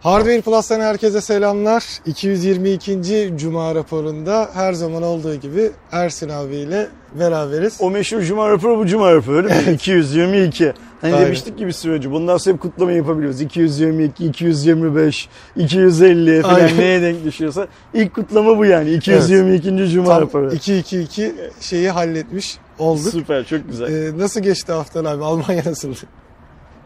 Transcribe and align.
Hardware 0.00 0.40
Plus'tan 0.40 0.80
herkese 0.80 1.20
selamlar. 1.20 1.84
222. 2.06 3.32
Cuma 3.36 3.74
raporunda 3.74 4.48
her 4.54 4.72
zaman 4.72 5.02
olduğu 5.02 5.34
gibi 5.34 5.70
Ersin 5.92 6.28
abiyle 6.28 6.88
beraberiz. 7.20 7.76
O 7.80 7.90
meşhur 7.90 8.20
Cuma 8.22 8.50
raporu 8.50 8.78
bu 8.78 8.86
Cuma 8.86 9.14
raporu 9.14 9.36
öyle 9.36 9.48
mi? 9.48 9.72
222. 9.74 10.72
Hani 11.00 11.14
Aynen. 11.14 11.26
demiştik 11.26 11.58
gibi 11.58 11.72
süreci. 11.72 12.10
Bundan 12.10 12.36
sonra 12.36 12.54
hep 12.54 12.62
kutlama 12.62 12.92
yapabiliyoruz. 12.92 13.40
222, 13.40 14.26
225, 14.26 15.28
250 15.56 16.42
falan 16.42 16.54
Aynen. 16.54 16.78
neye 16.78 17.02
denk 17.02 17.24
düşüyorsa. 17.24 17.66
İlk 17.94 18.14
kutlama 18.14 18.58
bu 18.58 18.64
yani. 18.64 18.90
222. 18.90 19.88
Cuma 19.90 20.08
Tam 20.08 20.22
raporu. 20.22 20.54
2-2-2 20.54 21.32
şeyi 21.60 21.90
halletmiş 21.90 22.58
olduk. 22.78 23.12
Süper 23.12 23.44
çok 23.44 23.68
güzel. 23.68 23.92
Ee, 23.92 24.18
nasıl 24.18 24.40
geçti 24.40 24.72
haftan 24.72 25.04
abi? 25.04 25.24
Almanya 25.24 25.62
nasıldı? 25.66 25.98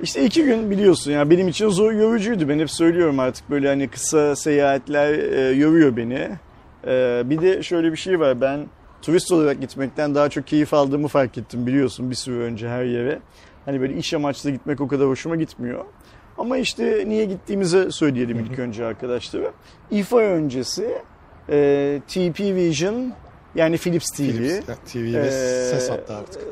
İşte 0.03 0.25
iki 0.25 0.45
gün 0.45 0.71
biliyorsun 0.71 1.13
ya 1.13 1.31
benim 1.31 1.49
için 1.49 1.69
zor 1.69 1.93
yorucuydu. 1.93 2.49
Ben 2.49 2.59
hep 2.59 2.71
söylüyorum 2.71 3.19
artık 3.19 3.51
böyle 3.51 3.69
hani 3.69 3.89
kısa 3.89 4.37
seyahatler 4.37 5.15
e, 5.15 5.41
yoruyor 5.53 5.97
beni. 5.97 6.29
E, 6.87 7.23
bir 7.25 7.43
de 7.43 7.63
şöyle 7.63 7.93
bir 7.93 7.97
şey 7.97 8.21
var 8.21 8.41
ben 8.41 8.67
turist 9.03 9.33
olarak 9.33 9.61
gitmekten 9.61 10.15
daha 10.15 10.29
çok 10.29 10.47
keyif 10.47 10.75
aldığımı 10.75 11.09
fark 11.09 11.39
ettim 11.39 11.67
biliyorsun 11.67 12.11
bir 12.11 12.15
süre 12.15 12.37
önce 12.43 12.69
her 12.69 12.85
yere. 12.85 13.19
Hani 13.65 13.81
böyle 13.81 13.95
iş 13.95 14.15
amaçlı 14.15 14.51
gitmek 14.51 14.81
o 14.81 14.89
kadar 14.89 15.09
hoşuma 15.09 15.37
gitmiyor. 15.37 15.85
Ama 16.39 16.57
işte 16.57 17.05
niye 17.07 17.25
gittiğimizi 17.25 17.93
söyleyelim 17.93 18.39
ilk 18.39 18.59
önce 18.59 18.85
arkadaşlara. 18.85 19.53
İFA 19.91 20.19
öncesi 20.19 20.99
e, 21.49 22.01
TP 22.09 22.41
Vision 22.41 23.13
yani 23.55 23.79
Philips 23.79 24.11
TV. 24.11 24.23
Philips 24.23 24.67
TV 24.93 24.99
ve 24.99 25.27
Ee, 25.27 25.31
ses 25.71 25.91
attı 25.91 26.15
artık. 26.17 26.43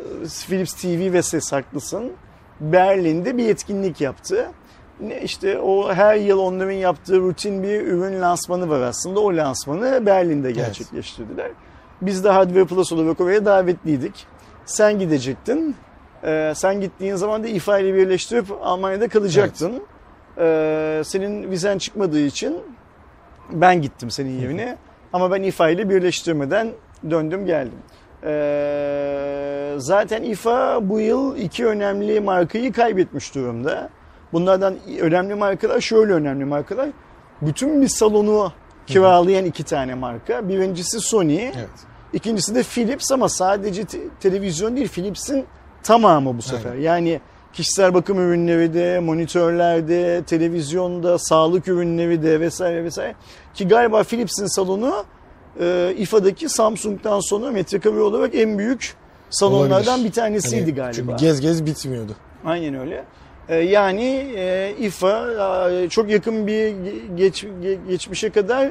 Philips 0.48 0.74
TV 0.74 1.12
ve 1.12 1.22
ses 1.22 1.52
haklısın. 1.52 2.12
Berlin'de 2.60 3.36
bir 3.36 3.48
etkinlik 3.48 4.00
yaptı. 4.00 4.50
Ne 5.00 5.22
işte 5.22 5.58
o 5.58 5.92
her 5.92 6.14
yıl 6.14 6.38
onların 6.38 6.72
yaptığı 6.72 7.20
rutin 7.20 7.62
bir 7.62 7.80
ürün 7.80 8.20
lansmanı 8.20 8.68
var 8.68 8.80
aslında. 8.80 9.20
O 9.20 9.36
lansmanı 9.36 10.06
Berlin'de 10.06 10.52
gerçekleştirdiler. 10.52 11.50
Biz 12.02 12.24
de 12.24 12.28
Hardware 12.28 12.64
Plus 12.64 12.92
olarak 12.92 13.20
oraya 13.20 13.44
davetliydik. 13.44 14.26
Sen 14.66 14.98
gidecektin. 14.98 15.76
Ee, 16.24 16.52
sen 16.56 16.80
gittiğin 16.80 17.14
zaman 17.14 17.44
da 17.44 17.48
İFA 17.48 17.78
ile 17.78 17.94
birleştirip 17.94 18.46
Almanya'da 18.62 19.08
kalacaktın. 19.08 19.82
Ee, 20.38 21.02
senin 21.04 21.50
vizen 21.50 21.78
çıkmadığı 21.78 22.20
için 22.20 22.56
ben 23.52 23.82
gittim 23.82 24.10
senin 24.10 24.40
yerine. 24.40 24.76
Ama 25.12 25.30
ben 25.30 25.42
İFA 25.42 25.70
ile 25.70 25.90
birleştirmeden 25.90 26.68
döndüm 27.10 27.46
geldim. 27.46 27.78
Ee, 28.24 29.74
zaten 29.78 30.22
İFA 30.22 30.88
bu 30.88 31.00
yıl 31.00 31.36
iki 31.36 31.66
önemli 31.66 32.20
markayı 32.20 32.72
kaybetmiş 32.72 33.34
durumda. 33.34 33.90
Bunlardan 34.32 34.74
önemli 35.00 35.34
markalar 35.34 35.80
şöyle 35.80 36.12
önemli 36.12 36.44
markalar. 36.44 36.88
Bütün 37.42 37.82
bir 37.82 37.88
salonu 37.88 38.52
kiralayan 38.86 39.44
iki 39.44 39.64
tane 39.64 39.94
marka. 39.94 40.48
Birincisi 40.48 41.00
Sony, 41.00 41.42
Evet. 41.44 41.68
ikincisi 42.12 42.54
de 42.54 42.62
Philips 42.62 43.12
ama 43.12 43.28
sadece 43.28 43.84
te- 43.84 44.08
televizyon 44.20 44.76
değil 44.76 44.88
Philips'in 44.88 45.44
tamamı 45.82 46.38
bu 46.38 46.42
sefer. 46.42 46.74
Yani 46.74 47.20
kişisel 47.52 47.94
bakım 47.94 48.18
ürünleri 48.18 48.74
de, 48.74 49.00
monitörlerde, 49.00 50.22
televizyonda, 50.26 51.18
sağlık 51.18 51.68
ürünleri 51.68 52.22
de 52.22 52.40
vesaire 52.40 52.84
vesaire. 52.84 53.14
Ki 53.54 53.68
galiba 53.68 54.02
Philips'in 54.02 54.46
salonu 54.46 55.04
e, 55.60 55.94
İFA'daki 55.98 56.48
Samsung'dan 56.48 57.20
sonra 57.20 57.50
metrekare 57.50 58.00
olarak 58.00 58.34
en 58.34 58.58
büyük 58.58 58.94
salonlardan 59.30 59.94
Olabilir. 59.94 60.08
bir 60.08 60.12
tanesiydi 60.12 60.60
Hani 60.60 60.74
galiba. 60.74 60.92
Çünkü 60.92 61.16
gez 61.16 61.40
gez 61.40 61.66
bitmiyordu. 61.66 62.12
Aynen 62.44 62.74
öyle. 62.74 63.04
Ee, 63.48 63.56
Yani 63.56 64.32
e, 64.36 64.74
İFA 64.78 65.70
e, 65.70 65.88
çok 65.88 66.10
yakın 66.10 66.46
bir 66.46 66.52
ge- 66.52 67.16
geç, 67.16 67.44
ge- 67.44 67.88
geçmişe 67.88 68.30
kadar 68.30 68.70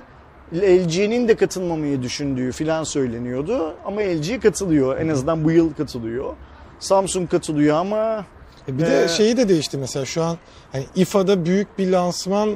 LG'nin 0.53 1.27
de 1.27 1.35
katılmamayı 1.35 2.01
düşündüğü 2.01 2.51
filan 2.51 2.83
söyleniyordu. 2.83 3.73
Ama 3.85 4.01
LG 4.01 4.41
katılıyor. 4.41 4.97
En 4.97 5.07
azından 5.07 5.43
bu 5.43 5.51
yıl 5.51 5.73
katılıyor. 5.73 6.33
Samsung 6.79 7.29
katılıyor 7.29 7.77
ama 7.77 8.25
E 8.67 8.77
bir 8.77 8.85
de 8.85 9.03
Ee, 9.03 9.07
şeyi 9.07 9.37
de 9.37 9.49
değişti 9.49 9.77
mesela 9.77 10.05
şu 10.05 10.23
an 10.23 10.37
hani 10.71 10.85
İFA'da 10.95 11.45
büyük 11.45 11.77
bir 11.79 11.91
lansman 11.91 12.55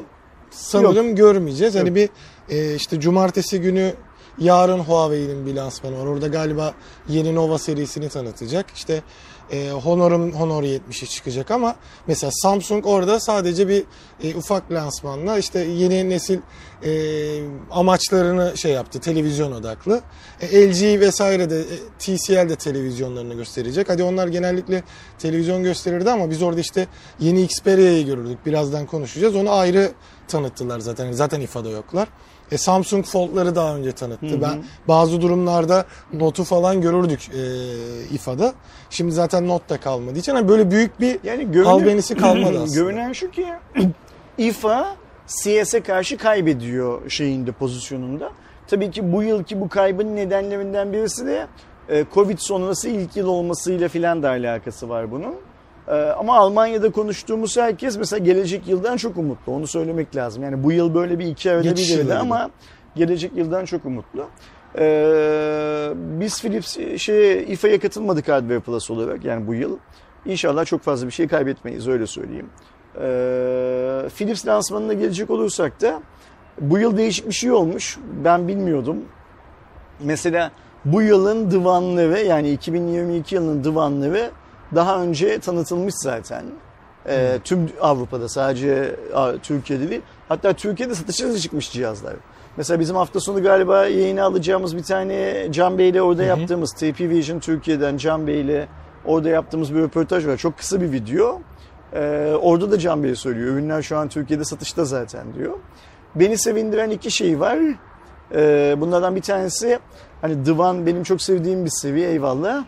sanırım 0.52 1.16
görmeyeceğiz. 1.16 1.76
Hani 1.76 1.88
Yok. 1.88 1.96
bir 1.96 2.09
e, 2.56 2.76
işte 2.76 3.00
cumartesi 3.00 3.62
günü 3.62 3.94
yarın 4.40 4.80
Huawei'nin 4.80 5.46
bir 5.46 5.56
lansmanı 5.56 6.00
var. 6.00 6.06
Orada 6.06 6.28
galiba 6.28 6.74
yeni 7.10 7.36
Nova 7.36 7.58
serisini 7.58 8.10
tanıtacak. 8.10 8.66
İşte 8.76 9.04
e, 9.52 9.70
Honor'un 9.70 10.32
Honor 10.32 10.64
70'i 10.64 11.08
çıkacak 11.08 11.52
ama 11.52 11.76
mesela 12.08 12.32
Samsung 12.34 12.86
orada 12.86 13.20
sadece 13.20 13.68
bir 13.68 13.84
e, 14.24 14.36
ufak 14.36 14.72
lansmanla 14.72 15.38
işte 15.38 15.60
yeni 15.60 16.10
nesil 16.10 16.40
e, 16.84 16.92
amaçlarını 17.72 18.58
şey 18.58 18.72
yaptı. 18.72 19.00
Televizyon 19.00 19.52
odaklı. 19.52 20.02
E, 20.42 20.70
LG 20.70 21.00
vesaire 21.00 21.50
de 21.50 21.60
e, 21.60 21.78
TCL 22.00 22.50
de 22.50 22.56
televizyonlarını 22.56 23.34
gösterecek. 23.34 23.90
Hadi 23.90 24.04
onlar 24.04 24.28
genellikle 24.28 24.84
televizyon 25.20 25.64
gösterirdi 25.64 26.12
ama 26.12 26.30
biz 26.30 26.42
orada 26.42 26.60
işte 26.60 26.88
yeni 27.20 27.42
Xperia'yı 27.42 28.06
görürdük. 28.06 28.46
Birazdan 28.46 28.86
konuşacağız. 28.86 29.36
Onu 29.36 29.52
ayrı 29.52 29.92
tanıttılar 30.28 30.80
zaten. 30.80 31.12
Zaten 31.12 31.42
İFA'da 31.42 31.70
yoklar. 31.70 32.08
E, 32.53 32.58
Samsung 32.58 33.06
Fold'ları 33.06 33.56
daha 33.56 33.75
önce 33.75 33.91
tanıttı. 33.91 34.41
Ben 34.41 34.64
bazı 34.88 35.22
durumlarda 35.22 35.86
Note'u 36.14 36.46
falan 36.46 36.81
görürdük 36.81 37.30
e, 37.30 37.41
İFA'da. 38.16 38.53
Şimdi 38.90 39.12
zaten 39.12 39.47
Note 39.47 39.69
da 39.69 39.80
kalmadığı 39.80 40.19
için 40.19 40.36
hani 40.36 40.47
böyle 40.47 40.72
büyük 40.72 41.00
bir 41.00 41.19
yani 41.24 41.52
görünen, 41.52 41.69
albenisi 41.69 42.16
kalmadı 42.16 42.59
aslında. 42.64 42.80
görünen 42.80 43.14
şu 43.14 43.31
ki 43.31 43.46
İFA 44.38 44.96
CS'e 45.28 45.84
karşı 45.84 46.18
kaybediyor 46.18 47.09
şeyinde 47.09 47.52
pozisyonunda. 47.52 48.31
Tabii 48.68 48.91
ki 48.91 49.14
bu 49.14 49.24
yılki 49.24 49.62
bu 49.62 49.70
kaybın 49.70 50.16
nedenlerinden 50.16 50.94
birisi 50.94 51.25
de 51.25 51.47
e, 51.90 52.06
Covid 52.14 52.38
sonrası 52.38 52.90
ilk 52.90 53.16
yıl 53.16 53.28
olmasıyla 53.28 53.90
filan 53.90 54.24
da 54.24 54.30
alakası 54.30 54.90
var 54.90 55.12
bunun. 55.12 55.35
E, 55.88 55.94
Ama 55.96 56.38
Almanya'da 56.38 56.92
konuştuğumuz 56.92 57.58
herkes 57.58 57.98
mesela 57.98 58.26
gelecek 58.26 58.68
yıldan 58.68 58.98
çok 58.98 59.18
umutlu. 59.18 59.52
Onu 59.54 59.68
söylemek 59.68 60.16
lazım. 60.16 60.44
Yani 60.44 60.64
bu 60.64 60.72
yıl 60.72 60.94
böyle 60.96 61.20
bir 61.20 61.26
iki 61.26 61.52
arada 61.52 61.64
bir 61.76 61.88
geride 61.88 62.18
ama 62.18 62.50
gelecek 62.96 63.32
yıldan 63.36 63.66
çok 63.66 63.86
umutlu. 63.86 64.28
Ee, 64.78 65.90
biz 65.96 66.42
Philips 66.42 66.78
şey 66.98 67.54
İFA'ya 67.54 67.80
katılmadık 67.80 68.28
Hardware 68.28 68.60
Plus 68.60 68.92
olarak 68.92 69.26
yani 69.26 69.48
bu 69.48 69.54
yıl. 69.54 69.78
İnşallah 70.26 70.66
çok 70.66 70.82
fazla 70.82 71.08
bir 71.08 71.12
şey 71.12 71.28
kaybetmeyiz 71.28 71.88
öyle 71.88 72.08
söyleyeyim. 72.08 72.50
Ee, 73.02 74.10
Philips 74.16 74.48
lansmanına 74.48 74.94
gelecek 74.94 75.30
olursak 75.30 75.82
da 75.82 76.02
bu 76.62 76.80
yıl 76.80 76.98
değişik 76.98 77.28
bir 77.28 77.34
şey 77.34 77.52
olmuş. 77.52 77.98
Ben 78.24 78.48
bilmiyordum. 78.48 78.98
Mesela 80.00 80.52
bu 80.86 81.02
yılın 81.02 81.52
divanları 81.52 82.20
yani 82.20 82.52
2022 82.52 83.36
yılının 83.36 83.64
divanları 83.64 84.30
daha 84.75 85.01
önce 85.01 85.39
tanıtılmış 85.39 85.94
zaten. 85.97 86.45
Ee, 87.07 87.39
tüm 87.44 87.69
Avrupa'da 87.81 88.29
sadece 88.29 88.95
Türkiye'de 89.44 89.89
değil. 89.89 90.01
Hatta 90.29 90.53
Türkiye'de 90.53 90.95
satışa 90.95 91.29
da 91.29 91.38
çıkmış 91.39 91.72
cihazlar. 91.72 92.13
Mesela 92.57 92.79
bizim 92.79 92.95
hafta 92.95 93.19
sonu 93.19 93.44
galiba 93.44 93.85
yayına 93.85 94.23
alacağımız 94.23 94.78
bir 94.78 94.84
tane 94.84 95.47
Can 95.51 95.78
Bey 95.78 95.89
ile 95.89 96.01
orada 96.01 96.23
yaptığımız 96.23 96.73
TP 96.73 97.00
Vision 97.01 97.39
Türkiye'den 97.39 97.97
Can 97.97 98.28
Bey 98.28 98.41
ile 98.41 98.67
orada 99.06 99.29
yaptığımız 99.29 99.75
bir 99.75 99.79
röportaj 99.79 100.28
var. 100.28 100.38
Çok 100.38 100.57
kısa 100.57 100.81
bir 100.81 100.91
video. 100.91 101.41
Ee, 101.94 102.34
orada 102.41 102.72
da 102.72 102.79
Can 102.79 103.03
Bey 103.03 103.16
söylüyor. 103.16 103.47
Ürünler 103.47 103.81
şu 103.81 103.97
an 103.97 104.09
Türkiye'de 104.09 104.45
satışta 104.45 104.85
zaten 104.85 105.34
diyor. 105.34 105.53
Beni 106.16 106.38
sevindiren 106.38 106.90
iki 106.90 107.11
şey 107.11 107.40
var. 107.40 107.59
Ee, 108.35 108.75
bunlardan 108.78 109.16
bir 109.16 109.22
tanesi 109.22 109.79
hani 110.22 110.45
divan 110.45 110.85
benim 110.85 111.03
çok 111.03 111.22
sevdiğim 111.22 111.66
bir 111.66 111.72
seviye 111.73 112.09
eyvallah. 112.09 112.66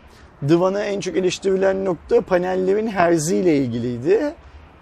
Divan'a 0.48 0.84
en 0.84 1.00
çok 1.00 1.18
eleştirilen 1.18 1.86
nokta 1.86 2.22
panellerin 2.22 2.88
herziyle 2.88 3.58
ilgiliydi. 3.58 4.34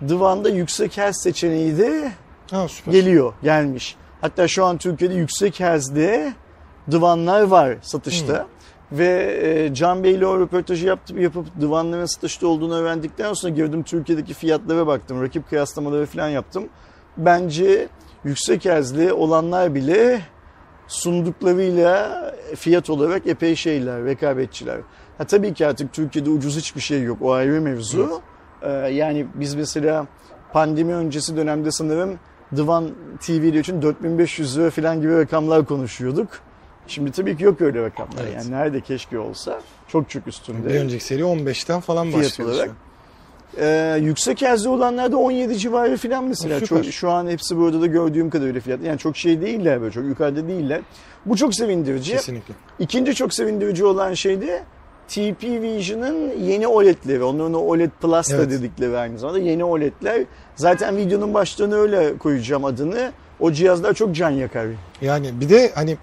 Divanda 0.07 0.49
yüksek 0.49 0.97
herz 0.97 1.15
seçeneği 1.23 1.77
de 1.77 2.11
Ha, 2.51 2.67
süper. 2.67 2.91
geliyor, 2.91 3.33
gelmiş. 3.43 3.95
Hatta 4.21 4.47
şu 4.47 4.65
an 4.65 4.77
Türkiye'de 4.77 5.13
yüksek 5.13 5.59
herzli 5.59 6.33
divanlar 6.91 7.41
var 7.41 7.77
satışta. 7.81 8.47
Ve 8.91 9.39
e, 9.43 9.73
Can 9.73 10.03
Bey 10.03 10.11
ile 10.11 10.27
o 10.27 10.39
röportajı 10.39 10.87
yaptım, 10.87 11.21
yapıp 11.21 11.45
divanların 11.61 12.05
satışta 12.05 12.47
olduğunu 12.47 12.75
öğrendikten 12.75 13.33
sonra 13.33 13.53
girdim 13.53 13.83
Türkiye'deki 13.83 14.33
fiyatlara 14.33 14.87
baktım. 14.87 15.21
Rakip 15.21 15.49
kıyaslamaları 15.49 16.05
falan 16.05 16.29
yaptım. 16.29 16.69
Bence 17.17 17.87
yüksek 18.23 18.65
herzli 18.65 19.13
olanlar 19.13 19.75
bile 19.75 20.21
sunduklarıyla 20.87 22.23
fiyat 22.55 22.89
olarak 22.89 23.27
epey 23.27 23.55
şeyler, 23.55 24.05
rekabetçiler. 24.05 24.77
Ha, 25.17 25.23
tabii 25.23 25.53
ki 25.53 25.67
artık 25.67 25.93
Türkiye'de 25.93 26.29
ucuz 26.29 26.57
hiçbir 26.57 26.81
şey 26.81 27.03
yok. 27.03 27.17
O 27.21 27.31
ayrı 27.31 27.61
mevzu. 27.61 28.21
Ee, 28.61 28.69
yani 28.69 29.25
biz 29.35 29.55
mesela 29.55 30.07
pandemi 30.53 30.93
öncesi 30.93 31.37
dönemde 31.37 31.71
sanırım 31.71 32.19
Divan 32.55 32.89
TV 33.21 33.31
için 33.31 33.81
4500 33.81 34.57
lira 34.57 34.69
falan 34.69 35.01
gibi 35.01 35.17
rakamlar 35.17 35.65
konuşuyorduk. 35.65 36.27
Şimdi 36.87 37.11
tabii 37.11 37.37
ki 37.37 37.43
yok 37.43 37.61
öyle 37.61 37.81
rakamlar. 37.81 38.23
Evet. 38.23 38.33
Yani 38.35 38.51
nerede 38.51 38.81
keşke 38.81 39.19
olsa 39.19 39.61
çok 39.87 40.09
çok 40.09 40.27
üstünde. 40.27 40.69
Bir 40.69 40.75
önceki 40.75 41.03
seri 41.03 41.21
15'ten 41.21 41.79
falan 41.79 42.13
başlıyor. 42.13 42.49
olarak. 42.49 42.71
Ee, 43.57 43.97
yüksek 44.01 44.41
hızlı 44.41 44.69
olanlarda 44.69 45.17
17 45.17 45.57
civarı 45.57 45.97
falan 45.97 46.23
mesela. 46.23 46.59
Süper. 46.59 46.83
Çok, 46.83 46.93
şu 46.93 47.11
an 47.11 47.27
hepsi 47.27 47.57
burada 47.57 47.81
da 47.81 47.87
gördüğüm 47.87 48.29
kadarıyla 48.29 48.61
fiyat. 48.61 48.83
Yani 48.83 48.97
çok 48.97 49.17
şey 49.17 49.41
değiller 49.41 49.81
böyle 49.81 49.91
çok 49.91 50.05
yukarıda 50.05 50.47
değiller. 50.47 50.81
Bu 51.25 51.37
çok 51.37 51.55
sevindirici. 51.55 52.11
Kesinlikle. 52.11 52.53
İkinci 52.79 53.15
çok 53.15 53.33
sevindirici 53.33 53.85
olan 53.85 54.13
şey 54.13 54.41
de 54.41 54.63
TP 55.07 55.43
Vision'ın 55.43 56.31
yeni 56.41 56.67
OLED'leri. 56.67 57.23
Onların 57.23 57.53
OLED 57.53 57.91
Plus 58.01 58.29
da 58.31 58.35
Evet. 58.35 58.51
dedikleri 58.51 58.97
aynı 58.97 59.19
zamanda 59.19 59.39
yeni 59.39 59.63
OLED'ler. 59.63 60.23
Zaten 60.55 60.97
videonun 60.97 61.33
başlığına 61.33 61.75
öyle 61.75 62.17
koyacağım 62.17 62.65
adını. 62.65 63.11
O 63.39 63.51
cihazlar 63.51 63.93
çok 63.93 64.15
can 64.15 64.29
yakar. 64.29 64.67
Yani 65.01 65.31
bir 65.41 65.49
de 65.49 65.71
hani 65.75 65.97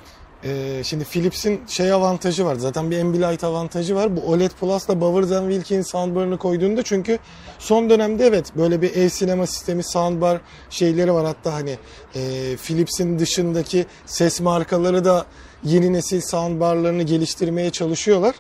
e, 0.45 0.81
şimdi 0.85 1.05
Philips'in 1.05 1.61
şey 1.69 1.93
avantajı 1.93 2.45
var. 2.45 2.55
Zaten 2.55 2.91
bir 2.91 3.01
Ambilight 3.01 3.45
avantajı 3.45 3.95
var. 3.95 4.17
Bu 4.17 4.21
OLED 4.21 4.51
Plus'la 4.51 5.01
Bowers 5.01 5.41
Wilkins 5.51 5.91
soundbar'ını 5.91 6.39
koyduğunda 6.39 6.83
çünkü 6.83 7.19
son 7.59 7.91
dönemde 7.91 8.27
evet 8.27 8.53
böyle 8.57 8.83
bir 8.83 8.97
ev 8.97 9.09
sinema 9.09 9.47
sistemi 9.47 9.83
soundbar 9.85 10.41
şeyleri 10.71 11.13
var. 11.13 11.27
Hatta 11.27 11.53
hani 11.53 11.79
e, 12.15 12.21
Philips'in 12.57 13.19
dışındaki 13.19 13.87
ses 14.07 14.41
markaları 14.41 15.05
da 15.05 15.27
yeni 15.65 15.93
nesil 15.93 16.21
soundbar'larını 16.21 17.03
geliştirmeye 17.03 17.71
çalışıyorlar. 17.71 18.35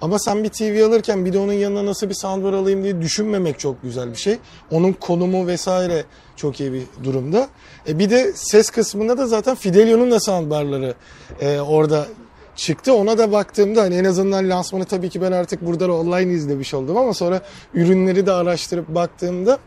Ama 0.00 0.18
sen 0.18 0.44
bir 0.44 0.48
TV 0.48 0.84
alırken 0.86 1.24
bir 1.24 1.32
de 1.32 1.38
onun 1.38 1.52
yanına 1.52 1.86
nasıl 1.86 2.08
bir 2.08 2.14
soundbar 2.14 2.52
alayım 2.52 2.82
diye 2.82 3.00
düşünmemek 3.00 3.58
çok 3.58 3.82
güzel 3.82 4.10
bir 4.10 4.16
şey. 4.16 4.38
Onun 4.70 4.92
konumu 4.92 5.46
vesaire 5.46 6.04
çok 6.36 6.60
iyi 6.60 6.72
bir 6.72 6.82
durumda. 7.04 7.48
E 7.88 7.98
bir 7.98 8.10
de 8.10 8.32
ses 8.34 8.70
kısmında 8.70 9.18
da 9.18 9.26
zaten 9.26 9.54
Fidelio'nun 9.54 10.10
da 10.10 10.20
soundbarları 10.20 10.94
e, 11.40 11.60
orada 11.60 12.06
çıktı. 12.56 12.94
Ona 12.94 13.18
da 13.18 13.32
baktığımda 13.32 13.82
hani 13.82 13.94
en 13.94 14.04
azından 14.04 14.50
lansmanı 14.50 14.84
tabii 14.84 15.08
ki 15.08 15.22
ben 15.22 15.32
artık 15.32 15.66
burada 15.66 15.92
online 15.92 16.32
izlemiş 16.32 16.74
oldum 16.74 16.96
ama 16.96 17.14
sonra 17.14 17.40
ürünleri 17.74 18.26
de 18.26 18.32
araştırıp 18.32 18.88
baktığımda 18.88 19.58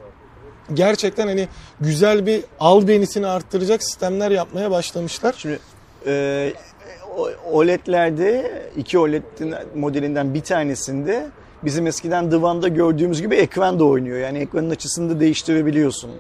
gerçekten 0.74 1.28
hani 1.28 1.48
güzel 1.82 2.26
bir 2.26 2.44
albenisini 2.60 3.28
arttıracak 3.28 3.84
sistemler 3.84 4.32
yapmaya 4.32 4.72
başlamışlar. 4.72 5.36
Şimdi 5.38 5.60
e, 6.06 6.54
OLED'lerde 7.52 8.52
iki 8.78 9.00
OLED 9.00 9.24
modelinden 9.76 10.34
bir 10.34 10.42
tanesinde 10.42 11.28
bizim 11.64 11.88
eskiden 11.88 12.32
divanda 12.32 12.68
gördüğümüz 12.68 13.22
gibi 13.22 13.36
ekran 13.36 13.80
da 13.80 13.86
oynuyor. 13.86 14.18
Yani 14.18 14.38
ekranın 14.38 14.70
açısını 14.70 15.16
da 15.16 15.20
değiştirebiliyorsun. 15.20 16.12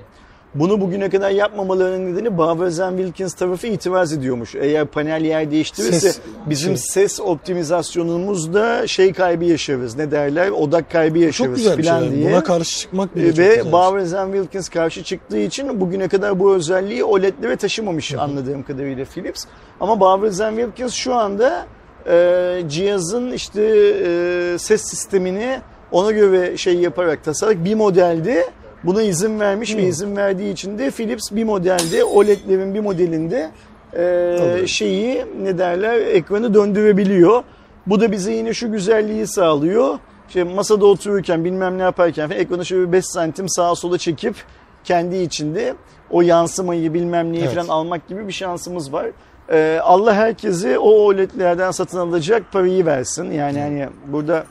Bunu 0.55 0.81
bugüne 0.81 1.09
kadar 1.09 1.29
yapmamalarının 1.29 2.13
nedeni 2.13 2.37
Bowers 2.37 2.77
Wilkins 2.97 3.33
tarafı 3.33 3.67
itiraz 3.67 4.13
ediyormuş. 4.13 4.55
Eğer 4.55 4.85
panel 4.85 5.25
yer 5.25 5.51
değiştirirse 5.51 5.99
Ses- 5.99 6.19
bizim 6.49 6.77
şey. 6.77 6.85
ses 6.87 7.19
optimizasyonumuzda 7.19 8.87
şey 8.87 9.13
kaybı 9.13 9.45
yaşarız. 9.45 9.97
Ne 9.97 10.11
derler? 10.11 10.49
Odak 10.49 10.91
kaybı 10.91 11.19
yaşarız 11.19 11.63
falan 11.63 12.01
şey. 12.01 12.11
diye. 12.11 12.31
Buna 12.31 12.43
karşı 12.43 12.79
çıkmak 12.79 13.15
bile 13.15 13.37
Ve. 13.37 13.71
Bowers 13.71 14.11
Wilkins 14.33 14.69
karşı 14.69 15.03
çıktığı 15.03 15.39
için 15.39 15.81
bugüne 15.81 16.07
kadar 16.07 16.39
bu 16.39 16.55
özelliği 16.55 17.03
OLED'lere 17.03 17.55
taşımamış 17.55 18.13
anladığım 18.13 18.63
kadarıyla 18.63 19.05
Philips. 19.05 19.45
Ama 19.79 19.99
Bowers 19.99 20.37
Wilkins 20.37 20.93
şu 20.93 21.15
anda 21.15 21.65
e, 22.09 22.63
cihazın 22.69 23.31
işte 23.31 23.61
e, 23.63 24.57
ses 24.59 24.81
sistemini 24.81 25.59
ona 25.91 26.11
göre 26.11 26.57
şey 26.57 26.75
yaparak 26.75 27.23
tasarlayarak 27.23 27.65
bir 27.65 27.75
modelde 27.75 28.49
buna 28.83 29.01
izin 29.01 29.39
vermiş 29.39 29.75
ve 29.75 29.83
izin 29.83 30.15
verdiği 30.15 30.53
için 30.53 30.79
de 30.79 30.91
Philips 30.91 31.31
bir 31.31 31.43
modelde 31.43 32.03
OLED'lerin 32.03 32.73
bir 32.73 32.79
modelinde 32.79 33.51
e, 33.97 34.67
şeyi 34.67 35.25
ne 35.41 35.57
derler 35.57 35.97
ekranı 35.97 36.53
döndürebiliyor. 36.53 37.43
Bu 37.87 38.01
da 38.01 38.11
bize 38.11 38.33
yine 38.33 38.53
şu 38.53 38.71
güzelliği 38.71 39.27
sağlıyor. 39.27 39.99
İşte 40.27 40.43
masada 40.43 40.85
otururken 40.85 41.45
bilmem 41.45 41.77
ne 41.77 41.81
yaparken 41.81 42.27
falan 42.27 42.39
ekranı 42.39 42.65
şöyle 42.65 42.91
5 42.91 43.05
santim 43.05 43.49
sağa 43.49 43.75
sola 43.75 43.97
çekip 43.97 44.35
kendi 44.83 45.17
içinde 45.17 45.75
o 46.11 46.21
yansımayı 46.21 46.93
bilmem 46.93 47.33
neyi 47.33 47.43
Evet. 47.43 47.55
falan 47.55 47.67
almak 47.67 48.07
gibi 48.07 48.27
bir 48.27 48.33
şansımız 48.33 48.93
var. 48.93 49.07
Ee, 49.51 49.79
Allah 49.83 50.13
herkesi 50.13 50.79
o 50.79 50.89
OLED'lerden 50.89 51.71
satın 51.71 51.97
alacak 51.97 52.51
parayı 52.51 52.85
versin. 52.85 53.31
Yani 53.31 53.59
hani 53.59 53.87
burada 54.07 54.45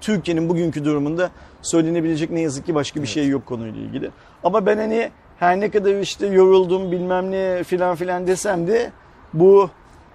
Türkiye'nin 0.00 0.48
bugünkü 0.48 0.84
durumunda 0.84 1.30
söylenebilecek 1.62 2.30
ne 2.30 2.40
yazık 2.40 2.66
ki 2.66 2.74
başka 2.74 3.02
bir 3.02 3.06
şey 3.06 3.28
yok 3.28 3.46
konuyla 3.46 3.80
ilgili. 3.80 4.10
Ama 4.44 4.66
ben 4.66 4.76
hani 4.76 5.10
her 5.38 5.60
ne 5.60 5.70
kadar 5.70 5.94
işte 5.94 6.26
yoruldum 6.26 6.92
bilmem 6.92 7.30
ne 7.30 7.64
filan 7.64 7.96
filan 7.96 8.26
desem 8.26 8.66
de 8.66 8.92
bu 9.32 9.70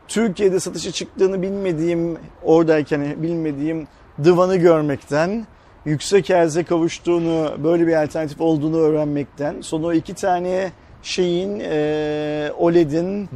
Türkiye'de 0.08 0.60
satışa 0.60 0.92
çıktığını 0.92 1.42
bilmediğim 1.42 2.18
oradayken 2.44 3.24
bilmediğim 3.24 3.88
divanı 4.24 4.56
görmekten 4.56 5.46
yüksek 5.86 6.30
herze 6.30 6.64
kavuştuğunu 6.64 7.64
böyle 7.64 7.88
bir 7.88 8.04
alternatif 8.04 8.42
olduğunu 8.42 8.78
öğrenmekten 8.78 9.62
sonra 9.62 9.88
o 9.88 9.94
iki 9.94 10.14
tane 10.14 10.72
şeyin 11.04 11.60
e, 11.60 12.52
OLED'in 12.58 13.30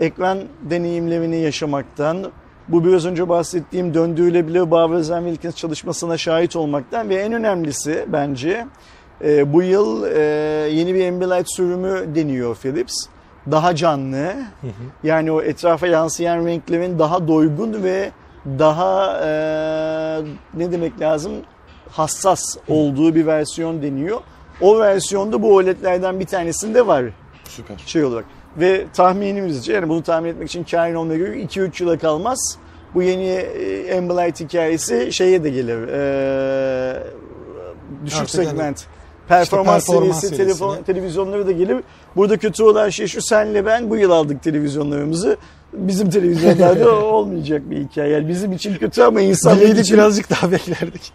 ekran 0.00 0.38
deneyimlerini 0.62 1.36
yaşamaktan 1.36 2.32
bu 2.72 2.84
biraz 2.84 3.06
önce 3.06 3.28
bahsettiğim 3.28 3.94
döndürülebilir 3.94 4.70
Bowers 4.70 5.08
Wilkins 5.08 5.56
çalışmasına 5.56 6.18
şahit 6.18 6.56
olmaktan 6.56 7.08
ve 7.08 7.14
en 7.14 7.32
önemlisi 7.32 8.04
bence 8.08 8.66
e, 9.24 9.52
bu 9.52 9.62
yıl 9.62 10.04
e, 10.04 10.20
yeni 10.70 10.94
bir 10.94 11.08
Ambilight 11.08 11.56
sürümü 11.56 12.14
deniyor 12.14 12.56
Philips. 12.56 13.06
Daha 13.50 13.74
canlı. 13.76 14.34
Yani 15.02 15.32
o 15.32 15.42
etrafa 15.42 15.86
yansıyan 15.86 16.46
renklerin 16.46 16.98
daha 16.98 17.28
doygun 17.28 17.82
ve 17.82 18.10
daha 18.58 19.20
e, 19.24 19.30
ne 20.54 20.72
demek 20.72 21.00
lazım 21.00 21.32
hassas 21.90 22.56
olduğu 22.68 23.14
bir 23.14 23.26
versiyon 23.26 23.82
deniyor. 23.82 24.20
O 24.60 24.78
versiyonda 24.78 25.42
bu 25.42 25.54
OLED'lerden 25.54 26.20
bir 26.20 26.26
tanesinde 26.26 26.86
var 26.86 27.04
Süper. 27.44 27.76
şey 27.86 28.04
olarak. 28.04 28.24
Ve 28.56 28.86
tahminimizce 28.94 29.72
yani 29.72 29.88
bunu 29.88 30.02
tahmin 30.02 30.28
etmek 30.28 30.48
için 30.48 30.64
kain 30.64 30.94
olmaya 30.94 31.18
göre 31.18 31.42
2-3 31.42 31.82
yıla 31.82 31.98
kalmaz. 31.98 32.58
Bu 32.94 33.02
yeni 33.02 33.26
e, 33.26 33.98
Ambilight 33.98 34.40
hikayesi 34.40 35.12
şeye 35.12 35.44
de 35.44 35.50
gelir. 35.50 35.88
E, 35.88 37.02
düşük 38.04 38.20
Artık 38.20 38.38
hani 38.38 38.46
segment. 38.46 38.84
Performans, 39.28 39.86
performans 39.86 40.20
serisi, 40.20 40.36
telefon, 40.36 40.82
televizyonları 40.82 41.46
da 41.46 41.52
gelir. 41.52 41.76
Burada 42.16 42.36
kötü 42.36 42.62
olan 42.62 42.88
şey 42.88 43.06
şu 43.06 43.22
senle 43.22 43.66
ben 43.66 43.90
bu 43.90 43.96
yıl 43.96 44.10
aldık 44.10 44.42
televizyonlarımızı. 44.42 45.36
Bizim 45.72 46.10
televizyonlarda 46.10 47.04
olmayacak 47.04 47.70
bir 47.70 47.76
hikaye. 47.76 48.12
Yani 48.12 48.28
bizim 48.28 48.52
için 48.52 48.74
kötü 48.74 49.02
ama 49.02 49.20
Bileydik 49.60 49.84
için 49.84 49.96
birazcık 49.96 50.30
daha 50.30 50.52
beklerdik. 50.52 51.12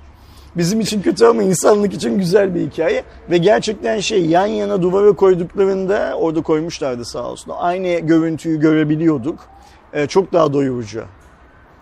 Bizim 0.57 0.79
için 0.79 1.01
kötü 1.01 1.25
ama 1.25 1.43
insanlık 1.43 1.93
için 1.93 2.17
güzel 2.17 2.55
bir 2.55 2.61
hikaye. 2.61 3.03
Ve 3.29 3.37
gerçekten 3.37 3.99
şey 3.99 4.25
yan 4.25 4.45
yana 4.45 4.81
duvara 4.81 5.13
koyduklarında 5.13 6.13
orada 6.17 6.41
koymuşlardı 6.41 7.05
sağ 7.05 7.23
olsun. 7.31 7.51
Aynı 7.57 7.99
görüntüyü 7.99 8.59
görebiliyorduk. 8.59 9.39
Ee, 9.93 10.07
çok 10.07 10.33
daha 10.33 10.53
doyurucu. 10.53 11.03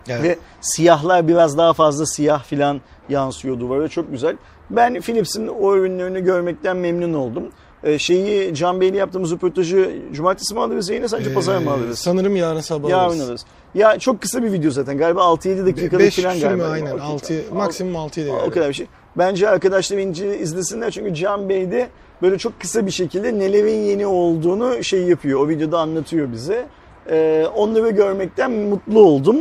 Evet. 0.09 0.23
Ve 0.23 0.37
siyahlar 0.61 1.27
biraz 1.27 1.57
daha 1.57 1.73
fazla 1.73 2.05
siyah 2.05 2.43
filan 2.43 2.81
yansıyor 3.09 3.59
duvara. 3.59 3.87
Çok 3.87 4.11
güzel. 4.11 4.37
Ben 4.69 5.01
Philips'in 5.01 5.47
o 5.47 5.75
ürünlerini 5.75 6.23
görmekten 6.23 6.77
memnun 6.77 7.13
oldum. 7.13 7.43
Ee, 7.83 7.99
şeyi 7.99 8.55
Can 8.55 8.81
Bey'le 8.81 8.93
yaptığımız 8.93 9.31
röportajı 9.31 9.91
cumartesi 10.13 10.53
mi 10.53 10.61
alırız 10.61 10.89
yine 10.89 11.07
sadece 11.07 11.33
pazar 11.33 11.57
mı 11.57 11.69
Ee, 11.69 11.73
alırız? 11.73 11.99
Sanırım 11.99 12.35
yarın 12.35 12.59
sabah 12.61 12.89
Yarın 12.89 13.19
alırız. 13.19 13.45
Ya 13.75 13.99
çok 13.99 14.21
kısa 14.21 14.43
bir 14.43 14.51
video 14.51 14.71
zaten. 14.71 14.97
Galiba 14.97 15.21
6-7 15.21 15.65
dakikalık 15.65 15.99
5 16.05 16.15
falan 16.15 16.39
galiba. 16.39 16.65
aynen. 16.65 16.91
Okey, 16.91 17.01
6 17.05 17.43
tamam. 17.49 17.63
maksimum 17.63 17.95
6 17.95 18.21
idi. 18.21 18.31
O 18.47 18.49
kadar 18.49 18.69
bir 18.69 18.73
şey. 18.73 18.87
Bence 19.17 19.49
arkadaşlar 19.49 19.97
ince 19.97 20.39
izlesinler 20.39 20.91
çünkü 20.91 21.13
Can 21.13 21.49
Bey 21.49 21.71
de 21.71 21.87
böyle 22.21 22.37
çok 22.37 22.59
kısa 22.61 22.85
bir 22.85 22.91
şekilde 22.91 23.39
nelerin 23.39 23.81
yeni 23.81 24.07
olduğunu 24.07 24.83
şey 24.83 25.01
yapıyor. 25.03 25.39
O 25.39 25.49
videoda 25.49 25.79
anlatıyor 25.79 26.31
bize. 26.31 26.65
Ee, 27.09 27.45
onları 27.55 27.89
görmekten 27.89 28.51
mutlu 28.51 28.99
oldum. 28.99 29.37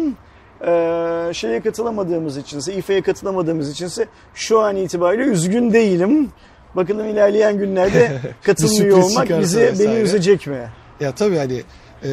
Ee, 0.67 1.31
şeye 1.33 1.61
katılamadığımız 1.61 2.37
içinse, 2.37 2.75
İFE'ye 2.75 3.03
katılamadığımız 3.03 3.71
içinse 3.71 4.07
şu 4.35 4.61
an 4.61 4.77
itibariyle 4.77 5.25
üzgün 5.31 5.73
değilim. 5.73 6.31
Bakalım 6.77 7.09
ilerleyen 7.09 7.59
günlerde 7.59 8.21
katılmıyor 8.43 8.99
olmak 8.99 9.41
bizi 9.41 9.75
beni 9.81 9.95
üzecek 9.95 10.47
mi? 10.47 10.69
Ya 11.01 11.13
tabii 11.15 11.37
hani 11.37 11.63
e, 12.05 12.11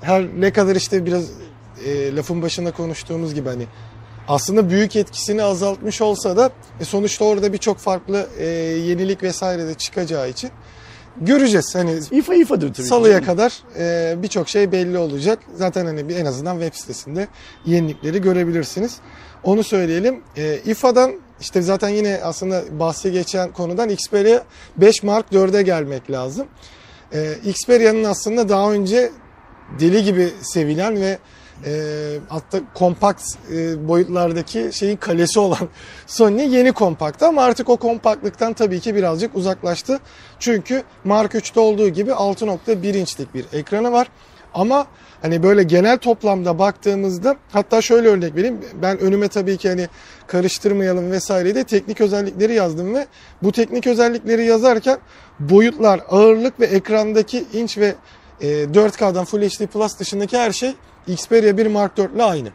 her 0.00 0.26
ne 0.40 0.52
kadar 0.52 0.76
işte 0.76 1.06
biraz 1.06 1.24
e, 1.86 2.16
lafın 2.16 2.42
başında 2.42 2.70
konuştuğumuz 2.70 3.34
gibi 3.34 3.48
hani 3.48 3.66
aslında 4.28 4.70
büyük 4.70 4.96
etkisini 4.96 5.42
azaltmış 5.42 6.00
olsa 6.00 6.36
da 6.36 6.50
e, 6.80 6.84
sonuçta 6.84 7.24
orada 7.24 7.52
birçok 7.52 7.78
farklı 7.78 8.26
e, 8.38 8.46
yenilik 8.46 9.22
vesaire 9.22 9.66
de 9.66 9.74
çıkacağı 9.74 10.28
için 10.28 10.50
göreceğiz. 11.20 11.74
Hani 11.74 12.00
İFA 12.10 12.34
İFA'dır 12.34 12.74
tabii. 12.74 12.86
Salıya 12.86 13.12
canım. 13.12 13.26
kadar 13.26 13.62
e, 13.78 14.22
birçok 14.22 14.48
şey 14.48 14.72
belli 14.72 14.98
olacak. 14.98 15.38
Zaten 15.54 15.86
hani 15.86 16.08
bir 16.08 16.16
en 16.16 16.24
azından 16.26 16.60
web 16.60 16.74
sitesinde 16.74 17.28
yenilikleri 17.66 18.20
görebilirsiniz. 18.20 18.96
Onu 19.44 19.64
söyleyelim. 19.64 20.22
E, 20.36 20.58
İFA'dan 20.64 21.12
işte 21.40 21.62
zaten 21.62 21.88
yine 21.88 22.20
aslında 22.22 22.62
bahsi 22.80 23.12
geçen 23.12 23.52
konudan 23.52 23.88
Xperia 23.88 24.42
5 24.76 25.02
Mark 25.02 25.32
4'e 25.32 25.62
gelmek 25.62 26.10
lazım. 26.10 26.46
E, 27.12 27.34
Xperia'nın 27.44 28.04
aslında 28.04 28.48
daha 28.48 28.72
önce 28.72 29.10
deli 29.80 30.04
gibi 30.04 30.30
sevilen 30.42 31.00
ve 31.00 31.18
e, 31.64 31.72
hatta 32.28 32.60
kompakt 32.74 33.22
e, 33.52 33.88
boyutlardaki 33.88 34.70
şeyin 34.72 34.96
kalesi 34.96 35.40
olan 35.40 35.68
Sony 36.06 36.56
yeni 36.56 36.72
kompakt 36.72 37.22
ama 37.22 37.42
artık 37.42 37.68
o 37.68 37.76
kompaktlıktan 37.76 38.52
tabii 38.52 38.80
ki 38.80 38.94
birazcık 38.94 39.36
uzaklaştı. 39.36 40.00
Çünkü 40.38 40.82
Mark 41.04 41.34
3'te 41.34 41.60
olduğu 41.60 41.88
gibi 41.88 42.10
6.1 42.10 42.96
inçlik 42.96 43.34
bir 43.34 43.44
ekranı 43.52 43.92
var. 43.92 44.08
Ama 44.54 44.86
hani 45.22 45.42
böyle 45.42 45.62
genel 45.62 45.98
toplamda 45.98 46.58
baktığımızda 46.58 47.36
hatta 47.52 47.82
şöyle 47.82 48.08
örnek 48.08 48.36
vereyim. 48.36 48.60
Ben 48.82 48.98
önüme 48.98 49.28
tabii 49.28 49.56
ki 49.56 49.68
hani 49.68 49.88
karıştırmayalım 50.26 51.10
vesaire 51.10 51.54
de 51.54 51.64
teknik 51.64 52.00
özellikleri 52.00 52.54
yazdım 52.54 52.94
ve 52.94 53.06
bu 53.42 53.52
teknik 53.52 53.86
özellikleri 53.86 54.44
yazarken 54.44 54.98
boyutlar, 55.40 56.00
ağırlık 56.08 56.60
ve 56.60 56.66
ekrandaki 56.66 57.44
inç 57.52 57.78
ve 57.78 57.94
e, 58.40 58.46
4K'dan 58.46 59.24
Full 59.24 59.42
HD 59.42 59.66
Plus 59.66 59.98
dışındaki 59.98 60.38
her 60.38 60.52
şey 60.52 60.74
Xperia 61.06 61.56
1 61.56 61.66
Mark 61.66 61.96
4 61.96 62.14
ile 62.14 62.22
aynı. 62.22 62.48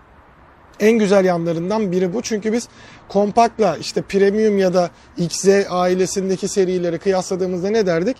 En 0.79 0.91
güzel 0.91 1.25
yanlarından 1.25 1.91
biri 1.91 2.13
bu. 2.13 2.22
Çünkü 2.22 2.53
biz 2.53 2.67
kompaktla 3.10 3.77
işte 3.77 4.01
premium 4.01 4.57
ya 4.57 4.74
da 4.74 4.89
XZ 5.17 5.48
ailesindeki 5.69 6.48
serileri 6.48 7.00
kıyasladığımızda 7.00 7.69
ne 7.69 7.86
derdik? 7.86 8.17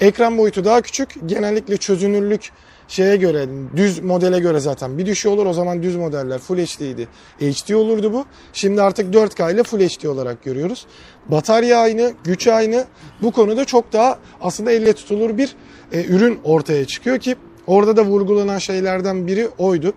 Ekran 0.00 0.38
boyutu 0.38 0.64
daha 0.64 0.80
küçük. 0.80 1.08
Genellikle 1.26 1.76
çözünürlük 1.76 2.50
şeye 2.90 3.16
göre 3.16 3.48
düz 3.76 3.98
modele 3.98 4.38
göre 4.38 4.60
zaten 4.60 4.98
bir 4.98 5.06
düşüyor 5.06 5.34
olur. 5.34 5.46
O 5.46 5.52
zaman 5.52 5.82
düz 5.82 5.96
modeller 5.96 6.38
Full 6.38 6.58
HD'ydi. 6.58 7.08
HD 7.40 7.72
olurdu 7.72 8.12
bu. 8.12 8.24
Şimdi 8.52 8.82
artık 8.82 9.14
4K 9.14 9.54
ile 9.54 9.62
Full 9.62 9.80
HD 9.80 10.04
olarak 10.04 10.44
görüyoruz. 10.44 10.86
Batarya 11.28 11.78
aynı, 11.78 12.12
güç 12.24 12.46
aynı. 12.46 12.84
Bu 13.22 13.32
konuda 13.32 13.64
çok 13.64 13.92
daha 13.92 14.18
aslında 14.40 14.72
elle 14.72 14.92
tutulur 14.92 15.38
bir 15.38 15.56
e, 15.92 16.04
ürün 16.04 16.40
ortaya 16.44 16.84
çıkıyor 16.84 17.18
ki 17.18 17.36
orada 17.66 17.96
da 17.96 18.04
vurgulanan 18.04 18.58
şeylerden 18.58 19.26
biri 19.26 19.48
oydu. 19.58 19.92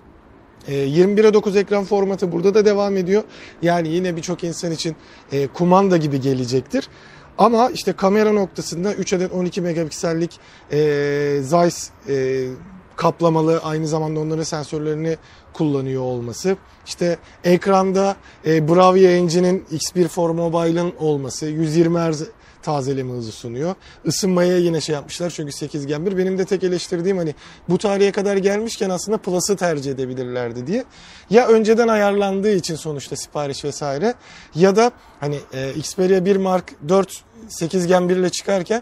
21'e 0.67 1.33
9 1.33 1.55
ekran 1.55 1.83
formatı 1.83 2.31
burada 2.31 2.53
da 2.53 2.65
devam 2.65 2.97
ediyor. 2.97 3.23
Yani 3.61 3.87
yine 3.87 4.15
birçok 4.15 4.43
insan 4.43 4.71
için 4.71 4.95
e, 5.31 5.47
kumanda 5.47 5.97
gibi 5.97 6.21
gelecektir. 6.21 6.89
Ama 7.37 7.69
işte 7.69 7.93
kamera 7.93 8.31
noktasında 8.31 8.93
3 8.93 9.13
adet 9.13 9.31
12 9.31 9.61
megapiksellik 9.61 10.39
e, 10.71 11.39
Zeiss 11.41 11.89
e, 12.09 12.47
kaplamalı 12.95 13.59
aynı 13.63 13.87
zamanda 13.87 14.19
onların 14.19 14.43
sensörlerini 14.43 15.17
kullanıyor 15.53 16.01
olması. 16.01 16.57
İşte 16.85 17.17
ekranda 17.43 18.15
e, 18.45 18.67
Bravia 18.67 19.11
Engine'in 19.11 19.65
X1 19.71 20.07
for 20.07 20.29
Mobile'ın 20.29 20.93
olması 20.99 21.45
120 21.45 21.99
Hz 21.99 22.23
tazeleme 22.63 23.13
hızı 23.13 23.31
sunuyor. 23.31 23.75
Isınmaya 24.05 24.57
yine 24.57 24.81
şey 24.81 24.95
yapmışlar 24.95 25.29
çünkü 25.29 25.51
8 25.51 25.87
Gen 25.87 26.05
1. 26.05 26.17
Benim 26.17 26.37
de 26.37 26.45
tek 26.45 26.63
eleştirdiğim 26.63 27.17
hani 27.17 27.35
bu 27.69 27.77
tarihe 27.77 28.11
kadar 28.11 28.37
gelmişken 28.37 28.89
aslında 28.89 29.17
Plus'ı 29.17 29.55
tercih 29.55 29.91
edebilirlerdi 29.91 30.67
diye. 30.67 30.83
Ya 31.29 31.47
önceden 31.47 31.87
ayarlandığı 31.87 32.51
için 32.51 32.75
sonuçta 32.75 33.15
sipariş 33.15 33.65
vesaire 33.65 34.13
ya 34.55 34.75
da 34.75 34.91
hani 35.19 35.39
e, 35.53 35.73
Xperia 35.73 36.25
1 36.25 36.35
Mark 36.35 36.73
4 36.89 37.23
8 37.47 37.87
Gen 37.87 38.09
1 38.09 38.15
ile 38.15 38.29
çıkarken 38.29 38.81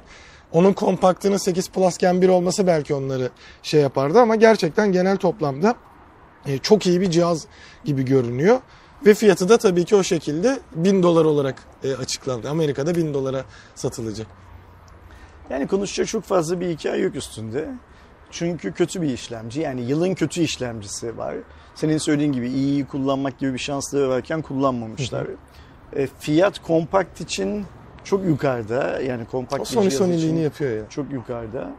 onun 0.51 0.73
kompaktının 0.73 1.37
8 1.37 1.69
Plus 1.69 1.97
Gen 1.97 2.21
1 2.21 2.29
olması 2.29 2.67
belki 2.67 2.93
onları 2.93 3.29
şey 3.63 3.81
yapardı 3.81 4.19
ama 4.19 4.35
gerçekten 4.35 4.91
genel 4.91 5.17
toplamda 5.17 5.75
e, 6.45 6.57
çok 6.57 6.87
iyi 6.87 7.01
bir 7.01 7.11
cihaz 7.11 7.45
gibi 7.85 8.05
görünüyor. 8.05 8.59
Ve 9.05 9.13
fiyatı 9.13 9.49
da 9.49 9.57
tabii 9.57 9.85
ki 9.85 9.95
o 9.95 10.03
şekilde 10.03 10.59
1000 10.75 11.03
dolar 11.03 11.25
olarak 11.25 11.63
e, 11.83 11.95
açıklandı. 11.95 12.49
Amerika'da 12.49 12.95
1000 12.95 13.13
dolara 13.13 13.45
satılacak. 13.75 14.27
Yani 15.49 15.67
konuşacak 15.67 16.07
çok 16.07 16.23
fazla 16.23 16.59
bir 16.59 16.69
hikaye 16.69 17.01
yok 17.01 17.15
üstünde. 17.15 17.69
Çünkü 18.31 18.73
kötü 18.73 19.01
bir 19.01 19.09
işlemci. 19.09 19.61
Yani 19.61 19.81
yılın 19.81 20.13
kötü 20.13 20.41
işlemcisi 20.41 21.17
var. 21.17 21.35
Senin 21.75 21.97
söylediğin 21.97 22.31
gibi 22.31 22.49
iyi 22.49 22.85
kullanmak 22.85 23.39
gibi 23.39 23.53
bir 23.53 23.59
şansları 23.59 24.09
varken 24.09 24.41
kullanmamışlar. 24.41 25.27
e, 25.95 26.07
fiyat 26.19 26.61
kompakt 26.61 27.21
için 27.21 27.65
çok 28.03 28.25
yukarıda. 28.25 29.01
Yani 29.01 29.25
kompakt 29.25 29.61
o 29.61 29.63
bir 29.63 29.69
cihaz 29.69 29.85
için 29.85 29.97
Sony'liğini 29.97 30.39
yapıyor 30.39 30.77
ya. 30.77 30.89
çok 30.89 31.11
yukarıda. 31.11 31.69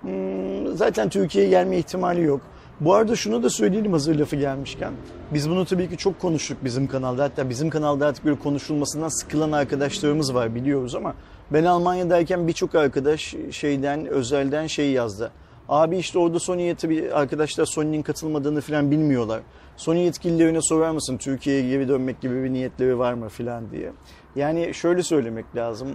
Hmm, 0.00 0.76
zaten 0.76 1.08
Türkiye'ye 1.08 1.50
gelme 1.50 1.78
ihtimali 1.78 2.22
yok. 2.22 2.40
Bu 2.80 2.94
arada 2.94 3.16
şunu 3.16 3.42
da 3.42 3.50
söyleyelim 3.50 3.92
hazır 3.92 4.14
lafı 4.14 4.36
gelmişken. 4.36 4.92
Biz 5.34 5.50
bunu 5.50 5.64
tabii 5.64 5.88
ki 5.88 5.96
çok 5.96 6.20
konuştuk 6.20 6.58
bizim 6.64 6.86
kanalda. 6.86 7.24
Hatta 7.24 7.50
bizim 7.50 7.70
kanalda 7.70 8.06
artık 8.06 8.24
böyle 8.24 8.38
konuşulmasından 8.38 9.08
sıkılan 9.08 9.52
arkadaşlarımız 9.52 10.34
var 10.34 10.54
biliyoruz 10.54 10.94
ama 10.94 11.14
ben 11.50 11.64
Almanya'dayken 11.64 12.48
birçok 12.48 12.74
arkadaş 12.74 13.34
şeyden 13.50 14.06
özelden 14.06 14.66
şey 14.66 14.90
yazdı. 14.90 15.30
Abi 15.68 15.98
işte 15.98 16.18
orada 16.18 16.38
Sony'ye 16.38 16.74
tabii 16.74 17.10
arkadaşlar 17.14 17.66
Sony'nin 17.66 18.02
katılmadığını 18.02 18.60
falan 18.60 18.90
bilmiyorlar. 18.90 19.40
Sony 19.76 19.98
yetkililerine 19.98 20.62
sorar 20.62 20.90
mısın 20.90 21.16
Türkiye'ye 21.16 21.68
geri 21.68 21.88
dönmek 21.88 22.20
gibi 22.20 22.44
bir 22.44 22.52
niyetleri 22.52 22.98
var 22.98 23.14
mı 23.14 23.28
falan 23.28 23.70
diye. 23.70 23.92
Yani 24.36 24.74
şöyle 24.74 25.02
söylemek 25.02 25.56
lazım. 25.56 25.88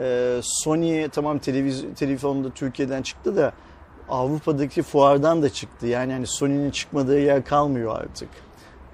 Ee, 0.00 0.40
Sony 0.42 1.08
tamam 1.08 1.38
televiz 1.38 1.84
televizyonda 1.96 2.50
Türkiye'den 2.50 3.02
çıktı 3.02 3.36
da 3.36 3.52
Avrupa'daki 4.08 4.82
fuardan 4.82 5.42
da 5.42 5.48
çıktı. 5.48 5.86
Yani 5.86 6.12
hani 6.12 6.26
Sony'nin 6.26 6.70
çıkmadığı 6.70 7.20
yer 7.20 7.44
kalmıyor 7.44 8.00
artık. 8.00 8.28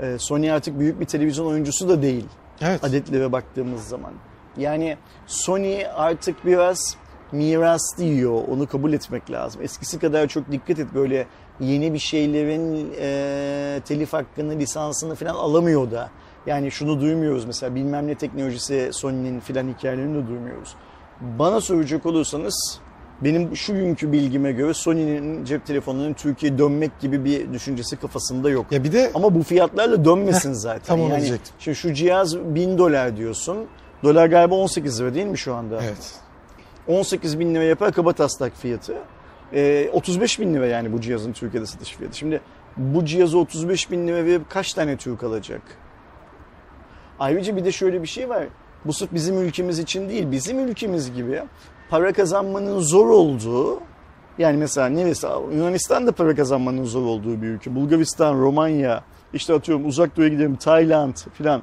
Ee, 0.00 0.16
Sony 0.18 0.52
artık 0.52 0.78
büyük 0.78 1.00
bir 1.00 1.04
televizyon 1.04 1.46
oyuncusu 1.46 1.88
da 1.88 2.02
değil. 2.02 2.26
Evet. 2.60 2.84
Adetlere 2.84 3.32
baktığımız 3.32 3.88
zaman. 3.88 4.12
Yani 4.56 4.96
Sony 5.26 5.86
artık 5.94 6.46
biraz 6.46 6.96
miras 7.32 7.98
diyor. 7.98 8.42
Onu 8.48 8.66
kabul 8.66 8.92
etmek 8.92 9.30
lazım. 9.30 9.62
Eskisi 9.62 9.98
kadar 9.98 10.26
çok 10.26 10.52
dikkat 10.52 10.78
et 10.78 10.86
böyle 10.94 11.26
yeni 11.60 11.94
bir 11.94 11.98
şeylerin 11.98 12.94
e, 13.00 13.80
telif 13.84 14.12
hakkını, 14.12 14.58
lisansını 14.58 15.14
falan 15.14 15.34
alamıyor 15.34 15.90
da. 15.90 16.10
Yani 16.46 16.70
şunu 16.70 17.00
duymuyoruz 17.00 17.44
mesela 17.44 17.74
bilmem 17.74 18.06
ne 18.06 18.14
teknolojisi 18.14 18.88
Sony'nin 18.92 19.40
filan 19.40 19.68
hikayelerini 19.68 20.24
de 20.24 20.28
duymuyoruz. 20.28 20.74
Bana 21.20 21.60
soracak 21.60 22.06
olursanız 22.06 22.80
benim 23.20 23.56
şu 23.56 23.74
günkü 23.74 24.12
bilgime 24.12 24.52
göre 24.52 24.74
Sony'nin 24.74 25.44
cep 25.44 25.66
telefonunun 25.66 26.12
Türkiye'ye 26.12 26.58
dönmek 26.58 27.00
gibi 27.00 27.24
bir 27.24 27.52
düşüncesi 27.52 27.96
kafasında 27.96 28.50
yok. 28.50 28.66
Ya 28.70 28.84
bir 28.84 28.92
de 28.92 29.10
Ama 29.14 29.34
bu 29.34 29.42
fiyatlarla 29.42 30.04
dönmesin 30.04 30.52
zaten. 30.52 30.82
tam 30.86 31.00
onu 31.00 31.10
yani 31.10 31.20
diyecektim. 31.20 31.54
şimdi 31.58 31.76
şu 31.76 31.92
cihaz 31.94 32.36
1000 32.38 32.78
dolar 32.78 33.16
diyorsun. 33.16 33.58
Dolar 34.02 34.26
galiba 34.26 34.54
18 34.54 35.00
lira 35.00 35.14
değil 35.14 35.26
mi 35.26 35.38
şu 35.38 35.54
anda? 35.54 35.80
evet. 35.84 36.14
18 36.88 37.38
bin 37.38 37.54
lira 37.54 37.62
yapar 37.62 37.92
kaba 37.92 38.12
taslak 38.12 38.52
fiyatı. 38.56 38.94
Ee, 39.52 39.90
35 39.92 40.40
bin 40.40 40.54
lira 40.54 40.66
yani 40.66 40.92
bu 40.92 41.00
cihazın 41.00 41.32
Türkiye'de 41.32 41.66
satış 41.66 41.92
fiyatı. 41.96 42.18
Şimdi 42.18 42.40
bu 42.76 43.04
cihazı 43.04 43.38
35 43.38 43.90
bin 43.90 44.08
lira 44.08 44.24
verip 44.24 44.50
kaç 44.50 44.72
tane 44.74 44.96
Türk 44.96 45.24
alacak? 45.24 45.62
Ayrıca 47.18 47.56
bir 47.56 47.64
de 47.64 47.72
şöyle 47.72 48.02
bir 48.02 48.06
şey 48.06 48.28
var. 48.28 48.44
Bu 48.84 48.92
sırf 48.92 49.14
bizim 49.14 49.42
ülkemiz 49.42 49.78
için 49.78 50.08
değil, 50.08 50.30
bizim 50.30 50.68
ülkemiz 50.68 51.12
gibi 51.12 51.42
para 51.90 52.12
kazanmanın 52.12 52.80
zor 52.80 53.08
olduğu, 53.08 53.80
yani 54.38 54.56
mesela 54.56 54.88
neresi? 54.88 55.26
Yunanistan 55.52 56.06
da 56.06 56.12
para 56.12 56.34
kazanmanın 56.34 56.84
zor 56.84 57.02
olduğu 57.02 57.42
bir 57.42 57.46
ülke. 57.46 57.74
Bulgaristan, 57.74 58.34
Romanya, 58.34 59.02
işte 59.32 59.54
atıyorum 59.54 59.86
uzak 59.86 60.16
doğuya 60.16 60.28
gidelim 60.28 60.56
Tayland 60.56 61.14
filan. 61.34 61.62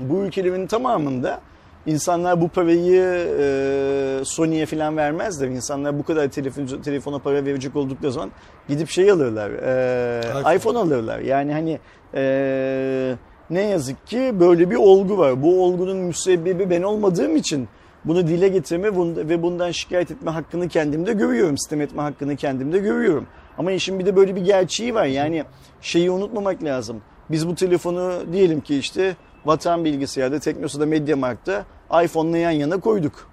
Bu 0.00 0.18
ülkelerin 0.18 0.66
tamamında 0.66 1.40
insanlar 1.86 2.40
bu 2.40 2.48
parayı 2.48 3.28
e, 3.40 4.24
Sony'ye 4.24 4.66
falan 4.66 4.96
vermezler. 4.96 5.48
İnsanlar 5.48 5.98
bu 5.98 6.02
kadar 6.02 6.28
telefon, 6.28 6.66
telefona 6.66 7.18
para 7.18 7.44
verecek 7.44 7.76
oldukları 7.76 8.12
zaman 8.12 8.30
gidip 8.68 8.88
şey 8.88 9.10
alırlar. 9.10 9.50
e, 9.50 10.20
iPhone. 10.20 10.56
iPhone 10.56 10.78
alırlar. 10.78 11.18
Yani 11.18 11.52
hani 11.52 11.78
e, 12.14 13.16
ne 13.50 13.62
yazık 13.62 14.06
ki 14.06 14.34
böyle 14.40 14.70
bir 14.70 14.76
olgu 14.76 15.18
var. 15.18 15.42
Bu 15.42 15.64
olgunun 15.64 15.96
müsebbibi 15.96 16.70
ben 16.70 16.82
olmadığım 16.82 17.36
için 17.36 17.68
bunu 18.04 18.26
dile 18.26 18.48
getirme 18.48 18.88
ve 19.28 19.42
bundan 19.42 19.70
şikayet 19.70 20.10
etme 20.10 20.30
hakkını 20.30 20.68
kendimde 20.68 21.12
görüyorum. 21.12 21.58
Sistem 21.58 21.80
etme 21.80 22.02
hakkını 22.02 22.36
kendimde 22.36 22.78
görüyorum. 22.78 23.26
Ama 23.58 23.72
işin 23.72 23.98
bir 23.98 24.06
de 24.06 24.16
böyle 24.16 24.36
bir 24.36 24.40
gerçeği 24.40 24.94
var. 24.94 25.04
Yani 25.04 25.44
şeyi 25.80 26.10
unutmamak 26.10 26.64
lazım. 26.64 27.02
Biz 27.30 27.48
bu 27.48 27.54
telefonu 27.54 28.12
diyelim 28.32 28.60
ki 28.60 28.78
işte 28.78 29.16
Vatan 29.44 29.84
Bilgisayar'da, 29.84 30.38
Teknosa'da, 30.38 30.86
Mediamarkt'ta 30.86 31.64
iPhone'la 32.04 32.38
yan 32.38 32.50
yana 32.50 32.80
koyduk. 32.80 33.28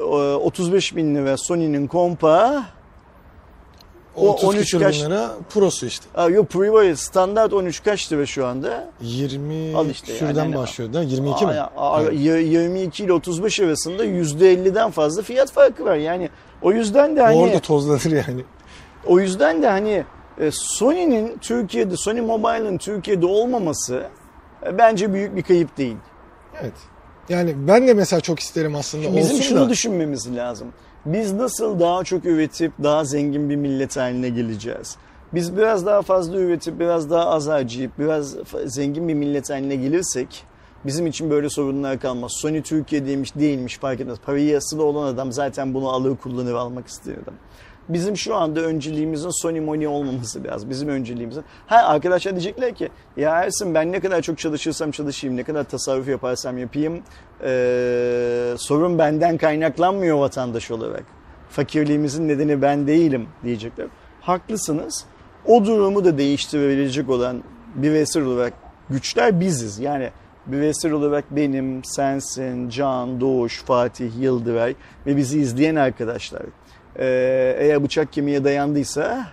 Ee, 0.00 0.04
35 0.04 0.96
bin 0.96 1.14
lira 1.14 1.36
Sony'nin 1.36 1.86
kompa. 1.86 2.64
O 4.20 4.28
30 4.32 4.44
13 4.48 4.60
küsür 4.60 4.80
kaç- 4.80 5.00
bin 5.00 5.04
lira 5.10 5.30
Pro'su 5.50 5.86
işte. 5.86 6.06
Aa, 6.14 6.28
yok 6.28 6.48
Pro 6.50 6.72
var 6.72 6.82
ya, 6.82 6.96
standart 6.96 7.52
13 7.52 7.82
kaç 7.84 8.12
lira 8.12 8.26
şu 8.26 8.46
anda? 8.46 8.90
20 9.00 9.76
Al 9.76 9.90
işte 9.90 10.12
yani 10.12 10.18
küsürden 10.20 10.40
hani- 10.40 10.56
başlıyor 10.56 10.92
da 10.92 11.02
22 11.02 11.46
mi? 11.46 11.52
Aa, 11.52 11.70
aa, 11.76 12.02
Evet. 12.02 12.12
y- 12.20 12.42
22 12.42 13.04
ile 13.04 13.12
35 13.12 13.60
arasında 13.60 14.04
%50'den 14.04 14.90
fazla 14.90 15.22
fiyat 15.22 15.52
farkı 15.52 15.84
var. 15.84 15.96
Yani 15.96 16.28
o 16.62 16.72
yüzden 16.72 17.16
de 17.16 17.22
hani 17.22 17.36
Orada 17.36 17.58
tozlanır 17.60 18.24
yani. 18.28 18.44
o 19.06 19.20
yüzden 19.20 19.62
de 19.62 19.68
hani 19.68 20.04
e, 20.40 20.50
Sony'nin 20.52 21.38
Türkiye'de 21.40 21.96
Sony 21.96 22.20
Mobile'ın 22.20 22.78
Türkiye'de 22.78 23.26
olmaması 23.26 24.02
e, 24.66 24.78
bence 24.78 25.12
büyük 25.14 25.36
bir 25.36 25.42
kayıp 25.42 25.76
değil. 25.78 25.96
Evet. 26.62 26.72
Yani 27.28 27.54
ben 27.68 27.88
de 27.88 27.94
mesela 27.94 28.20
çok 28.20 28.40
isterim 28.40 28.74
aslında 28.76 29.16
Bizim 29.16 29.18
olsun 29.36 29.40
şunu 29.40 29.60
da. 29.60 29.68
düşünmemiz 29.68 30.36
lazım. 30.36 30.68
Biz 31.06 31.32
nasıl 31.32 31.80
daha 31.80 32.04
çok 32.04 32.24
üretip 32.24 32.72
daha 32.82 33.04
zengin 33.04 33.50
bir 33.50 33.56
millet 33.56 33.96
haline 33.96 34.28
geleceğiz? 34.28 34.96
Biz 35.34 35.56
biraz 35.56 35.86
daha 35.86 36.02
fazla 36.02 36.36
üretip, 36.36 36.80
biraz 36.80 37.10
daha 37.10 37.26
az 37.26 37.48
harcayıp, 37.48 37.98
biraz 37.98 38.36
zengin 38.66 39.08
bir 39.08 39.14
millet 39.14 39.50
haline 39.50 39.76
gelirsek 39.76 40.44
bizim 40.84 41.06
için 41.06 41.30
böyle 41.30 41.50
sorunlar 41.50 42.00
kalmaz. 42.00 42.32
Sony 42.34 42.62
Türkiye'deymiş 42.62 43.34
değilmiş 43.34 43.78
fark 43.78 44.00
etmez. 44.00 44.18
Parayı 44.26 44.56
asılı 44.56 44.84
olan 44.84 45.06
adam 45.06 45.32
zaten 45.32 45.74
bunu 45.74 45.88
alır 45.88 46.16
kullanır 46.16 46.54
almak 46.54 46.86
istiyor 46.86 47.16
adam. 47.22 47.34
Bizim 47.88 48.16
şu 48.16 48.34
anda 48.34 48.60
önceliğimizin 48.60 49.42
Sony 49.42 49.60
Money 49.60 49.86
olmaması 49.86 50.44
lazım. 50.44 50.70
Bizim 50.70 50.88
önceliğimizin. 50.88 51.44
Ha 51.66 51.76
arkadaşlar 51.76 52.32
diyecekler 52.32 52.74
ki 52.74 52.88
ya 53.16 53.30
Ersin 53.42 53.74
ben 53.74 53.92
ne 53.92 54.00
kadar 54.00 54.22
çok 54.22 54.38
çalışırsam 54.38 54.90
çalışayım, 54.90 55.36
ne 55.36 55.42
kadar 55.44 55.64
tasarruf 55.64 56.08
yaparsam 56.08 56.58
yapayım 56.58 57.02
eee, 57.44 58.54
sorun 58.58 58.98
benden 58.98 59.38
kaynaklanmıyor 59.38 60.18
vatandaş 60.18 60.70
olarak. 60.70 61.04
Fakirliğimizin 61.50 62.28
nedeni 62.28 62.62
ben 62.62 62.86
değilim 62.86 63.28
diyecekler. 63.44 63.86
Haklısınız. 64.20 65.04
O 65.46 65.64
durumu 65.64 66.04
da 66.04 66.18
değiştirebilecek 66.18 67.10
olan 67.10 67.42
bireysel 67.74 68.22
olarak 68.24 68.52
güçler 68.90 69.40
biziz. 69.40 69.78
Yani 69.78 70.10
bireysel 70.46 70.92
olarak 70.92 71.24
benim, 71.30 71.84
sensin, 71.84 72.68
Can, 72.68 73.20
Doğuş, 73.20 73.62
Fatih, 73.62 74.10
Yıldıray 74.20 74.74
ve 75.06 75.16
bizi 75.16 75.40
izleyen 75.40 75.76
arkadaşlar. 75.76 76.42
Ee, 76.98 77.56
eğer 77.58 77.84
bıçak 77.84 78.12
kemiğe 78.12 78.44
dayandıysa 78.44 79.26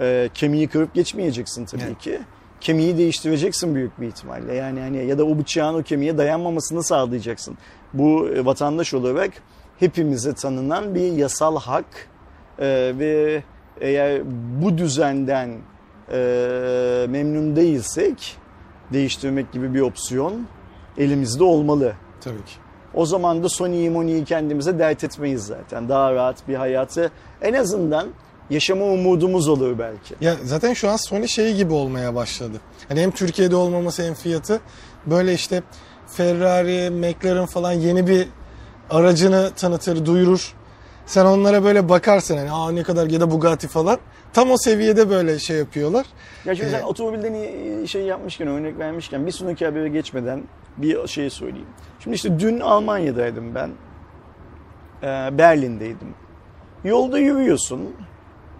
e, 0.00 0.28
kemiği 0.34 0.68
kırıp 0.68 0.94
geçmeyeceksin 0.94 1.64
tabii 1.64 1.82
Evet. 1.86 1.98
ki. 1.98 2.20
Kemiği 2.60 2.98
değiştireceksin 2.98 3.74
büyük 3.74 4.00
bir 4.00 4.06
ihtimalle. 4.06 4.54
Yani 4.54 4.80
hani 4.80 5.06
ya 5.06 5.18
da 5.18 5.24
o 5.24 5.38
bıçağın 5.38 5.74
o 5.74 5.82
kemiğe 5.82 6.18
dayanmamasını 6.18 6.82
sağlayacaksın. 6.82 7.58
Bu 7.92 8.28
e, 8.28 8.44
vatandaş 8.44 8.94
olarak 8.94 9.30
hepimize 9.78 10.34
tanınan 10.34 10.94
bir 10.94 11.12
yasal 11.12 11.56
hak 11.56 12.08
Ee, 12.60 12.92
ve 12.98 13.42
eğer 13.80 14.22
bu 14.62 14.78
düzenden 14.78 15.50
e, 16.12 17.06
memnun 17.08 17.56
değilsek 17.56 18.36
değiştirmek 18.92 19.52
gibi 19.52 19.74
bir 19.74 19.80
opsiyon 19.80 20.46
elimizde 20.98 21.44
olmalı. 21.44 21.92
Tabii 22.20 22.44
ki. 22.44 22.54
O 22.98 23.06
zaman 23.06 23.42
da 23.42 23.48
Sony'yi 23.48 23.90
Moni'yi 23.90 24.24
kendimize 24.24 24.78
dert 24.78 25.04
etmeyiz 25.04 25.46
zaten. 25.46 25.88
Daha 25.88 26.14
rahat 26.14 26.48
bir 26.48 26.54
hayatı 26.54 27.10
en 27.42 27.54
azından 27.54 28.08
yaşama 28.50 28.84
umudumuz 28.84 29.48
olur 29.48 29.78
belki. 29.78 30.14
Ya 30.20 30.34
zaten 30.44 30.72
şu 30.72 30.90
an 30.90 30.96
Sony 30.96 31.26
şeyi 31.26 31.56
gibi 31.56 31.72
olmaya 31.72 32.14
başladı. 32.14 32.60
Hani 32.88 33.00
hem 33.00 33.10
Türkiye'de 33.10 33.56
olmaması 33.56 34.02
hem 34.02 34.14
fiyatı 34.14 34.60
böyle 35.06 35.34
işte 35.34 35.62
Ferrari, 36.06 36.90
McLaren 36.90 37.46
falan 37.46 37.72
yeni 37.72 38.06
bir 38.06 38.28
aracını 38.90 39.50
tanıtır, 39.56 40.06
duyurur. 40.06 40.54
Sen 41.08 41.24
onlara 41.24 41.64
böyle 41.64 41.88
bakarsın 41.88 42.36
hani 42.36 42.50
aa 42.52 42.70
ne 42.70 42.82
kadar 42.82 43.06
ya 43.06 43.20
da 43.20 43.30
Bugatti 43.30 43.68
falan. 43.68 43.98
Tam 44.32 44.50
o 44.50 44.56
seviyede 44.56 45.10
böyle 45.10 45.38
şey 45.38 45.56
yapıyorlar. 45.56 46.06
Ya 46.44 46.54
şimdi 46.54 46.70
sen 46.70 46.80
Ee, 46.80 46.84
otomobilden 46.84 47.84
şey 47.84 48.02
yapmışken, 48.02 48.48
örnek 48.48 48.78
vermişken 48.78 49.26
bir 49.26 49.30
sonraki 49.32 49.64
habere 49.64 49.88
geçmeden 49.88 50.42
bir 50.76 51.06
şey 51.06 51.30
söyleyeyim. 51.30 51.66
Şimdi 52.00 52.14
işte 52.14 52.40
dün 52.40 52.60
Almanya'daydım 52.60 53.54
ben. 53.54 53.70
Ee, 55.02 55.38
Berlin'deydim. 55.38 56.14
Yolda 56.84 57.18
yürüyorsun. 57.18 57.80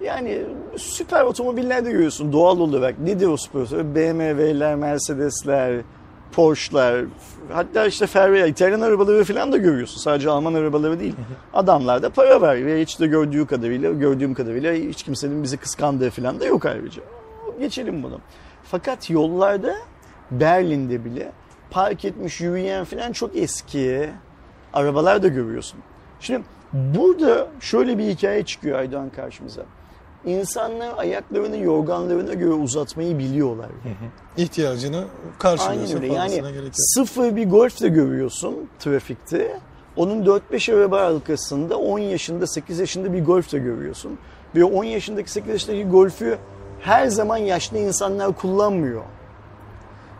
Yani 0.05 0.43
süper 0.77 1.25
otomobillerde 1.25 1.91
yürüyorsun 1.91 2.33
doğal 2.33 2.61
olarak. 2.61 2.99
Nedir 2.99 3.27
o 3.27 3.37
spor? 3.37 3.67
BMW'ler, 3.71 4.75
Mercedes'ler, 4.75 5.81
Porsche'lar, 6.33 7.05
hatta 7.53 7.87
işte 7.87 8.07
Ferrari, 8.07 8.49
İtalyan 8.49 8.81
arabaları 8.81 9.25
falan 9.25 9.53
da 9.53 9.57
görüyorsun. 9.57 10.01
Sadece 10.01 10.31
Alman 10.31 10.55
arabaları 10.55 11.01
değil. 11.01 11.15
Adamlarda 11.55 12.11
para 12.11 12.41
var 12.41 12.67
ve 12.67 12.83
hiç 12.83 13.01
de 13.01 13.07
gördüğü 13.07 13.47
kadarıyla, 13.47 13.93
gördüğüm 13.93 14.35
kadarıyla 14.35 14.73
hiç 14.73 15.03
kimsenin 15.03 15.43
bizi 15.43 15.57
kıskandığı 15.57 16.11
falan 16.11 16.41
da 16.41 16.47
yok 16.47 16.67
ayrıca. 16.67 17.03
Geçelim 17.61 18.03
bunu. 18.03 18.21
Fakat 18.65 19.11
yollarda 19.11 19.75
Berlin'de 20.31 21.05
bile 21.05 21.33
park 21.71 22.05
etmiş 22.05 22.41
yürüyen 22.41 22.85
falan 22.85 23.13
çok 23.13 23.37
eski 23.37 24.11
arabalar 24.73 25.23
da 25.23 25.29
görüyorsun. 25.29 25.81
Şimdi 26.21 26.43
burada 26.73 27.49
şöyle 27.61 27.99
bir 27.99 28.05
hikaye 28.05 28.45
çıkıyor 28.45 28.79
Aydoğan 28.79 29.11
karşımıza. 29.11 29.63
İnsanlar 30.27 30.99
ayaklarını 30.99 31.57
yorganlarına 31.57 32.35
göre 32.35 32.53
uzatmayı 32.53 33.19
biliyorlar. 33.19 33.69
İhtiyacını 34.37 34.97
Aynen 34.97 35.09
karşılıyorsun 35.39 35.97
öyle. 35.97 36.09
fazlasına 36.09 36.51
Yani 36.51 36.71
sıfır 36.73 37.37
bir 37.37 37.51
golf 37.51 37.81
de 37.81 37.89
görüyorsun 37.89 38.69
trafikte. 38.79 39.61
Onun 39.97 40.25
4-5 40.25 40.75
araba 40.75 40.99
arkasında 41.01 41.77
10 41.79 41.99
yaşında 41.99 42.47
8 42.47 42.79
yaşında 42.79 43.13
bir 43.13 43.25
golf 43.25 43.53
de 43.53 43.59
görüyorsun. 43.59 44.19
Ve 44.55 44.65
10 44.65 44.85
yaşındaki 44.85 45.31
8 45.31 45.51
yaşındaki 45.51 45.85
golfü 45.85 46.39
her 46.81 47.07
zaman 47.07 47.37
yaşlı 47.37 47.79
insanlar 47.79 48.33
kullanmıyor. 48.33 49.03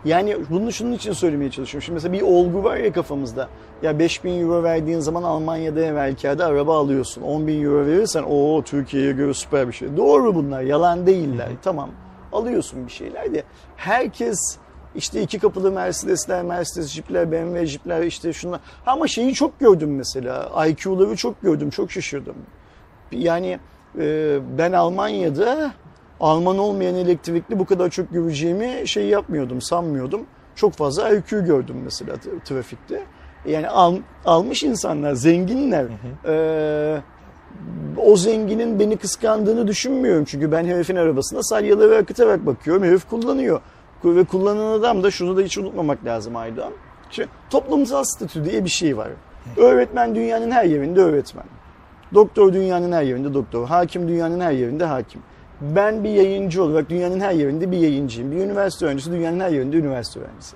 Yani 0.05 0.37
bunu 0.49 0.71
şunun 0.71 0.91
için 0.91 1.13
söylemeye 1.13 1.51
çalışıyorum. 1.51 1.85
Şimdi 1.85 1.93
mesela 1.93 2.13
bir 2.13 2.21
olgu 2.21 2.63
var 2.63 2.77
ya 2.77 2.93
kafamızda. 2.93 3.49
Ya 3.83 3.99
5000 3.99 4.41
euro 4.41 4.63
verdiğin 4.63 4.99
zaman 4.99 5.23
Almanya'da 5.23 5.81
evvelkerde 5.81 6.43
araba 6.43 6.77
alıyorsun. 6.77 7.21
10 7.21 7.47
bin 7.47 7.63
euro 7.63 7.85
verirsen 7.85 8.23
o 8.23 8.61
Türkiye'ye 8.65 9.11
göre 9.11 9.33
süper 9.33 9.67
bir 9.67 9.73
şey. 9.73 9.97
Doğru 9.97 10.35
bunlar 10.35 10.61
yalan 10.61 11.07
değiller. 11.07 11.49
Tamam 11.61 11.89
alıyorsun 12.31 12.87
bir 12.87 12.91
şeyler 12.91 13.33
de 13.33 13.43
herkes 13.75 14.57
işte 14.95 15.21
iki 15.21 15.39
kapılı 15.39 15.71
Mercedesler, 15.71 16.43
Mercedes 16.43 16.87
Jeep'ler, 16.89 17.31
BMW 17.31 17.65
Jeep'ler 17.65 18.03
işte 18.03 18.33
şunlar. 18.33 18.59
Ama 18.85 19.07
şeyi 19.07 19.33
çok 19.33 19.59
gördüm 19.59 19.95
mesela. 19.95 20.65
IQ'ları 20.67 21.15
çok 21.15 21.41
gördüm. 21.41 21.69
Çok 21.69 21.91
şaşırdım. 21.91 22.35
Yani 23.11 23.59
e, 23.99 24.37
ben 24.57 24.71
Almanya'da 24.71 25.71
Alman 26.19 26.57
olmayan 26.57 26.95
elektrikli 26.95 27.59
bu 27.59 27.65
kadar 27.65 27.89
çok 27.89 28.11
göreceğimi 28.13 28.87
şey 28.87 29.05
yapmıyordum, 29.07 29.61
sanmıyordum. 29.61 30.25
Çok 30.55 30.73
fazla 30.73 31.09
IQ 31.09 31.45
gördüm 31.45 31.75
mesela 31.83 32.13
tra- 32.13 32.43
trafikte. 32.43 33.03
Yani 33.45 33.69
al, 33.69 33.95
almış 34.25 34.63
insanlar, 34.63 35.13
zenginler. 35.13 35.85
Ee, 36.27 37.01
o 37.97 38.17
zenginin 38.17 38.79
beni 38.79 38.97
kıskandığını 38.97 39.67
düşünmüyorum. 39.67 40.25
Çünkü 40.25 40.51
ben 40.51 40.65
herifin 40.65 40.95
arabasına 40.95 41.43
salyaları 41.43 41.97
akıtarak 41.97 42.45
bakıyorum. 42.45 42.83
Herif 42.83 43.09
kullanıyor. 43.09 43.61
Ve 44.03 44.23
kullanan 44.23 44.79
adam 44.79 45.03
da 45.03 45.11
şunu 45.11 45.37
da 45.37 45.41
hiç 45.41 45.57
unutmamak 45.57 46.05
lazım 46.05 46.35
Aydoğan. 46.35 46.73
Şimdi, 47.11 47.29
toplumsal 47.49 48.03
statü 48.03 48.45
diye 48.45 48.63
bir 48.63 48.69
şey 48.69 48.97
var. 48.97 49.09
Öğretmen 49.57 50.15
dünyanın 50.15 50.51
her 50.51 50.63
yerinde 50.63 51.01
öğretmen. 51.01 51.45
Doktor 52.13 52.53
dünyanın 52.53 52.91
her 52.91 53.03
yerinde 53.03 53.33
doktor. 53.33 53.67
Hakim 53.67 54.07
dünyanın 54.07 54.39
her 54.39 54.51
yerinde 54.51 54.85
hakim. 54.85 55.21
Ben 55.61 56.03
bir 56.03 56.09
yayıncı 56.09 56.63
olarak 56.63 56.89
dünyanın 56.89 57.19
her 57.19 57.31
yerinde 57.31 57.71
bir 57.71 57.77
yayıncıyım. 57.77 58.31
Bir 58.31 58.37
üniversite 58.37 58.85
öğrencisi 58.85 59.11
dünyanın 59.11 59.39
her 59.39 59.49
yerinde 59.49 59.77
üniversite 59.77 60.19
öğrencisi. 60.19 60.55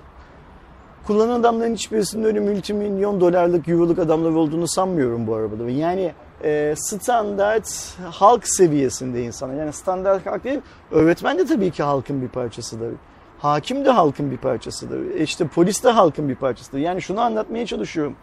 Kullanan 1.06 1.40
adamların 1.40 1.74
hiçbirisinin 1.74 2.24
öyle 2.24 2.40
multimilyon 2.40 3.20
dolarlık, 3.20 3.68
euroluk 3.68 3.98
adamlar 3.98 4.30
olduğunu 4.30 4.68
sanmıyorum 4.68 5.26
bu 5.26 5.34
arabada. 5.34 5.70
Yani 5.70 6.12
e, 6.44 6.74
standart 6.76 7.96
halk 8.10 8.48
seviyesinde 8.48 9.22
insanlar. 9.22 9.54
Yani 9.54 9.72
standart 9.72 10.26
halk 10.26 10.44
değil, 10.44 10.60
öğretmen 10.90 11.38
de 11.38 11.44
tabii 11.44 11.70
ki 11.70 11.82
halkın 11.82 12.22
bir 12.22 12.28
parçasıdır. 12.28 12.92
Hakim 13.38 13.84
de 13.84 13.90
halkın 13.90 14.30
bir 14.30 14.36
parçasıdır. 14.36 15.14
İşte 15.14 15.46
polis 15.46 15.84
de 15.84 15.90
halkın 15.90 16.28
bir 16.28 16.34
parçasıdır. 16.34 16.78
Yani 16.78 17.02
şunu 17.02 17.20
anlatmaya 17.20 17.66
çalışıyorum. 17.66 18.16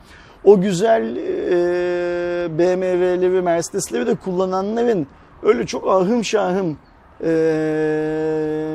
O 0.43 0.61
güzel 0.61 1.15
e, 1.15 2.57
BMW'leri, 2.57 3.41
Mercedes'leri 3.41 4.07
de 4.07 4.15
kullananların 4.15 5.07
öyle 5.43 5.65
çok 5.65 5.87
ahım 5.87 6.23
şahım 6.23 6.77
e, 7.23 7.27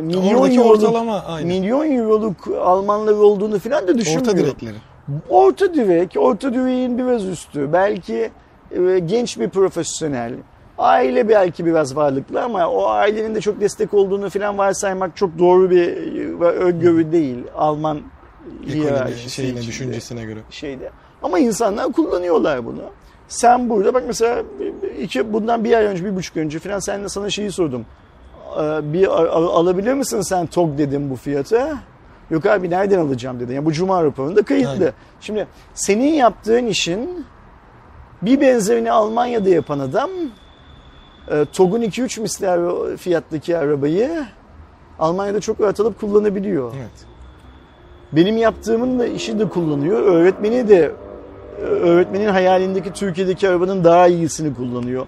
milyon 0.02 0.34
Oradaki 0.34 0.56
euroluk, 0.58 0.74
ortalama 0.76 1.24
aynı. 1.24 1.46
milyon 1.46 1.90
euroluk 1.90 2.48
Almanlar 2.60 3.12
olduğunu 3.12 3.58
falan 3.58 3.88
da 3.88 3.98
düşünmüyorum. 3.98 4.28
Orta 4.28 4.46
direkleri. 4.46 4.76
Orta 5.28 5.74
direk, 5.74 6.14
orta 6.18 6.54
direğin 6.54 6.98
biraz 6.98 7.24
üstü. 7.24 7.72
Belki 7.72 8.30
e, 8.70 8.98
genç 8.98 9.40
bir 9.40 9.48
profesyonel. 9.48 10.32
Aile 10.78 11.28
belki 11.28 11.66
biraz 11.66 11.96
varlıklı 11.96 12.42
ama 12.42 12.68
o 12.68 12.86
ailenin 12.86 13.34
de 13.34 13.40
çok 13.40 13.60
destek 13.60 13.94
olduğunu 13.94 14.30
falan 14.30 14.58
varsaymak 14.58 15.16
çok 15.16 15.38
doğru 15.38 15.70
bir 15.70 15.88
e, 16.40 16.44
öngörü 16.44 17.12
değil. 17.12 17.38
Alman 17.56 18.00
Ekonomi 18.68 19.14
şeyine, 19.28 19.62
düşüncesine 19.62 20.24
göre. 20.24 20.38
şeyde. 20.50 20.90
Ama 21.22 21.38
insanlar 21.38 21.92
kullanıyorlar 21.92 22.66
bunu. 22.66 22.82
Sen 23.28 23.70
burada 23.70 23.94
bak 23.94 24.04
mesela 24.06 24.42
iki, 25.00 25.32
bundan 25.32 25.64
bir 25.64 25.72
ay 25.72 25.84
önce, 25.84 26.04
bir 26.04 26.16
buçuk 26.16 26.36
önce 26.36 26.58
falan 26.58 26.78
sen 26.78 27.04
de 27.04 27.08
sana 27.08 27.30
şeyi 27.30 27.52
sordum. 27.52 27.86
Ee, 28.60 28.92
Bir 28.92 29.06
alabilir 29.58 29.92
misin 29.94 30.20
sen 30.20 30.46
TOG 30.46 30.78
dedim 30.78 31.10
bu 31.10 31.16
fiyata. 31.16 31.78
Yok 32.30 32.46
abi 32.46 32.70
nereden 32.70 32.98
alacağım 32.98 33.40
dedi. 33.40 33.52
Yani 33.52 33.64
bu 33.64 33.72
cuma 33.72 34.04
raporunda 34.04 34.42
kayıtlı. 34.42 34.70
Aynen. 34.70 34.92
Şimdi 35.20 35.46
senin 35.74 36.12
yaptığın 36.14 36.66
işin 36.66 37.26
bir 38.22 38.40
benzerini 38.40 38.92
Almanya'da 38.92 39.48
yapan 39.48 39.78
adam 39.78 40.10
e, 41.30 41.44
TOG'un 41.52 41.82
2-3 41.82 42.20
misli 42.20 42.96
fiyattaki 42.96 43.58
arabayı 43.58 44.24
Almanya'da 44.98 45.40
çok 45.40 45.60
rahat 45.60 45.80
alıp 45.80 46.00
kullanabiliyor. 46.00 46.72
Evet. 46.76 47.06
Benim 48.12 48.36
yaptığımın 48.36 48.98
da 48.98 49.06
işi 49.06 49.38
de 49.38 49.48
kullanıyor. 49.48 50.02
Öğretmeni 50.02 50.68
de 50.68 50.92
öğretmenin 51.62 52.28
hayalindeki 52.28 52.92
Türkiye'deki 52.92 53.48
arabanın 53.48 53.84
daha 53.84 54.06
iyisini 54.06 54.54
kullanıyor. 54.54 55.06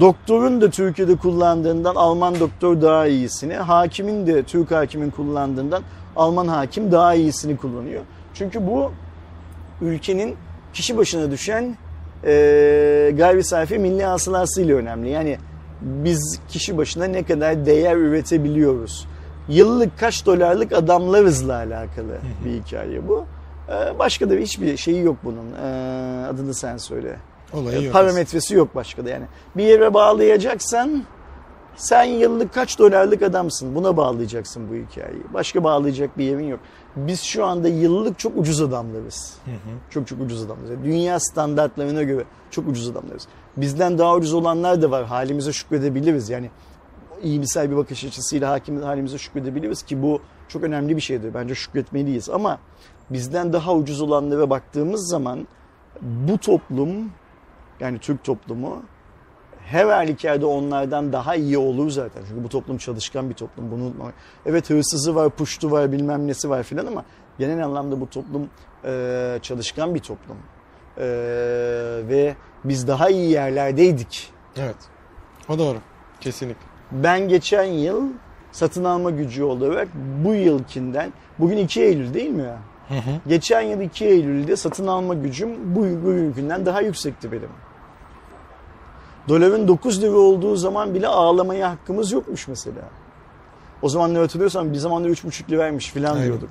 Doktorun 0.00 0.60
da 0.60 0.70
Türkiye'de 0.70 1.16
kullandığından 1.16 1.94
Alman 1.94 2.40
doktor 2.40 2.82
daha 2.82 3.06
iyisini, 3.06 3.54
hakimin 3.54 4.26
de 4.26 4.42
Türk 4.42 4.70
hakimin 4.70 5.10
kullandığından 5.10 5.82
Alman 6.16 6.48
hakim 6.48 6.92
daha 6.92 7.14
iyisini 7.14 7.56
kullanıyor. 7.56 8.02
Çünkü 8.34 8.66
bu 8.66 8.92
ülkenin 9.80 10.36
kişi 10.74 10.96
başına 10.96 11.30
düşen 11.30 11.76
e, 12.24 13.12
gayri 13.16 13.44
safi 13.44 13.78
milli 13.78 14.04
hasılasıyla 14.04 14.76
önemli. 14.76 15.08
Yani 15.08 15.38
biz 15.80 16.40
kişi 16.48 16.78
başına 16.78 17.04
ne 17.04 17.22
kadar 17.22 17.66
değer 17.66 17.96
üretebiliyoruz. 17.96 19.06
Yıllık 19.48 19.98
kaç 19.98 20.26
dolarlık 20.26 20.72
adamlarızla 20.72 21.54
alakalı 21.56 22.18
bir 22.44 22.52
hikaye 22.52 23.08
bu. 23.08 23.24
E, 23.68 23.98
başka 23.98 24.30
da 24.30 24.34
hiçbir 24.34 24.76
şeyi 24.76 25.04
yok 25.04 25.16
bunun. 25.24 25.52
E, 25.52 26.26
adını 26.26 26.54
sen 26.54 26.76
söyle. 26.76 27.16
Olayı 27.52 27.82
yok. 27.82 27.92
Parametresi 27.92 28.54
yok 28.54 28.74
başka 28.74 29.04
da 29.04 29.10
yani. 29.10 29.24
Bir 29.56 29.64
yere 29.64 29.94
bağlayacaksan 29.94 31.04
sen 31.76 32.04
yıllık 32.04 32.54
kaç 32.54 32.78
dolarlık 32.78 33.22
adamsın. 33.22 33.74
Buna 33.74 33.96
bağlayacaksın 33.96 34.70
bu 34.70 34.74
hikayeyi. 34.74 35.22
Başka 35.34 35.64
bağlayacak 35.64 36.18
bir 36.18 36.24
yerin 36.24 36.48
yok. 36.48 36.60
Biz 36.96 37.20
şu 37.20 37.44
anda 37.44 37.68
yıllık 37.68 38.18
çok 38.18 38.38
ucuz 38.38 38.60
adamlarız. 38.60 39.36
Çok 39.90 40.06
çok 40.06 40.20
ucuz 40.20 40.42
adamlarız. 40.42 40.70
Yani 40.70 40.84
Dünya 40.84 41.20
standartlarına 41.20 42.02
göre 42.02 42.24
çok 42.50 42.68
ucuz 42.68 42.88
adamlarız. 42.88 43.26
Bizden 43.56 43.98
daha 43.98 44.14
ucuz 44.14 44.34
olanlar 44.34 44.82
da 44.82 44.90
var. 44.90 45.04
Halimize 45.04 45.52
şükredebiliriz. 45.52 46.30
Yani 46.30 46.50
iyimser 47.22 47.70
bir 47.70 47.76
bakış 47.76 48.04
açısıyla 48.04 48.50
hakim 48.50 48.82
halimize 48.82 49.18
şükredebiliriz 49.18 49.82
ki 49.82 50.02
bu 50.02 50.20
çok 50.48 50.62
önemli 50.62 50.96
bir 50.96 51.00
şeydir. 51.00 51.34
Bence 51.34 51.54
şükretmeliyiz 51.54 52.30
ama 52.30 52.58
bizden 53.10 53.52
daha 53.52 53.74
ucuz 53.74 54.00
olanlara 54.00 54.50
baktığımız 54.50 55.08
zaman 55.08 55.48
bu 56.00 56.38
toplum 56.38 57.10
yani 57.80 57.98
Türk 57.98 58.24
toplumu 58.24 58.82
her 59.66 59.84
halükarda 59.84 60.46
onlardan 60.46 61.12
daha 61.12 61.34
iyi 61.34 61.58
olur 61.58 61.90
zaten. 61.90 62.22
Çünkü 62.28 62.44
bu 62.44 62.48
toplum 62.48 62.78
çalışkan 62.78 63.30
bir 63.30 63.34
toplum. 63.34 63.70
Bunu 63.70 63.82
unutmamak. 63.82 64.14
Evet 64.46 64.70
hırsızı 64.70 65.14
var, 65.14 65.30
puştu 65.30 65.70
var, 65.70 65.92
bilmem 65.92 66.26
nesi 66.26 66.50
var 66.50 66.62
filan 66.62 66.86
ama 66.86 67.04
genel 67.38 67.64
anlamda 67.64 68.00
bu 68.00 68.10
toplum 68.10 68.48
e, 68.84 69.38
çalışkan 69.42 69.94
bir 69.94 70.00
toplum. 70.00 70.36
E, 70.98 71.04
ve 72.08 72.34
biz 72.64 72.88
daha 72.88 73.08
iyi 73.08 73.30
yerlerdeydik. 73.30 74.32
Evet. 74.56 74.76
O 75.48 75.58
doğru. 75.58 75.78
Kesinlikle. 76.20 76.66
Ben 76.92 77.28
geçen 77.28 77.64
yıl 77.64 78.08
satın 78.52 78.84
alma 78.84 79.10
gücü 79.10 79.42
olarak 79.42 79.88
bu 80.24 80.34
yılkinden, 80.34 81.12
bugün 81.38 81.56
2 81.56 81.82
Eylül 81.82 82.14
değil 82.14 82.30
mi 82.30 82.42
ya? 82.42 82.58
Hı 82.88 82.94
hı. 82.94 83.20
Geçen 83.26 83.60
yıl 83.60 83.80
2 83.80 84.04
Eylül'de 84.04 84.56
satın 84.56 84.86
alma 84.86 85.14
gücüm 85.14 85.76
bu 85.76 85.80
bugünkünden 85.80 86.66
daha 86.66 86.80
yüksekti 86.80 87.32
benim. 87.32 87.48
Doların 89.30 89.68
9 89.68 90.02
lira 90.02 90.16
olduğu 90.16 90.56
zaman 90.56 90.94
bile 90.94 91.06
ağlamaya 91.06 91.70
hakkımız 91.70 92.12
yokmuş 92.12 92.48
mesela. 92.48 92.82
O 93.82 93.88
zaman 93.88 94.14
ne 94.14 94.18
hatırlıyorsam 94.18 94.72
bir 94.72 94.78
zamanlar 94.78 95.08
3,5 95.08 95.50
liraymış 95.50 95.90
filan 95.90 96.14
Aynen. 96.14 96.26
diyorduk. 96.26 96.48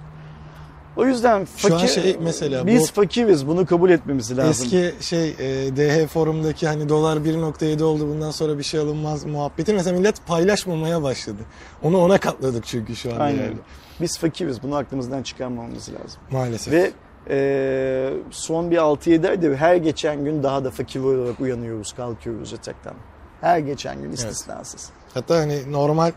O 0.97 1.05
yüzden 1.05 1.47
Şu 1.57 1.73
an 1.75 1.79
fakir, 1.79 1.87
şey 2.01 2.17
mesela 2.21 2.67
biz 2.67 2.81
bu- 2.81 2.93
fakiriz 2.93 3.47
bunu 3.47 3.65
kabul 3.65 3.89
etmemiz 3.89 4.37
lazım. 4.37 4.49
Eski 4.49 4.93
şey 5.05 5.29
e, 5.29 5.75
DH 5.75 6.07
forumdaki 6.07 6.67
hani 6.67 6.89
dolar 6.89 7.17
1.7 7.17 7.83
oldu 7.83 8.07
bundan 8.07 8.31
sonra 8.31 8.57
bir 8.57 8.63
şey 8.63 8.79
alınmaz 8.79 9.25
muhabbeti 9.25 9.73
mesela 9.73 9.97
millet 9.97 10.27
paylaşmamaya 10.27 11.03
başladı. 11.03 11.41
Onu 11.83 11.97
ona 11.97 12.17
katladık 12.17 12.65
çünkü 12.65 12.95
şu 12.95 13.13
an 13.13 13.19
Aynen 13.19 13.43
yani. 13.43 13.57
Biz 14.01 14.17
fakiriz 14.17 14.63
bunu 14.63 14.75
aklımızdan 14.75 15.23
çıkarmamamız 15.23 15.89
lazım. 15.89 16.19
Maalesef. 16.31 16.73
Ve 16.73 16.91
e, 17.29 18.13
son 18.31 18.71
bir 18.71 18.77
6-7 18.77 19.29
aydır 19.29 19.55
her 19.55 19.75
geçen 19.75 20.25
gün 20.25 20.43
daha 20.43 20.63
da 20.63 20.71
fakir 20.71 20.99
olarak 20.99 21.39
uyanıyoruz, 21.39 21.93
kalkıyoruz 21.93 22.51
yataktan. 22.51 22.93
Her 23.41 23.59
geçen 23.59 24.01
gün 24.01 24.11
istisnasız. 24.11 24.89
Hatta 25.13 25.35
hani 25.35 25.71
normal 25.71 26.11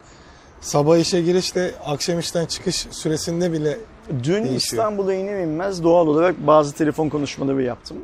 sabah 0.61 0.99
işe 0.99 1.23
girişle 1.23 1.71
akşam 1.87 2.19
işten 2.19 2.47
çıkış 2.47 2.87
süresinde 2.91 3.53
bile 3.53 3.79
Dün. 4.23 4.45
İstanbul'a 4.45 5.15
iner 5.15 5.41
inmez 5.41 5.83
doğal 5.85 6.07
olarak 6.07 6.47
bazı 6.47 6.75
telefon 6.75 7.09
konuşmaları 7.09 7.63
yaptım. 7.63 7.97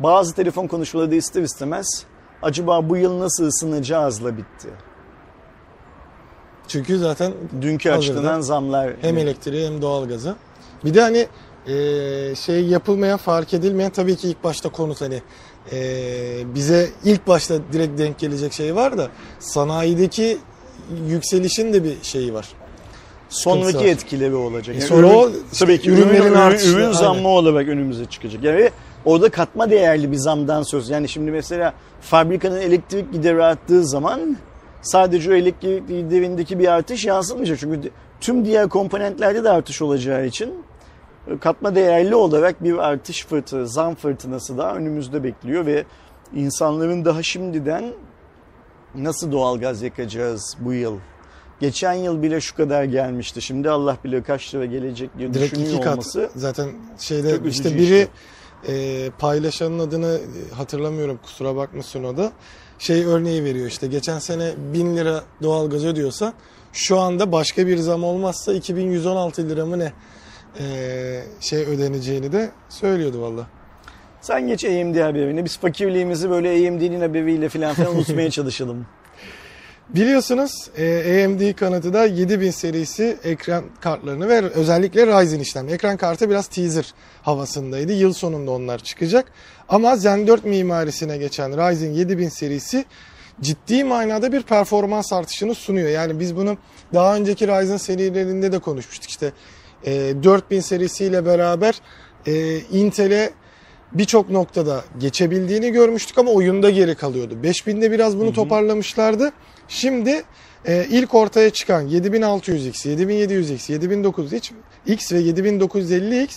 Bazı 0.00 0.34
telefon 0.34 0.66
konuşmaları 0.66 1.10
da 1.10 1.14
ister 1.14 1.42
istemez 1.42 2.04
acaba 2.42 2.88
bu 2.88 2.96
yıl 2.96 3.18
nasıl 3.18 3.44
ısınacağızla 3.44 4.36
bitti. 4.36 4.68
çünkü 6.68 6.98
zaten 6.98 7.32
Dünkü 7.62 7.90
açıklanan 7.90 8.40
zamlar. 8.40 8.92
hem 9.00 9.18
elektriği 9.18 9.66
hem 9.66 9.82
doğalgazı. 9.82 10.36
Bir 10.84 10.94
de 10.94 11.00
hani 11.02 11.26
e, 11.68 12.34
şey 12.34 12.66
yapılmayan 12.66 13.16
fark 13.16 13.54
edilmeyen 13.54 13.90
tabii 13.90 14.16
ki 14.16 14.28
ilk 14.28 14.44
başta 14.44 14.68
konut 14.68 15.00
hani 15.00 15.22
e, 15.72 15.80
bize 16.54 16.88
ilk 17.04 17.26
başta 17.26 17.54
direkt 17.72 17.98
denk 17.98 18.18
gelecek 18.18 18.52
şey 18.52 18.76
var 18.76 18.98
da 18.98 19.08
sanayideki 19.38 20.38
yükselişin 21.08 21.72
de 21.72 21.84
bir 21.84 21.96
şeyi 22.02 22.34
var. 22.34 22.48
sonraki 23.28 23.78
var. 23.78 23.84
etkileri 23.84 24.34
olacak. 24.34 24.76
E 24.76 24.80
sonra 24.80 25.06
o 25.06 25.28
işte 25.28 25.40
tabii 25.58 25.80
ki 25.80 25.90
ürünlerin 25.90 26.08
ürün, 26.08 26.22
ürün, 26.22 26.34
artışı, 26.34 26.68
ürün 26.68 26.92
zammı 26.92 27.28
olarak 27.28 27.68
önümüze 27.68 28.04
çıkacak. 28.04 28.44
Yani 28.44 28.70
orada 29.04 29.28
katma 29.28 29.70
değerli 29.70 30.12
bir 30.12 30.16
zamdan 30.16 30.62
söz. 30.62 30.90
Yani 30.90 31.08
şimdi 31.08 31.30
mesela 31.30 31.74
fabrikanın 32.00 32.60
elektrik 32.60 33.12
gideri 33.12 33.44
arttığı 33.44 33.86
zaman 33.86 34.36
sadece 34.82 35.30
o 35.30 35.34
elektrik 35.34 35.88
giderindeki 35.88 36.58
bir 36.58 36.68
artış 36.68 37.04
yansımayacak. 37.04 37.58
Çünkü 37.58 37.90
tüm 38.20 38.44
diğer 38.44 38.68
komponentlerde 38.68 39.44
de 39.44 39.50
artış 39.50 39.82
olacağı 39.82 40.26
için 40.26 40.54
katma 41.40 41.74
değerli 41.74 42.14
olarak 42.14 42.64
bir 42.64 42.78
artış 42.78 43.26
fırtınası, 43.26 43.72
zam 43.74 43.94
fırtınası 43.94 44.58
da 44.58 44.74
önümüzde 44.74 45.24
bekliyor 45.24 45.66
ve 45.66 45.84
insanların 46.34 47.04
daha 47.04 47.22
şimdiden 47.22 47.84
nasıl 48.94 49.32
doğalgaz 49.32 49.82
yakacağız 49.82 50.56
bu 50.60 50.72
yıl? 50.72 50.98
Geçen 51.60 51.92
yıl 51.92 52.22
bile 52.22 52.40
şu 52.40 52.56
kadar 52.56 52.84
gelmişti. 52.84 53.42
Şimdi 53.42 53.70
Allah 53.70 53.96
bilir 54.04 54.22
kaç 54.22 54.54
lira 54.54 54.64
gelecek 54.64 55.18
diye 55.18 55.34
Direkt 55.34 55.52
düşünüyor 55.52 55.72
iki 55.72 55.80
kat. 55.82 55.92
olması. 55.92 56.30
Zaten 56.36 56.68
şeyde 56.98 57.38
işte 57.48 57.74
biri 57.74 58.08
e, 58.68 59.10
paylaşanın 59.18 59.78
adını 59.78 60.20
e, 60.50 60.54
hatırlamıyorum 60.54 61.18
kusura 61.22 61.56
bakmasın 61.56 62.04
o 62.04 62.16
da. 62.16 62.32
Şey 62.78 63.04
örneği 63.04 63.44
veriyor 63.44 63.66
işte 63.66 63.86
geçen 63.86 64.18
sene 64.18 64.52
1000 64.72 64.96
lira 64.96 65.22
doğalgaz 65.42 65.84
ödüyorsa 65.84 66.32
şu 66.72 66.98
anda 66.98 67.32
başka 67.32 67.66
bir 67.66 67.76
zam 67.76 68.04
olmazsa 68.04 68.52
2116 68.52 69.48
lira 69.48 69.66
mı 69.66 69.78
ne 69.78 69.92
e, 70.60 71.22
şey 71.40 71.58
ödeneceğini 71.58 72.32
de 72.32 72.50
söylüyordu 72.68 73.22
valla. 73.22 73.46
Sen 74.20 74.46
geç 74.46 74.64
AMD 74.64 74.96
haberine. 74.96 75.44
Biz 75.44 75.58
fakirliğimizi 75.58 76.30
böyle 76.30 76.48
AMD'nin 76.68 77.00
haberiyle 77.00 77.48
falan 77.48 77.74
filan 77.74 77.94
unutmaya 77.96 78.30
çalışalım. 78.30 78.86
Biliyorsunuz 79.88 80.70
e, 80.78 81.24
AMD 81.24 81.52
kanadı 81.56 81.92
da 81.92 82.06
7000 82.06 82.50
serisi 82.50 83.16
ekran 83.24 83.64
kartlarını 83.80 84.28
ve 84.28 84.40
özellikle 84.40 85.06
Ryzen 85.06 85.40
işlemli. 85.40 85.72
Ekran 85.72 85.96
kartı 85.96 86.30
biraz 86.30 86.46
teaser 86.46 86.94
havasındaydı. 87.22 87.92
Yıl 87.92 88.12
sonunda 88.12 88.50
onlar 88.50 88.78
çıkacak. 88.78 89.32
Ama 89.68 89.96
Zen 89.96 90.26
4 90.26 90.44
mimarisine 90.44 91.18
geçen 91.18 91.52
Ryzen 91.52 91.90
7000 91.90 92.28
serisi 92.28 92.84
ciddi 93.40 93.84
manada 93.84 94.32
bir 94.32 94.42
performans 94.42 95.12
artışını 95.12 95.54
sunuyor. 95.54 95.88
Yani 95.88 96.20
biz 96.20 96.36
bunu 96.36 96.56
daha 96.94 97.16
önceki 97.16 97.48
Ryzen 97.48 97.76
serilerinde 97.76 98.52
de 98.52 98.58
konuşmuştuk. 98.58 99.10
İşte 99.10 99.32
e, 99.86 100.14
4000 100.22 100.60
serisiyle 100.60 101.26
beraber 101.26 101.80
e, 102.26 102.58
Intel'e 102.58 103.30
birçok 103.92 104.30
noktada 104.30 104.84
geçebildiğini 104.98 105.72
görmüştük 105.72 106.18
ama 106.18 106.30
oyunda 106.30 106.70
geri 106.70 106.94
kalıyordu. 106.94 107.34
5000'de 107.42 107.90
biraz 107.90 108.18
bunu 108.18 108.32
toparlamışlardı. 108.32 109.32
Şimdi 109.68 110.22
e, 110.64 110.86
ilk 110.90 111.14
ortaya 111.14 111.50
çıkan 111.50 111.88
7600X, 111.88 112.88
7700X, 112.96 114.52
7900X 114.86 115.14
ve 115.14 115.20
7950X 115.20 116.28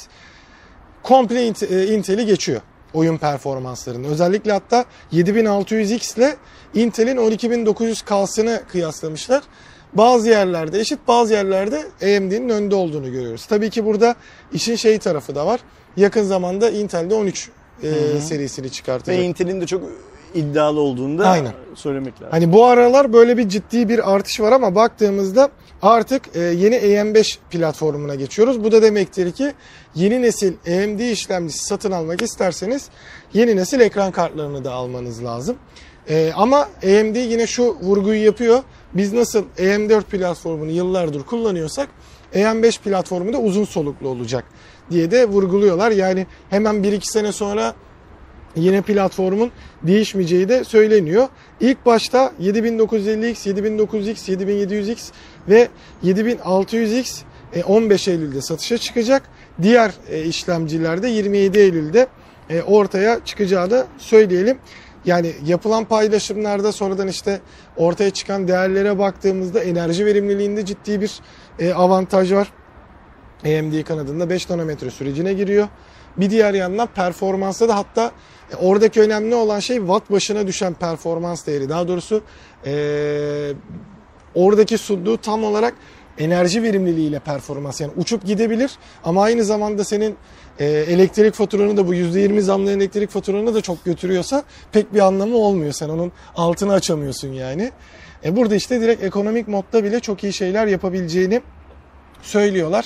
komple 1.04 1.46
e, 1.46 1.88
Intel'i 1.88 2.26
geçiyor 2.26 2.62
oyun 2.94 3.18
performanslarını. 3.18 4.08
Özellikle 4.08 4.52
hatta 4.52 4.86
7600X 5.14 6.18
ile 6.18 6.36
Intel'in 6.74 7.18
12900K'sını 7.18 8.62
kıyaslamışlar. 8.72 9.44
Bazı 9.94 10.30
yerlerde 10.30 10.80
eşit, 10.80 11.00
bazı 11.08 11.34
yerlerde 11.34 11.78
AMD'nin 12.02 12.50
önde 12.50 12.76
olduğunu 12.76 13.12
görüyoruz. 13.12 13.46
Tabii 13.46 13.70
ki 13.70 13.86
burada 13.86 14.16
işin 14.54 14.76
şey 14.76 14.98
tarafı 14.98 15.36
da 15.36 15.46
var. 15.46 15.60
Yakın 15.98 16.24
zamanda 16.24 16.70
Intel'de 16.70 17.16
13 17.16 17.50
e, 17.84 18.20
serisini 18.20 18.70
çıkartacak. 18.70 19.20
Ve 19.20 19.24
Intel'in 19.24 19.62
de 19.62 19.66
çok 19.66 19.82
iddialı 20.36 20.80
olduğunu 20.80 21.20
da 21.20 21.30
Aynen. 21.30 21.54
söylemek 21.76 22.14
lazım. 22.14 22.28
Hani 22.32 22.54
bu 22.54 22.66
aralar 22.66 23.14
böyle 23.14 23.38
bir 23.38 23.50
ciddi 23.50 23.90
bir 23.90 24.14
artış 24.14 24.40
var 24.40 24.52
ama 24.52 24.76
baktığımızda 24.76 25.50
artık 25.82 26.36
e, 26.36 26.40
yeni 26.40 26.76
AM5 26.76 27.38
platformuna 27.52 28.16
geçiyoruz. 28.16 28.64
Bu 28.64 28.72
da 28.72 28.82
demektir 28.82 29.32
ki 29.32 29.54
yeni 29.96 30.22
nesil 30.22 30.54
AMD 30.68 31.00
işlemcisi 31.00 31.66
satın 31.66 31.92
almak 31.92 32.22
isterseniz 32.22 32.90
yeni 33.34 33.56
nesil 33.56 33.80
ekran 33.80 34.12
kartlarını 34.12 34.64
da 34.64 34.72
almanız 34.72 35.24
lazım. 35.24 35.58
E, 36.10 36.32
ama 36.36 36.60
AMD 36.84 37.16
yine 37.16 37.48
şu 37.48 37.64
vurguyu 37.82 38.26
yapıyor. 38.26 38.64
Biz 38.94 39.14
nasıl 39.14 39.44
AM4 39.58 40.04
platformunu 40.04 40.72
yıllardır 40.72 41.24
kullanıyorsak 41.24 41.90
AM5 42.34 42.82
platformu 42.82 43.34
da 43.34 43.38
uzun 43.38 43.66
soluklu 43.66 44.08
olacak 44.08 44.44
diye 44.92 45.12
de 45.12 45.26
vurguluyorlar. 45.26 45.92
Yani 45.92 46.28
hemen 46.50 46.76
1-2 46.76 47.12
sene 47.12 47.32
sonra 47.32 47.76
yine 48.56 48.82
platformun 48.82 49.52
değişmeyeceği 49.84 50.50
de 50.50 50.64
söyleniyor. 50.64 51.28
İlk 51.60 51.86
başta 51.86 52.34
7950X, 52.42 53.34
7900X, 53.34 54.36
7700X 54.36 55.12
ve 55.50 55.68
7600X 56.04 57.22
15 57.66 58.08
e, 58.08 58.12
Eylül'de 58.12 58.42
satışa 58.42 58.78
çıkacak. 58.78 59.24
Diğer 59.62 59.92
e, 60.10 60.24
işlemcilerde 60.24 61.08
27 61.08 61.60
Eylül'de 61.60 62.08
e, 62.50 62.62
ortaya 62.62 63.26
çıkacağı 63.26 63.72
da 63.72 63.88
söyleyelim. 63.98 64.58
Yani 65.06 65.34
yapılan 65.46 65.86
paylaşımlarda 65.86 66.72
sonradan 66.72 67.08
işte 67.08 67.42
ortaya 67.78 68.10
çıkan 68.10 68.48
değerlere 68.48 69.00
baktığımızda 69.00 69.60
enerji 69.60 70.06
verimliliğinde 70.06 70.66
ciddi 70.66 71.02
bir 71.02 71.22
avantaj 71.76 72.32
var. 72.34 72.52
AMD 73.46 73.84
kanadında 73.84 74.30
5 74.30 74.50
nanometre 74.50 74.92
sürecine 74.92 75.34
giriyor. 75.34 75.68
Bir 76.18 76.30
diğer 76.30 76.54
yandan 76.54 76.88
performansta 76.88 77.70
da 77.70 77.76
hatta 77.76 78.12
e, 78.52 78.56
oradaki 78.56 79.02
önemli 79.02 79.36
olan 79.36 79.60
şey 79.60 79.78
watt 79.78 80.12
başına 80.12 80.48
düşen 80.48 80.74
performans 80.74 81.48
değeri. 81.48 81.70
Daha 81.70 81.88
doğrusu 81.88 82.22
e, 82.66 83.54
oradaki 84.36 84.78
sunduğu 84.78 85.18
tam 85.18 85.44
olarak 85.44 85.74
enerji 86.22 86.64
verimliliğiyle 86.64 87.20
performans. 87.20 87.82
Yani 87.82 87.92
uçup 87.98 88.26
gidebilir 88.26 88.72
ama 89.04 89.24
aynı 89.24 89.44
zamanda 89.44 89.84
senin 89.84 90.16
e, 90.60 90.66
elektrik 90.66 91.34
faturanı 91.34 91.78
da 91.78 91.88
bu 91.88 91.96
%20 91.96 92.42
zamlı 92.42 92.72
elektrik 92.72 93.10
faturanı 93.10 93.54
da 93.54 93.62
çok 93.62 93.86
götürüyorsa 93.86 94.44
pek 94.72 94.94
bir 94.94 95.00
anlamı 95.00 95.38
olmuyor. 95.38 95.72
Sen 95.72 95.90
onun 95.90 96.12
altını 96.36 96.74
açamıyorsun 96.74 97.34
yani. 97.34 97.72
E, 98.26 98.36
burada 98.36 98.56
işte 98.56 98.82
direkt 98.82 99.04
ekonomik 99.04 99.48
modda 99.48 99.84
bile 99.84 100.00
çok 100.00 100.24
iyi 100.24 100.34
şeyler 100.34 100.68
yapabileceğini 100.68 101.42
söylüyorlar. 102.22 102.86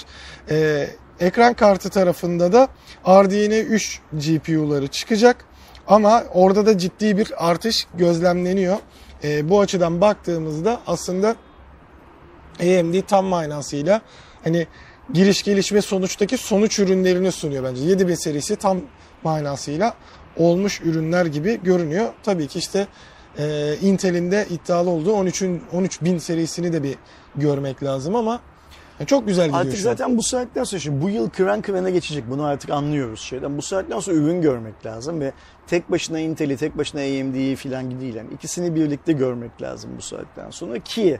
E, 0.49 0.87
ekran 1.19 1.53
kartı 1.53 1.89
tarafında 1.89 2.53
da 2.53 2.67
RDNA 3.07 3.57
3 3.57 3.99
GPU'ları 4.13 4.87
çıkacak. 4.87 5.45
Ama 5.87 6.23
orada 6.33 6.65
da 6.65 6.77
ciddi 6.77 7.17
bir 7.17 7.49
artış 7.49 7.87
gözlemleniyor. 7.97 8.77
E, 9.23 9.49
bu 9.49 9.59
açıdan 9.59 10.01
baktığımızda 10.01 10.79
aslında 10.87 11.35
AMD 12.59 13.01
tam 13.07 13.25
manasıyla 13.25 14.01
hani 14.43 14.67
giriş 15.13 15.43
gelişme 15.43 15.81
sonuçtaki 15.81 16.37
sonuç 16.37 16.79
ürünlerini 16.79 17.31
sunuyor 17.31 17.63
bence. 17.63 17.83
7000 17.83 18.15
serisi 18.15 18.55
tam 18.55 18.81
manasıyla 19.23 19.93
olmuş 20.37 20.81
ürünler 20.81 21.25
gibi 21.25 21.59
görünüyor. 21.63 22.13
Tabii 22.23 22.47
ki 22.47 22.59
işte 22.59 22.87
e, 23.39 23.75
Intel'in 23.81 24.31
de 24.31 24.45
iddialı 24.49 24.89
olduğu 24.89 25.11
13'ün 25.11 25.61
13000 25.71 26.17
serisini 26.17 26.73
de 26.73 26.83
bir 26.83 26.95
görmek 27.35 27.83
lazım 27.83 28.15
ama 28.15 28.39
yani 28.99 29.07
çok 29.07 29.27
güzel 29.27 29.45
gidiyor 29.45 29.65
Artık 29.65 29.79
zaten 29.79 30.17
bu 30.17 30.23
saatten 30.23 30.63
sonra 30.63 30.79
şimdi 30.79 31.01
bu 31.01 31.09
yıl 31.09 31.29
kıran 31.29 31.61
kırana 31.61 31.89
geçecek. 31.89 32.23
Bunu 32.29 32.43
artık 32.43 32.69
anlıyoruz 32.69 33.21
şeyden. 33.21 33.57
Bu 33.57 33.61
saatten 33.61 33.99
sonra 33.99 34.17
ürün 34.17 34.41
görmek 34.41 34.85
lazım 34.85 35.19
ve 35.19 35.31
tek 35.67 35.91
başına 35.91 36.19
Intel'i, 36.19 36.57
tek 36.57 36.77
başına 36.77 37.01
AMD'yi 37.01 37.55
falan 37.55 37.99
değil. 37.99 38.15
Yani 38.15 38.29
ikisini 38.33 38.75
birlikte 38.75 39.13
görmek 39.13 39.61
lazım 39.61 39.91
bu 39.97 40.01
saatten 40.01 40.49
sonra 40.49 40.79
ki 40.79 41.19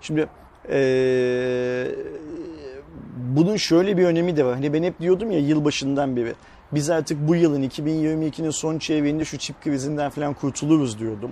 şimdi 0.00 0.28
ee, 0.70 1.86
bunun 3.36 3.56
şöyle 3.56 3.96
bir 3.96 4.04
önemi 4.04 4.36
de 4.36 4.44
var. 4.44 4.54
Hani 4.54 4.72
ben 4.72 4.82
hep 4.82 5.00
diyordum 5.00 5.30
ya 5.30 5.38
yılbaşından 5.38 6.16
beri 6.16 6.34
biz 6.72 6.90
artık 6.90 7.28
bu 7.28 7.34
yılın 7.34 7.62
2022'nin 7.62 8.50
son 8.50 8.78
çeyreğinde 8.78 9.24
şu 9.24 9.38
çip 9.38 9.62
krizinden 9.62 10.10
falan 10.10 10.34
kurtuluruz 10.34 10.98
diyordum. 10.98 11.30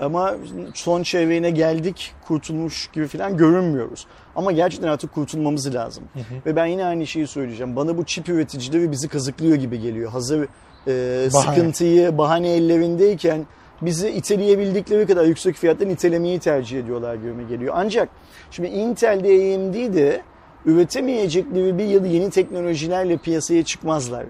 Ama 0.00 0.34
son 0.74 1.02
çeyreğine 1.02 1.50
geldik 1.50 2.12
kurtulmuş 2.28 2.90
gibi 2.92 3.06
falan 3.06 3.36
görünmüyoruz. 3.36 4.06
Ama 4.36 4.52
gerçekten 4.52 4.88
artık 4.88 5.14
kurtulmamız 5.14 5.74
lazım. 5.74 6.04
Hı 6.12 6.18
hı. 6.18 6.34
Ve 6.46 6.56
ben 6.56 6.66
yine 6.66 6.84
aynı 6.84 7.06
şeyi 7.06 7.26
söyleyeceğim. 7.26 7.76
Bana 7.76 7.96
bu 7.96 8.04
çip 8.04 8.28
üreticileri 8.28 8.92
bizi 8.92 9.08
kazıklıyor 9.08 9.56
gibi 9.56 9.80
geliyor. 9.80 10.10
Hazır 10.10 10.48
e, 10.86 11.28
bahane. 11.32 11.56
sıkıntıyı 11.56 12.18
bahane 12.18 12.48
ellerindeyken 12.48 13.46
bizi 13.82 14.10
iteleyebildikleri 14.10 15.06
kadar 15.06 15.24
yüksek 15.24 15.56
fiyattan 15.56 15.90
itelemeyi 15.90 16.38
tercih 16.38 16.80
ediyorlar 16.80 17.14
gibi 17.14 17.48
geliyor. 17.48 17.74
Ancak 17.76 18.08
şimdi 18.50 18.68
Intel'de 18.68 19.28
AMD'de 19.28 20.22
üretemeyecekleri 20.66 21.78
bir 21.78 21.84
yıl 21.84 22.04
yeni 22.04 22.30
teknolojilerle 22.30 23.16
piyasaya 23.16 23.64
çıkmazlar. 23.64 24.26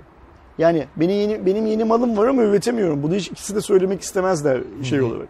Yani 0.59 0.87
benim 0.97 1.17
yeni, 1.21 1.47
benim 1.47 1.67
yeni 1.67 1.85
malım 1.85 2.17
var 2.17 2.27
ama 2.27 2.43
üretemiyorum. 2.43 3.03
Bunu 3.03 3.15
hiç 3.15 3.29
ikisi 3.29 3.55
de 3.55 3.61
söylemek 3.61 4.01
istemezler 4.01 4.61
şey 4.83 5.03
olarak. 5.03 5.29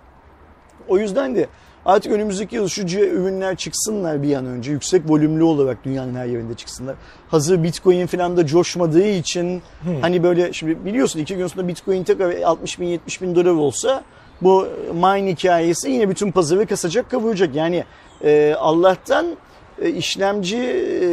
O 0.88 0.98
yüzden 0.98 1.35
de 1.35 1.46
artık 1.87 2.12
önümüzdeki 2.12 2.57
yıl 2.57 2.68
şu 2.68 2.83
ürünler 2.83 3.57
çıksınlar 3.57 4.22
bir 4.22 4.35
an 4.35 4.46
önce. 4.46 4.72
Yüksek 4.72 5.03
volümlü 5.11 5.42
olarak 5.42 5.85
dünyanın 5.85 6.14
her 6.14 6.27
yerinde 6.27 6.55
çıksınlar. 6.55 6.96
Hazır 7.29 7.62
Bitcoin 7.62 8.07
falan 8.07 8.37
da 8.37 8.46
coşmadığı 8.46 9.09
için 9.09 9.62
hmm. 9.83 10.01
hani 10.01 10.22
böyle 10.22 10.53
şimdi 10.53 10.85
biliyorsun 10.85 11.20
iki 11.20 11.37
gün 11.37 11.46
sonra 11.46 11.68
Bitcoin 11.68 12.05
tekrar 12.05 12.42
60 12.42 12.81
bin 12.81 12.87
70 12.87 13.22
bin 13.22 13.35
dolar 13.35 13.51
olsa 13.51 14.05
bu 14.42 14.68
mine 14.92 15.31
hikayesi 15.31 15.90
yine 15.90 16.09
bütün 16.09 16.31
pazarı 16.33 16.66
kasacak 16.66 17.11
kavuracak. 17.11 17.55
Yani 17.55 17.85
e, 18.25 18.55
Allah'tan 18.59 19.37
e, 19.83 19.90
işlemci 19.90 20.57
e, 20.57 21.07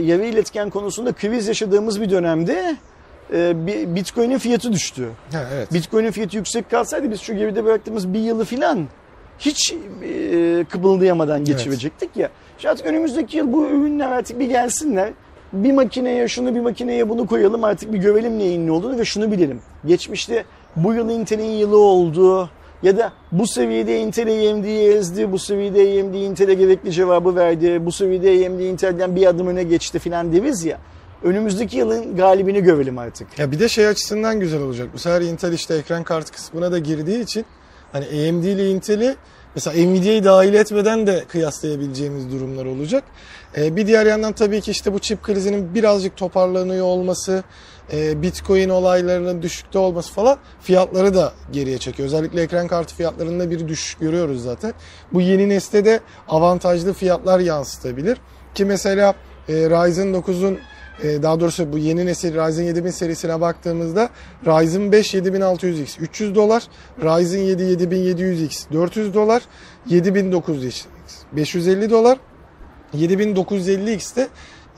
yarı 0.00 0.24
iletken 0.24 0.70
konusunda 0.70 1.12
kriz 1.12 1.48
yaşadığımız 1.48 2.00
bir 2.00 2.10
dönemde 2.10 2.76
e, 3.32 3.66
Bitcoin'in 3.94 4.38
fiyatı 4.38 4.72
düştü. 4.72 5.08
Ha, 5.32 5.48
evet. 5.54 5.72
Bitcoin'in 5.72 6.10
fiyatı 6.10 6.36
yüksek 6.36 6.70
kalsaydı 6.70 7.10
biz 7.10 7.20
şu 7.20 7.36
geride 7.36 7.64
bıraktığımız 7.64 8.14
bir 8.14 8.20
yılı 8.20 8.44
filan 8.44 8.88
hiç 9.38 9.74
e, 10.02 10.64
kıpıldayamadan 10.70 11.44
geçirecektik 11.44 12.10
evet. 12.12 12.16
ya. 12.16 12.30
Şimdi 12.58 12.72
artık 12.72 12.86
önümüzdeki 12.86 13.36
yıl 13.36 13.52
bu 13.52 13.66
ürünler 13.66 14.08
artık 14.08 14.38
bir 14.38 14.48
gelsinler. 14.48 15.12
Bir 15.52 15.72
makineye 15.72 16.28
şunu 16.28 16.54
bir 16.54 16.60
makineye 16.60 17.08
bunu 17.08 17.26
koyalım 17.26 17.64
artık 17.64 17.92
bir 17.92 17.98
görelim 17.98 18.38
neyin 18.38 18.66
ne 18.66 18.72
olduğunu 18.72 18.98
ve 18.98 19.04
şunu 19.04 19.32
bilelim. 19.32 19.60
Geçmişte 19.86 20.44
bu 20.76 20.94
yıl 20.94 21.10
Intel'in 21.10 21.50
yılı 21.50 21.78
oldu 21.78 22.50
ya 22.82 22.96
da 22.96 23.12
bu 23.32 23.46
seviyede 23.46 24.00
Intel 24.00 24.50
AMD'yi 24.50 24.88
ezdi, 24.88 25.32
bu 25.32 25.38
seviyede 25.38 25.80
AMD 25.80 26.14
Intel'e 26.14 26.54
gerekli 26.54 26.92
cevabı 26.92 27.36
verdi, 27.36 27.86
bu 27.86 27.92
seviyede 27.92 28.46
AMD 28.46 28.60
Intel'den 28.60 29.16
bir 29.16 29.26
adım 29.26 29.46
öne 29.46 29.62
geçti 29.62 29.98
filan 29.98 30.32
deriz 30.32 30.64
ya. 30.64 30.78
Önümüzdeki 31.22 31.76
yılın 31.76 32.16
galibini 32.16 32.62
görelim 32.62 32.98
artık. 32.98 33.38
Ya 33.38 33.50
bir 33.50 33.58
de 33.58 33.68
şey 33.68 33.86
açısından 33.86 34.40
güzel 34.40 34.60
olacak. 34.60 34.88
Bu 34.94 34.98
sefer 34.98 35.20
Intel 35.20 35.52
işte 35.52 35.74
ekran 35.74 36.04
kartı 36.04 36.32
kısmına 36.32 36.72
da 36.72 36.78
girdiği 36.78 37.20
için 37.20 37.44
hani 37.92 38.04
AMD 38.04 38.44
ile 38.44 38.70
Intel'i 38.70 39.16
mesela 39.54 39.86
Nvidia'yı 39.86 40.24
dahil 40.24 40.54
etmeden 40.54 41.06
de 41.06 41.24
kıyaslayabileceğimiz 41.28 42.32
durumlar 42.32 42.66
olacak. 42.66 43.04
Ee, 43.56 43.76
bir 43.76 43.86
diğer 43.86 44.06
yandan 44.06 44.32
tabii 44.32 44.60
ki 44.60 44.70
işte 44.70 44.92
bu 44.92 44.98
çip 44.98 45.22
krizinin 45.22 45.74
birazcık 45.74 46.16
toparlanıyor 46.16 46.86
olması, 46.86 47.44
e, 47.92 48.22
Bitcoin 48.22 48.68
olaylarının 48.68 49.42
düşükte 49.42 49.78
olması 49.78 50.12
falan 50.12 50.38
fiyatları 50.60 51.14
da 51.14 51.32
geriye 51.52 51.78
çekiyor. 51.78 52.06
Özellikle 52.06 52.42
ekran 52.42 52.68
kartı 52.68 52.94
fiyatlarında 52.94 53.50
bir 53.50 53.68
düşüş 53.68 53.94
görüyoruz 53.94 54.42
zaten. 54.42 54.74
Bu 55.12 55.20
yeni 55.20 55.48
nesle 55.48 55.84
de 55.84 56.00
avantajlı 56.28 56.92
fiyatlar 56.92 57.40
yansıtabilir. 57.40 58.18
Ki 58.54 58.64
mesela 58.64 59.14
e, 59.48 59.52
Ryzen 59.52 60.14
9'un 60.14 60.58
e, 61.02 61.22
daha 61.22 61.40
doğrusu 61.40 61.72
bu 61.72 61.78
yeni 61.78 62.06
nesil 62.06 62.34
Ryzen 62.34 62.64
7000 62.64 62.90
serisine 62.90 63.40
baktığımızda 63.40 64.08
Ryzen 64.46 64.92
5 64.92 65.14
7600X 65.14 66.00
300 66.00 66.34
dolar, 66.34 66.62
Ryzen 67.02 67.42
7 67.42 67.62
7700X 67.62 68.72
400 68.72 69.14
dolar, 69.14 69.42
7900X 69.90 70.84
550 71.32 71.90
dolar, 71.90 72.18
7950X 72.94 74.16
de 74.16 74.28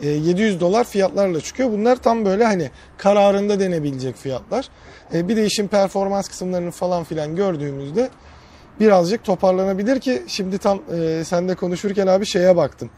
700 0.02 0.60
dolar 0.60 0.84
fiyatlarla 0.84 1.40
çıkıyor. 1.40 1.72
Bunlar 1.72 1.96
tam 1.96 2.24
böyle 2.24 2.44
hani 2.44 2.70
kararında 2.98 3.60
denebilecek 3.60 4.16
fiyatlar. 4.16 4.68
E, 5.14 5.28
bir 5.28 5.36
de 5.36 5.46
işin 5.46 5.68
performans 5.68 6.28
kısımlarını 6.28 6.70
falan 6.70 7.04
filan 7.04 7.36
gördüğümüzde 7.36 8.10
birazcık 8.80 9.24
toparlanabilir 9.24 10.00
ki 10.00 10.22
şimdi 10.26 10.58
tam 10.58 10.82
e, 10.92 11.24
sen 11.24 11.48
de 11.48 11.54
konuşurken 11.54 12.06
abi 12.06 12.26
şeye 12.26 12.56
baktım. 12.56 12.90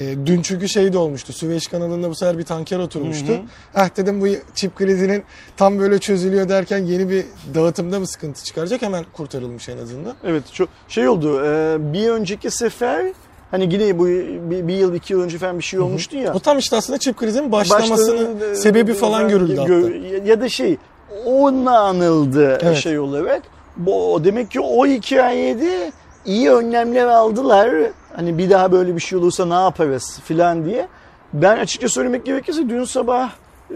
E, 0.00 0.26
dün 0.26 0.42
çünkü 0.42 0.68
şey 0.68 0.92
de 0.92 0.98
olmuştu. 0.98 1.32
Süveyş 1.32 1.68
kanalında 1.68 2.10
bu 2.10 2.14
sefer 2.14 2.38
bir 2.38 2.44
tanker 2.44 2.78
oturmuştu. 2.78 3.32
Hı 3.32 3.36
hı. 3.36 3.84
Eh 3.84 3.96
dedim 3.96 4.20
bu 4.20 4.26
çip 4.54 4.76
krizinin 4.76 5.24
tam 5.56 5.78
böyle 5.78 5.98
çözülüyor 5.98 6.48
derken 6.48 6.78
yeni 6.78 7.10
bir 7.10 7.24
dağıtımda 7.54 8.00
mı 8.00 8.06
sıkıntı 8.06 8.44
çıkaracak? 8.44 8.82
Hemen 8.82 9.04
kurtarılmış 9.12 9.68
en 9.68 9.78
azından. 9.78 10.14
Evet 10.24 10.42
çok 10.52 10.68
şey 10.88 11.08
oldu. 11.08 11.44
E, 11.44 11.76
bir 11.92 12.08
önceki 12.08 12.50
sefer 12.50 13.12
Hani 13.50 13.74
yine 13.74 13.98
bu 13.98 14.06
bir, 14.06 14.68
bir 14.68 14.74
yıl 14.74 14.94
iki 14.94 15.12
yıl 15.12 15.22
önce 15.22 15.38
falan 15.38 15.58
bir 15.58 15.64
şey 15.64 15.80
olmuştu 15.80 16.16
ya. 16.16 16.34
O 16.34 16.40
tam 16.40 16.58
işte 16.58 16.76
aslında 16.76 16.98
çip 16.98 17.16
krizinin 17.16 17.52
başlamasının 17.52 18.40
Başta, 18.40 18.54
sebebi 18.54 18.94
falan 18.94 19.28
görüldü 19.28 19.56
hatta. 19.56 20.28
Ya 20.28 20.40
da 20.40 20.48
şey 20.48 20.76
onunla 21.24 21.78
anıldı 21.78 22.58
evet. 22.62 22.76
şey 22.76 22.98
olarak. 22.98 23.42
Bu, 23.76 24.20
demek 24.24 24.50
ki 24.50 24.60
o 24.60 24.86
hikayede 24.86 25.92
iyi 26.26 26.50
önlemler 26.50 27.06
aldılar. 27.06 27.70
Hani 28.16 28.38
bir 28.38 28.50
daha 28.50 28.72
böyle 28.72 28.94
bir 28.94 29.00
şey 29.00 29.18
olursa 29.18 29.46
ne 29.46 29.54
yaparız 29.54 30.20
filan 30.24 30.64
diye. 30.64 30.88
Ben 31.32 31.58
açıkça 31.58 31.88
söylemek 31.88 32.26
gerekirse 32.26 32.68
dün 32.68 32.84
sabah 32.84 33.30
e, 33.70 33.74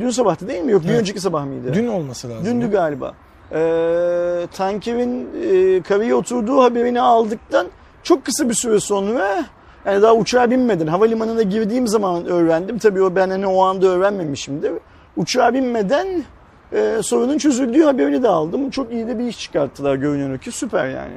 dün 0.00 0.10
sabahtı 0.10 0.48
değil 0.48 0.62
mi? 0.62 0.72
Yok 0.72 0.82
bir 0.82 0.88
evet. 0.88 1.00
önceki 1.00 1.20
sabah 1.20 1.44
mıydı? 1.44 1.74
Dün 1.74 1.86
olması 1.86 2.30
lazım. 2.30 2.44
Dündü 2.44 2.70
galiba. 2.70 3.14
E, 3.52 4.46
tankerin 4.52 5.28
e, 5.42 5.82
karaya 5.82 6.16
oturduğu 6.16 6.62
haberini 6.62 7.00
aldıktan 7.00 7.66
çok 8.02 8.24
kısa 8.24 8.48
bir 8.48 8.54
süre 8.54 8.80
sonra 8.80 9.44
yani 9.86 10.02
daha 10.02 10.14
uçağa 10.14 10.50
binmeden 10.50 10.86
havalimanına 10.86 11.42
girdiğim 11.42 11.88
zaman 11.88 12.26
öğrendim. 12.26 12.78
Tabii 12.78 13.02
o 13.02 13.16
ben 13.16 13.30
hani 13.30 13.46
o 13.46 13.62
anda 13.62 13.86
öğrenmemişimdir. 13.86 14.72
Uçağa 15.16 15.54
binmeden 15.54 16.24
e, 16.72 16.98
sorunun 17.02 17.38
çözüldüğü 17.38 17.82
haberini 17.82 18.22
de 18.22 18.28
aldım. 18.28 18.70
Çok 18.70 18.92
iyi 18.92 19.08
de 19.08 19.18
bir 19.18 19.24
iş 19.24 19.40
çıkarttılar 19.40 19.94
görünüyor 19.94 20.38
ki 20.38 20.52
süper 20.52 20.88
yani. 20.88 21.14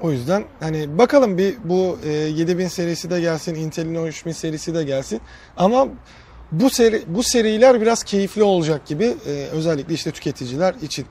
O 0.00 0.10
yüzden 0.10 0.44
hani 0.60 0.98
bakalım 0.98 1.38
bir 1.38 1.56
bu 1.64 1.98
e, 2.04 2.10
7000 2.10 2.68
serisi 2.68 3.10
de 3.10 3.20
gelsin, 3.20 3.54
Intel'in 3.54 4.06
3000 4.06 4.32
serisi 4.32 4.74
de 4.74 4.84
gelsin. 4.84 5.20
Ama 5.56 5.88
bu 6.52 6.70
seri 6.70 7.02
bu 7.06 7.22
seriler 7.22 7.80
biraz 7.80 8.02
keyifli 8.02 8.42
olacak 8.42 8.86
gibi 8.86 9.04
e, 9.04 9.30
özellikle 9.52 9.94
işte 9.94 10.10
tüketiciler 10.10 10.74
için. 10.82 11.06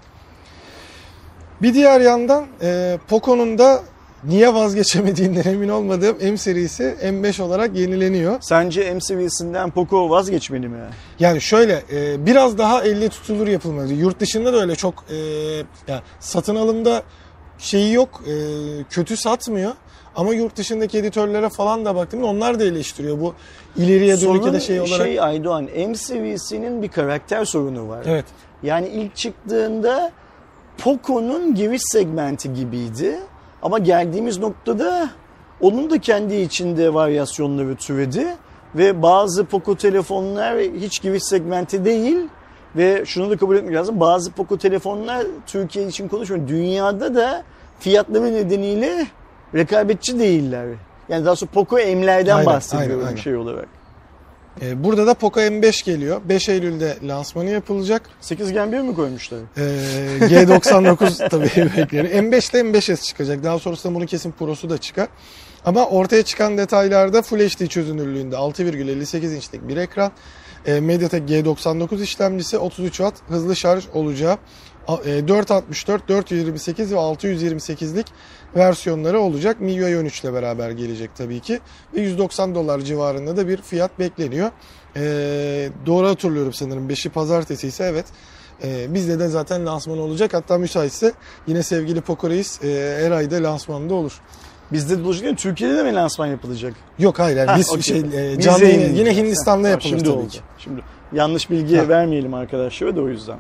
Bir 1.62 1.74
diğer 1.74 2.02
yandan 2.02 2.46
e, 2.62 2.98
Poco'nun 3.08 3.58
da 3.58 3.84
niye 4.24 4.54
vazgeçemediğinden 4.54 5.44
emin 5.54 5.70
olmadığım 5.70 6.18
M 6.22 6.38
serisi 6.38 6.96
M5 7.04 7.42
olarak 7.42 7.76
yenileniyor. 7.76 8.38
Sence 8.42 8.94
M 8.94 9.02
seviyesinden 9.02 9.72
Poco 9.72 10.10
vazgeçmeli 10.10 10.68
mi? 10.68 10.78
Yani 11.20 11.42
şöyle 11.42 11.84
e, 11.92 12.26
biraz 12.26 12.58
daha 12.58 12.84
elle 12.84 13.10
tutulur 13.10 13.48
yapılmalı. 13.48 13.94
Yurt 13.94 14.20
dışında 14.20 14.54
da 14.54 14.62
öyle 14.62 14.76
çok 14.76 15.06
e, 15.10 15.16
yani 15.88 16.02
satın 16.20 16.56
alımda 16.56 17.04
şeyi 17.58 17.94
yok, 17.94 18.22
e, 18.28 18.34
kötü 18.90 19.18
satmıyor. 19.18 19.72
Ama 20.16 20.34
yurt 20.34 20.56
dışındaki 20.56 20.98
editörlere 20.98 21.50
falan 21.50 21.86
da 21.86 21.96
baktım 21.96 22.24
onlar 22.24 22.60
da 22.60 22.64
eleştiriyor 22.64 23.20
bu 23.20 23.34
ileriye 23.76 24.22
dönük 24.22 24.44
da 24.44 24.60
şey 24.60 24.80
olarak. 24.80 24.98
şey 24.98 25.22
Aydoğan 25.22 25.70
M 25.76 25.96
seviyesinin 25.96 26.82
bir 26.82 26.88
karakter 26.88 27.46
sorunu 27.46 27.90
var. 27.90 28.04
Evet. 28.08 28.26
Yani 28.64 28.88
ilk 28.88 29.16
çıktığında 29.16 30.12
Poco'nun 30.78 31.56
giriş 31.56 31.82
segmenti 31.86 32.54
gibiydi. 32.54 33.20
Ama 33.62 33.80
geldiğimiz 33.80 34.38
noktada 34.38 35.10
onun 35.62 35.90
da 35.90 36.02
kendi 36.02 36.36
içinde 36.36 36.94
varyasyonları 36.94 37.76
türedi. 37.76 38.36
Ve 38.76 39.02
bazı 39.02 39.46
Poco 39.46 39.76
telefonlar 39.76 40.60
hiç 40.60 41.02
giriş 41.02 41.24
segmenti 41.24 41.86
değil. 41.86 42.18
Ve 42.76 43.04
şunu 43.06 43.30
da 43.30 43.38
kabul 43.38 43.56
etmek 43.56 43.76
lazım. 43.76 44.00
Bazı 44.00 44.32
Poco 44.32 44.58
telefonlar 44.58 45.26
Türkiye 45.48 45.88
için 45.88 46.08
konuşmuyorum. 46.08 46.48
Dünyada 46.48 47.16
da 47.16 47.44
fiyatları 47.80 48.34
nedeniyle 48.34 49.08
rekabetçi 49.56 50.20
değiller. 50.20 50.68
Yani 51.10 51.26
daha 51.26 51.36
sonra 51.36 51.52
Poco 51.54 51.76
M'lerden 51.76 52.36
Aynen, 52.36 52.46
bahsediyorum 52.46 53.00
aynen, 53.00 53.08
aynen. 53.08 53.22
şey 53.22 53.36
olarak. 53.36 53.68
E, 54.62 54.84
burada 54.84 55.08
da 55.08 55.14
Poco 55.14 55.40
M5 55.40 55.86
geliyor. 55.86 56.22
5 56.30 56.50
Eylül'de 56.50 56.98
lansmanı 57.04 57.50
yapılacak. 57.50 58.02
8 58.22 58.54
Gen 58.54 58.72
1 58.72 58.80
mi 58.80 58.96
koymuşlar? 58.96 59.40
E, 59.58 59.62
G99 60.20 61.30
tabii 61.30 61.78
bekliyorum. 61.78 62.12
M5 62.12 62.52
ile 62.52 62.70
M5S 62.72 63.04
çıkacak. 63.04 63.44
Daha 63.44 63.60
sonrasında 63.60 63.96
bunun 63.96 64.06
kesin 64.06 64.32
Pro'su 64.32 64.70
da 64.70 64.78
çıkar. 64.78 65.08
Ama 65.66 65.86
ortaya 65.86 66.24
çıkan 66.24 66.58
detaylarda 66.58 67.22
Full 67.22 67.40
HD 67.40 67.68
çözünürlüğünde 67.68 68.36
6,58 68.36 69.36
inçlik 69.36 69.68
bir 69.68 69.78
ekran. 69.78 70.12
E, 70.66 70.80
MediaTek 70.80 71.30
G99 71.30 72.02
işlemcisi 72.04 72.58
33 72.58 72.94
Watt 72.98 73.16
hızlı 73.28 73.56
şarj 73.56 73.84
olacağı. 73.94 74.38
A- 74.88 74.98
e, 75.06 75.28
464, 75.28 76.10
428 76.10 76.92
ve 76.92 76.96
628'lik 76.96 78.08
versiyonları 78.56 79.20
olacak. 79.20 79.62
MIUI 79.62 79.98
13 79.98 80.24
ile 80.24 80.34
beraber 80.34 80.70
gelecek 80.72 81.16
tabii 81.16 81.40
ki. 81.40 81.60
Ve 81.94 82.02
190 82.02 82.56
dolar 82.56 82.80
civarında 82.80 83.38
da 83.38 83.48
bir 83.48 83.62
fiyat 83.62 84.00
bekleniyor. 84.00 84.52
E, 84.96 85.02
doğru 85.86 86.08
hatırlıyorum 86.08 86.54
sanırım. 86.54 86.90
5'i 86.90 87.10
pazartesi 87.10 87.68
ise 87.68 87.84
evet. 87.84 88.06
E, 88.64 88.94
bizde 88.94 89.20
de 89.20 89.28
zaten 89.28 89.66
lansman 89.66 89.98
olacak. 89.98 90.34
Hatta 90.34 90.58
müsaitse 90.58 91.14
yine 91.48 91.64
sevgili 91.64 92.02
Poco 92.02 92.30
Reis 92.30 92.64
e, 92.64 92.98
her 93.02 93.12
ayda 93.12 93.44
lansmanında 93.44 93.94
olur. 93.94 94.22
Bizde 94.72 95.04
değil 95.06 95.24
mi? 95.24 95.36
Türkiye'de 95.36 95.78
de 95.78 95.84
mi 95.84 95.94
lansman 95.94 96.28
yapılacak? 96.28 96.74
Yok 97.00 97.20
hayır. 97.20 97.38
yani 97.38 97.50
Ha, 97.50 97.58
biz 97.58 97.70
okey. 97.70 97.82
şey, 97.82 98.00
e, 98.00 98.38
Biz 98.38 98.46
canlı 98.46 98.66
yayın- 98.66 98.96
yine. 98.96 99.16
Hindistan'da 99.18 99.68
Ha, 99.68 99.72
yapılır 99.72 99.90
Şimdi 99.90 100.04
tabii 100.04 100.14
oldu. 100.14 100.28
ki. 100.28 100.40
Şimdi 100.58 100.82
yanlış 101.14 101.50
bilgi 101.50 101.78
Ha. 101.78 101.90
vermeyelim 101.90 102.34
arkadaşlara 102.34 102.96
da 102.96 103.02
o 103.02 103.08
yüzden. 103.10 103.38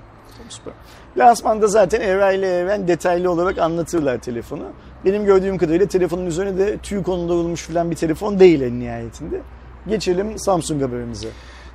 Süper. 0.50 0.74
Lansmanda 1.18 1.68
zaten 1.68 2.02
evreyle 2.02 2.48
evren 2.60 2.88
detaylı 2.88 3.32
olarak 3.32 3.58
anlatırlar 3.58 4.18
telefonu. 4.18 4.64
Benim 5.06 5.26
gördüğüm 5.26 5.58
kadarıyla 5.58 5.88
telefonun 5.88 6.26
üzerine 6.26 6.58
de 6.58 6.78
tüy 6.78 7.04
konulmuş 7.04 7.62
falan 7.62 7.92
bir 7.92 7.96
telefon 7.96 8.40
değil 8.40 8.62
en 8.62 8.80
nihayetinde. 8.80 9.42
Geçelim 9.88 10.40
Samsung 10.40 10.82
haberimize. 10.84 11.28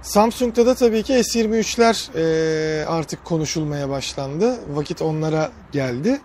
Samsung'da 0.03 0.67
da 0.67 0.75
tabii 0.75 1.03
ki 1.03 1.13
S23'ler 1.13 2.09
e, 2.17 2.85
artık 2.87 3.25
konuşulmaya 3.25 3.89
başlandı. 3.89 4.55
Vakit 4.75 5.03
onlara 5.03 5.51
geldi. 5.73 6.21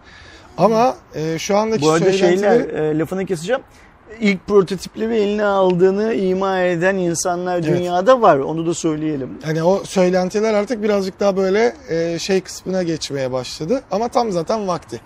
Ama 0.58 0.96
e, 1.16 1.40
şu 1.40 1.58
andaki 1.58 1.82
Bu 1.82 1.90
arada 1.90 2.14
şeyler 2.14 2.60
e, 2.60 3.00
lafını 3.00 3.26
keseceğim. 3.26 3.62
İlk 4.20 4.48
prototipleri 4.48 5.16
eline 5.18 5.44
aldığını 5.46 6.14
ima 6.14 6.62
eden 6.62 6.96
insanlar 6.96 7.56
Evet. 7.56 7.66
dünyada 7.66 8.22
var. 8.22 8.38
Onu 8.38 8.66
da 8.68 8.74
söyleyelim. 8.74 9.30
Hani 9.44 9.64
o 9.64 9.84
söylentiler 9.84 10.54
artık 10.54 10.84
birazcık 10.84 11.20
daha 11.20 11.38
böyle 11.38 11.76
e, 11.90 12.20
şey 12.20 12.42
kısmına 12.42 12.84
geçmeye 12.84 13.32
başladı. 13.32 13.82
Ama 13.92 14.08
tam 14.08 14.32
zaten 14.32 14.68
vakti. 14.68 15.02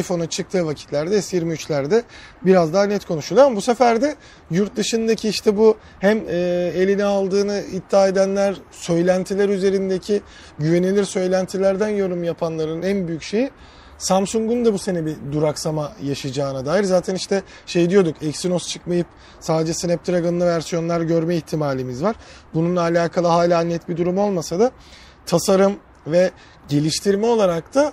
iPhone'un 0.00 0.26
çıktığı 0.26 0.66
vakitlerde 0.66 1.16
S23'lerde 1.16 2.02
biraz 2.42 2.74
daha 2.74 2.84
net 2.84 3.04
konuşuluyor. 3.04 3.46
Ama 3.46 3.56
bu 3.56 3.60
sefer 3.60 4.02
de 4.02 4.14
yurt 4.50 4.76
dışındaki 4.76 5.28
işte 5.28 5.56
bu 5.56 5.76
hem 6.00 6.18
e, 6.28 6.36
eline 6.76 7.04
aldığını 7.04 7.62
iddia 7.72 8.08
edenler, 8.08 8.54
söylentiler 8.70 9.48
üzerindeki 9.48 10.20
güvenilir 10.58 11.04
söylentilerden 11.04 11.88
yorum 11.88 12.24
yapanların 12.24 12.82
en 12.82 13.08
büyük 13.08 13.22
şeyi 13.22 13.50
Samsung'un 14.00 14.64
da 14.64 14.72
bu 14.72 14.78
sene 14.78 15.06
bir 15.06 15.16
duraksama 15.32 15.92
yaşayacağına 16.02 16.66
dair. 16.66 16.84
Zaten 16.84 17.14
işte 17.14 17.42
şey 17.66 17.90
diyorduk 17.90 18.22
Exynos 18.22 18.68
çıkmayıp 18.68 19.06
sadece 19.40 19.74
Snapdragon'lı 19.74 20.46
versiyonlar 20.46 21.00
görme 21.00 21.36
ihtimalimiz 21.36 22.02
var. 22.02 22.16
Bununla 22.54 22.80
alakalı 22.80 23.26
hala 23.26 23.60
net 23.60 23.88
bir 23.88 23.96
durum 23.96 24.18
olmasa 24.18 24.58
da 24.58 24.70
tasarım 25.26 25.76
ve 26.06 26.30
geliştirme 26.68 27.26
olarak 27.26 27.74
da 27.74 27.92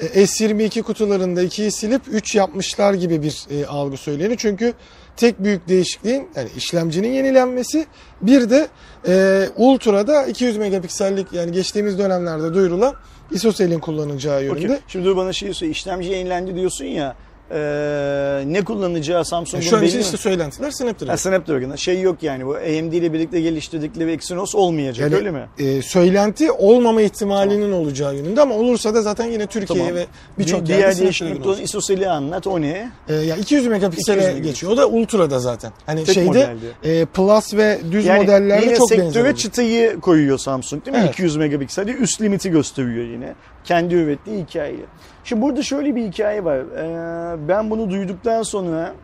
e, 0.00 0.24
S22 0.24 0.82
kutularında 0.82 1.42
2'yi 1.44 1.72
silip 1.72 2.02
3 2.10 2.34
yapmışlar 2.34 2.94
gibi 2.94 3.22
bir 3.22 3.46
e, 3.50 3.66
algı 3.66 3.96
söyleniyor. 3.96 4.38
Çünkü 4.38 4.74
tek 5.16 5.44
büyük 5.44 5.68
değişikliğin 5.68 6.28
yani 6.36 6.48
işlemcinin 6.56 7.12
yenilenmesi 7.12 7.86
bir 8.22 8.50
de 8.50 8.68
e, 9.08 9.46
Ultra'da 9.56 10.26
200 10.26 10.56
megapiksellik 10.56 11.32
yani 11.32 11.52
geçtiğimiz 11.52 11.98
dönemlerde 11.98 12.54
duyurulan 12.54 12.94
ISOCELL'in 13.30 13.78
kullanacağı 13.78 14.44
yönünde. 14.44 14.66
Okey. 14.66 14.78
Şimdi 14.88 15.04
dur 15.04 15.16
bana 15.16 15.32
şey 15.32 15.54
söyle. 15.54 15.72
İşlemci 15.72 16.08
yenilendi 16.08 16.54
diyorsun 16.56 16.84
ya. 16.84 17.16
E, 17.50 18.42
ne 18.46 18.64
kullanacağı 18.64 19.24
Samsung'un 19.24 19.62
Yani 19.62 19.70
şu 19.70 19.76
an 19.76 19.82
için 19.84 19.98
işte 20.00 20.16
söylentiler 20.16 20.70
Snapdragon. 20.70 21.10
Ha, 21.10 21.16
Snapdragon'da 21.16 21.76
şey 21.76 22.00
yok 22.00 22.22
yani 22.22 22.46
bu 22.46 22.54
AMD 22.54 22.92
ile 22.92 23.12
birlikte 23.12 23.40
geliştirdikleri 23.40 24.10
Exynos 24.12 24.54
olmayacak 24.54 25.10
Yani, 25.10 25.14
öyle 25.16 25.30
mi? 25.30 25.46
e, 25.58 25.82
söylenti 25.82 26.52
olmama 26.52 27.02
ihtimalinin 27.02 27.72
olacağı 27.72 28.14
yönünde 28.16 28.40
ama 28.40 28.54
olursa 28.54 28.94
da 28.94 29.02
zaten 29.02 29.26
yine 29.26 29.46
Türkiye 29.46 29.78
Tamam. 29.78 29.94
ve 29.94 30.06
birçok 30.38 30.62
Bir 30.64 30.68
yerde 30.68 30.98
diğer 30.98 31.12
Snapdragon 31.12 31.48
olacak. 31.48 31.64
ISOCELL'i 31.64 32.08
anlat 32.08 32.46
o 32.46 32.60
ne? 32.60 32.90
E, 33.08 33.14
ya 33.14 33.36
200 33.36 33.66
megapiksele 33.66 34.16
200 34.16 34.26
megapiksel. 34.26 34.50
geçiyor. 34.50 34.72
O 34.72 34.76
da 34.76 34.88
Ultra'da 34.88 35.38
zaten. 35.38 35.72
Hani 35.86 36.04
Tek 36.04 36.14
şeyde 36.14 36.28
modeldi. 36.28 36.66
e, 36.84 37.04
Plus 37.04 37.54
ve 37.54 37.78
düz 37.92 38.06
Yani 38.06 38.20
modellerde 38.22 38.64
yine 38.64 38.76
çok 38.76 38.90
benzer. 38.90 39.04
sektöre 39.04 39.22
oluyor. 39.22 39.36
çıtayı 39.36 40.00
koyuyor 40.00 40.38
Samsung 40.38 40.86
değil 40.86 40.96
mi? 40.96 41.02
Evet. 41.04 41.14
200 41.14 41.36
megapiksel 41.36 41.88
üst 41.88 42.22
limiti 42.22 42.50
gösteriyor 42.50 43.04
yine. 43.06 43.34
Kendi 43.64 43.94
ürettiği 43.94 44.44
hikayeyi. 44.44 44.84
Şimdi 45.24 45.42
burada 45.42 45.62
şöyle 45.62 45.96
bir 45.96 46.04
hikaye 46.04 46.44
var. 46.44 46.58
Ee, 46.58 47.48
ben 47.48 47.70
bunu 47.70 47.90
duyduktan 47.90 48.42
sonra 48.42 48.94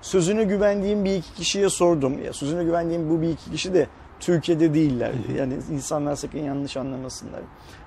sözüne 0.00 0.44
güvendiğim 0.44 1.04
bir 1.04 1.14
iki 1.14 1.34
kişiye 1.34 1.68
sordum. 1.68 2.24
Ya 2.24 2.32
sözüne 2.32 2.64
güvendiğim 2.64 3.10
bu 3.10 3.22
bir 3.22 3.28
iki 3.28 3.50
kişi 3.50 3.74
de 3.74 3.86
Türkiye'de 4.20 4.74
değiller. 4.74 5.12
Yani 5.38 5.54
insanlar 5.72 6.16
sakın 6.16 6.38
yanlış 6.38 6.76
anlamasınlar. 6.76 7.40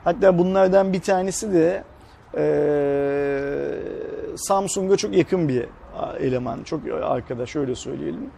Hatta 0.04 0.38
bunlardan 0.38 0.93
bir 0.93 1.02
tanesi 1.02 1.54
de 1.54 1.84
ee, 2.38 3.69
Samsung'a 4.36 4.98
çok 4.98 5.17
yakın 5.17 5.50
bir 5.50 5.65
eleman, 6.19 6.63
çok 6.63 6.82
arkadaş 7.04 7.56
öyle 7.56 7.76
söyleyelim. 7.76 8.30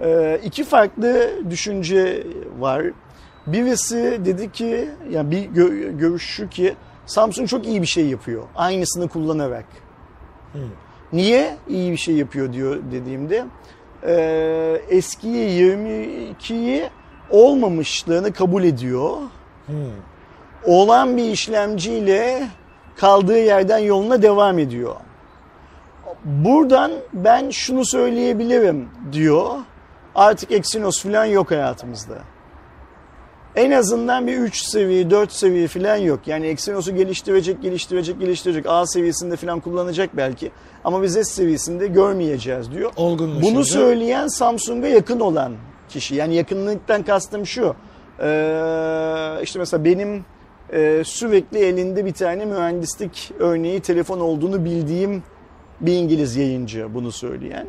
Ee, 0.00 0.40
iki 0.44 0.64
farklı 0.64 1.30
düşünce 1.50 2.26
var. 2.58 2.82
Birisi 3.46 4.20
dedi 4.24 4.52
ki, 4.52 4.88
yani 5.10 5.30
bir 5.30 5.48
gö- 5.48 5.98
görüş 5.98 6.22
şu 6.22 6.48
ki 6.48 6.74
Samsung 7.06 7.48
çok 7.48 7.66
iyi 7.66 7.82
bir 7.82 7.86
şey 7.86 8.06
yapıyor. 8.06 8.42
Aynısını 8.56 9.08
kullanarak. 9.08 9.64
Niye 11.12 11.56
iyi 11.68 11.92
bir 11.92 11.96
şey 11.96 12.14
yapıyor 12.14 12.52
diyor 12.52 12.78
dediğimde 12.92 13.44
e, 14.06 14.14
eskiyi 14.88 15.60
22'yi 15.60 16.90
olmamışlığını 17.30 18.32
kabul 18.32 18.64
ediyor. 18.64 19.16
Hmm. 19.66 19.74
Olan 20.64 21.16
bir 21.16 21.24
işlemciyle 21.24 22.48
kaldığı 22.96 23.38
yerden 23.38 23.78
yoluna 23.78 24.22
devam 24.22 24.58
ediyor. 24.58 24.96
Buradan 26.24 26.92
ben 27.12 27.50
şunu 27.50 27.84
söyleyebilirim 27.84 28.88
diyor. 29.12 29.50
Artık 30.14 30.52
Exynos 30.52 31.02
falan 31.02 31.24
yok 31.24 31.50
hayatımızda. 31.50 32.18
En 33.56 33.70
azından 33.70 34.26
bir 34.26 34.38
3 34.38 34.62
seviye, 34.62 35.10
4 35.10 35.32
seviye 35.32 35.68
falan 35.68 35.96
yok. 35.96 36.20
Yani 36.26 36.46
Exynos'u 36.46 36.96
geliştirecek, 36.96 37.62
geliştirecek, 37.62 38.20
geliştirecek. 38.20 38.66
A 38.68 38.86
seviyesinde 38.86 39.36
falan 39.36 39.60
kullanacak 39.60 40.16
belki. 40.16 40.50
Ama 40.84 41.02
biz 41.02 41.12
S 41.12 41.24
seviyesinde 41.24 41.86
görmeyeceğiz 41.86 42.72
diyor. 42.72 42.92
Olgunlaşınca. 42.96 43.54
Bunu 43.54 43.64
söyleyen 43.64 44.26
Samsung'a 44.26 44.88
yakın 44.88 45.20
olan 45.20 45.52
kişi. 45.88 46.14
Yani 46.14 46.34
yakınlıktan 46.34 47.02
kastım 47.02 47.46
şu. 47.46 47.74
Ee, 48.20 49.38
işte 49.42 49.58
mesela 49.58 49.84
benim 49.84 50.24
e, 50.72 51.02
sürekli 51.04 51.58
elinde 51.58 52.04
bir 52.04 52.12
tane 52.12 52.44
mühendislik 52.44 53.32
örneği 53.38 53.80
telefon 53.80 54.20
olduğunu 54.20 54.64
bildiğim 54.64 55.22
bir 55.80 55.92
İngiliz 55.92 56.36
yayıncı 56.36 56.94
bunu 56.94 57.12
söyleyen. 57.12 57.66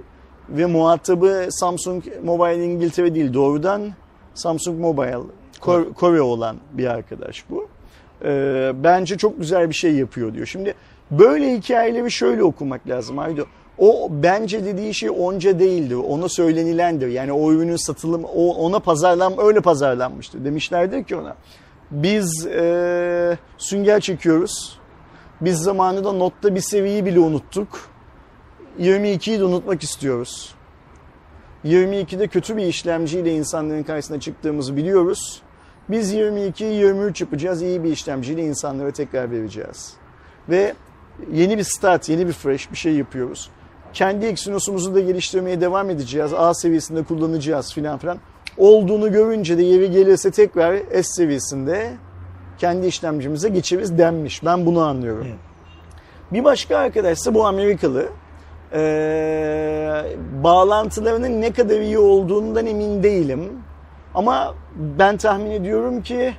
Ve 0.50 0.66
muhatabı 0.66 1.48
Samsung 1.50 2.04
Mobile 2.24 2.66
İngiltere 2.66 3.16
değil 3.16 3.34
doğrudan 3.34 3.92
Samsung 4.34 4.80
Mobile 4.80 5.37
Kore, 5.62 5.94
Kore 5.94 6.22
olan 6.22 6.58
bir 6.74 6.88
arkadaş 6.88 7.44
bu. 7.50 7.68
E, 8.26 8.72
bence 8.84 9.18
çok 9.18 9.40
güzel 9.40 9.70
bir 9.70 9.76
şey 9.76 9.96
yapıyor 9.96 10.34
diyor. 10.34 10.46
Şimdi 10.46 10.74
böyle 11.12 11.58
hikayeleri 11.58 12.12
şöyle 12.12 12.44
okumak 12.44 12.88
lazım 12.88 13.20
Aydo. 13.20 13.44
O 13.78 14.10
bence 14.12 14.66
dediği 14.66 14.94
şey 14.94 15.10
onca 15.10 15.60
değildir. 15.60 15.96
Ona 15.96 16.30
söylenilendir. 16.30 17.08
Yani 17.08 17.32
o 17.32 17.52
ürünün 17.52 17.76
satılım 17.76 18.24
ona 18.24 18.80
pazarlan 18.80 19.34
öyle 19.38 19.60
pazarlanmıştır. 19.60 20.46
Demişlerdir 20.46 21.04
ki 21.04 21.16
ona. 21.16 21.36
Biz 21.92 22.46
e, 22.46 23.38
sünger 23.58 24.00
çekiyoruz. 24.00 24.80
Biz 25.42 25.58
zamanında 25.58 26.12
notta 26.12 26.56
bir 26.56 26.62
seviyeyi 26.62 27.06
bile 27.06 27.20
unuttuk. 27.20 27.90
22'yi 28.80 29.40
de 29.40 29.44
unutmak 29.44 29.84
istiyoruz. 29.84 30.56
22'de 31.66 32.28
kötü 32.28 32.58
bir 32.58 32.66
işlemciyle 32.66 33.36
insanların 33.36 33.84
karşısına 33.84 34.20
çıktığımızı 34.20 34.78
biliyoruz. 34.78 35.42
Biz 35.90 36.14
22'yi 36.14 36.74
23 36.74 37.22
yapacağız. 37.22 37.62
iyi 37.62 37.84
bir 37.84 37.92
işlemciyle 37.92 38.44
insanlara 38.44 38.92
tekrar 38.92 39.32
vereceğiz. 39.32 39.94
Ve 40.50 40.74
yeni 41.32 41.58
bir 41.58 41.64
start, 41.64 42.10
yeni 42.10 42.28
bir 42.28 42.34
fresh 42.34 42.72
bir 42.72 42.78
şey 42.78 42.94
yapıyoruz. 42.96 43.50
Kendi 43.94 44.26
Exynos'umuzu 44.26 44.96
da 44.96 45.00
geliştirmeye 45.00 45.62
devam 45.62 45.90
edeceğiz. 45.90 46.34
A 46.34 46.54
seviyesinde 46.54 47.04
kullanacağız 47.04 47.74
filan 47.74 47.98
filan. 47.98 48.18
Olduğunu 48.58 49.12
görünce 49.12 49.58
de 49.58 49.64
yeri 49.64 49.92
gelirse 49.92 50.32
tekrar 50.32 50.78
S 50.92 51.04
seviyesinde 51.04 51.94
kendi 52.58 52.88
işlemcimize 52.88 53.50
geçeriz 53.50 53.98
denmiş. 53.98 54.46
Ben 54.46 54.66
bunu 54.66 54.82
anlıyorum. 54.82 55.28
Bir 56.32 56.44
başka 56.44 56.78
arkadaş 56.78 57.18
ise 57.18 57.34
bu 57.34 57.46
Amerikalı. 57.48 58.06
Ee, 58.74 60.04
bağlantılarının 60.44 61.42
ne 61.42 61.52
kadar 61.52 61.80
iyi 61.80 61.98
olduğundan 61.98 62.66
emin 62.66 63.04
değilim. 63.04 63.50
Ama 64.18 64.56
ben 64.76 65.18
tahmin 65.18 65.52
ediyorum 65.52 66.02
ki 66.02 66.34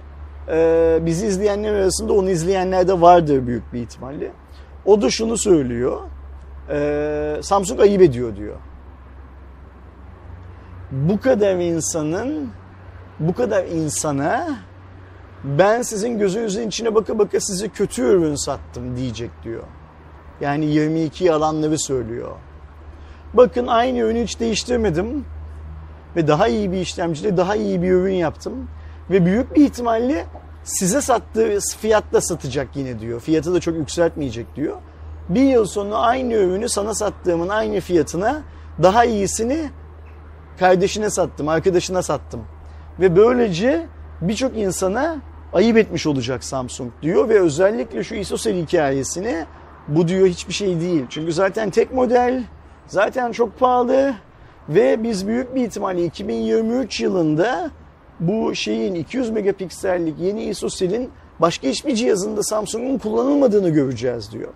e, 0.48 0.98
bizi 1.02 1.26
izleyenler 1.26 1.72
arasında 1.74 2.12
onu 2.12 2.30
izleyenler 2.30 2.88
de 2.88 3.00
vardır 3.00 3.46
büyük 3.46 3.72
bir 3.72 3.80
ihtimalle. 3.80 4.32
O 4.84 5.02
da 5.02 5.10
şunu 5.10 5.36
söylüyor. 5.36 6.00
E, 6.70 7.40
Samsung 7.42 7.80
ayıp 7.80 8.02
ediyor 8.02 8.36
diyor. 8.36 8.56
Bu 10.90 11.20
kadar 11.20 11.54
insanın 11.54 12.50
bu 13.20 13.34
kadar 13.34 13.64
insana 13.64 14.48
ben 15.44 15.82
sizin 15.82 16.18
gözünüzün 16.18 16.68
içine 16.68 16.94
baka 16.94 17.18
baka 17.18 17.40
size 17.40 17.68
kötü 17.68 18.02
ürün 18.02 18.34
sattım 18.34 18.96
diyecek 18.96 19.30
diyor. 19.44 19.62
Yani 20.40 20.66
22 20.66 21.24
yalanları 21.24 21.78
söylüyor. 21.78 22.32
Bakın 23.34 23.66
aynı 23.66 23.98
ürünü 23.98 24.22
hiç 24.22 24.40
değiştirmedim 24.40 25.24
ve 26.16 26.28
daha 26.28 26.48
iyi 26.48 26.72
bir 26.72 26.78
işlemciyle 26.80 27.36
daha 27.36 27.56
iyi 27.56 27.82
bir 27.82 27.90
ürün 27.90 28.14
yaptım. 28.14 28.68
Ve 29.10 29.26
büyük 29.26 29.56
bir 29.56 29.64
ihtimalle 29.64 30.26
size 30.64 31.00
sattığı 31.00 31.58
fiyatla 31.80 32.20
satacak 32.20 32.68
yine 32.74 33.00
diyor. 33.00 33.20
Fiyatı 33.20 33.54
da 33.54 33.60
çok 33.60 33.74
yükseltmeyecek 33.74 34.56
diyor. 34.56 34.76
Bir 35.28 35.42
yıl 35.42 35.66
sonra 35.66 35.96
aynı 35.96 36.34
ürünü 36.34 36.68
sana 36.68 36.94
sattığımın 36.94 37.48
aynı 37.48 37.80
fiyatına 37.80 38.42
daha 38.82 39.04
iyisini 39.04 39.70
kardeşine 40.58 41.10
sattım, 41.10 41.48
arkadaşına 41.48 42.02
sattım. 42.02 42.40
Ve 43.00 43.16
böylece 43.16 43.86
birçok 44.20 44.56
insana 44.58 45.16
ayıp 45.52 45.76
etmiş 45.76 46.06
olacak 46.06 46.44
Samsung 46.44 46.92
diyor 47.02 47.28
ve 47.28 47.40
özellikle 47.40 48.04
şu 48.04 48.14
ISOCELL 48.14 48.62
hikayesini 48.62 49.46
bu 49.88 50.08
diyor 50.08 50.26
hiçbir 50.26 50.52
şey 50.52 50.80
değil. 50.80 51.06
Çünkü 51.08 51.32
zaten 51.32 51.70
tek 51.70 51.92
model, 51.92 52.44
zaten 52.86 53.32
çok 53.32 53.58
pahalı 53.58 54.14
ve 54.68 55.02
biz 55.02 55.26
büyük 55.26 55.54
bir 55.54 55.64
ihtimalle 55.64 56.04
2023 56.04 57.00
yılında 57.00 57.70
bu 58.20 58.54
şeyin 58.54 58.94
200 58.94 59.30
megapiksellik 59.30 60.18
yeni 60.18 60.44
ISOCELL'in 60.44 61.10
başka 61.40 61.68
hiçbir 61.68 61.94
cihazında 61.94 62.42
Samsung'un 62.42 62.98
kullanılmadığını 62.98 63.68
göreceğiz 63.68 64.32
diyor. 64.32 64.52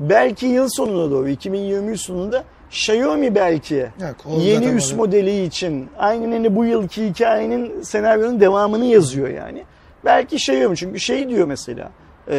Belki 0.00 0.46
yıl 0.46 0.68
sonuna 0.68 1.10
doğru 1.10 1.28
2023 1.28 2.00
sonunda 2.00 2.44
Xiaomi 2.70 3.34
belki 3.34 3.74
Yok, 3.74 4.16
yeni 4.38 4.66
üst 4.66 4.92
öyle. 4.92 4.96
modeli 4.96 5.44
için 5.44 5.88
aynen 5.98 6.32
hani 6.32 6.56
bu 6.56 6.64
yılki 6.64 7.08
hikayenin 7.08 7.82
senaryonun 7.82 8.40
devamını 8.40 8.84
yazıyor 8.84 9.28
yani. 9.28 9.64
Belki 10.04 10.36
Xiaomi 10.36 10.76
çünkü 10.76 11.00
şey 11.00 11.28
diyor 11.28 11.46
mesela 11.46 11.90
e, 12.28 12.36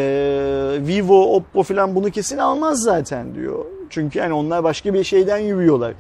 Vivo, 0.80 1.36
Oppo 1.36 1.64
falan 1.64 1.96
bunu 1.96 2.12
kesin 2.12 2.38
almaz 2.38 2.82
zaten 2.82 3.36
diyor. 3.36 3.66
Çünkü 3.90 4.20
yani 4.20 4.34
onlar 4.34 4.64
başka 4.64 4.94
bir 4.94 5.04
şeyden 5.04 5.38
yürüyorlar. 5.38 5.94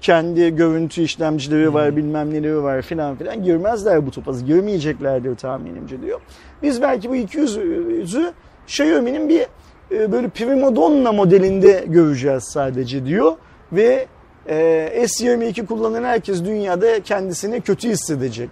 Kendi 0.00 0.56
görüntü 0.56 1.02
işlemcileri 1.02 1.74
var, 1.74 1.96
bilmem 1.96 2.34
neleri 2.34 2.62
var 2.62 2.82
filan 2.82 3.16
filan 3.16 3.44
girmezler 3.44 4.06
bu 4.06 4.10
topa. 4.10 4.32
Girmeyeceklerdir 4.46 5.36
tahminimce 5.36 6.02
diyor. 6.02 6.20
Biz 6.62 6.82
belki 6.82 7.10
bu 7.10 7.16
200'ü 7.16 8.32
Xiaomi'nin 8.66 9.28
bir 9.28 9.46
e, 9.90 10.12
böyle 10.12 10.28
prima 10.28 10.76
donna 10.76 11.12
modelinde 11.12 11.84
göreceğiz 11.86 12.44
sadece 12.44 13.06
diyor. 13.06 13.32
Ve 13.72 14.06
e, 14.48 15.04
S22 15.04 15.66
kullanan 15.66 16.04
herkes 16.04 16.44
dünyada 16.44 17.00
kendisini 17.00 17.60
kötü 17.60 17.88
hissedecek 17.88 18.50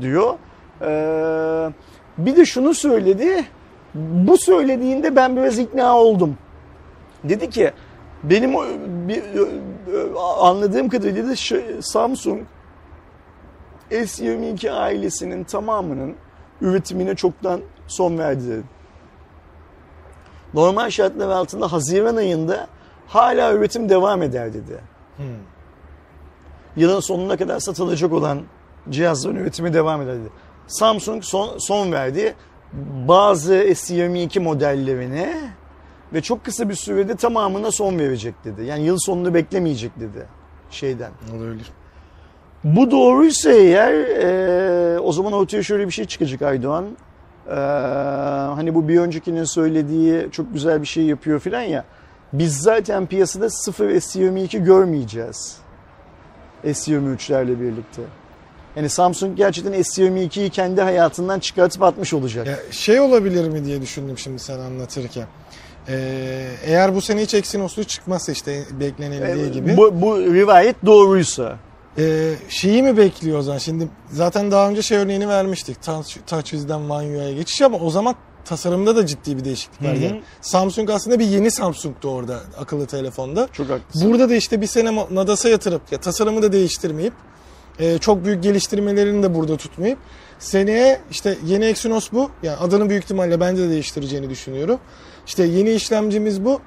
diyor. 0.00 0.34
E, 0.82 1.72
bir 2.18 2.36
de 2.36 2.44
şunu 2.44 2.74
söyledi. 2.74 3.44
Bu 3.94 4.38
söylediğinde 4.38 5.16
ben 5.16 5.36
biraz 5.36 5.58
ikna 5.58 5.98
oldum. 5.98 6.36
Dedi 7.24 7.50
ki 7.50 7.70
benim 8.22 8.52
bir, 9.08 9.22
anladığım 10.40 10.88
kadarıyla 10.88 11.28
da 11.28 11.36
şu- 11.36 11.82
Samsung 11.82 12.40
S22 13.90 14.70
ailesinin 14.70 15.44
tamamının 15.44 16.14
üretimine 16.60 17.14
çoktan 17.14 17.60
son 17.86 18.18
verdi 18.18 18.48
dedi. 18.48 18.62
Normal 20.54 20.90
şartlar 20.90 21.28
altında 21.28 21.72
Haziran 21.72 22.16
ayında 22.16 22.66
hala 23.08 23.52
üretim 23.52 23.88
devam 23.88 24.22
eder 24.22 24.54
dedi. 24.54 24.80
Yılın 26.76 27.00
sonuna 27.00 27.36
kadar 27.36 27.60
satılacak 27.60 28.12
olan 28.12 28.40
cihazların 28.90 29.36
üretimi 29.36 29.74
devam 29.74 30.02
eder 30.02 30.14
dedi. 30.14 30.28
Samsung 30.66 31.22
son, 31.24 31.58
son 31.58 31.92
verdi. 31.92 32.34
Bazı 33.08 33.54
S22 33.54 34.40
modellerine 34.40 35.36
ve 36.12 36.20
çok 36.20 36.44
kısa 36.44 36.68
bir 36.68 36.74
sürede 36.74 37.16
tamamına 37.16 37.70
son 37.70 37.98
verecek 37.98 38.34
dedi. 38.44 38.64
Yani 38.64 38.82
yıl 38.82 38.98
sonunu 38.98 39.34
beklemeyecek 39.34 40.00
dedi 40.00 40.26
şeyden. 40.70 41.10
Olabilir. 41.36 41.72
Bu 42.64 42.90
doğruysa 42.90 43.52
eğer 43.52 43.92
e, 43.92 45.00
o 45.00 45.12
zaman 45.12 45.32
ortaya 45.32 45.62
şöyle 45.62 45.86
bir 45.86 45.92
şey 45.92 46.04
çıkacak 46.04 46.42
Aydoğan. 46.42 46.86
E, 47.46 47.54
hani 48.54 48.74
bu 48.74 48.88
bir 48.88 49.00
öncekinin 49.00 49.44
söylediği 49.44 50.28
çok 50.32 50.52
güzel 50.52 50.82
bir 50.82 50.86
şey 50.86 51.04
yapıyor 51.04 51.40
filan 51.40 51.62
ya. 51.62 51.84
Biz 52.32 52.58
zaten 52.60 53.06
piyasada 53.06 53.50
0 53.50 53.90
S22 53.90 54.64
görmeyeceğiz. 54.64 55.56
S23'lerle 56.64 57.60
birlikte. 57.60 58.02
Yani 58.76 58.88
Samsung 58.88 59.36
gerçekten 59.36 59.72
S22'yi 59.72 60.50
kendi 60.50 60.80
hayatından 60.80 61.38
çıkartıp 61.38 61.82
atmış 61.82 62.14
olacak. 62.14 62.46
Ya 62.46 62.56
şey 62.70 63.00
olabilir 63.00 63.48
mi 63.48 63.64
diye 63.64 63.82
düşündüm 63.82 64.18
şimdi 64.18 64.38
sen 64.38 64.58
anlatırken. 64.58 65.26
Ee, 65.90 66.46
eğer 66.64 66.94
bu 66.94 67.00
sene 67.00 67.22
hiç 67.22 67.34
Exynos'lu 67.34 67.84
çıkmazsa 67.84 68.32
işte 68.32 68.62
beklenildiği 68.80 69.46
E, 69.46 69.48
gibi. 69.48 69.76
Bu, 69.76 70.02
bu 70.02 70.18
rivayet 70.20 70.76
doğruysa. 70.86 71.58
Ee, 71.98 72.32
şeyi 72.48 72.82
mi 72.82 72.96
bekliyor 72.96 73.38
o 73.38 73.42
zaman? 73.42 73.58
Şimdi 73.58 73.88
zaten 74.12 74.50
daha 74.50 74.68
önce 74.68 74.82
şey 74.82 74.98
örneğini 74.98 75.28
vermiştik. 75.28 75.82
Touch, 75.82 76.16
TouchWiz'den 76.26 76.80
One 76.90 77.06
UI'ye 77.06 77.32
geçiş 77.34 77.62
ama 77.62 77.78
o 77.78 77.90
zaman 77.90 78.14
tasarımda 78.44 78.96
da 78.96 79.06
ciddi 79.06 79.36
bir 79.36 79.44
değişiklik 79.44 79.82
var. 79.82 79.92
Yani 79.94 80.22
Samsung 80.40 80.90
aslında 80.90 81.18
bir 81.18 81.24
yeni 81.26 81.50
Samsung'tu 81.50 82.08
orada 82.10 82.40
akıllı 82.58 82.86
telefonda. 82.86 83.48
Çok 83.52 83.70
haklısın. 83.70 84.10
Burada 84.10 84.30
da 84.30 84.34
işte 84.34 84.60
bir 84.60 84.66
sene 84.66 85.06
Nadas'a 85.10 85.48
yatırıp 85.48 85.82
ya 85.92 85.98
tasarımı 86.00 86.42
da 86.42 86.52
değiştirmeyip 86.52 87.12
e, 87.78 87.98
çok 87.98 88.24
büyük 88.24 88.42
geliştirmelerini 88.42 89.22
de 89.22 89.34
burada 89.34 89.56
tutmayıp 89.56 89.98
seneye 90.38 91.00
işte 91.10 91.36
yeni 91.46 91.64
Exynos 91.64 92.12
bu. 92.12 92.30
Yani 92.42 92.56
adını 92.56 92.90
büyük 92.90 93.04
ihtimalle 93.04 93.40
bence 93.40 93.62
de 93.62 93.70
değiştireceğini 93.70 94.30
düşünüyorum. 94.30 94.80
İşte 95.26 95.44
yeni 95.44 95.70
işlemcimiz 95.70 96.44
bu. 96.44 96.60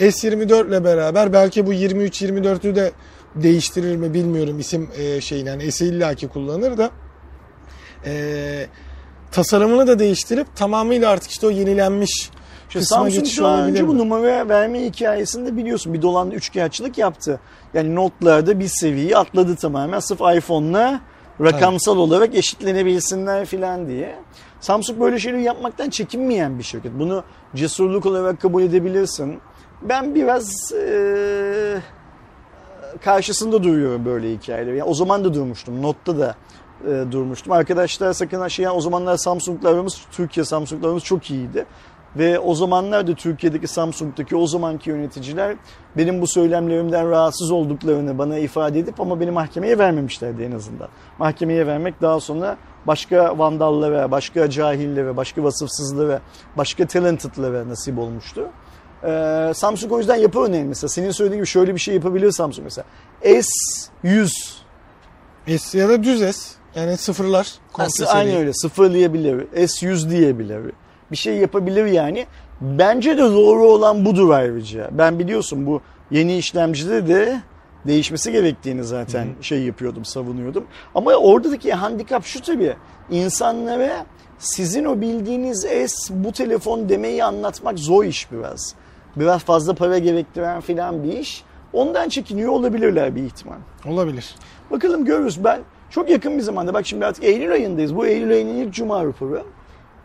S24 0.00 0.68
ile 0.68 0.84
beraber 0.84 1.32
belki 1.32 1.66
bu 1.66 1.74
23-24'ü 1.74 2.74
de 2.74 2.92
değiştirir 3.34 3.96
mi 3.96 4.14
bilmiyorum 4.14 4.58
isim 4.58 4.88
e, 4.98 5.20
şeyin 5.20 5.46
yani 5.46 5.72
S'i 5.72 5.86
illaki 5.86 6.28
kullanır 6.28 6.78
da 6.78 6.90
e, 8.04 8.66
tasarımını 9.32 9.86
da 9.86 9.98
değiştirip 9.98 10.56
tamamıyla 10.56 11.10
artık 11.10 11.30
işte 11.30 11.46
o 11.46 11.50
yenilenmiş 11.50 12.30
İşte 12.68 12.82
Samsung 12.82 13.26
daha 13.38 13.66
önce 13.66 13.82
mi? 13.82 13.88
bu 13.88 13.98
numara 13.98 14.48
verme 14.48 14.84
hikayesinde 14.84 15.56
biliyorsun 15.56 15.94
bir 15.94 16.02
dolanlı 16.02 16.34
üçkağıtçılık 16.34 16.98
yaptı. 16.98 17.40
Yani 17.74 17.94
notlarda 17.94 18.60
bir 18.60 18.68
seviyeyi 18.68 19.16
atladı 19.16 19.56
tamamen 19.56 20.00
sırf 20.00 20.20
iPhone'la 20.20 21.00
rakamsal 21.40 21.96
olarak 21.96 22.34
eşitlenebilsinler 22.34 23.46
filan 23.46 23.88
diye. 23.88 24.16
Samsung 24.60 25.00
böyle 25.00 25.18
şeyleri 25.18 25.42
yapmaktan 25.42 25.90
çekinmeyen 25.90 26.58
bir 26.58 26.64
şirket. 26.64 26.92
Bunu 26.98 27.24
cesurluk 27.54 28.06
olarak 28.06 28.40
kabul 28.40 28.62
edebilirsin. 28.62 29.40
Ben 29.82 30.14
biraz 30.14 30.72
e, 30.72 31.80
karşısında 33.04 33.62
duruyorum 33.62 34.04
böyle 34.04 34.32
hikayeleri. 34.32 34.76
Yani 34.76 34.88
o 34.88 34.94
zaman 34.94 35.24
da 35.24 35.34
durmuştum. 35.34 35.82
Not'ta 35.82 36.18
da 36.18 36.34
e, 36.84 37.12
durmuştum. 37.12 37.52
Arkadaşlar 37.52 38.12
sakın 38.12 38.48
şey 38.48 38.64
yani 38.64 38.76
o 38.76 38.80
zamanlar 38.80 39.16
Samsung'larımız, 39.16 40.00
Türkiye 40.12 40.44
Samsung'larımız 40.44 41.04
çok 41.04 41.30
iyiydi. 41.30 41.66
Ve 42.16 42.38
o 42.38 42.54
zamanlar 42.54 43.06
da 43.06 43.14
Türkiye'deki 43.14 43.68
Samsung'daki 43.68 44.36
o 44.36 44.46
zamanki 44.46 44.90
yöneticiler 44.90 45.56
benim 45.96 46.20
bu 46.20 46.26
söylemlerimden 46.26 47.10
rahatsız 47.10 47.50
olduklarını 47.50 48.18
bana 48.18 48.38
ifade 48.38 48.78
edip 48.78 49.00
ama 49.00 49.20
beni 49.20 49.30
mahkemeye 49.30 49.78
vermemişlerdi 49.78 50.42
en 50.42 50.52
azından. 50.52 50.88
Mahkemeye 51.18 51.66
vermek 51.66 52.02
daha 52.02 52.20
sonra 52.20 52.56
başka 52.86 53.38
vandallara, 53.38 54.10
başka 54.10 54.50
cahillere, 54.50 55.16
başka 55.16 55.44
vasıfsızlara, 55.44 56.20
başka 56.56 56.86
talented'lara 56.86 57.68
nasip 57.68 57.98
olmuştu. 57.98 58.48
Ee, 59.04 59.52
Samsung 59.54 59.92
o 59.92 59.98
yüzden 59.98 60.16
yapı 60.16 60.40
önemli 60.40 60.68
mesela. 60.68 60.88
Senin 60.88 61.10
söylediğin 61.10 61.38
gibi 61.38 61.46
şöyle 61.46 61.74
bir 61.74 61.80
şey 61.80 61.94
yapabilir 61.94 62.30
Samsung 62.32 62.64
mesela. 62.64 62.84
S100 63.22 64.60
S 65.58 65.78
ya 65.78 65.88
da 65.88 66.02
düz 66.02 66.36
S. 66.36 66.60
Yani 66.74 66.96
sıfırlar. 66.96 67.54
komple 67.72 68.06
Aynı 68.06 68.38
öyle 68.38 68.52
sıfırlayabilir. 68.52 69.46
S100 69.46 70.10
diyebilir. 70.10 70.72
Bir 71.10 71.16
şey 71.16 71.36
yapabilir 71.36 71.86
yani. 71.86 72.26
Bence 72.60 73.18
de 73.18 73.22
doğru 73.22 73.64
olan 73.64 74.04
budur 74.04 74.30
ayrıca. 74.30 74.88
Ben 74.92 75.18
biliyorsun 75.18 75.66
bu 75.66 75.80
yeni 76.10 76.36
işlemcide 76.36 77.08
de 77.08 77.40
değişmesi 77.86 78.32
gerektiğini 78.32 78.84
zaten 78.84 79.28
şey 79.40 79.62
yapıyordum, 79.62 80.04
savunuyordum. 80.04 80.64
Ama 80.94 81.10
oradaki 81.10 81.72
handikap 81.72 82.24
şu 82.24 82.42
tabii. 82.42 82.74
İnsanlara 83.10 84.06
sizin 84.38 84.84
o 84.84 85.00
bildiğiniz 85.00 85.60
S 85.60 86.14
bu 86.24 86.32
telefon 86.32 86.88
demeyi 86.88 87.24
anlatmak 87.24 87.78
zor 87.78 88.04
iş 88.04 88.32
biraz. 88.32 88.74
Biraz 89.16 89.44
fazla 89.44 89.74
para 89.74 89.98
gerektiren 89.98 90.60
filan 90.60 91.04
bir 91.04 91.12
iş. 91.12 91.44
Ondan 91.72 92.08
çekiniyor 92.08 92.52
olabilirler 92.52 93.16
bir 93.16 93.22
ihtimal. 93.22 93.56
Olabilir. 93.86 94.34
Bakalım 94.70 95.04
görürüz. 95.04 95.44
Ben 95.44 95.60
çok 95.90 96.10
yakın 96.10 96.38
bir 96.38 96.42
zamanda 96.42 96.74
bak 96.74 96.86
şimdi 96.86 97.06
artık 97.06 97.24
Eylül 97.24 97.52
ayındayız. 97.52 97.96
Bu 97.96 98.06
Eylül 98.06 98.30
ayının 98.30 98.54
ilk 98.54 98.74
cuma 98.74 99.04
raporu. 99.04 99.46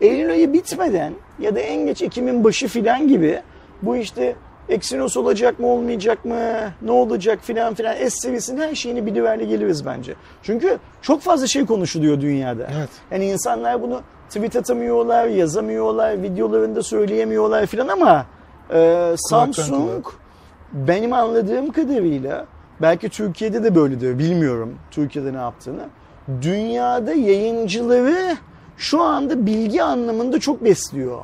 Eylül 0.01 0.31
ayı 0.31 0.53
bitmeden 0.53 1.13
ya 1.39 1.55
da 1.55 1.59
en 1.59 1.85
geç 1.85 2.01
Ekim'in 2.01 2.43
başı 2.43 2.67
filan 2.67 3.07
gibi 3.07 3.41
bu 3.81 3.95
işte 3.95 4.35
Exynos 4.69 5.17
olacak 5.17 5.59
mı 5.59 5.67
olmayacak 5.67 6.25
mı 6.25 6.35
ne 6.81 6.91
olacak 6.91 7.39
filan 7.41 7.73
filan 7.73 7.93
S 7.93 8.09
seviyesinin 8.09 8.61
her 8.61 8.75
şeyini 8.75 9.05
biliverle 9.05 9.45
geliriz 9.45 9.85
bence. 9.85 10.13
Çünkü 10.43 10.77
çok 11.01 11.21
fazla 11.21 11.47
şey 11.47 11.65
konuşuluyor 11.65 12.21
dünyada. 12.21 12.67
Evet. 12.77 12.89
Yani 13.11 13.25
insanlar 13.25 13.81
bunu 13.81 14.01
tweet 14.27 14.55
atamıyorlar, 14.55 15.27
yazamıyorlar, 15.27 16.23
videolarında 16.23 16.83
söyleyemiyorlar 16.83 17.65
filan 17.65 17.87
ama 17.87 18.25
e, 18.73 19.13
Samsung 19.17 20.05
benim 20.73 21.13
anladığım 21.13 21.71
kadarıyla 21.71 22.45
belki 22.81 23.09
Türkiye'de 23.09 23.63
de 23.63 23.75
böyledir 23.75 24.19
bilmiyorum 24.19 24.75
Türkiye'de 24.91 25.33
ne 25.33 25.37
yaptığını. 25.37 25.85
Dünyada 26.41 27.13
yayıncıları 27.13 28.37
şu 28.77 29.01
anda 29.01 29.45
bilgi 29.45 29.83
anlamında 29.83 30.39
çok 30.39 30.63
besliyor. 30.63 31.19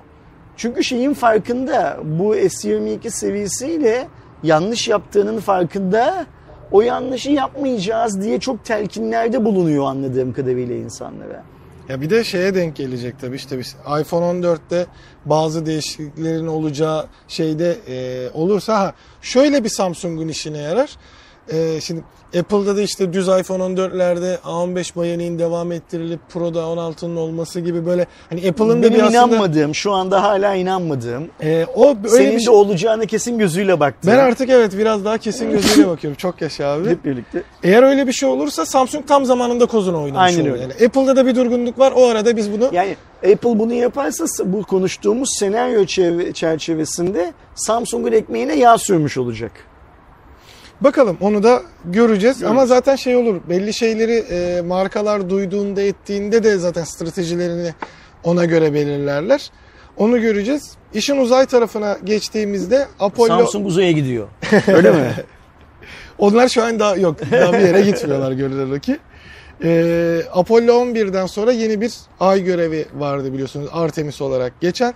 Çünkü 0.62 0.84
şeyin 0.84 1.14
farkında 1.14 2.00
bu 2.04 2.36
S22 2.36 3.10
seviyesiyle 3.10 4.08
yanlış 4.44 4.88
yaptığının 4.88 5.40
farkında 5.40 6.26
o 6.72 6.82
yanlışı 6.82 7.32
yapmayacağız 7.32 8.22
diye 8.22 8.40
çok 8.40 8.66
telkinlerde 8.66 9.46
bulunuyor 9.46 9.86
anladığım 9.86 10.34
kadarıyla 10.34 10.76
insanlara. 10.76 11.44
Ya 11.90 12.02
bir 12.02 12.10
de 12.10 12.24
şeye 12.24 12.56
denk 12.56 12.76
gelecek 12.76 13.20
tabii 13.20 13.36
işte 13.36 13.60
biz 13.60 13.76
iPhone 14.02 14.26
14'te 14.26 14.86
bazı 15.26 15.66
değişikliklerin 15.66 16.48
olacağı 16.48 17.06
şeyde 17.28 17.78
e, 17.88 18.30
olursa 18.34 18.80
ha 18.80 18.94
şöyle 19.22 19.64
bir 19.64 19.70
Samsung'un 19.70 20.28
işine 20.28 20.58
yarar. 20.58 20.98
E, 21.52 21.82
şimdi 21.82 22.04
Apple'da 22.40 22.76
da 22.78 22.82
işte 22.82 23.14
düz 23.14 23.28
iPhone 23.28 23.64
14'lerde 23.64 24.38
A15 24.38 24.96
Bionics'in 24.96 25.40
devam 25.40 25.72
ettirilip 25.72 26.20
Pro'da 26.30 26.60
16'nın 26.60 27.16
olması 27.16 27.60
gibi 27.60 27.86
böyle 27.86 28.08
hani 28.30 28.50
Apple'ın 28.50 28.84
da 28.84 28.94
bir 28.94 29.00
aslında 29.00 29.10
inanmadığım, 29.12 29.76
şu 29.76 29.92
anda 29.92 30.24
hala 30.24 30.56
inanmadığım, 30.56 31.28
e, 31.44 31.66
o 31.76 31.88
öyle 31.90 32.10
senin 32.10 32.32
bir 32.32 32.36
de 32.36 32.40
şey. 32.40 32.54
olacağını 32.54 33.08
kesin 33.08 33.38
gözüyle 33.38 33.80
baktığım. 33.80 34.12
Ben 34.12 34.18
artık 34.18 34.50
evet 34.50 34.78
biraz 34.78 35.06
daha 35.06 35.18
kesin 35.18 35.52
gözüyle 35.52 35.88
bakıyorum. 35.88 36.18
Çok 36.18 36.42
yaşa 36.42 36.68
abi. 36.68 36.90
hep 36.90 37.06
birlikte. 37.06 37.44
Eğer 37.64 37.84
öyle 37.84 38.08
bir 38.08 38.14
şey 38.14 38.30
olursa 38.30 38.66
Samsung 38.66 39.08
tam 39.08 39.26
zamanında 39.26 39.66
kozunu 39.66 40.04
oynamış 40.04 40.20
Aynen 40.32 40.42
oluyor. 40.42 40.54
öyle. 40.56 40.64
Yani 40.64 40.86
Apple'da 40.88 41.16
da 41.16 41.26
bir 41.26 41.36
durgunluk 41.36 41.80
var. 41.80 41.94
O 41.96 42.08
arada 42.08 42.38
biz 42.38 42.52
bunu 42.52 42.70
Yani 42.72 42.96
Apple 43.34 43.60
bunu 43.60 43.74
yaparsa 43.74 44.26
bu 44.46 44.64
konuştuğumuz 44.64 45.30
senaryo 45.40 45.82
çev- 45.82 46.34
çerçevesinde 46.34 47.34
Samsung'un 47.56 48.12
ekmeğine 48.12 48.56
yağ 48.56 48.78
sürmüş 48.78 49.18
olacak. 49.18 49.52
Bakalım 50.82 51.18
onu 51.22 51.44
da 51.44 51.62
göreceğiz. 51.86 52.40
Görürüz. 52.40 52.52
Ama 52.52 52.66
zaten 52.66 52.96
şey 52.96 53.16
olur. 53.16 53.42
Belli 53.50 53.74
şeyleri 53.74 54.14
e, 54.14 54.62
markalar 54.62 55.30
duyduğunda 55.30 55.82
ettiğinde 55.82 56.44
de 56.44 56.58
zaten 56.58 56.84
stratejilerini 56.84 57.74
ona 58.24 58.46
göre 58.46 58.74
belirlerler. 58.74 59.52
Onu 59.98 60.22
göreceğiz. 60.22 60.72
İşin 60.94 61.18
uzay 61.18 61.46
tarafına 61.46 61.98
geçtiğimizde 62.04 62.88
Apollo 63.00 63.28
Samsung 63.28 63.68
uzaya 63.68 63.92
gidiyor. 63.92 64.28
Öyle 64.68 64.92
mi? 64.92 65.14
onlar 66.18 66.48
şu 66.48 66.64
an 66.64 66.80
daha 66.80 66.96
yok. 66.96 67.16
Daha 67.32 67.54
bir 67.54 67.60
yere 67.60 67.82
gitmiyorlar 67.82 68.32
görülen 68.32 68.78
o 68.78 68.80
ki. 68.80 69.00
E, 69.64 70.22
Apollo 70.34 70.72
11'den 70.72 71.26
sonra 71.26 71.52
yeni 71.52 71.82
bir 71.82 71.94
ay 72.20 72.44
görevi 72.44 72.86
vardı 72.94 73.34
biliyorsunuz 73.34 73.70
Artemis 73.74 74.22
olarak 74.22 74.62
geçen. 74.62 74.94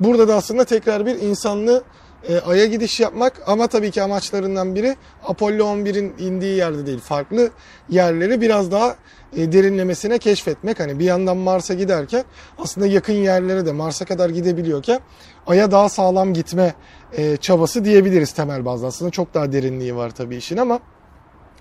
Burada 0.00 0.28
da 0.28 0.34
aslında 0.34 0.64
tekrar 0.64 1.06
bir 1.06 1.16
insanlı 1.16 1.82
e, 2.28 2.40
Ay'a 2.40 2.66
gidiş 2.66 3.00
yapmak 3.00 3.42
ama 3.46 3.66
tabii 3.66 3.90
ki 3.90 4.02
amaçlarından 4.02 4.74
biri 4.74 4.96
Apollo 5.24 5.64
11'in 5.64 6.14
indiği 6.18 6.56
yerde 6.56 6.86
değil 6.86 7.00
farklı 7.00 7.50
yerleri 7.88 8.40
biraz 8.40 8.72
daha 8.72 8.96
e, 9.36 9.52
derinlemesine 9.52 10.18
keşfetmek. 10.18 10.80
Hani 10.80 10.98
bir 10.98 11.04
yandan 11.04 11.36
Mars'a 11.36 11.74
giderken 11.74 12.24
aslında 12.58 12.86
yakın 12.86 13.12
yerlere 13.12 13.66
de 13.66 13.72
Mars'a 13.72 14.04
kadar 14.04 14.30
gidebiliyorken 14.30 15.00
Ay'a 15.46 15.70
daha 15.70 15.88
sağlam 15.88 16.34
gitme 16.34 16.74
e, 17.16 17.36
çabası 17.36 17.84
diyebiliriz 17.84 18.32
temel 18.32 18.64
bazda. 18.64 18.86
Aslında 18.86 19.10
çok 19.10 19.34
daha 19.34 19.52
derinliği 19.52 19.96
var 19.96 20.10
tabii 20.10 20.36
işin 20.36 20.56
ama 20.56 20.80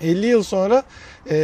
50 0.02 0.26
yıl 0.26 0.44
sonra 0.44 0.84
e, 1.30 1.38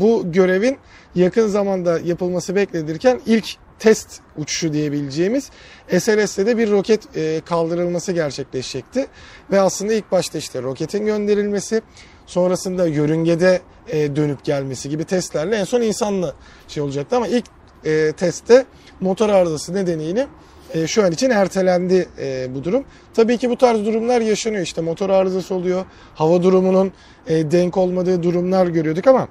bu 0.00 0.32
görevin 0.32 0.78
yakın 1.14 1.46
zamanda 1.46 1.98
yapılması 1.98 2.56
beklenirken 2.56 3.20
ilk 3.26 3.56
test 3.82 4.20
uçuşu 4.36 4.72
diyebileceğimiz 4.72 5.50
SLS'te 5.98 6.46
de 6.46 6.58
bir 6.58 6.70
roket 6.70 7.16
e, 7.16 7.40
kaldırılması 7.44 8.12
gerçekleşecekti. 8.12 9.06
Ve 9.50 9.60
aslında 9.60 9.94
ilk 9.94 10.12
başta 10.12 10.38
işte 10.38 10.62
roketin 10.62 11.06
gönderilmesi, 11.06 11.82
sonrasında 12.26 12.86
yörüngede 12.86 13.60
e, 13.88 14.16
dönüp 14.16 14.44
gelmesi 14.44 14.88
gibi 14.88 15.04
testlerle 15.04 15.56
en 15.56 15.64
son 15.64 15.80
insanlı 15.80 16.34
şey 16.68 16.82
olacaktı. 16.82 17.16
Ama 17.16 17.26
ilk 17.28 17.44
e, 17.84 18.12
testte 18.12 18.64
motor 19.00 19.28
arızası 19.28 19.74
nedeniyle 19.74 20.26
e, 20.74 20.86
şu 20.86 21.04
an 21.04 21.12
için 21.12 21.30
ertelendi 21.30 22.08
bu 22.54 22.64
durum. 22.64 22.84
Tabii 23.14 23.38
ki 23.38 23.50
bu 23.50 23.58
tarz 23.58 23.84
durumlar 23.84 24.20
yaşanıyor. 24.20 24.62
İşte 24.62 24.80
motor 24.80 25.10
arızası 25.10 25.54
oluyor, 25.54 25.84
hava 26.14 26.42
durumunun 26.42 26.92
e, 27.26 27.50
denk 27.50 27.76
olmadığı 27.76 28.22
durumlar 28.22 28.66
görüyorduk 28.66 29.06
ama 29.06 29.28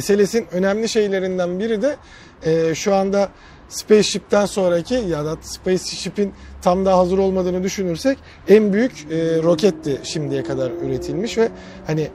SLS'in 0.00 0.46
önemli 0.52 0.88
şeylerinden 0.88 1.60
biri 1.60 1.82
de 1.82 1.96
e, 2.42 2.74
şu 2.74 2.94
anda 2.94 3.28
Spaceship'ten 3.68 4.46
sonraki 4.46 4.94
ya 4.94 5.24
da 5.24 5.36
Spaceship'in 5.40 6.32
tam 6.62 6.84
daha 6.84 6.98
hazır 6.98 7.18
olmadığını 7.18 7.62
düşünürsek 7.62 8.18
en 8.48 8.72
büyük 8.72 8.92
e, 9.10 9.42
roketti 9.42 10.00
şimdiye 10.02 10.42
kadar 10.42 10.70
üretilmiş 10.70 11.38
ve 11.38 11.48
hani 11.86 12.08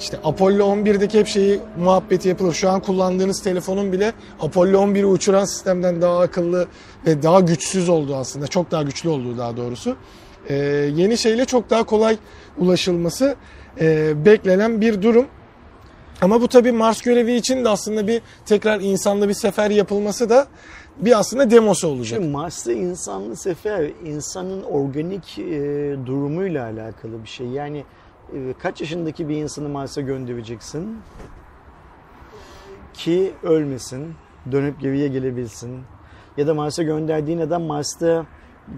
işte 0.00 0.18
Apollo 0.24 0.64
11'deki 0.64 1.18
hep 1.18 1.26
şeyi 1.26 1.60
muhabbeti 1.78 2.28
yapılır. 2.28 2.52
Şu 2.52 2.70
an 2.70 2.80
kullandığınız 2.80 3.42
telefonun 3.42 3.92
bile 3.92 4.12
Apollo 4.40 4.78
11'i 4.78 5.06
uçuran 5.06 5.44
sistemden 5.44 6.02
daha 6.02 6.20
akıllı 6.20 6.68
ve 7.06 7.22
daha 7.22 7.40
güçsüz 7.40 7.88
olduğu 7.88 8.16
aslında. 8.16 8.46
Çok 8.46 8.70
daha 8.70 8.82
güçlü 8.82 9.08
olduğu 9.08 9.38
daha 9.38 9.56
doğrusu. 9.56 9.96
E, 10.48 10.54
yeni 10.94 11.18
şeyle 11.18 11.44
çok 11.44 11.70
daha 11.70 11.84
kolay 11.84 12.16
ulaşılması 12.58 13.36
e, 13.80 14.12
beklenen 14.24 14.80
bir 14.80 15.02
durum. 15.02 15.26
Ama 16.22 16.40
bu 16.40 16.48
tabii 16.48 16.72
Mars 16.72 17.02
görevi 17.02 17.34
için 17.34 17.64
de 17.64 17.68
aslında 17.68 18.06
bir 18.06 18.22
tekrar 18.46 18.80
insanlı 18.80 19.28
bir 19.28 19.34
sefer 19.34 19.70
yapılması 19.70 20.30
da 20.30 20.46
bir 21.00 21.18
aslında 21.18 21.50
demosu 21.50 21.88
olacak. 21.88 22.20
Şimdi 22.20 22.32
Mars'ta 22.32 22.72
insanlı 22.72 23.36
sefer 23.36 23.90
insanın 24.04 24.62
organik 24.62 25.38
e, 25.38 25.42
durumuyla 26.06 26.64
alakalı 26.64 27.22
bir 27.22 27.28
şey. 27.28 27.46
Yani 27.46 27.84
e, 28.32 28.54
kaç 28.58 28.80
yaşındaki 28.80 29.28
bir 29.28 29.36
insanı 29.36 29.68
Mars'a 29.68 30.00
göndereceksin 30.00 30.98
ki 32.94 33.32
ölmesin, 33.42 34.14
dönüp 34.52 34.80
geriye 34.80 35.08
gelebilsin. 35.08 35.80
Ya 36.36 36.46
da 36.46 36.54
Mars'a 36.54 36.82
gönderdiğin 36.82 37.38
adam 37.38 37.62
Mars'ta 37.62 38.26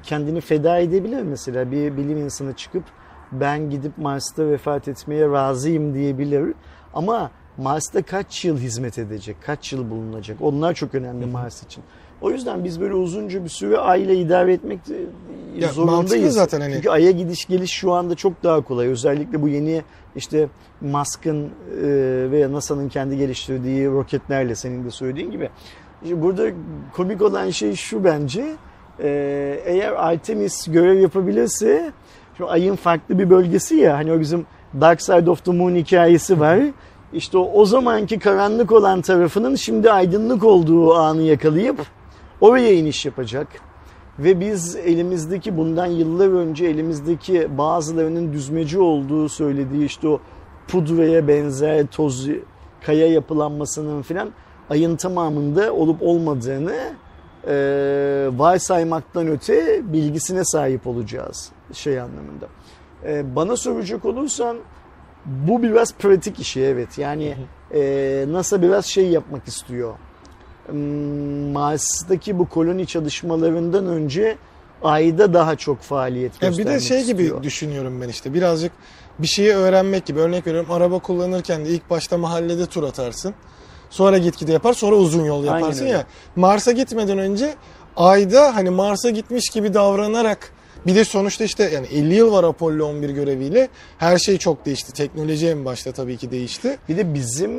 kendini 0.02 0.40
feda 0.40 0.78
edebilir 0.78 1.22
mesela. 1.22 1.70
Bir 1.70 1.96
bilim 1.96 2.18
insanı 2.18 2.56
çıkıp 2.56 2.84
ben 3.32 3.70
gidip 3.70 3.98
Mars'ta 3.98 4.46
vefat 4.46 4.88
etmeye 4.88 5.28
razıyım 5.28 5.94
diyebilir. 5.94 6.54
Ama 6.94 7.30
Mars'ta 7.58 8.02
kaç 8.02 8.44
yıl 8.44 8.58
hizmet 8.58 8.98
edecek, 8.98 9.36
kaç 9.40 9.72
yıl 9.72 9.90
bulunacak? 9.90 10.38
Onlar 10.40 10.74
çok 10.74 10.94
önemli 10.94 11.26
Mars 11.26 11.62
için. 11.62 11.84
O 12.20 12.30
yüzden 12.30 12.64
biz 12.64 12.80
böyle 12.80 12.94
uzunca 12.94 13.44
bir 13.44 13.48
süre 13.48 13.78
aile 13.78 14.16
idare 14.16 14.52
etmek 14.52 14.78
Ya, 15.58 15.68
zorundayız. 15.68 16.34
zaten 16.34 16.60
hani. 16.60 16.74
Çünkü 16.74 16.90
Ay'a 16.90 17.10
gidiş 17.10 17.44
geliş 17.44 17.70
şu 17.70 17.92
anda 17.92 18.14
çok 18.14 18.42
daha 18.42 18.60
kolay. 18.60 18.86
Özellikle 18.88 19.42
bu 19.42 19.48
yeni 19.48 19.82
işte 20.16 20.48
Musk'ın 20.80 21.42
e, 21.44 21.48
ve 22.32 22.52
NASA'nın 22.52 22.88
kendi 22.88 23.16
geliştirdiği 23.16 23.86
roketlerle 23.86 24.54
senin 24.54 24.84
de 24.84 24.90
söylediğin 24.90 25.30
gibi. 25.30 25.50
İşte 26.02 26.22
burada 26.22 26.46
komik 26.96 27.22
olan 27.22 27.50
şey 27.50 27.74
şu 27.74 28.04
bence. 28.04 28.44
E, 29.02 29.08
eğer 29.64 29.92
Artemis 29.92 30.66
görev 30.66 30.98
yapabilirse 31.00 31.92
şu 32.38 32.50
Ay'ın 32.50 32.76
farklı 32.76 33.18
bir 33.18 33.30
bölgesi 33.30 33.76
ya 33.76 33.96
hani 33.96 34.12
o 34.12 34.20
bizim 34.20 34.46
Dark 34.80 35.02
Side 35.02 35.30
of 35.30 35.44
the 35.44 35.52
Moon 35.52 35.74
hikayesi 35.74 36.40
var. 36.40 36.58
İşte 37.12 37.38
o, 37.38 37.50
o 37.54 37.64
zamanki 37.64 38.18
karanlık 38.18 38.72
olan 38.72 39.00
tarafının 39.00 39.54
şimdi 39.54 39.92
aydınlık 39.92 40.44
olduğu 40.44 40.94
anı 40.94 41.22
yakalayıp 41.22 41.76
oraya 42.40 42.72
iniş 42.72 43.06
yapacak. 43.06 43.48
Ve 44.18 44.40
biz 44.40 44.76
elimizdeki 44.76 45.56
bundan 45.56 45.86
yıllar 45.86 46.28
önce 46.28 46.66
elimizdeki 46.66 47.58
bazılarının 47.58 48.32
düzmeci 48.32 48.78
olduğu 48.78 49.28
söylediği 49.28 49.84
işte 49.84 50.08
o 50.08 50.20
pudraya 50.68 51.28
benzer 51.28 51.86
toz 51.86 52.28
kaya 52.86 53.06
yapılanmasının 53.06 54.02
filan 54.02 54.30
ayın 54.70 54.96
tamamında 54.96 55.72
olup 55.72 56.02
olmadığını 56.02 56.76
e, 57.48 57.54
varsaymaktan 58.32 59.28
öte 59.28 59.80
bilgisine 59.92 60.44
sahip 60.44 60.86
olacağız 60.86 61.52
şey 61.72 62.00
anlamında. 62.00 62.46
E, 63.04 63.36
bana 63.36 63.56
soracak 63.56 64.04
olursan 64.04 64.56
bu 65.26 65.62
biraz 65.62 65.94
pratik 65.94 66.40
işi 66.40 66.60
evet. 66.60 66.98
Yani 66.98 67.36
e, 67.74 68.24
NASA 68.28 68.62
biraz 68.62 68.86
şey 68.86 69.08
yapmak 69.10 69.48
istiyor. 69.48 69.94
Hmm, 70.70 71.52
Mars'taki 71.52 72.38
bu 72.38 72.48
koloni 72.48 72.86
çalışmalarından 72.86 73.86
önce 73.86 74.36
Ay'da 74.82 75.34
daha 75.34 75.56
çok 75.56 75.80
faaliyet 75.80 76.42
Ya 76.42 76.58
bir 76.58 76.66
de 76.66 76.80
şey 76.80 77.04
gibi 77.04 77.22
istiyor. 77.22 77.42
düşünüyorum 77.42 78.00
ben 78.00 78.08
işte 78.08 78.34
birazcık 78.34 78.72
bir 79.18 79.26
şeyi 79.26 79.52
öğrenmek 79.52 80.06
gibi 80.06 80.20
örnek 80.20 80.46
veriyorum 80.46 80.70
araba 80.70 80.98
kullanırken 80.98 81.64
de 81.64 81.68
ilk 81.68 81.90
başta 81.90 82.18
mahallede 82.18 82.66
tur 82.66 82.82
atarsın. 82.82 83.34
Sonra 83.90 84.18
gitgide 84.18 84.52
yapar 84.52 84.72
sonra 84.72 84.96
uzun 84.96 85.24
yol 85.24 85.44
yaparsın 85.44 85.86
ya. 85.86 86.06
Mars'a 86.36 86.72
gitmeden 86.72 87.18
önce 87.18 87.54
ayda 87.96 88.56
hani 88.56 88.70
Mars'a 88.70 89.10
gitmiş 89.10 89.48
gibi 89.48 89.74
davranarak 89.74 90.52
bir 90.86 90.94
de 90.94 91.04
sonuçta 91.04 91.44
işte 91.44 91.70
yani 91.74 91.86
50 91.86 92.14
yıl 92.14 92.32
var 92.32 92.44
Apollo 92.44 92.84
11 92.86 93.10
göreviyle. 93.10 93.68
Her 93.98 94.18
şey 94.18 94.38
çok 94.38 94.66
değişti. 94.66 94.92
Teknoloji 94.92 95.48
en 95.48 95.64
başta 95.64 95.92
tabii 95.92 96.16
ki 96.16 96.30
değişti. 96.30 96.78
Bir 96.88 96.96
de 96.96 97.14
bizim 97.14 97.50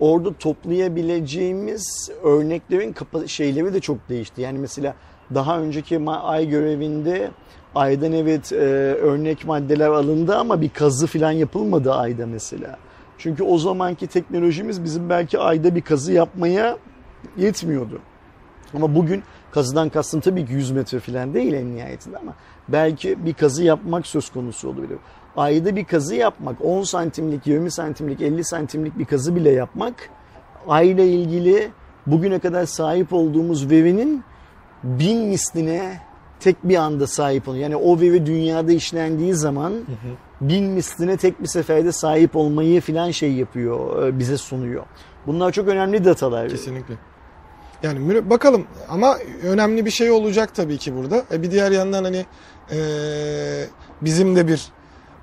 orada 0.00 0.32
toplayabileceğimiz 0.32 2.10
örneklerin 2.22 3.26
şeyleri 3.26 3.74
de 3.74 3.80
çok 3.80 4.08
değişti. 4.08 4.42
Yani 4.42 4.58
mesela 4.58 4.94
daha 5.34 5.60
önceki 5.60 6.00
ay 6.10 6.48
görevinde 6.48 7.30
aydan 7.74 8.12
evet 8.12 8.52
e, 8.52 8.56
örnek 8.94 9.44
maddeler 9.44 9.88
alındı 9.88 10.36
ama 10.36 10.60
bir 10.60 10.68
kazı 10.68 11.06
falan 11.06 11.32
yapılmadı 11.32 11.94
ayda 11.94 12.26
mesela. 12.26 12.76
Çünkü 13.18 13.42
o 13.42 13.58
zamanki 13.58 14.06
teknolojimiz 14.06 14.84
bizim 14.84 15.10
belki 15.10 15.38
ayda 15.38 15.74
bir 15.74 15.82
kazı 15.82 16.12
yapmaya 16.12 16.78
yetmiyordu. 17.36 18.00
Ama 18.74 18.94
bugün 18.94 19.22
kazıdan 19.50 19.88
kastım 19.88 20.20
tabii 20.20 20.46
ki 20.46 20.52
100 20.52 20.70
metre 20.70 21.00
falan 21.00 21.34
değil 21.34 21.52
en 21.52 21.76
nihayetinde 21.76 22.18
ama 22.18 22.34
belki 22.68 23.26
bir 23.26 23.34
kazı 23.34 23.64
yapmak 23.64 24.06
söz 24.06 24.30
konusu 24.30 24.68
olabilir. 24.68 24.98
Ayda 25.36 25.76
bir 25.76 25.84
kazı 25.84 26.14
yapmak, 26.14 26.56
10 26.64 26.82
santimlik, 26.82 27.46
20 27.46 27.70
santimlik, 27.70 28.20
50 28.20 28.44
santimlik 28.44 28.98
bir 28.98 29.04
kazı 29.04 29.36
bile 29.36 29.50
yapmak 29.50 30.10
ayla 30.68 31.04
ilgili 31.04 31.70
bugüne 32.06 32.38
kadar 32.38 32.66
sahip 32.66 33.12
olduğumuz 33.12 33.70
verinin 33.70 34.24
bin 34.84 35.18
misline 35.18 36.00
tek 36.40 36.64
bir 36.64 36.76
anda 36.76 37.06
sahip 37.06 37.48
olun. 37.48 37.56
Yani 37.56 37.76
o 37.76 38.00
veri 38.00 38.26
dünyada 38.26 38.72
işlendiği 38.72 39.34
zaman 39.34 39.72
bin 40.40 40.64
misline 40.64 41.16
tek 41.16 41.42
bir 41.42 41.46
seferde 41.46 41.92
sahip 41.92 42.36
olmayı 42.36 42.80
filan 42.80 43.10
şey 43.10 43.32
yapıyor, 43.32 44.06
e, 44.06 44.18
bize 44.18 44.36
sunuyor. 44.36 44.84
Bunlar 45.26 45.52
çok 45.52 45.68
önemli 45.68 46.04
datalar. 46.04 46.48
Kesinlikle. 46.48 46.94
Yani 47.82 48.30
bakalım 48.30 48.66
ama 48.88 49.16
önemli 49.42 49.84
bir 49.84 49.90
şey 49.90 50.10
olacak 50.10 50.54
tabii 50.54 50.78
ki 50.78 50.96
burada. 50.96 51.24
E 51.32 51.42
bir 51.42 51.50
diğer 51.50 51.70
yandan 51.70 52.04
hani 52.04 52.26
e, 52.72 52.78
bizim 54.02 54.36
de 54.36 54.48
bir 54.48 54.68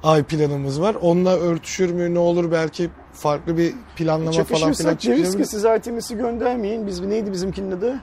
ay 0.03 0.23
planımız 0.23 0.81
var. 0.81 0.95
Onunla 1.01 1.37
örtüşür 1.37 1.89
mü 1.91 2.13
ne 2.13 2.19
olur 2.19 2.51
belki 2.51 2.89
farklı 3.13 3.57
bir 3.57 3.73
planlama 3.95 4.43
falan 4.43 4.73
filan 4.73 4.97
deriz 5.05 5.37
ki 5.37 5.45
siz 5.45 5.65
Artemis'i 5.65 6.17
göndermeyin. 6.17 6.87
Biz 6.87 6.99
neydi 6.99 7.31
bizimkinin 7.31 7.71
adı? 7.71 7.99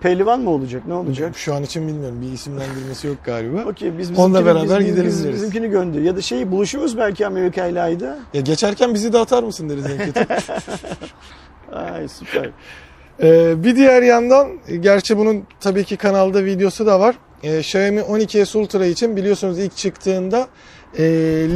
Pehlivan 0.00 0.40
mı 0.40 0.50
olacak? 0.50 0.82
Ne 0.86 0.94
olacak? 0.94 1.36
Şu 1.36 1.54
an 1.54 1.62
için 1.62 1.88
bilmiyorum. 1.88 2.22
Bir 2.22 2.32
isimlendirmesi 2.32 3.06
yok 3.06 3.16
galiba. 3.24 3.64
Okey 3.70 3.98
biz 3.98 4.18
Onunla 4.18 4.46
beraber 4.46 4.80
biz- 4.80 4.86
gideriz 4.86 5.06
biz 5.14 5.24
deriz. 5.24 5.34
bizimkini 5.36 5.68
gönder. 5.70 6.00
Ya 6.00 6.16
da 6.16 6.20
şey 6.22 6.50
buluşuruz 6.50 6.98
belki 6.98 7.26
Amerika 7.26 7.66
ile 7.66 7.82
ayda. 7.82 8.18
Ya 8.34 8.40
geçerken 8.40 8.94
bizi 8.94 9.12
de 9.12 9.18
atar 9.18 9.42
mısın 9.42 9.68
deriz 9.68 9.86
en 9.86 9.98
kötü. 9.98 10.26
Ay 11.72 12.08
süper. 12.08 12.50
Ee, 13.22 13.64
bir 13.64 13.76
diğer 13.76 14.02
yandan 14.02 14.48
gerçi 14.80 15.18
bunun 15.18 15.42
tabii 15.60 15.84
ki 15.84 15.96
kanalda 15.96 16.44
videosu 16.44 16.86
da 16.86 17.00
var. 17.00 17.14
Ee, 17.42 17.58
Xiaomi 17.58 18.00
12S 18.00 18.58
Ultra 18.58 18.86
için 18.86 19.16
biliyorsunuz 19.16 19.58
ilk 19.58 19.76
çıktığında 19.76 20.46
e, 20.98 21.02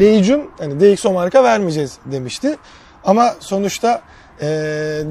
Legion 0.01 0.43
hani 0.59 0.81
DxO 0.81 1.13
marka 1.13 1.45
vermeyeceğiz 1.45 1.99
demişti. 2.13 2.57
Ama 3.05 3.35
sonuçta 3.41 4.03
e, 4.41 4.47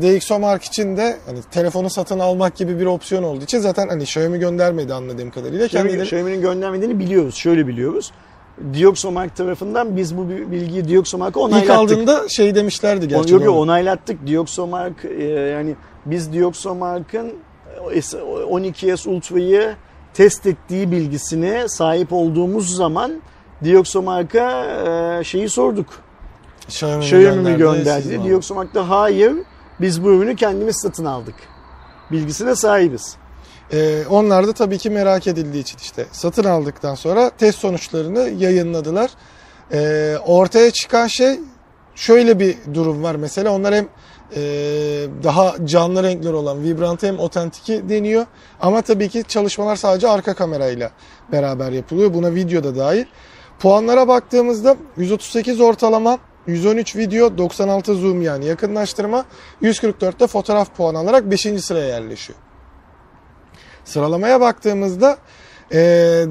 DxO 0.02 0.40
mark 0.40 0.64
için 0.64 0.98
de 0.98 1.18
hani 1.26 1.40
telefonu 1.52 1.90
satın 1.90 2.20
almak 2.20 2.56
gibi 2.56 2.80
bir 2.80 2.86
opsiyon 2.86 3.24
olduğu 3.24 3.44
için 3.44 3.60
zaten 3.60 3.88
hani 3.88 4.04
Xiaomi 4.04 4.40
göndermedi 4.40 4.94
anladığım 4.94 5.32
kadarıyla. 5.32 5.66
Xiaomi- 5.66 5.70
Kendileri 5.72 6.04
Xiaomi'nin 6.04 6.42
göndermediğini 6.42 7.00
biliyoruz. 7.00 7.36
Şöyle 7.36 7.68
biliyoruz. 7.68 8.12
Dioxomark 8.74 9.36
tarafından 9.36 9.98
biz 9.98 10.18
bu 10.18 10.30
bilgiyi 10.30 10.88
Dioxomark'a 10.88 11.40
onaylattık. 11.40 11.70
ilk 11.70 11.78
aldığında 11.80 12.30
şey 12.30 12.56
demişlerdi 12.56 13.08
gerçi. 13.08 13.34
Yok 13.34 13.44
yok 13.44 13.56
onaylattık. 13.58 14.28
Dioxomark 14.28 15.06
e, 15.06 15.24
yani 15.24 15.76
biz 16.06 16.34
Dioxomark'ın 16.34 17.34
e, 17.94 18.02
S- 18.02 18.18
12S 18.18 19.10
Ultra'yı 19.10 19.76
test 20.14 20.46
ettiği 20.46 20.92
bilgisine 20.92 21.68
sahip 21.68 22.14
olduğumuz 22.14 22.76
zaman 22.76 23.12
Dioxomark'a 23.64 24.66
e, 25.20 25.24
şeyi 25.24 25.50
sorduk. 25.50 25.88
Xiaomi, 26.68 27.04
Xiaomi 27.04 27.50
mi 27.50 27.58
gönderdi? 27.58 28.24
Dioxomark 28.24 28.76
da 28.76 28.90
hayır 28.90 29.34
biz 29.82 30.04
bu 30.04 30.10
ürünü 30.10 30.36
kendimiz 30.36 30.76
satın 30.82 31.06
aldık. 31.06 31.36
Bilgisine 32.12 32.56
sahibiz. 32.56 33.18
Ee, 33.74 34.04
onlar 34.10 34.48
da 34.48 34.54
tabii 34.54 34.78
ki 34.78 34.90
merak 34.90 35.28
edildiği 35.28 35.64
için 35.64 35.78
işte 35.82 36.06
satın 36.12 36.44
aldıktan 36.44 36.96
sonra 36.96 37.30
test 37.30 37.60
sonuçlarını 37.60 38.20
yayınladılar. 38.20 39.12
Ee, 39.72 40.18
ortaya 40.26 40.72
çıkan 40.72 41.08
şey 41.08 41.40
şöyle 41.96 42.40
bir 42.40 42.58
durum 42.74 43.04
var 43.04 43.16
mesela 43.16 43.52
onlar 43.52 43.76
hem 43.76 43.88
e, 44.36 44.42
daha 45.24 45.56
canlı 45.66 46.04
renkler 46.04 46.34
olan 46.34 46.64
vibrant 46.64 47.04
hem 47.04 47.20
otentiki 47.20 47.90
deniyor 47.90 48.26
ama 48.62 48.82
tabii 48.82 49.10
ki 49.10 49.24
çalışmalar 49.28 49.76
sadece 49.76 50.08
arka 50.08 50.34
kamerayla 50.34 50.92
beraber 51.32 51.72
yapılıyor 51.72 52.14
buna 52.14 52.36
video 52.36 52.64
da 52.64 52.76
dahil. 52.76 53.06
Puanlara 53.60 54.08
baktığımızda 54.08 54.78
138 54.98 55.62
ortalama 55.62 56.20
113 56.48 56.96
video 56.96 57.38
96 57.38 57.96
zoom 57.96 58.22
yani 58.22 58.46
yakınlaştırma 58.46 59.26
144'te 59.62 60.28
fotoğraf 60.28 60.76
puan 60.76 60.96
alarak 60.96 61.32
5. 61.32 61.42
sıraya 61.42 61.88
yerleşiyor. 61.88 62.40
Sıralamaya 63.86 64.42
baktığımızda 64.42 65.18
e, 65.72 65.78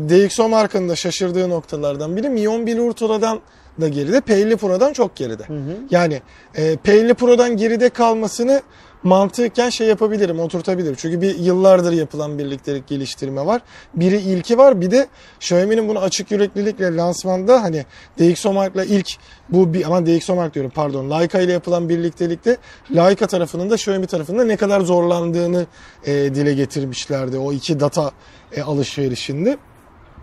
DxO 0.09 0.49
markanın 0.49 0.89
da 0.89 0.97
şaşırdığı 0.97 1.51
noktalardan 1.51 2.17
biri 2.17 2.29
Mi 2.29 2.49
11 2.49 2.79
Ultra'dan 2.79 3.41
da 3.81 3.89
geride, 3.89 4.19
P50 4.19 4.57
Pro'dan 4.57 4.93
çok 4.93 5.17
geride. 5.17 5.43
Yani 5.91 6.23
e, 6.55 6.75
P50 6.75 7.15
Pro'dan 7.15 7.57
geride 7.57 7.89
kalmasını 7.89 8.63
mantıken 9.07 9.71
şey 9.71 9.87
yapabilirim, 9.87 10.41
oturtabilirim. 10.41 10.95
Çünkü 10.99 11.21
bir 11.21 11.39
yıllardır 11.39 11.93
yapılan 11.93 12.39
birliktelik 12.39 12.87
geliştirme 12.87 13.47
var. 13.47 13.63
Biri 13.95 14.17
ilki 14.17 14.59
var. 14.59 14.81
Bir 14.81 14.91
de 14.91 15.09
Xiaomi'nin 15.41 15.89
bunu 15.89 15.99
açık 15.99 16.31
yüreklilikle 16.31 16.97
lansmanda 16.97 17.63
hani 17.63 17.85
DxOMark'la 18.19 18.85
ilk 18.85 19.09
bu 19.49 19.75
bir 19.75 19.87
aman 19.87 20.07
DxOMark 20.07 20.55
diyorum 20.55 20.73
pardon 20.75 21.11
Leica 21.11 21.41
ile 21.41 21.53
yapılan 21.53 21.89
birliktelikte 21.89 22.57
Leica 22.95 23.27
tarafının 23.27 23.71
da 23.71 23.75
Xiaomi 23.75 24.07
tarafında 24.07 24.45
ne 24.45 24.57
kadar 24.57 24.81
zorlandığını 24.81 25.67
e, 26.05 26.13
dile 26.13 26.55
getirmişlerdi 26.55 27.39
o 27.39 27.53
iki 27.53 27.81
data 27.81 28.11
e, 28.53 28.63
alışverişinde. 28.63 29.59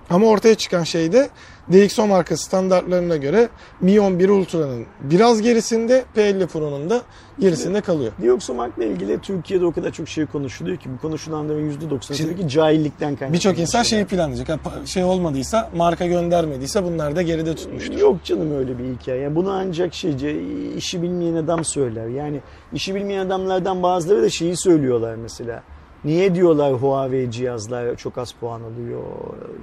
Ama 0.10 0.28
ortaya 0.28 0.56
çıkan 0.56 0.84
şey 0.84 1.12
de 1.14 1.30
DxO 1.72 2.08
marka 2.08 2.38
standartlarına 2.38 3.16
göre 3.18 3.50
Mi 3.82 4.02
11 4.02 4.30
Ultra'nın 4.30 4.86
biraz 5.02 5.42
gerisinde, 5.42 6.04
P50 6.16 6.48
Pro'nun 6.48 6.90
da 6.90 7.02
gerisinde 7.40 7.82
kalıyor. 7.82 8.12
Dioxomark'la 8.22 8.84
ilgili 8.84 9.20
Türkiye'de 9.22 9.66
o 9.66 9.72
kadar 9.72 9.92
çok 9.92 10.10
şey 10.10 10.26
konuşuluyor 10.26 10.78
ki 10.78 10.90
bu 10.98 11.02
konuşulanların 11.02 11.72
%90'ı 11.72 12.16
Şimdi- 12.18 12.32
tabii 12.32 12.42
ki 12.42 12.50
cahillikten 12.50 13.16
kaynaklı. 13.16 13.34
Birçok 13.34 13.60
insan 13.60 13.84
şeyi 13.84 14.06
planlayacak. 14.06 14.50
Ha, 14.50 14.60
Şey 14.86 15.04
olmadıysa, 15.04 15.70
marka 15.76 16.06
göndermediyse 16.08 16.84
bunlar 16.84 17.16
da 17.16 17.22
geride 17.22 17.56
tutmuştur. 17.56 17.98
Yok 17.98 18.24
canım 18.24 18.56
öyle 18.58 18.78
bir 18.80 18.84
hikaye. 18.84 19.22
Yani 19.22 19.36
bunu 19.36 19.52
ancak 19.52 19.94
şeyce 19.94 20.42
işi 20.78 21.02
bilmeyen 21.02 21.36
adam 21.36 21.66
söyler. 21.66 22.08
Yani 22.08 22.40
işi 22.74 22.96
bilmeyen 22.96 23.26
adamlardan 23.26 23.84
bazıları 23.84 24.22
da 24.24 24.30
şeyi 24.30 24.58
söylüyorlar 24.58 25.16
mesela. 25.16 25.64
Niye 26.06 26.36
diyorlar 26.36 26.74
Huawei 26.74 27.32
cihazlar 27.32 27.96
çok 27.96 28.18
az 28.18 28.32
puan 28.32 28.62
alıyor 28.62 29.04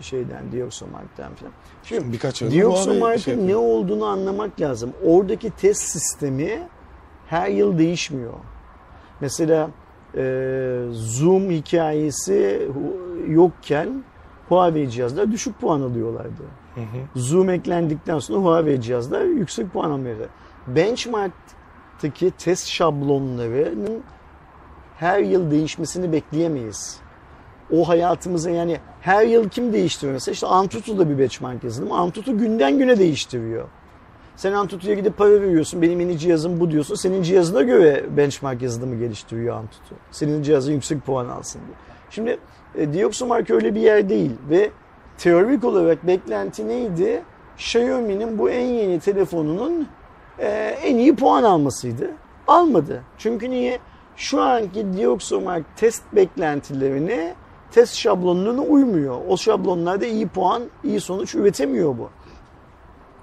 şeyden 0.01 0.53
Dioxomark'tan 0.53 1.35
falan. 1.35 1.53
Şimdi 1.85 2.13
Birkaç 2.13 2.43
yıldır 2.43 2.55
Huawei 2.55 2.75
Dioxomark'ın 2.75 3.19
şey 3.19 3.47
ne 3.47 3.57
olduğunu 3.57 4.05
anlamak 4.05 4.61
lazım. 4.61 4.93
Oradaki 5.05 5.51
test 5.51 5.83
sistemi 5.83 6.63
her 7.27 7.49
yıl 7.49 7.79
değişmiyor. 7.79 8.33
Mesela 9.21 9.71
e, 10.17 10.83
Zoom 10.91 11.51
hikayesi 11.51 12.69
yokken 13.29 14.05
Huawei 14.49 14.91
cihazlar 14.91 15.33
düşük 15.33 15.61
puan 15.61 15.81
alıyorlardı. 15.81 16.43
Hı 16.75 16.81
hı. 16.81 17.21
Zoom 17.21 17.51
eklendikten 17.51 18.19
sonra 18.19 18.39
Huawei 18.39 18.81
cihazlar 18.81 19.23
yüksek 19.23 19.73
puan 19.73 19.91
almaya 19.91 20.15
Benchmark'taki 20.67 22.31
test 22.31 22.67
şablonlarının 22.67 24.03
her 25.01 25.19
yıl 25.19 25.51
değişmesini 25.51 26.13
bekleyemeyiz. 26.13 27.01
O 27.73 27.89
hayatımıza 27.89 28.51
yani 28.51 28.77
her 29.01 29.27
yıl 29.27 29.49
kim 29.49 29.73
değiştiriyor 29.73 30.13
mesela? 30.13 30.33
İşte 30.33 30.47
Antutu 30.47 30.99
da 30.99 31.11
bir 31.11 31.19
benchmark 31.19 31.65
yazılımı. 31.65 31.95
Antutu 31.99 32.39
günden 32.39 32.79
güne 32.79 32.99
değiştiriyor. 32.99 33.69
Sen 34.37 34.53
Antutu'ya 34.53 34.95
gidip 34.95 35.17
para 35.19 35.31
veriyorsun. 35.31 35.83
Benim 35.83 36.01
yeni 36.01 36.19
cihazım 36.19 36.61
bu 36.61 36.71
diyorsun. 36.71 36.95
Senin 36.95 37.23
cihazına 37.23 37.63
göre 37.63 38.05
benchmark 38.17 38.63
yazılımı 38.63 38.97
geliştiriyor 38.97 39.57
Antutu. 39.57 39.95
Senin 40.11 40.43
cihazın 40.43 40.73
yüksek 40.73 41.07
puan 41.07 41.29
alsın 41.29 41.61
diye. 41.67 41.77
Şimdi 42.11 42.39
e, 42.75 42.93
Dioxomark 42.93 43.51
öyle 43.51 43.75
bir 43.75 43.81
yer 43.81 44.09
değil 44.09 44.33
ve 44.51 44.71
teorik 45.19 45.65
olarak 45.65 46.07
beklenti 46.07 46.69
neydi? 46.69 47.23
Xiaomi'nin 47.57 48.39
bu 48.39 48.51
en 48.51 48.67
yeni 48.67 49.01
telefonunun 49.01 49.89
e, 50.39 50.49
en 50.83 50.97
iyi 50.97 51.17
puan 51.17 51.43
almasıydı. 51.43 52.11
Almadı. 52.49 53.03
Çünkü 53.19 53.51
niye? 53.51 53.79
Şu 54.21 54.41
anki 54.41 54.87
Dioxomark 54.97 55.77
test 55.77 56.03
beklentilerine, 56.13 57.35
test 57.71 57.95
şablonlarına 57.95 58.61
uymuyor. 58.63 59.21
O 59.29 59.37
şablonlarda 59.37 60.07
iyi 60.07 60.29
puan, 60.29 60.63
iyi 60.85 61.01
sonuç 61.01 61.35
üretemiyor 61.35 61.99
bu. 61.99 62.11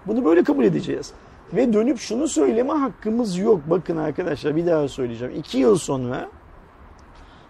Bunu 0.08 0.26
böyle 0.26 0.44
kabul 0.44 0.64
edeceğiz. 0.64 1.12
Ve 1.54 1.74
dönüp 1.74 2.00
şunu 2.00 2.28
söyleme 2.28 2.74
hakkımız 2.74 3.38
yok. 3.38 3.62
Bakın 3.68 3.98
arkadaşlar 3.98 4.56
bir 4.56 4.66
daha 4.66 4.88
söyleyeceğim. 4.88 5.34
İki 5.38 5.58
yıl 5.58 5.78
sonra 5.78 6.30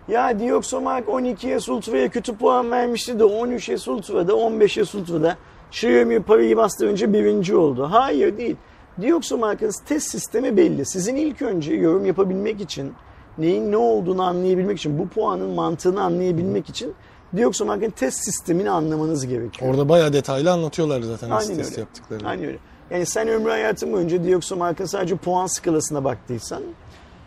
ya 0.07 0.39
Dioxomark 0.39 1.07
12'ye 1.07 1.73
Ultra'ya 1.73 2.09
kötü 2.09 2.37
puan 2.37 2.71
vermişti 2.71 3.19
de 3.19 3.23
13'e 3.23 3.91
Ultra'da 3.91 4.33
15'e 4.33 4.97
Ultra'da 4.99 5.37
Xiaomi 5.71 6.23
parayı 6.23 6.57
bastırınca 6.57 7.13
birinci 7.13 7.55
oldu. 7.55 7.87
Hayır 7.91 8.37
değil. 8.37 8.55
Dioxomark'ın 9.01 9.71
test 9.85 10.09
sistemi 10.09 10.57
belli. 10.57 10.85
Sizin 10.85 11.15
ilk 11.15 11.41
önce 11.41 11.73
yorum 11.73 12.05
yapabilmek 12.05 12.61
için 12.61 12.93
neyin 13.37 13.71
ne 13.71 13.77
olduğunu 13.77 14.23
anlayabilmek 14.23 14.77
için 14.77 14.99
bu 14.99 15.07
puanın 15.07 15.49
mantığını 15.49 16.01
anlayabilmek 16.03 16.69
için 16.69 16.93
Dioxomark'ın 17.37 17.89
test 17.89 18.23
sistemini 18.23 18.69
anlamanız 18.69 19.27
gerekiyor. 19.27 19.71
Orada 19.71 19.89
bayağı 19.89 20.13
detaylı 20.13 20.51
anlatıyorlar 20.51 21.01
zaten 21.01 21.29
Aynen 21.29 21.55
test 21.55 21.71
öyle. 21.71 21.81
yaptıklarını. 21.81 22.27
Aynen 22.27 22.45
öyle. 22.45 22.57
Yani 22.91 23.05
sen 23.05 23.27
ömrü 23.27 23.49
hayatın 23.49 23.93
boyunca 23.93 24.23
Dioxomark'ın 24.23 24.85
sadece 24.85 25.15
puan 25.15 25.47
skalasına 25.47 26.03
baktıysan, 26.03 26.63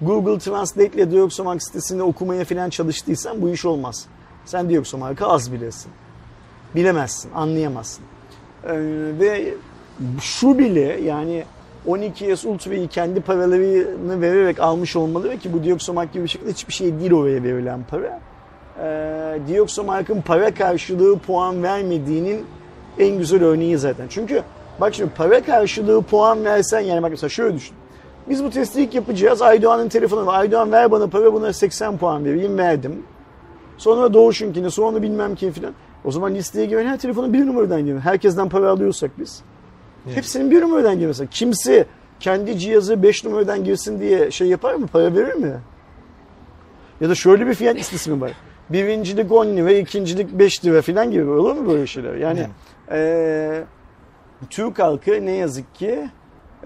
Google 0.00 0.38
Translate 0.38 0.86
ile 0.96 1.10
Dioxomark 1.10 1.62
sitesinde 1.62 2.02
okumaya 2.02 2.44
falan 2.44 2.70
çalıştıysan 2.70 3.42
bu 3.42 3.50
iş 3.50 3.64
olmaz. 3.64 4.06
Sen 4.44 4.70
Dioxomark'ı 4.70 5.26
az 5.26 5.52
bilirsin. 5.52 5.92
Bilemezsin, 6.74 7.30
anlayamazsın. 7.34 8.04
Ee, 8.64 8.70
ve 9.20 9.54
şu 10.20 10.58
bile 10.58 11.00
yani 11.00 11.44
12S 11.88 12.48
Ultra'yı 12.48 12.88
kendi 12.88 13.20
paralarını 13.20 14.20
vererek 14.20 14.60
almış 14.60 14.96
olmalı 14.96 15.30
ve 15.30 15.36
ki 15.36 15.52
bu 15.52 15.64
Dioxomark 15.64 16.12
gibi 16.12 16.24
bir 16.24 16.28
şekilde 16.28 16.50
hiçbir 16.50 16.72
şey 16.72 17.00
değil 17.00 17.12
oraya 17.12 17.42
verilen 17.42 17.80
para. 17.90 18.20
Ee, 18.82 19.38
Dioxomark'ın 19.48 20.20
para 20.20 20.54
karşılığı 20.54 21.18
puan 21.18 21.62
vermediğinin 21.62 22.46
en 22.98 23.18
güzel 23.18 23.44
örneği 23.44 23.78
zaten. 23.78 24.06
Çünkü 24.08 24.42
bak 24.80 24.94
şimdi 24.94 25.10
para 25.10 25.42
karşılığı 25.42 26.02
puan 26.02 26.44
versen 26.44 26.80
yani 26.80 27.02
bak 27.02 27.10
mesela 27.10 27.28
şöyle 27.28 27.56
düşün. 27.56 27.76
Biz 28.28 28.44
bu 28.44 28.50
testi 28.50 28.82
ilk 28.82 28.94
yapacağız. 28.94 29.42
Aydoğan'ın 29.42 29.88
telefonu 29.88 30.26
var. 30.26 30.40
Aydoğan 30.40 30.72
ver 30.72 30.90
bana 30.90 31.06
para 31.06 31.32
buna 31.32 31.52
80 31.52 31.98
puan 31.98 32.24
vereyim 32.24 32.58
verdim. 32.58 33.02
Sonra 33.78 34.14
Doğuş'unkini 34.14 34.70
sonra 34.70 35.02
bilmem 35.02 35.34
kim 35.34 35.52
filan. 35.52 35.72
O 36.04 36.10
zaman 36.10 36.34
listeye 36.34 36.66
giren 36.66 36.86
her 36.86 36.98
telefonu 36.98 37.32
bir 37.32 37.46
numaradan 37.46 37.84
girin. 37.84 38.00
Herkesten 38.00 38.48
para 38.48 38.70
alıyorsak 38.70 39.10
biz. 39.18 39.42
Hepsinin 40.14 40.50
bir 40.50 40.60
numaradan 40.60 40.98
girmesi. 40.98 41.26
Kimse 41.30 41.84
kendi 42.20 42.58
cihazı 42.58 43.02
5 43.02 43.24
numaradan 43.24 43.64
girsin 43.64 44.00
diye 44.00 44.30
şey 44.30 44.48
yapar 44.48 44.74
mı? 44.74 44.86
Para 44.86 45.14
verir 45.14 45.34
mi? 45.34 45.52
Ya 47.00 47.08
da 47.08 47.14
şöyle 47.14 47.46
bir 47.46 47.54
fiyat 47.54 47.76
listesi 47.76 48.10
mi 48.10 48.20
var? 48.20 48.32
Birincilik 48.70 49.32
10 49.32 49.46
lira, 49.46 49.72
ikincilik 49.72 50.32
5 50.32 50.64
lira 50.64 50.82
falan 50.82 51.10
gibi. 51.10 51.30
Olur 51.30 51.54
mu 51.54 51.70
böyle 51.72 51.86
şeyler? 51.86 52.14
Yani 52.14 52.46
eee 52.90 53.64
Türk 54.50 54.78
halkı 54.78 55.26
ne 55.26 55.30
yazık 55.32 55.74
ki 55.74 56.08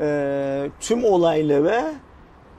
eee, 0.00 0.70
tüm 0.80 1.04
olaylara 1.04 1.84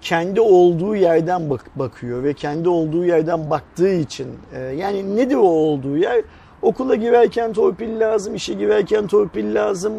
kendi 0.02 0.42
olduğu 0.42 0.96
yerden 0.96 1.50
bak- 1.50 1.70
bakıyor 1.80 2.24
ve 2.24 2.34
kendi 2.34 2.70
olduğu 2.70 3.06
yerden 3.06 3.50
baktığı 3.50 3.94
için 3.94 4.28
e, 4.56 4.60
yani 4.60 5.16
nedir 5.16 5.36
o 5.36 5.40
olduğu 5.42 5.98
yer? 5.98 6.22
Okula 6.62 6.96
girerken 6.96 7.54
torpil 7.54 8.00
lazım, 8.00 8.36
işe 8.36 8.54
girerken 8.54 9.08
torpil 9.08 9.56
lazım. 9.56 9.94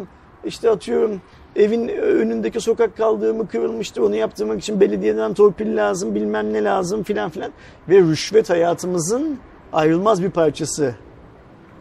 İşte 0.47 0.71
atıyorum 0.71 1.21
evin 1.57 1.89
önündeki 1.89 2.61
sokak 2.61 2.97
kaldığımı 2.97 3.49
kırılmıştı 3.49 4.05
onu 4.05 4.17
yaptırmak 4.17 4.61
için 4.61 4.81
belediyeden 4.81 5.35
torpil 5.35 5.77
lazım 5.77 6.15
bilmem 6.15 6.53
ne 6.53 6.65
lazım 6.65 7.03
filan 7.03 7.31
filan. 7.31 7.53
Ve 7.89 8.01
rüşvet 8.01 8.51
hayatımızın 8.51 9.39
ayrılmaz 9.73 10.23
bir 10.23 10.31
parçası. 10.31 10.95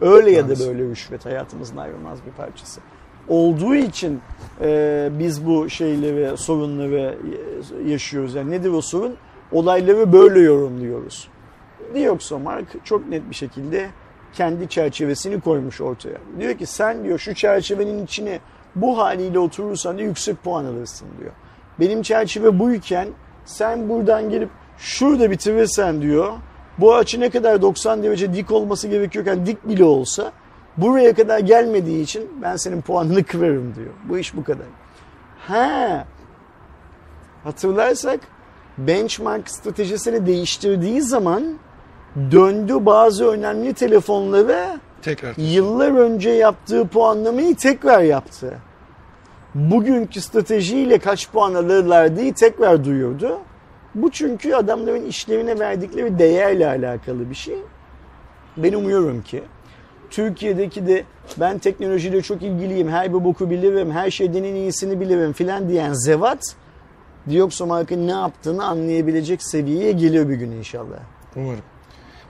Öyle 0.00 0.30
ya 0.30 0.48
da 0.48 0.58
böyle 0.58 0.84
rüşvet 0.84 1.26
hayatımızın 1.26 1.76
ayrılmaz 1.76 2.18
bir 2.26 2.32
parçası. 2.32 2.80
Olduğu 3.28 3.74
için 3.74 4.20
e, 4.60 5.08
biz 5.18 5.46
bu 5.46 5.70
şeyleri, 5.70 6.36
sorunları 6.36 7.18
e, 7.86 7.90
yaşıyoruz. 7.90 8.34
Yani 8.34 8.50
nedir 8.50 8.70
o 8.70 8.80
sorun? 8.80 9.16
Olayları 9.52 10.12
böyle 10.12 10.40
yorumluyoruz. 10.40 11.28
Dioxomark 11.94 12.84
çok 12.84 13.08
net 13.08 13.30
bir 13.30 13.34
şekilde 13.34 13.90
kendi 14.34 14.68
çerçevesini 14.68 15.40
koymuş 15.40 15.80
ortaya. 15.80 16.18
Diyor 16.40 16.54
ki 16.54 16.66
sen 16.66 17.04
diyor 17.04 17.18
şu 17.18 17.34
çerçevenin 17.34 18.04
içine 18.04 18.40
bu 18.76 18.98
haliyle 18.98 19.38
oturursan 19.38 19.98
da 19.98 20.02
yüksek 20.02 20.42
puan 20.44 20.64
alırsın 20.64 21.08
diyor. 21.20 21.32
Benim 21.80 22.02
çerçeve 22.02 22.58
buyken 22.58 23.08
sen 23.44 23.88
buradan 23.88 24.30
gelip 24.30 24.50
şurada 24.78 25.30
bitirirsen 25.30 26.02
diyor 26.02 26.32
bu 26.78 26.94
açı 26.94 27.20
ne 27.20 27.30
kadar 27.30 27.62
90 27.62 28.02
derece 28.02 28.34
dik 28.34 28.52
olması 28.52 28.88
gerekiyorken 28.88 29.46
dik 29.46 29.68
bile 29.68 29.84
olsa 29.84 30.32
buraya 30.76 31.14
kadar 31.14 31.38
gelmediği 31.38 32.02
için 32.02 32.30
ben 32.42 32.56
senin 32.56 32.80
puanını 32.80 33.24
kırarım 33.24 33.74
diyor. 33.74 33.92
Bu 34.08 34.18
iş 34.18 34.36
bu 34.36 34.44
kadar. 34.44 34.66
Ha 35.48 36.06
hatırlarsak 37.44 38.20
benchmark 38.78 39.50
stratejisini 39.50 40.26
değiştirdiği 40.26 41.02
zaman 41.02 41.58
döndü 42.16 42.86
bazı 42.86 43.26
önemli 43.26 43.74
telefonları 43.74 44.80
Tekrar. 45.02 45.34
yıllar 45.36 45.92
önce 45.92 46.30
yaptığı 46.30 46.88
puanlamayı 46.88 47.56
tekrar 47.56 48.02
yaptı. 48.02 48.58
Bugünkü 49.54 50.20
stratejiyle 50.20 50.98
kaç 50.98 51.30
puan 51.30 51.54
alırlar 51.54 52.16
diye 52.16 52.32
tekrar 52.32 52.84
duyurdu. 52.84 53.38
Bu 53.94 54.10
çünkü 54.10 54.54
adamların 54.54 55.06
işlerine 55.06 55.58
verdikleri 55.58 56.18
değerle 56.18 56.66
alakalı 56.68 57.30
bir 57.30 57.34
şey. 57.34 57.58
Ben 58.56 58.72
umuyorum 58.72 59.22
ki 59.22 59.42
Türkiye'deki 60.10 60.86
de 60.86 61.04
ben 61.40 61.58
teknolojiyle 61.58 62.22
çok 62.22 62.42
ilgiliyim, 62.42 62.88
her 62.88 63.08
bir 63.08 63.24
boku 63.24 63.50
bilirim, 63.50 63.90
her 63.90 64.10
şeyden 64.10 64.44
en 64.44 64.54
iyisini 64.54 65.00
bilirim 65.00 65.32
filan 65.32 65.68
diyen 65.68 65.92
zevat 65.92 66.56
Dioxomark'ın 67.30 68.06
ne 68.06 68.10
yaptığını 68.10 68.64
anlayabilecek 68.64 69.42
seviyeye 69.42 69.92
geliyor 69.92 70.28
bir 70.28 70.34
gün 70.34 70.50
inşallah. 70.50 70.98
Umarım. 71.36 71.60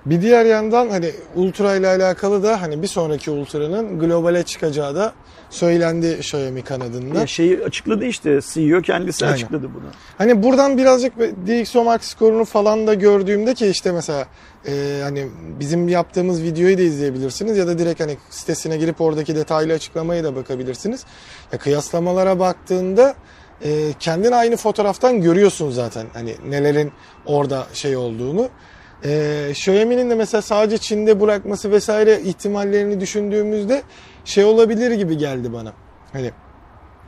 Bir 0.07 0.23
diğer 0.23 0.45
yandan 0.45 0.89
hani 0.89 1.11
Ultra 1.35 1.75
ile 1.75 1.89
alakalı 1.89 2.43
da 2.43 2.63
hani 2.63 2.83
bir 2.83 2.87
sonraki 2.87 3.31
Ultra'nın 3.31 3.99
globale 3.99 4.43
çıkacağı 4.43 4.95
da 4.95 5.13
söylendi 5.51 6.07
Xiaomi 6.07 6.63
kanadında. 6.63 7.19
Ya 7.19 7.27
şeyi 7.27 7.65
açıkladı 7.65 8.05
işte 8.05 8.41
CEO 8.53 8.81
kendisi 8.81 9.25
Aynen. 9.25 9.35
açıkladı 9.35 9.71
bunu. 9.75 9.85
Hani 10.19 10.43
buradan 10.43 10.79
birazcık 10.79 11.19
DxOMark 11.19 12.05
skorunu 12.05 12.45
falan 12.45 12.87
da 12.87 12.95
gördüğümde 12.95 13.55
ki 13.55 13.67
işte 13.67 13.93
mesela 13.93 14.27
e, 14.69 15.01
hani 15.03 15.29
bizim 15.61 15.89
yaptığımız 15.89 16.43
videoyu 16.43 16.79
da 16.79 16.83
izleyebilirsiniz 16.83 17.59
ya 17.59 17.67
da 17.67 17.79
direkt 17.79 18.01
hani 18.01 18.17
sitesine 18.31 18.77
girip 18.77 19.01
oradaki 19.01 19.37
detaylı 19.37 19.73
açıklamayı 19.73 20.25
da 20.25 20.37
bakabilirsiniz. 20.37 21.05
Ya 21.53 21.59
kıyaslamalara 21.59 22.39
baktığında 22.39 23.15
e, 23.65 23.93
kendin 24.01 24.33
aynı 24.33 24.57
fotoğraftan 24.57 25.21
görüyorsun 25.21 25.71
zaten 25.71 26.07
hani 26.13 26.35
nelerin 26.49 26.93
orada 27.27 27.67
şey 27.73 27.97
olduğunu. 27.97 28.49
E, 29.05 29.47
Xiaomi'nin 29.51 30.11
de 30.11 30.15
mesela 30.15 30.43
sadece 30.43 30.79
Çin'de 30.79 31.21
bırakması 31.21 31.71
vesaire 31.71 32.21
ihtimallerini 32.21 33.01
düşündüğümüzde 33.01 33.83
şey 34.25 34.45
olabilir 34.45 34.91
gibi 34.91 35.19
geldi 35.19 35.53
bana. 35.53 35.73
Hani 36.13 36.31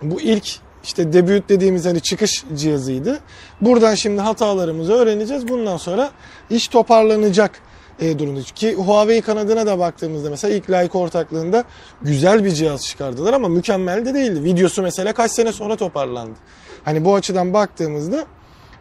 bu 0.03 0.21
ilk 0.21 0.61
işte 0.85 1.13
debut 1.13 1.49
dediğimiz 1.49 1.87
hani 1.87 2.01
çıkış 2.01 2.45
cihazıydı. 2.55 3.19
Buradan 3.61 3.95
şimdi 3.95 4.21
hatalarımızı 4.21 4.93
öğreneceğiz. 4.93 5.49
Bundan 5.49 5.77
sonra 5.77 6.11
iş 6.51 6.69
toparlanacak 6.69 7.61
e, 8.01 8.19
durumda. 8.19 8.41
Ki 8.43 8.75
Huawei 8.75 9.21
kanadına 9.21 9.67
da 9.67 9.79
baktığımızda 9.79 10.31
mesela 10.31 10.55
ilk 10.55 10.71
Leica 10.71 10.99
ortaklığında 10.99 11.65
güzel 12.03 12.45
bir 12.45 12.51
cihaz 12.51 12.87
çıkardılar 12.87 13.33
ama 13.33 13.49
mükemmel 13.49 14.05
de 14.05 14.15
değildi. 14.15 14.45
Videosu 14.45 14.83
mesela 14.83 15.13
kaç 15.13 15.31
sene 15.31 15.53
sonra 15.53 15.77
toparlandı. 15.77 16.39
Hani 16.85 17.05
bu 17.05 17.15
açıdan 17.15 17.53
baktığımızda 17.55 18.25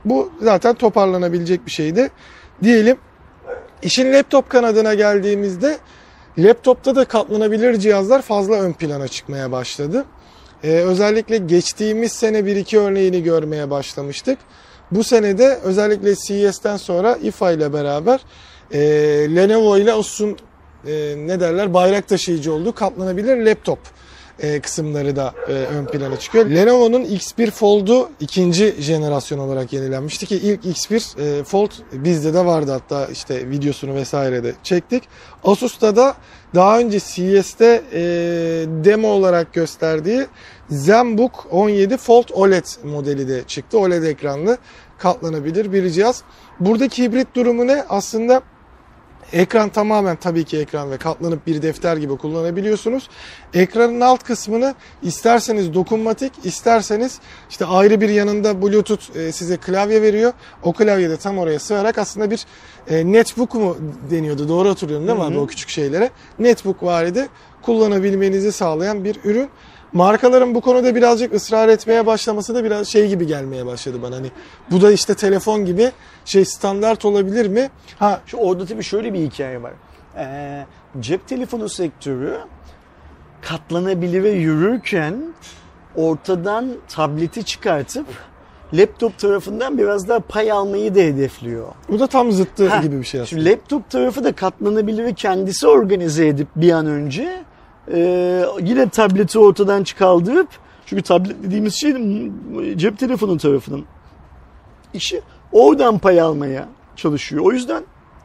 bu 0.06 0.32
zaten 0.42 0.76
toparlanabilecek 0.76 1.66
bir 1.66 1.72
şeydi. 1.72 2.12
Diyelim 2.64 2.98
işin 3.82 4.14
laptop 4.14 4.50
kanadına 4.50 4.94
geldiğimizde 4.94 5.78
laptopta 6.38 6.96
da 6.96 7.06
katlanabilir 7.06 7.78
cihazlar 7.80 8.22
fazla 8.22 8.56
ön 8.56 8.74
plana 8.74 9.08
çıkmaya 9.08 9.52
başladı. 9.52 10.06
Ee, 10.64 10.70
özellikle 10.70 11.38
geçtiğimiz 11.38 12.12
sene 12.12 12.46
bir 12.46 12.56
iki 12.56 12.80
örneğini 12.80 13.24
görmeye 13.24 13.70
başlamıştık. 13.70 14.38
Bu 14.92 15.04
senede 15.04 15.60
özellikle 15.64 16.16
CES'ten 16.16 16.78
sonra 16.78 17.16
IFA 17.16 17.52
ile 17.52 17.74
beraber 17.74 18.20
e, 18.72 18.80
Lenovo 19.36 19.78
ile 19.78 19.94
Asus'un 19.94 20.38
e, 20.88 21.16
ne 21.18 21.40
derler 21.40 21.74
bayrak 21.74 22.08
taşıyıcı 22.08 22.54
olduğu 22.54 22.76
katlanabilir 22.76 23.38
laptop 23.38 23.80
e, 24.40 24.60
kısımları 24.60 25.16
da 25.16 25.34
e, 25.48 25.52
ön 25.52 25.86
plana 25.86 26.20
çıkıyor. 26.20 26.46
Lenovo'nun 26.46 27.04
X1 27.04 27.52
Fold'u 27.52 28.10
ikinci 28.20 28.76
jenerasyon 28.80 29.40
olarak 29.40 29.74
yenilenmişti 29.74 30.26
ki 30.26 30.36
ilk 30.36 30.66
X1 30.66 31.22
e, 31.22 31.44
Fold 31.44 31.72
bizde 31.94 32.34
de 32.34 32.46
vardı 32.46 32.72
hatta 32.72 33.06
işte 33.06 33.50
videosunu 33.50 33.96
vesaire 33.96 34.44
de 34.44 34.54
çektik. 34.64 35.04
Asus'ta 35.44 35.96
da 35.96 36.16
daha 36.56 36.80
önce 36.80 37.00
CES'te 37.00 37.84
e, 37.94 38.00
demo 38.68 39.08
olarak 39.08 39.54
gösterdiği 39.54 40.28
ZenBook 40.70 41.48
17 41.52 41.98
Fold 41.98 42.30
OLED 42.34 42.66
modeli 42.84 43.28
de 43.28 43.44
çıktı. 43.48 43.80
OLED 43.80 44.04
ekranlı 44.04 44.58
katlanabilir 44.98 45.74
bir 45.74 45.90
cihaz. 45.90 46.24
Buradaki 46.60 47.04
hibrit 47.04 47.36
durumu 47.36 47.68
ne? 47.68 47.86
Aslında 47.90 48.42
Ekran 49.34 49.70
tamamen 49.70 50.16
tabii 50.16 50.44
ki 50.44 50.58
ekran 50.58 50.92
ve 50.92 50.98
katlanıp 50.98 51.48
bir 51.48 51.62
defter 51.62 51.98
gibi 51.98 52.18
kullanabiliyorsunuz. 52.18 53.10
Ekranın 53.54 54.02
alt 54.02 54.24
kısmını 54.24 54.76
isterseniz 55.02 55.74
dokunmatik, 55.74 56.34
isterseniz 56.44 57.20
işte 57.50 57.66
ayrı 57.66 58.02
bir 58.02 58.10
yanında 58.10 58.62
Bluetooth 58.62 59.16
e, 59.16 59.32
size 59.32 59.58
klavye 59.58 60.02
veriyor. 60.02 60.34
O 60.64 60.74
klavyede 60.74 61.18
tam 61.18 61.38
oraya 61.38 61.60
sığarak 61.60 61.98
aslında 61.98 62.32
bir 62.32 62.46
e, 62.90 63.12
netbook 63.12 63.54
mu 63.54 63.78
deniyordu? 64.12 64.50
Doğru 64.50 64.70
hatırlıyorum 64.70 65.08
değil 65.08 65.18
mi 65.18 65.24
abi 65.24 65.38
o 65.38 65.48
küçük 65.48 65.70
şeylere? 65.70 66.10
Netbook 66.40 66.84
varidi 66.84 67.28
kullanabilmenizi 67.62 68.52
sağlayan 68.52 69.04
bir 69.04 69.20
ürün. 69.24 69.50
Markaların 69.94 70.56
bu 70.56 70.62
konuda 70.62 70.96
birazcık 70.96 71.34
ısrar 71.34 71.70
etmeye 71.70 72.06
başlaması 72.06 72.56
da 72.56 72.64
biraz 72.64 72.88
şey 72.88 73.08
gibi 73.08 73.28
gelmeye 73.28 73.66
başladı 73.66 74.02
bana. 74.02 74.16
Hani 74.16 74.32
bu 74.72 74.82
da 74.82 74.92
işte 74.92 75.16
telefon 75.16 75.66
gibi 75.66 75.92
şey 76.26 76.46
standart 76.46 77.06
olabilir 77.06 77.48
mi? 77.48 77.70
Ha 78.00 78.22
şu 78.26 78.38
orada 78.38 78.66
tabii 78.66 78.84
şöyle 78.84 79.14
bir 79.14 79.20
hikaye 79.20 79.64
var. 79.64 79.74
Ee, 80.18 80.66
cep 81.00 81.28
telefonu 81.28 81.70
sektörü 81.70 82.38
katlanabilir 83.42 84.24
ve 84.24 84.30
yürürken 84.30 85.34
ortadan 85.96 86.70
tableti 86.90 87.44
çıkartıp 87.46 88.06
laptop 88.74 89.20
tarafından 89.20 89.78
biraz 89.78 90.08
daha 90.08 90.20
pay 90.20 90.52
almayı 90.52 90.96
da 90.96 91.00
hedefliyor. 91.00 91.68
Bu 91.90 92.00
da 92.00 92.08
tam 92.08 92.32
zıttı 92.32 92.70
Ha, 92.70 92.78
gibi 92.78 93.00
bir 93.00 93.04
şey 93.06 93.22
aslında. 93.22 93.42
Şimdi 93.42 93.52
laptop 93.52 93.90
tarafı 93.90 94.24
da 94.24 94.32
katlanabilir 94.36 95.04
ve 95.04 95.14
kendisi 95.14 95.68
organize 95.68 96.28
edip 96.28 96.48
bir 96.56 96.72
an 96.72 96.86
önce 96.86 97.44
e, 97.94 98.46
yine 98.62 98.90
tableti 98.90 99.40
ortadan 99.40 99.84
çıkaldırıp 99.84 100.48
çünkü 100.86 101.04
tablet 101.04 101.44
dediğimiz 101.44 101.76
şey 101.76 101.94
cep 102.76 103.00
telefonu 103.00 103.38
tarafının 103.38 103.86
işi 104.94 105.22
oradan 105.52 106.00
pay 106.00 106.22
almaya 106.22 106.68
çalışıyor. 106.96 107.46
O 107.46 107.52
yüzden 107.52 107.84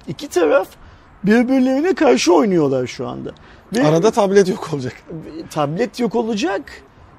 iki 0.08 0.28
taraf 0.28 0.68
birbirlerine 1.24 1.94
karşı 1.94 2.34
oynuyorlar 2.34 2.86
şu 2.86 3.08
anda. 3.08 3.32
Ve 3.76 3.86
Arada 3.86 4.10
tablet 4.10 4.48
yok 4.48 4.70
olacak. 4.74 4.92
tablet 5.50 6.00
yok 6.00 6.14
olacak 6.14 6.62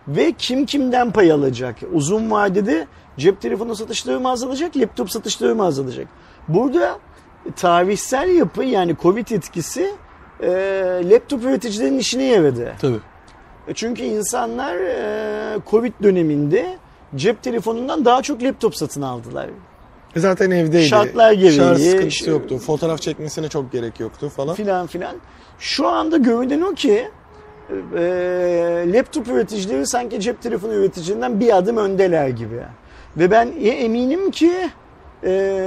ve 0.07 0.31
kim 0.37 0.65
kimden 0.65 1.11
pay 1.11 1.31
alacak? 1.31 1.75
Uzun 1.93 2.31
vadede 2.31 2.87
cep 3.17 3.41
telefonu 3.41 3.75
satışları 3.75 4.19
mı 4.19 4.29
azalacak, 4.29 4.77
laptop 4.77 5.11
satışları 5.11 5.55
mı 5.55 5.65
azalacak? 5.65 6.07
Burada 6.47 6.99
tarihsel 7.55 8.29
yapı 8.29 8.63
yani 8.63 8.95
Covid 9.01 9.27
etkisi 9.27 9.91
e, 10.43 11.09
laptop 11.09 11.43
üreticilerin 11.43 11.97
işine 11.97 12.23
yaradı. 12.23 12.73
Tabii. 12.81 12.99
E, 13.67 13.73
Çünkü 13.73 14.03
insanlar 14.03 14.75
e, 14.75 15.59
Covid 15.71 15.93
döneminde 16.03 16.77
cep 17.15 17.43
telefonundan 17.43 18.05
daha 18.05 18.21
çok 18.21 18.43
laptop 18.43 18.75
satın 18.75 19.01
aldılar. 19.01 19.47
E 20.15 20.19
Zaten 20.19 20.51
evdeydi. 20.51 20.87
Şartlar 20.87 21.31
gereği, 21.31 21.51
Şarj 21.57 21.77
sıkıntısı 21.79 22.07
işte- 22.07 22.31
yoktu. 22.31 22.57
Fotoğraf 22.57 23.01
çekmesine 23.01 23.47
çok 23.49 23.71
gerek 23.71 23.99
yoktu 23.99 24.29
falan. 24.29 24.55
filan 24.55 24.87
filan. 24.87 25.15
Şu 25.59 25.87
anda 25.87 26.17
görünen 26.17 26.61
o 26.61 26.73
ki 26.73 27.07
e, 27.97 28.01
laptop 28.93 29.27
üreticileri 29.27 29.87
sanki 29.87 30.19
cep 30.19 30.41
telefonu 30.41 30.73
üreticilerinden 30.73 31.39
bir 31.39 31.57
adım 31.57 31.77
öndeler 31.77 32.27
gibi. 32.27 32.59
Ve 33.17 33.31
ben 33.31 33.47
e- 33.61 33.67
eminim 33.69 34.31
ki 34.31 34.51
e, 35.23 35.61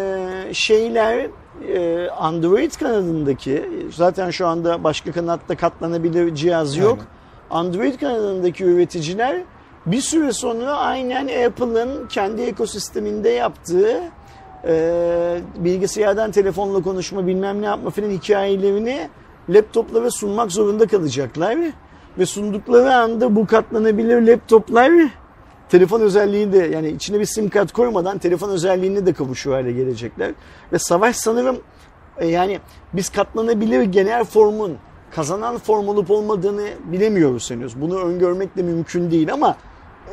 şeyler 0.52 1.26
e, 1.68 2.08
Android 2.10 2.72
kanadındaki 2.72 3.68
zaten 3.94 4.30
şu 4.30 4.46
anda 4.46 4.84
başka 4.84 5.12
kanatta 5.12 5.56
katlanabilir 5.56 6.34
cihaz 6.34 6.76
yok. 6.76 6.98
Android 7.50 7.94
kanadındaki 8.00 8.64
üreticiler 8.64 9.42
bir 9.86 10.00
süre 10.00 10.32
sonra 10.32 10.76
aynen 10.76 11.46
Apple'ın 11.46 12.08
kendi 12.08 12.42
ekosisteminde 12.42 13.28
yaptığı 13.28 14.00
e, 14.64 15.40
bilgisayardan 15.58 16.30
telefonla 16.30 16.82
konuşma 16.82 17.26
bilmem 17.26 17.62
ne 17.62 17.66
yapma 17.66 17.90
filan 17.90 18.10
hikayelerini 18.10 19.08
laptoplara 19.48 20.10
sunmak 20.10 20.52
zorunda 20.52 20.86
kalacaklar. 20.86 21.56
Ve 22.18 22.26
sundukları 22.26 22.94
anda 22.94 23.36
bu 23.36 23.46
katlanabilir 23.46 24.22
laptoplar 24.22 24.92
telefon 25.68 26.00
özelliği 26.00 26.52
de 26.52 26.58
yani 26.58 26.88
içine 26.88 27.20
bir 27.20 27.24
sim 27.24 27.48
kart 27.48 27.72
koymadan 27.72 28.18
telefon 28.18 28.48
özelliğine 28.48 29.06
de 29.06 29.12
kavuşuyor 29.12 29.56
hale 29.56 29.72
gelecekler. 29.72 30.32
Ve 30.72 30.78
savaş 30.78 31.16
sanırım 31.16 31.56
e, 32.18 32.26
yani 32.26 32.60
biz 32.92 33.08
katlanabilir 33.08 33.82
genel 33.82 34.24
formun 34.24 34.76
kazanan 35.14 35.58
form 35.58 35.88
olup 35.88 36.10
olmadığını 36.10 36.68
bilemiyoruz 36.84 37.50
henüz. 37.50 37.80
Bunu 37.80 37.98
öngörmek 37.98 38.56
de 38.56 38.62
mümkün 38.62 39.10
değil 39.10 39.32
ama 39.32 39.56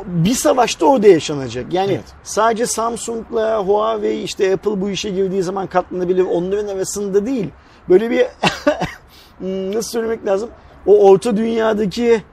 bir 0.06 0.34
savaşta 0.34 0.86
orada 0.86 1.08
yaşanacak. 1.08 1.74
Yani 1.74 1.91
Evet. 1.91 2.04
sadece 2.24 2.66
Samsung'la 2.66 3.60
Huawei 3.60 4.24
işte 4.24 4.54
Apple 4.54 4.82
bu 4.82 4.89
işe 4.89 5.10
girdiği 5.10 5.43
zaman 5.43 5.68
katlanabilir 5.68 6.24
onların 6.24 6.68
arasında 6.68 7.26
değil. 7.26 7.49
Böyle 7.89 8.10
bir 8.10 8.26
Hmm, 9.38 9.76
nasıl 9.76 9.89
söylemek 9.89 10.26
lazım? 10.26 10.49
O 10.86 11.10
orta 11.10 11.38
dünyadaki 11.38 12.24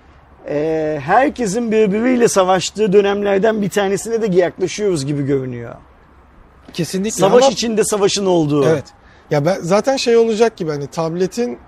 e, 0.48 0.98
herkesin 1.04 1.72
birbiriyle 1.72 2.28
savaştığı 2.28 2.92
dönemlerden 2.92 3.62
bir 3.62 3.70
tanesine 3.70 4.22
de 4.22 4.36
yaklaşıyoruz 4.36 5.06
gibi 5.06 5.26
görünüyor. 5.26 5.74
Kesinlikle. 6.72 7.10
Savaş 7.10 7.44
ama- 7.44 7.52
içinde 7.52 7.84
savaşın 7.84 8.26
olduğu. 8.26 8.64
Evet. 8.68 8.84
Ya 9.30 9.44
ben 9.44 9.58
zaten 9.60 9.96
şey 9.96 10.16
olacak 10.16 10.56
gibi 10.56 10.70
hani 10.70 10.86
tabletin 10.86 11.58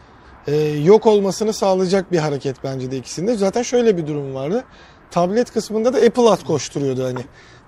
e, 0.47 0.57
yok 0.67 1.07
olmasını 1.07 1.53
sağlayacak 1.53 2.13
bir 2.13 2.19
hareket 2.19 2.57
bence 2.65 2.91
de 2.91 2.97
ikisinde. 2.97 3.35
Zaten 3.35 3.63
şöyle 3.63 3.97
bir 3.97 4.07
durum 4.07 4.35
vardı. 4.35 4.65
Tablet 5.11 5.53
kısmında 5.53 5.93
da 5.93 5.99
Apple 5.99 6.31
at 6.31 6.45
koşturuyordu 6.45 7.05
hani. 7.05 7.21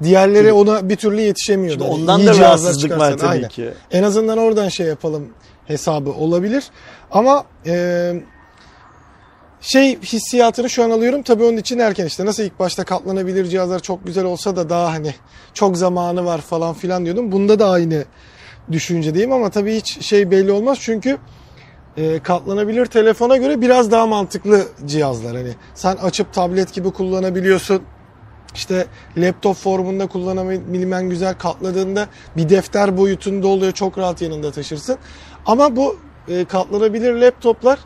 Diğerleri 0.02 0.52
ona 0.52 0.88
bir 0.88 0.96
türlü 0.96 1.20
yetişemiyordu. 1.20 1.72
Şimdi 1.84 1.84
Hani 1.92 2.00
ondan 2.02 2.20
iyi 2.20 2.26
da 2.26 2.38
rahatsızlık 2.38 2.98
var 2.98 3.16
tabii 3.18 3.30
aynen. 3.30 3.48
ki. 3.48 3.70
En 3.90 4.02
azından 4.02 4.38
oradan 4.38 4.68
şey 4.68 4.86
yapalım 4.86 5.28
hesabı 5.66 6.10
olabilir. 6.12 6.64
Ama 7.10 7.44
e, 7.66 8.14
şey 9.64 10.00
hissiyatını 10.02 10.70
şu 10.70 10.84
an 10.84 10.90
alıyorum. 10.90 11.22
Tabii 11.22 11.44
onun 11.44 11.56
için 11.56 11.78
erken 11.78 12.06
işte. 12.06 12.26
Nasıl 12.26 12.42
ilk 12.42 12.58
başta 12.58 12.84
katlanabilir 12.84 13.44
cihazlar 13.44 13.80
çok 13.80 14.06
güzel 14.06 14.24
olsa 14.24 14.56
da 14.56 14.68
daha 14.68 14.92
hani 14.92 15.14
çok 15.54 15.76
zamanı 15.76 16.24
var 16.24 16.40
falan 16.40 16.74
filan 16.74 17.04
diyordum. 17.04 17.32
Bunda 17.32 17.58
da 17.58 17.70
aynı 17.70 18.04
düşüncedeyim 18.72 19.32
ama 19.32 19.50
tabii 19.50 19.76
hiç 19.76 20.04
şey 20.04 20.30
belli 20.30 20.52
olmaz. 20.52 20.78
Çünkü 20.80 21.18
e, 21.96 22.18
katlanabilir 22.18 22.86
telefona 22.86 23.36
göre 23.36 23.60
biraz 23.60 23.90
daha 23.90 24.06
mantıklı 24.06 24.62
cihazlar. 24.86 25.36
Hani 25.36 25.54
sen 25.74 25.96
açıp 25.96 26.32
tablet 26.32 26.74
gibi 26.74 26.90
kullanabiliyorsun. 26.90 27.82
İşte 28.54 28.86
laptop 29.16 29.56
formunda 29.56 30.06
kullanabilmen 30.06 31.10
güzel 31.10 31.34
katladığında 31.34 32.08
bir 32.36 32.48
defter 32.48 32.96
boyutunda 32.96 33.48
oluyor 33.48 33.72
çok 33.72 33.98
rahat 33.98 34.22
yanında 34.22 34.50
taşırsın. 34.52 34.98
Ama 35.46 35.76
bu 35.76 35.98
e, 36.28 36.44
katlanabilir 36.44 37.12
laptoplar 37.14 37.78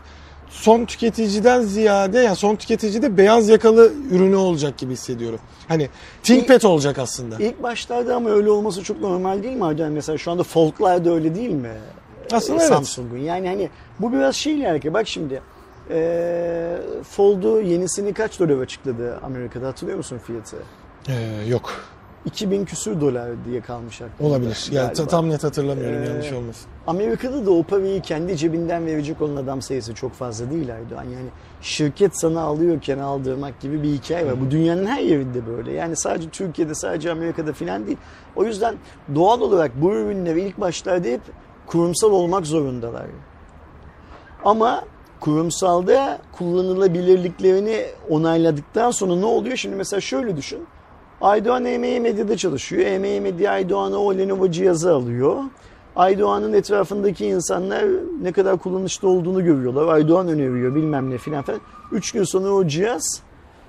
son 0.51 0.85
tüketiciden 0.85 1.63
ziyade 1.63 2.19
yani 2.19 2.37
son 2.37 2.57
tüketicide 2.57 3.17
beyaz 3.17 3.49
yakalı 3.49 3.93
ürünü 4.11 4.37
olacak 4.37 4.79
gibi 4.79 4.93
hissediyorum. 4.93 5.41
Hani 5.69 5.89
ThinkPad 6.23 6.63
olacak 6.63 6.99
aslında. 6.99 7.37
İlk 7.39 7.63
başlarda 7.63 8.17
ama 8.17 8.31
öyle 8.31 8.51
olması 8.51 8.83
çok 8.83 9.01
normal 9.01 9.43
değil 9.43 9.57
mi 9.57 9.65
Arden? 9.65 9.93
Mesela 9.93 10.19
şu 10.19 10.31
anda 10.31 10.43
Folk'lar 10.43 11.05
da 11.05 11.11
öyle 11.15 11.35
değil 11.35 11.51
mi? 11.51 11.73
Aslında 12.33 12.59
Ee, 12.59 12.63
evet. 12.63 12.69
Samsung'un. 12.75 13.19
Yani 13.19 13.49
hani 13.49 13.69
bu 14.01 14.13
biraz 14.13 14.37
şeyle 14.37 14.69
hareket. 14.69 14.95
Bak 14.95 15.09
şimdi 15.09 15.43
e, 15.91 16.77
Fold'u 17.11 17.61
yenisini 17.61 18.13
kaç 18.13 18.41
dolar 18.41 18.59
açıkladı 18.61 19.19
Amerika'da 19.23 19.67
hatırlıyor 19.67 19.99
musun 19.99 20.21
fiyatı? 20.27 20.57
Ee, 21.09 21.47
yok. 21.49 21.73
2000 22.29 22.65
küsür 22.65 23.01
dolar 23.01 23.29
diye 23.45 23.61
kalmış 23.61 24.03
aklımda. 24.03 24.31
Olabilir. 24.31 24.69
Yani 24.73 24.93
ta- 24.93 25.07
tam 25.07 25.31
net 25.31 25.45
hatırlamıyorum 25.45 26.03
Ee, 26.03 26.07
yanlış 26.09 26.33
olmasın. 26.33 26.67
Amerika'da 26.87 27.47
da 27.47 27.51
o 27.51 27.63
parayı 27.63 28.03
kendi 28.03 28.37
cebinden 28.37 28.87
verecek 28.87 29.23
olan 29.23 29.37
adam 29.37 29.63
sayısı 29.63 29.95
çok 29.95 30.13
fazla 30.13 30.51
değil 30.51 30.75
Aydoğan. 30.75 31.05
Yani 31.05 31.27
şirket 31.63 32.21
sana 32.21 32.41
alıyorken 32.41 32.99
aldırmak 32.99 33.61
gibi 33.61 33.83
bir 33.83 33.89
hikaye 33.89 34.27
var. 34.27 34.41
Bu 34.47 34.51
dünyanın 34.51 34.87
her 34.87 35.01
yerinde 35.03 35.47
böyle. 35.47 35.73
Yani 35.73 35.97
sadece 35.97 36.29
Türkiye'de, 36.31 36.75
sadece 36.75 37.11
Amerika'da 37.11 37.53
filan 37.53 37.87
değil. 37.87 37.99
O 38.37 38.45
yüzden 38.45 38.75
doğal 39.15 39.41
olarak 39.41 39.83
bu 39.83 39.93
ürünler 39.95 40.37
ilk 40.37 40.61
başlarda 40.61 41.09
hep 41.09 41.21
kurumsal 41.67 42.11
olmak 42.13 42.47
zorundalar. 42.47 43.07
Ama 44.45 44.85
kurumsalda 45.21 46.19
kullanılabilirliklerini 46.33 47.87
onayladıktan 48.11 48.91
sonra 48.91 49.17
ne 49.17 49.25
oluyor? 49.27 49.57
Şimdi 49.57 49.77
mesela 49.77 50.01
şöyle 50.01 50.37
düşün. 50.37 50.59
Aydoğan 51.21 51.65
EMEA 51.65 52.01
Medya'da 52.01 52.37
çalışıyor. 52.37 52.87
EMEA 52.87 53.21
Medya 53.21 53.53
Aydoğan'a 53.53 53.99
o 53.99 54.19
Lenovo 54.19 54.51
cihazı 54.51 54.95
alıyor. 54.95 55.45
Aydoğan'ın 55.97 56.53
etrafındaki 56.53 57.27
insanlar 57.27 57.85
ne 58.23 58.33
kadar 58.33 58.59
kullanışlı 58.59 59.09
olduğunu 59.09 59.45
görüyorlar. 59.45 59.89
Aydoğan 59.89 60.29
öneriyor 60.29 60.75
bilmem 60.75 61.11
ne 61.11 61.19
filan 61.19 61.43
falan. 61.43 61.61
Üç 61.93 62.13
gün 62.13 62.25
sonra 62.25 62.51
o 62.51 62.67
cihaz 62.67 63.23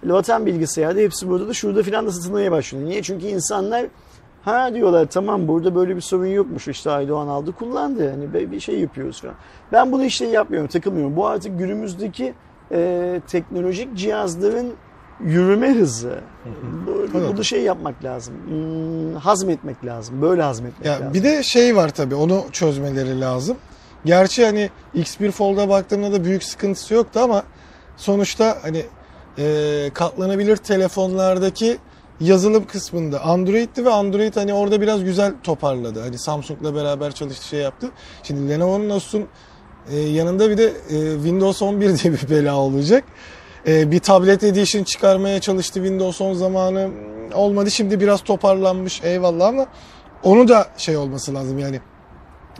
vatan 0.03 0.45
bilgisayarda 0.45 0.99
hepsi 0.99 1.29
burada 1.29 1.47
da 1.47 1.53
şurada 1.53 1.83
filan 1.83 2.07
da 2.07 2.11
satılmaya 2.11 2.51
başlıyor. 2.51 2.85
Niye? 2.85 3.01
Çünkü 3.01 3.25
insanlar 3.25 3.85
ha 4.41 4.73
diyorlar 4.73 5.05
tamam 5.05 5.47
burada 5.47 5.75
böyle 5.75 5.95
bir 5.95 6.01
sorun 6.01 6.25
yokmuş 6.25 6.67
işte 6.67 6.91
Aydoğan 6.91 7.27
aldı 7.27 7.51
kullandı. 7.51 8.09
Hani 8.09 8.51
bir 8.51 8.59
şey 8.59 8.79
yapıyoruz 8.79 9.21
falan. 9.21 9.35
Ben 9.71 9.91
bunu 9.91 10.03
işte 10.03 10.25
yapmıyorum 10.25 10.67
takılmıyorum. 10.67 11.15
Bu 11.15 11.27
artık 11.27 11.59
günümüzdeki 11.59 12.33
e, 12.71 13.21
teknolojik 13.27 13.95
cihazların 13.97 14.73
yürüme 15.25 15.73
hızı. 15.75 16.19
Bu, 16.87 16.91
Evet. 17.17 17.29
bunu 17.33 17.43
şey 17.43 17.61
yapmak 17.61 18.03
lazım. 18.03 18.33
Hmm, 18.47 19.13
hazmetmek 19.15 19.85
lazım. 19.85 20.21
Böyle 20.21 20.41
hazmetmek 20.41 20.85
Ya 20.87 20.93
lazım. 20.93 21.13
bir 21.13 21.23
de 21.23 21.43
şey 21.43 21.75
var 21.75 21.89
tabii 21.89 22.15
onu 22.15 22.43
çözmeleri 22.51 23.21
lazım. 23.21 23.57
Gerçi 24.05 24.45
hani 24.45 24.69
X1 24.95 25.31
Fold'a 25.31 25.69
baktığımda 25.69 26.11
da 26.11 26.23
büyük 26.23 26.43
sıkıntısı 26.43 26.93
yoktu 26.93 27.19
ama 27.23 27.43
sonuçta 27.97 28.57
hani 28.61 28.85
e, 29.37 29.89
katlanabilir 29.93 30.57
telefonlardaki 30.57 31.77
yazılım 32.19 32.65
kısmında 32.67 33.21
Android'ti 33.21 33.85
ve 33.85 33.89
Android 33.89 34.35
hani 34.35 34.53
orada 34.53 34.81
biraz 34.81 35.03
güzel 35.03 35.33
toparladı. 35.43 36.01
Hani 36.01 36.19
Samsung'la 36.19 36.75
beraber 36.75 37.11
çalıştı 37.11 37.47
şey 37.47 37.59
yaptı. 37.59 37.87
Şimdi 38.23 38.49
Lenovo'nun 38.49 38.89
Asus'un 38.89 39.25
e, 39.91 39.99
yanında 39.99 40.49
bir 40.49 40.57
de 40.57 40.65
e, 40.89 41.13
Windows 41.15 41.61
11 41.61 41.97
diye 41.99 42.13
bir 42.13 42.29
bela 42.29 42.55
olacak. 42.55 43.03
E, 43.67 43.91
bir 43.91 43.99
tablet 43.99 44.43
edition 44.43 44.83
çıkarmaya 44.83 45.41
çalıştı 45.41 45.73
Windows 45.73 46.21
10 46.21 46.33
zamanı 46.33 46.89
olmadı. 47.33 47.71
Şimdi 47.71 47.99
biraz 47.99 48.21
toparlanmış 48.21 49.03
eyvallah 49.03 49.47
ama 49.47 49.65
onu 50.23 50.47
da 50.47 50.67
şey 50.77 50.97
olması 50.97 51.33
lazım 51.33 51.59
yani. 51.59 51.79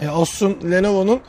E, 0.02 0.08
Asus'un, 0.08 0.72
Lenovo'nun 0.72 1.20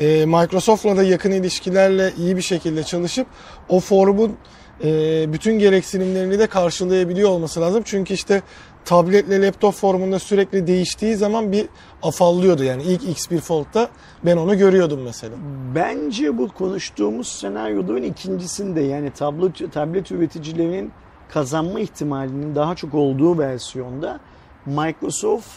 e, 0.00 0.26
Microsoft'la 0.26 0.96
da 0.96 1.02
yakın 1.02 1.30
ilişkilerle 1.30 2.12
iyi 2.18 2.36
bir 2.36 2.42
şekilde 2.42 2.82
çalışıp 2.82 3.26
o 3.68 3.80
forumun 3.80 4.36
e, 4.84 5.32
bütün 5.32 5.58
gereksinimlerini 5.58 6.38
de 6.38 6.46
karşılayabiliyor 6.46 7.30
olması 7.30 7.60
lazım. 7.60 7.82
Çünkü 7.84 8.14
işte 8.14 8.42
tabletle 8.88 9.46
laptop 9.46 9.74
formunda 9.74 10.18
sürekli 10.18 10.66
değiştiği 10.66 11.16
zaman 11.16 11.52
bir 11.52 11.66
afallıyordu. 12.02 12.64
Yani 12.64 12.82
ilk 12.82 13.02
X1 13.02 13.38
Fold'da 13.40 13.88
ben 14.24 14.36
onu 14.36 14.58
görüyordum 14.58 15.00
mesela. 15.04 15.34
Bence 15.74 16.38
bu 16.38 16.48
konuştuğumuz 16.48 17.28
senaryoların 17.28 18.02
ikincisinde 18.02 18.80
yani 18.80 19.10
tablet, 19.10 19.72
tablet 19.72 20.12
üreticilerinin 20.12 20.92
kazanma 21.28 21.80
ihtimalinin 21.80 22.54
daha 22.54 22.74
çok 22.74 22.94
olduğu 22.94 23.38
versiyonda 23.38 24.20
Microsoft 24.66 25.48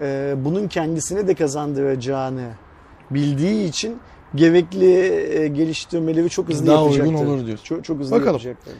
e, 0.00 0.34
bunun 0.44 0.68
kendisine 0.68 1.28
de 1.28 1.34
kazandıracağını 1.34 2.48
bildiği 3.10 3.68
için 3.68 3.98
gerekli 4.34 4.92
e, 5.38 5.48
geliştirmeleri 5.48 6.30
çok 6.30 6.48
hızlı 6.48 6.66
Daha 6.66 6.82
yapacaktır. 6.82 7.12
uygun 7.12 7.26
olur 7.26 7.46
diyorsun. 7.46 7.64
Çok, 7.64 7.84
çok 7.84 7.98
hızlı 7.98 8.12
Bakalım. 8.16 8.32
yapacaktır. 8.32 8.72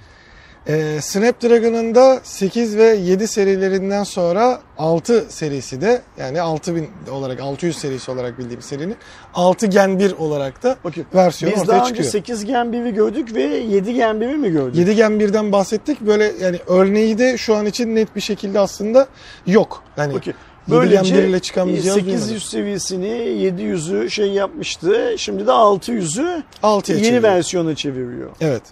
Ee, 0.68 0.98
Snapdragon'ın 1.00 1.94
da 1.94 2.20
8 2.22 2.76
ve 2.76 2.84
7 2.84 3.28
serilerinden 3.28 4.04
sonra 4.04 4.60
6 4.78 5.26
serisi 5.28 5.80
de 5.80 6.02
yani 6.18 6.40
6000 6.40 6.88
olarak 7.10 7.40
600 7.40 7.78
serisi 7.78 8.10
olarak 8.10 8.38
bildiğim 8.38 8.62
serinin 8.62 8.96
6 9.34 9.66
Gen 9.66 9.98
1 9.98 10.12
olarak 10.12 10.62
da 10.62 10.76
Bakın, 10.84 11.06
versiyonu 11.14 11.54
Biz 11.54 11.62
ortaya 11.62 11.72
daha 11.72 11.80
önce 11.80 11.88
çıkıyor. 11.88 12.10
8 12.10 12.44
Gen 12.44 12.66
1'i 12.66 12.94
gördük 12.94 13.34
ve 13.34 13.42
7 13.42 13.94
Gen 13.94 14.16
1'i 14.16 14.36
mi 14.36 14.50
gördük? 14.50 14.76
7 14.76 14.96
Gen 14.96 15.12
1'den 15.12 15.52
bahsettik. 15.52 16.00
Böyle 16.00 16.32
yani 16.40 16.58
örneği 16.66 17.18
de 17.18 17.38
şu 17.38 17.54
an 17.56 17.66
için 17.66 17.94
net 17.94 18.16
bir 18.16 18.20
şekilde 18.20 18.58
aslında 18.60 19.06
yok. 19.46 19.82
Yani 19.96 20.16
Okey. 20.16 20.34
7 20.68 20.88
Gen 20.88 21.04
1 21.04 21.08
ile 21.08 21.16
Böylece 21.16 21.38
çıkan 21.38 21.68
bir 21.68 21.80
cihaz 21.82 21.94
800 21.94 22.22
duymadım. 22.22 22.40
seviyesini 22.40 23.06
700'ü 23.06 24.10
şey 24.10 24.28
yapmıştı. 24.28 25.14
Şimdi 25.18 25.46
de 25.46 25.50
600'ü 25.50 26.42
6'ya 26.62 26.96
yeni 26.96 27.04
çeviriyor. 27.06 27.22
versiyona 27.22 27.74
çeviriyor. 27.74 28.30
Evet. 28.40 28.62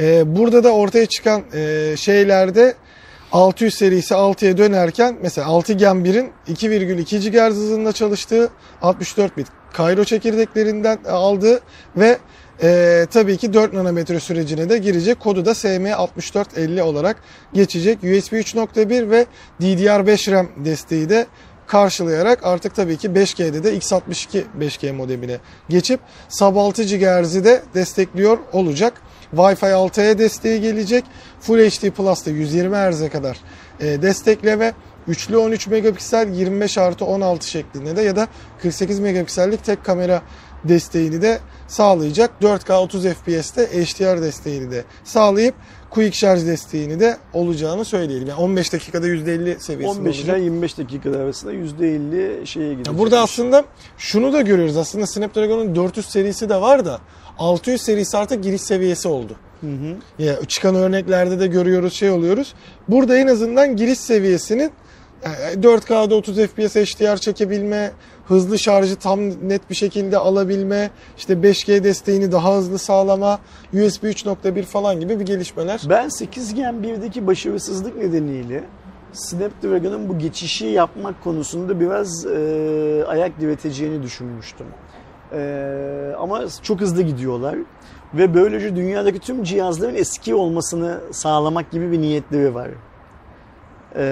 Ee, 0.00 0.36
burada 0.36 0.64
da 0.64 0.74
ortaya 0.74 1.06
çıkan 1.06 1.42
e, 1.54 1.94
şeylerde 1.96 2.74
600 3.32 3.74
serisi 3.74 4.14
6'ya 4.14 4.58
dönerken 4.58 5.16
mesela 5.22 5.46
6 5.46 5.72
Gen 5.72 5.96
1'in 5.96 6.30
2,2 6.48 7.30
GHz 7.30 7.56
hızında 7.56 7.92
çalıştığı 7.92 8.50
64 8.82 9.36
bit 9.36 9.46
Cairo 9.78 10.04
çekirdeklerinden 10.04 10.98
aldığı 11.08 11.60
ve 11.96 12.18
e, 12.62 13.06
tabii 13.10 13.36
ki 13.36 13.52
4 13.52 13.72
nanometre 13.72 14.20
sürecine 14.20 14.68
de 14.68 14.78
girecek. 14.78 15.20
Kodu 15.20 15.44
da 15.44 15.50
SM6450 15.50 16.82
olarak 16.82 17.16
geçecek. 17.52 17.98
USB 17.98 18.32
3.1 18.32 19.10
ve 19.10 19.26
DDR5 19.60 20.32
RAM 20.32 20.48
desteği 20.56 21.08
de 21.08 21.26
karşılayarak 21.66 22.46
artık 22.46 22.74
tabii 22.74 22.96
ki 22.96 23.08
5G'de 23.08 23.64
de 23.64 23.76
X62 23.76 24.42
5G 24.58 24.92
modemine 24.92 25.38
geçip 25.68 26.00
sub 26.28 26.56
6 26.56 26.82
GHz'i 26.82 27.44
de 27.44 27.62
destekliyor 27.74 28.38
olacak. 28.52 29.02
Wi-Fi 29.34 29.66
6'ya 29.66 30.18
desteği 30.18 30.60
gelecek. 30.60 31.04
Full 31.40 31.58
HD 31.58 31.90
Plus'ta 31.90 32.30
120 32.30 32.76
Hz'e 32.76 33.08
kadar 33.08 33.36
e, 33.80 34.02
destekle 34.02 34.58
ve 34.58 34.72
üçlü 35.08 35.36
13 35.36 35.66
megapiksel 35.66 36.34
25 36.34 36.78
artı 36.78 37.04
16 37.04 37.48
şeklinde 37.48 37.96
de 37.96 38.02
ya 38.02 38.16
da 38.16 38.28
48 38.62 39.00
megapiksellik 39.00 39.64
tek 39.64 39.84
kamera 39.84 40.22
desteğini 40.64 41.22
de 41.22 41.38
sağlayacak. 41.68 42.30
4K 42.42 42.72
30 42.72 43.04
FPS'te 43.04 43.66
HDR 43.66 44.22
desteğini 44.22 44.70
de 44.70 44.84
sağlayıp 45.04 45.54
Quick 45.90 46.18
Charge 46.18 46.46
desteğini 46.46 47.00
de 47.00 47.16
olacağını 47.32 47.84
söyleyelim. 47.84 48.28
Yani 48.28 48.40
15 48.40 48.72
dakikada 48.72 49.06
%50 49.08 49.60
seviyesinde 49.60 50.00
15 50.00 50.18
olacak. 50.18 50.36
ile 50.36 50.44
25 50.44 50.78
dakika 50.78 51.10
arasında 51.10 51.52
%50 51.52 52.46
şeye 52.46 52.72
gidecek. 52.72 52.98
Burada 52.98 53.20
aslında 53.20 53.64
şunu 53.98 54.32
da 54.32 54.40
görüyoruz. 54.40 54.76
Aslında 54.76 55.06
Snapdragon'un 55.06 55.74
400 55.74 56.06
serisi 56.06 56.48
de 56.48 56.60
var 56.60 56.84
da 56.84 57.00
600 57.40 57.82
serisi 57.82 58.18
artık 58.18 58.44
giriş 58.44 58.62
seviyesi 58.62 59.08
oldu. 59.08 59.36
Hı 59.60 59.66
hı. 59.66 60.22
Ya 60.24 60.44
çıkan 60.44 60.74
örneklerde 60.74 61.40
de 61.40 61.46
görüyoruz 61.46 61.92
şey 61.92 62.10
oluyoruz. 62.10 62.54
Burada 62.88 63.16
en 63.16 63.26
azından 63.26 63.76
giriş 63.76 63.98
seviyesinin 63.98 64.72
yani 65.24 65.36
4K'da 65.36 66.14
30 66.14 66.36
FPS 66.36 66.76
HDR 66.76 67.16
çekebilme, 67.16 67.92
hızlı 68.26 68.58
şarjı 68.58 68.96
tam 68.96 69.20
net 69.48 69.70
bir 69.70 69.74
şekilde 69.74 70.18
alabilme, 70.18 70.90
işte 71.18 71.34
5G 71.34 71.84
desteğini 71.84 72.32
daha 72.32 72.56
hızlı 72.56 72.78
sağlama, 72.78 73.38
USB 73.72 74.04
3.1 74.04 74.62
falan 74.62 75.00
gibi 75.00 75.20
bir 75.20 75.26
gelişmeler. 75.26 75.80
Ben 75.88 76.08
8 76.08 76.54
Gen 76.54 76.74
1'deki 76.74 77.26
başarısızlık 77.26 77.96
nedeniyle 77.96 78.64
Snapdragon'un 79.12 80.08
bu 80.08 80.18
geçişi 80.18 80.66
yapmak 80.66 81.24
konusunda 81.24 81.80
biraz 81.80 82.26
e, 82.26 83.04
ayak 83.06 83.40
direteceğini 83.40 84.02
düşünmüştüm. 84.02 84.66
E, 85.32 86.14
ama 86.18 86.44
çok 86.62 86.80
hızlı 86.80 87.02
gidiyorlar 87.02 87.56
ve 88.14 88.34
böylece 88.34 88.76
dünyadaki 88.76 89.18
tüm 89.18 89.44
cihazların 89.44 89.94
eski 89.94 90.34
olmasını 90.34 91.00
sağlamak 91.10 91.70
gibi 91.70 91.92
bir 91.92 92.00
niyetleri 92.00 92.54
var. 92.54 92.68
E, 93.96 94.02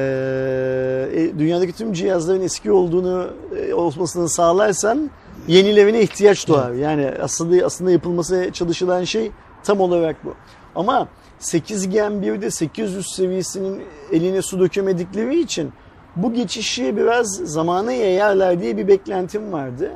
e, 1.15 1.39
dünyadaki 1.39 1.73
tüm 1.73 1.93
cihazların 1.93 2.41
eski 2.41 2.73
olduğunu 2.73 3.31
e, 3.57 3.75
olmasını 3.75 4.29
sağlarsan 4.29 5.11
yenilerine 5.49 6.01
ihtiyaç 6.01 6.49
doğar. 6.49 6.73
Yani 6.73 7.13
aslında 7.23 7.67
aslında 7.67 7.91
yapılması 7.91 8.51
çalışılan 8.53 9.05
şey 9.05 9.31
tam 9.65 9.81
olarak 9.81 10.25
bu. 10.25 10.35
Ama 10.75 11.09
8 11.39 11.89
Gen 11.89 12.13
1'de 12.13 12.51
800 12.51 13.07
seviyesinin 13.15 13.83
eline 14.13 14.43
su 14.43 14.61
dökemedikleri 14.61 15.41
için 15.41 15.73
bu 16.17 16.33
geçişi 16.33 16.97
biraz 16.97 17.37
zamana 17.37 17.93
yayarlar 17.93 18.61
diye 18.61 18.77
bir 18.77 18.89
beklentim 18.89 19.53
vardı. 19.53 19.93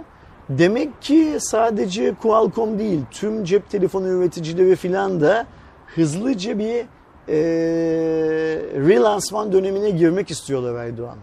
Demek 0.49 1.03
ki 1.03 1.37
sadece 1.39 2.15
Qualcomm 2.15 2.79
değil 2.79 3.01
tüm 3.11 3.45
cep 3.45 3.71
telefonu 3.71 4.09
üreticileri 4.09 4.77
filan 4.77 5.21
da 5.21 5.47
hızlıca 5.95 6.59
bir 6.59 6.87
e, 7.29 7.37
relansman 8.77 9.53
dönemine 9.53 9.91
girmek 9.91 10.31
istiyorlar 10.31 10.85
Erdoğan. 10.85 11.17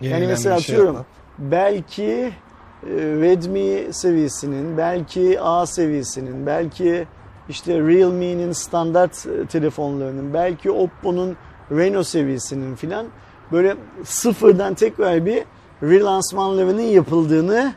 Yani 0.00 0.12
Yenilen 0.12 0.28
mesela 0.28 0.60
şey 0.60 0.74
atıyorum 0.74 0.94
yapmak. 0.94 1.06
belki 1.38 2.02
e, 2.02 2.32
Redmi 2.96 3.92
seviyesinin, 3.92 4.78
belki 4.78 5.40
A 5.40 5.66
seviyesinin, 5.66 6.46
belki 6.46 7.06
işte 7.48 7.78
Realme'nin 7.78 8.52
standart 8.52 9.26
e, 9.26 9.46
telefonlarının, 9.46 10.34
belki 10.34 10.70
Oppo'nun 10.70 11.36
Reno 11.70 12.02
seviyesinin 12.02 12.74
filan 12.74 13.06
böyle 13.52 13.76
sıfırdan 14.04 14.74
tekrar 14.74 15.26
bir 15.26 15.44
relansmanlarının 15.82 16.82
yapıldığını 16.82 17.72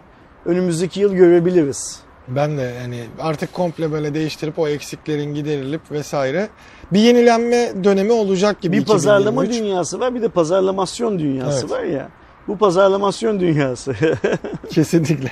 önümüzdeki 0.45 0.99
yıl 0.99 1.13
görebiliriz. 1.13 1.99
Ben 2.27 2.57
de 2.57 2.73
yani 2.81 3.03
artık 3.19 3.53
komple 3.53 3.91
böyle 3.91 4.13
değiştirip 4.13 4.59
o 4.59 4.67
eksiklerin 4.67 5.33
giderilip 5.33 5.91
vesaire 5.91 6.49
bir 6.93 6.99
yenilenme 6.99 7.83
dönemi 7.83 8.11
olacak 8.11 8.61
gibi. 8.61 8.77
Bir 8.77 8.85
pazarlama 8.85 9.43
2023. 9.45 9.71
dünyası 9.71 9.99
var 9.99 10.15
bir 10.15 10.21
de 10.21 10.29
pazarlamasyon 10.29 11.19
dünyası 11.19 11.59
Evet. 11.59 11.71
var 11.71 11.83
ya. 11.83 12.09
Bu 12.47 12.57
pazarlamasyon 12.57 13.39
dünyası. 13.39 13.95
Kesinlikle. 14.69 15.31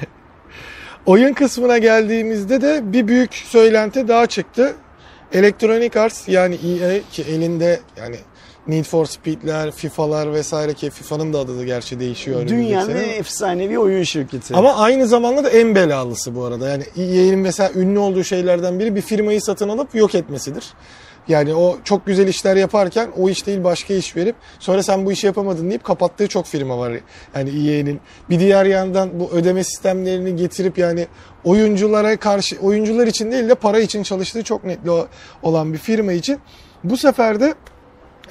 Oyun 1.05 1.34
kısmına 1.34 1.78
geldiğimizde 1.78 2.61
de 2.61 2.82
bir 2.84 3.07
büyük 3.07 3.34
söylenti 3.34 4.07
daha 4.07 4.26
çıktı. 4.26 4.76
Electronic 5.34 5.99
Arts 5.99 6.28
yani 6.30 6.55
EA 6.55 6.99
ki 7.11 7.24
elinde 7.30 7.80
yani 7.97 8.16
Need 8.68 8.84
for 8.86 9.05
Speed'ler, 9.05 9.72
FIFA'lar 9.72 10.34
vesaire 10.34 10.74
ki 10.74 10.89
FIFA'nın 10.89 11.34
da 11.34 11.39
adı 11.39 11.59
da 11.59 11.64
gerçi 11.64 11.99
değişiyor. 11.99 12.47
Dünyanın 12.47 12.95
en 12.95 13.20
efsanevi 13.20 13.80
oyun 13.80 14.03
şirketi. 14.03 14.55
Ama 14.55 14.76
aynı 14.76 15.07
zamanda 15.07 15.43
da 15.43 15.49
en 15.49 15.76
belalısı 15.76 16.36
bu 16.36 16.43
arada. 16.43 16.70
Yani 16.70 16.84
EA'nin 16.97 17.39
mesela 17.39 17.72
ünlü 17.76 17.99
olduğu 17.99 18.24
şeylerden 18.24 18.80
biri 18.80 18.95
bir 18.95 19.01
firmayı 19.01 19.41
satın 19.41 19.70
alıp 19.70 19.95
yok 19.95 20.16
etmesidir. 20.16 20.74
Yani 21.28 21.55
o 21.55 21.78
çok 21.84 22.05
güzel 22.05 22.28
işler 22.28 22.55
yaparken 22.55 23.09
o 23.18 23.30
iş 23.30 23.47
değil 23.47 23.64
başka 23.64 23.93
iş 23.93 24.16
verip 24.16 24.36
sonra 24.59 24.84
sen 24.84 25.05
bu 25.05 25.11
işi 25.11 25.28
yapamadın 25.28 25.70
deyip 25.70 25.84
kapattığı 25.84 26.28
çok 26.28 26.45
firma 26.45 26.78
var. 26.78 26.93
Yani 27.36 27.49
EA'nin. 27.49 27.99
Bir 28.30 28.39
diğer 28.39 28.66
yandan 28.66 29.20
bu 29.20 29.30
ödeme 29.32 29.64
sistemlerini 29.64 30.36
getirip 30.36 30.78
yani 30.78 31.07
oyunculara 31.43 32.18
karşı 32.18 32.57
oyuncular 32.61 33.07
için 33.07 33.32
değil 33.32 33.49
de 33.49 33.55
para 33.55 33.80
için 33.80 34.03
çalıştığı 34.03 34.43
çok 34.43 34.64
netli 34.64 34.91
olan 35.43 35.74
bir 35.74 35.78
firma 35.78 36.14
için 36.14 36.39
bu 36.84 36.97
sefer 36.97 37.39
de 37.39 37.53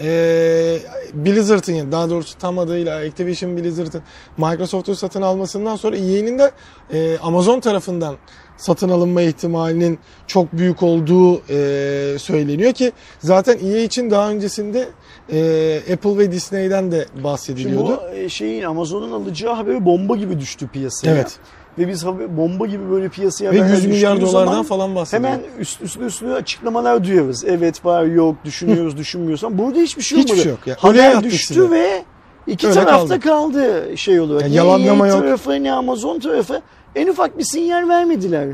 ee, 0.00 0.78
Blizzard'ın 1.14 1.92
daha 1.92 2.10
doğrusu 2.10 2.38
tam 2.38 2.58
adıyla 2.58 2.96
Activision 2.96 3.56
Blizzard'ın 3.56 4.02
Microsoft'u 4.36 4.96
satın 4.96 5.22
almasından 5.22 5.76
sonra 5.76 5.96
EA'nin 5.96 6.38
de 6.38 6.50
e, 6.92 7.18
Amazon 7.18 7.60
tarafından 7.60 8.16
satın 8.56 8.88
alınma 8.88 9.22
ihtimalinin 9.22 9.98
çok 10.26 10.52
büyük 10.52 10.82
olduğu 10.82 11.36
e, 11.36 12.18
söyleniyor 12.18 12.72
ki 12.72 12.92
zaten 13.18 13.58
EA 13.66 13.78
için 13.78 14.10
daha 14.10 14.30
öncesinde 14.30 14.88
e, 15.32 15.80
Apple 15.92 16.18
ve 16.18 16.32
Disney'den 16.32 16.92
de 16.92 17.06
Şimdi 17.12 17.24
bahsediliyordu. 17.24 18.00
bu 18.12 18.16
e, 18.16 18.28
şeyin 18.28 18.62
Amazon'un 18.62 19.12
alacağı 19.12 19.54
haberi 19.54 19.84
bomba 19.84 20.16
gibi 20.16 20.40
düştü 20.40 20.68
piyasaya. 20.68 21.14
Evet. 21.14 21.38
Ve 21.78 21.88
biz 21.88 22.06
bomba 22.06 22.66
gibi 22.66 22.90
böyle 22.90 23.08
piyasaya 23.08 23.52
Ve 23.52 23.58
haberler 23.58 23.74
100 23.76 23.86
milyar 23.86 24.20
dolardan 24.20 24.62
falan 24.62 24.94
bahsediyor. 24.94 25.30
Hemen 25.30 25.42
üst, 25.58 25.82
üstüne 25.82 26.04
üstüne 26.06 26.32
açıklamalar 26.34 27.04
duyuyoruz. 27.04 27.44
Evet 27.44 27.84
var 27.84 28.04
yok 28.04 28.36
düşünüyoruz 28.44 28.96
düşünmüyoruz 28.98 29.44
ama 29.44 29.58
burada 29.58 29.78
hiçbir 29.80 30.02
şey 30.02 30.18
Hiçbir 30.18 30.30
olmadı. 30.32 30.42
şey 30.42 30.50
yok 30.52 30.66
ya. 30.66 30.76
Haber 30.78 31.24
düştü 31.24 31.54
size. 31.54 31.70
ve 31.70 32.02
iki 32.46 32.66
Öyle 32.68 32.80
tarafta 32.84 33.20
kaldı. 33.20 33.84
şey 33.96 34.20
olarak. 34.20 34.42
Ya 34.42 34.48
Ne 34.48 34.54
yalanlama 34.54 35.06
yok. 35.08 35.20
tarafı 35.20 35.50
ne 35.62 35.72
Amazon 35.72 36.18
tarafı 36.18 36.60
en 36.94 37.06
ufak 37.08 37.38
bir 37.38 37.44
sinyal 37.44 37.88
vermediler. 37.88 38.46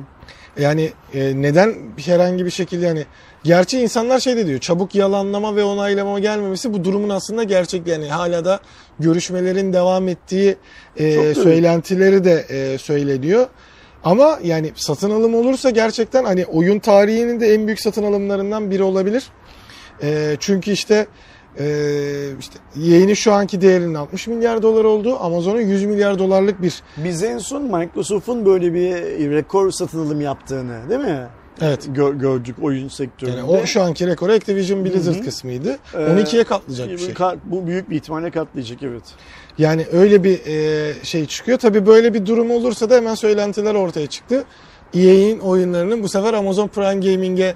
Yani 0.58 0.92
e, 1.14 1.42
neden 1.42 1.74
herhangi 2.04 2.44
bir 2.44 2.50
şekilde 2.50 2.86
yani 2.86 3.04
gerçi 3.44 3.80
insanlar 3.80 4.20
şey 4.20 4.36
de 4.36 4.46
diyor 4.46 4.60
çabuk 4.60 4.94
yalanlama 4.94 5.56
ve 5.56 5.64
onaylama 5.64 6.18
gelmemesi 6.18 6.72
bu 6.72 6.84
durumun 6.84 7.08
aslında 7.08 7.42
gerçek 7.44 7.86
yani 7.86 8.08
hala 8.08 8.44
da 8.44 8.60
görüşmelerin 8.98 9.72
devam 9.72 10.08
ettiği 10.08 10.56
e, 10.96 11.34
söylentileri 11.34 12.24
de 12.24 12.46
e, 12.48 12.78
söyleniyor. 12.78 13.46
Ama 14.04 14.38
yani 14.42 14.72
satın 14.74 15.10
alım 15.10 15.34
olursa 15.34 15.70
gerçekten 15.70 16.24
hani 16.24 16.46
oyun 16.46 16.78
tarihinin 16.78 17.40
de 17.40 17.54
en 17.54 17.66
büyük 17.66 17.80
satın 17.80 18.02
alımlarından 18.02 18.70
biri 18.70 18.82
olabilir. 18.82 19.24
E, 20.02 20.36
çünkü 20.40 20.70
işte 20.70 21.06
e, 21.60 21.64
işte 22.40 22.58
yayını 22.76 23.16
şu 23.16 23.32
anki 23.32 23.60
değerinin 23.60 23.94
60 23.94 24.26
milyar 24.26 24.62
dolar 24.62 24.84
olduğu 24.84 25.18
Amazon'un 25.20 25.60
100 25.60 25.84
milyar 25.84 26.18
dolarlık 26.18 26.62
bir 26.62 26.82
Biz 26.96 27.22
en 27.22 27.38
son 27.38 27.62
Microsoft'un 27.62 28.46
böyle 28.46 28.74
bir 28.74 28.90
rekor 29.30 29.70
satın 29.70 30.06
alım 30.06 30.20
yaptığını 30.20 30.90
değil 30.90 31.00
mi? 31.00 31.28
evet 31.62 31.86
Gö- 31.86 32.18
gördük 32.18 32.56
oyun 32.62 32.88
sektöründe. 32.88 33.36
Yani 33.36 33.50
o 33.50 33.66
şu 33.66 33.82
anki 33.82 34.06
rekoru 34.06 34.32
Activision 34.32 34.84
Blizzard 34.84 35.14
Hı 35.14 35.20
hı. 35.20 35.24
kısmıydı. 35.24 35.78
Ee, 35.94 35.96
12'ye 35.96 36.44
katlayacak 36.44 36.88
bir 36.88 36.98
şey. 36.98 37.14
Bu 37.44 37.66
büyük 37.66 37.90
bir 37.90 37.96
ihtimalle 37.96 38.30
katlayacak 38.30 38.82
evet. 38.82 39.02
Yani 39.58 39.86
öyle 39.92 40.24
bir 40.24 40.40
e, 40.46 40.94
şey 41.02 41.26
çıkıyor. 41.26 41.58
Tabii 41.58 41.86
böyle 41.86 42.14
bir 42.14 42.26
durum 42.26 42.50
olursa 42.50 42.90
da 42.90 42.96
hemen 42.96 43.14
söylentiler 43.14 43.74
ortaya 43.74 44.06
çıktı. 44.06 44.44
EA'in 44.94 45.38
oyunlarının 45.38 46.02
bu 46.02 46.08
sefer 46.08 46.34
Amazon 46.34 46.68
Prime 46.68 47.12
Gaming'e 47.12 47.54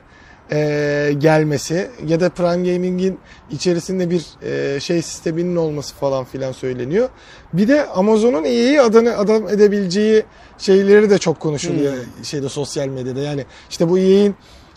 e, 0.51 1.13
gelmesi 1.19 1.91
ya 2.07 2.21
da 2.21 2.29
Prime 2.29 2.73
Gaming'in 2.73 3.19
içerisinde 3.51 4.11
bir 4.11 4.25
e, 4.43 4.81
şey 4.81 5.03
sisteminin 5.03 5.57
olması 5.57 5.95
falan 5.95 6.25
filan 6.25 6.53
söyleniyor. 6.53 7.09
Bir 7.53 7.69
de 7.69 7.87
Amazon'un 7.87 8.45
EA'yi 8.45 8.81
adını 8.81 9.19
adam 9.19 9.49
edebileceği 9.49 10.25
şeyleri 10.59 11.11
de 11.11 11.19
çok 11.19 11.41
konuşuluyor 11.41 11.95
şeyde 12.23 12.49
sosyal 12.49 12.87
medyada. 12.87 13.21
Yani 13.21 13.45
işte 13.71 13.89
bu 13.89 13.99
EA'in 13.99 14.35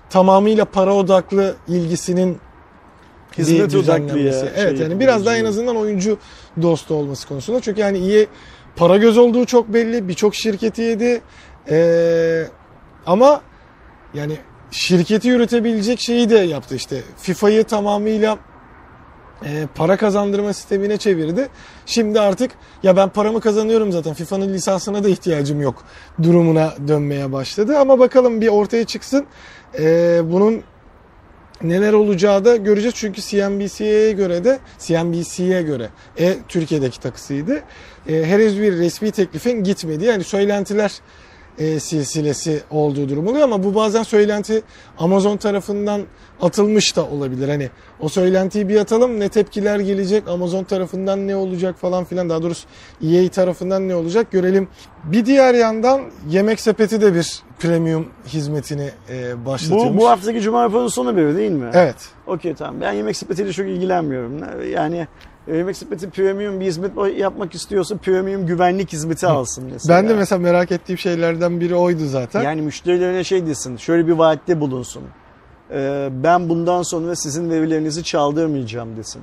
tamamıyla 0.10 0.66
para 0.66 0.94
odaklı 0.94 1.56
ilgisinin 1.68 2.38
Hizmet 3.38 3.76
odaklı 3.76 4.20
ya, 4.20 4.34
Evet 4.56 4.78
şey 4.78 4.88
yani 4.88 5.00
biraz 5.00 5.26
daha 5.26 5.38
en 5.38 5.46
azından 5.46 5.76
oyuncu 5.76 6.18
dostu 6.62 6.94
olması 6.94 7.28
konusunda. 7.28 7.62
Çünkü 7.62 7.82
yani 7.82 7.98
iyi 7.98 8.28
para 8.76 8.98
göz 8.98 9.18
olduğu 9.18 9.46
çok 9.46 9.74
belli. 9.74 10.08
Birçok 10.08 10.36
şirketi 10.36 10.82
yedi. 10.82 11.22
Ee, 11.70 12.44
ama 13.06 13.42
yani 14.14 14.38
şirketi 14.76 15.28
yürütebilecek 15.28 16.00
şeyi 16.00 16.30
de 16.30 16.38
yaptı 16.38 16.76
işte. 16.76 17.02
FIFA'yı 17.18 17.64
tamamıyla 17.64 18.38
e, 19.46 19.68
para 19.76 19.98
kazandırma 19.98 20.54
sistemine 20.54 20.98
çevirdi. 20.98 21.48
Şimdi 21.86 22.20
artık 22.20 22.52
ya 22.84 22.98
ben 22.98 23.10
paramı 23.10 23.42
kazanıyorum 23.42 23.92
zaten 23.92 24.14
FIFA'nın 24.14 24.54
lisansına 24.54 25.04
da 25.04 25.10
ihtiyacım 25.10 25.62
yok 25.62 25.84
durumuna 26.24 26.74
dönmeye 26.88 27.32
başladı. 27.32 27.78
Ama 27.78 28.00
bakalım 28.00 28.42
bir 28.42 28.48
ortaya 28.48 28.86
çıksın. 28.86 29.26
Ee, 29.80 30.22
bunun 30.24 30.64
neler 31.62 31.94
olacağı 31.94 32.46
da 32.46 32.56
göreceğiz. 32.56 32.96
Çünkü 32.96 33.22
CNBC'ye 33.22 34.12
göre 34.12 34.44
de 34.44 34.60
CNBC'ye 34.80 35.62
göre 35.62 35.90
e, 36.20 36.36
Türkiye'deki 36.48 37.00
takısıydı. 37.00 37.64
E, 38.08 38.24
henüz 38.24 38.62
bir 38.62 38.78
resmi 38.78 39.12
teklifin 39.12 39.64
gitmedi. 39.64 40.06
Yani 40.06 40.24
söylentiler 40.24 41.02
e, 41.60 41.80
silsilesi 41.80 42.62
olduğu 42.72 43.10
durum 43.10 43.28
oluyor 43.28 43.44
ama 43.44 43.64
bu 43.64 43.76
bazen 43.76 44.04
söylenti 44.04 44.64
Amazon 44.98 45.38
tarafından 45.38 46.02
atılmış 46.42 46.96
da 46.96 47.06
olabilir. 47.06 47.50
Hani 47.50 47.70
o 48.00 48.10
söylentiyi 48.10 48.70
bir 48.70 48.80
atalım 48.80 49.20
ne 49.20 49.30
tepkiler 49.30 49.80
gelecek 49.80 50.28
Amazon 50.28 50.64
tarafından 50.64 51.28
ne 51.28 51.36
olacak 51.36 51.76
falan 51.80 52.06
filan 52.06 52.30
daha 52.30 52.44
doğrusu 52.44 52.68
EA 53.04 53.30
tarafından 53.30 53.88
ne 53.88 53.96
olacak 53.96 54.32
görelim. 54.32 54.68
Bir 55.04 55.26
diğer 55.26 55.54
yandan 55.54 56.02
Yemek 56.30 56.60
Sepeti 56.60 57.02
de 57.02 57.16
bir 57.16 57.45
premium 57.60 58.08
hizmetini 58.28 58.90
e, 59.10 59.46
başlatıyormuş. 59.46 59.98
Bu, 59.98 60.02
bu 60.02 60.10
haftaki 60.10 60.42
Cuma 60.42 60.64
raporunun 60.64 60.88
sonu 60.88 61.10
haberi 61.10 61.38
değil 61.38 61.52
mi? 61.52 61.70
Evet. 61.74 61.96
Okey 62.28 62.54
tamam. 62.54 62.82
Ben 62.82 62.94
yemek 62.94 63.18
sepetiyle 63.18 63.54
çok 63.54 63.66
ilgilenmiyorum. 63.66 64.64
Yani 64.72 65.08
e, 65.48 65.58
yemek 65.58 65.78
sepeti 65.78 66.10
premium 66.10 66.60
bir 66.60 66.66
hizmet 66.66 66.92
yapmak 67.18 67.56
istiyorsa 67.56 67.98
premium 67.98 68.46
güvenlik 68.46 68.94
hizmeti 68.94 69.28
alsın 69.28 69.70
mesela. 69.74 69.98
Ben 69.98 70.10
de 70.10 70.14
mesela 70.14 70.40
merak 70.40 70.72
ettiğim 70.72 70.98
şeylerden 70.98 71.60
biri 71.60 71.76
oydu 71.76 72.06
zaten. 72.06 72.42
Yani 72.44 72.62
müşterilerine 72.62 73.24
şey 73.24 73.46
desin, 73.48 73.78
şöyle 73.78 74.08
bir 74.08 74.14
vaatte 74.14 74.60
bulunsun. 74.60 75.04
Ee, 75.72 76.10
ben 76.24 76.50
bundan 76.50 76.82
sonra 76.82 77.16
sizin 77.16 77.50
verilerinizi 77.50 78.04
çaldırmayacağım 78.04 78.98
desin. 78.98 79.22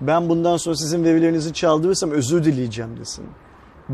Ben 0.00 0.28
bundan 0.28 0.56
sonra 0.56 0.76
sizin 0.76 1.04
verilerinizi 1.04 1.52
çaldırırsam 1.52 2.10
özür 2.10 2.44
dileyeceğim 2.44 2.96
desin. 3.00 3.24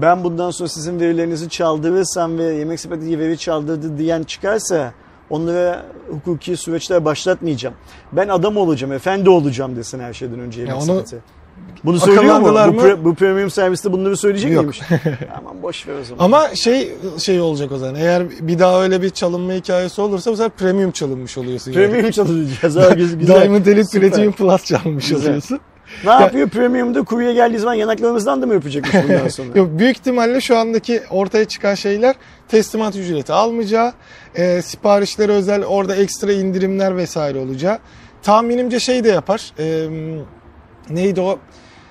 Ben 0.02 0.24
bundan 0.24 0.50
sonra 0.50 0.68
sizin 0.68 1.00
verilerinizi 1.00 1.48
çaldırırsam 1.48 2.38
ve 2.38 2.44
yemek 2.44 2.80
sepeti 2.80 3.18
veri 3.18 3.38
çaldırdı 3.38 3.98
diyen 3.98 4.22
çıkarsa 4.22 4.92
onlara 5.30 5.86
hukuki 6.10 6.56
süreçler 6.56 7.04
başlatmayacağım. 7.04 7.74
Ben 8.12 8.28
adam 8.28 8.56
olacağım, 8.56 8.92
efendi 8.92 9.30
olacağım 9.30 9.76
desin 9.76 10.00
her 10.00 10.12
şeyden 10.12 10.38
önce 10.40 10.60
yemek 10.60 10.74
Ya 10.74 10.82
onu 10.82 10.84
sepeti. 10.86 11.16
Bunu 11.84 11.98
söylüyor 12.00 12.22
mu? 12.24 12.30
akıllandılar 12.30 12.68
Bu, 12.68 12.74
mı? 12.74 12.82
pre- 12.82 13.04
bu 13.04 13.14
premium 13.14 13.50
serviste 13.50 13.92
bunları 13.92 14.16
söyleyecek 14.16 14.52
Yok. 14.52 14.60
miymiş? 14.60 14.80
Aman 15.38 15.62
boş 15.62 15.88
ver 15.88 15.94
o 16.00 16.04
zaman. 16.04 16.24
Ama 16.24 16.54
şey 16.54 16.94
şey 17.18 17.40
olacak 17.40 17.72
o 17.72 17.78
zaman. 17.78 17.94
Eğer 17.94 18.22
bir 18.40 18.58
daha 18.58 18.82
öyle 18.82 19.02
bir 19.02 19.10
çalınma 19.10 19.52
hikayesi 19.52 20.00
olursa 20.00 20.32
bu 20.32 20.36
sefer 20.36 20.50
premium 20.50 20.90
çalınmış 20.90 21.38
oluyorsun. 21.38 21.72
yani. 21.72 21.86
Premium 21.90 22.10
çalışacağız. 22.10 22.76
Ha, 22.76 22.90
güzel, 22.94 23.18
güzel. 23.18 23.40
Diamond 23.40 23.66
Elite. 23.66 24.00
Platinum 24.00 24.32
Plus 24.32 24.64
çalmış 24.64 25.12
oluyorsun. 25.12 25.60
Ne 26.04 26.10
yapıyor? 26.10 26.48
Premium'da 26.48 27.02
kurye 27.02 27.32
geldiği 27.32 27.58
zaman 27.58 27.74
yanaklarımızdan 27.74 28.42
da 28.42 28.46
mı 28.46 28.54
öpecekmiş 28.54 28.94
bundan 29.08 29.28
sonra? 29.28 29.48
Yok 29.58 29.68
büyük 29.72 29.96
ihtimalle 29.96 30.40
şu 30.40 30.58
andaki 30.58 31.02
ortaya 31.10 31.44
çıkan 31.44 31.74
şeyler 31.74 32.14
teslimat 32.48 32.96
ücreti 32.96 33.32
almayacağı, 33.32 33.92
e, 34.34 34.62
siparişlere 34.62 35.32
özel 35.32 35.64
orada 35.64 35.96
ekstra 35.96 36.32
indirimler 36.32 36.96
vesaire 36.96 37.38
olacağı. 37.38 37.78
Tahminimce 38.22 38.80
şey 38.80 39.04
de 39.04 39.08
yapar. 39.08 39.52
E, 39.58 39.88
neydi 40.90 41.20
o? 41.20 41.38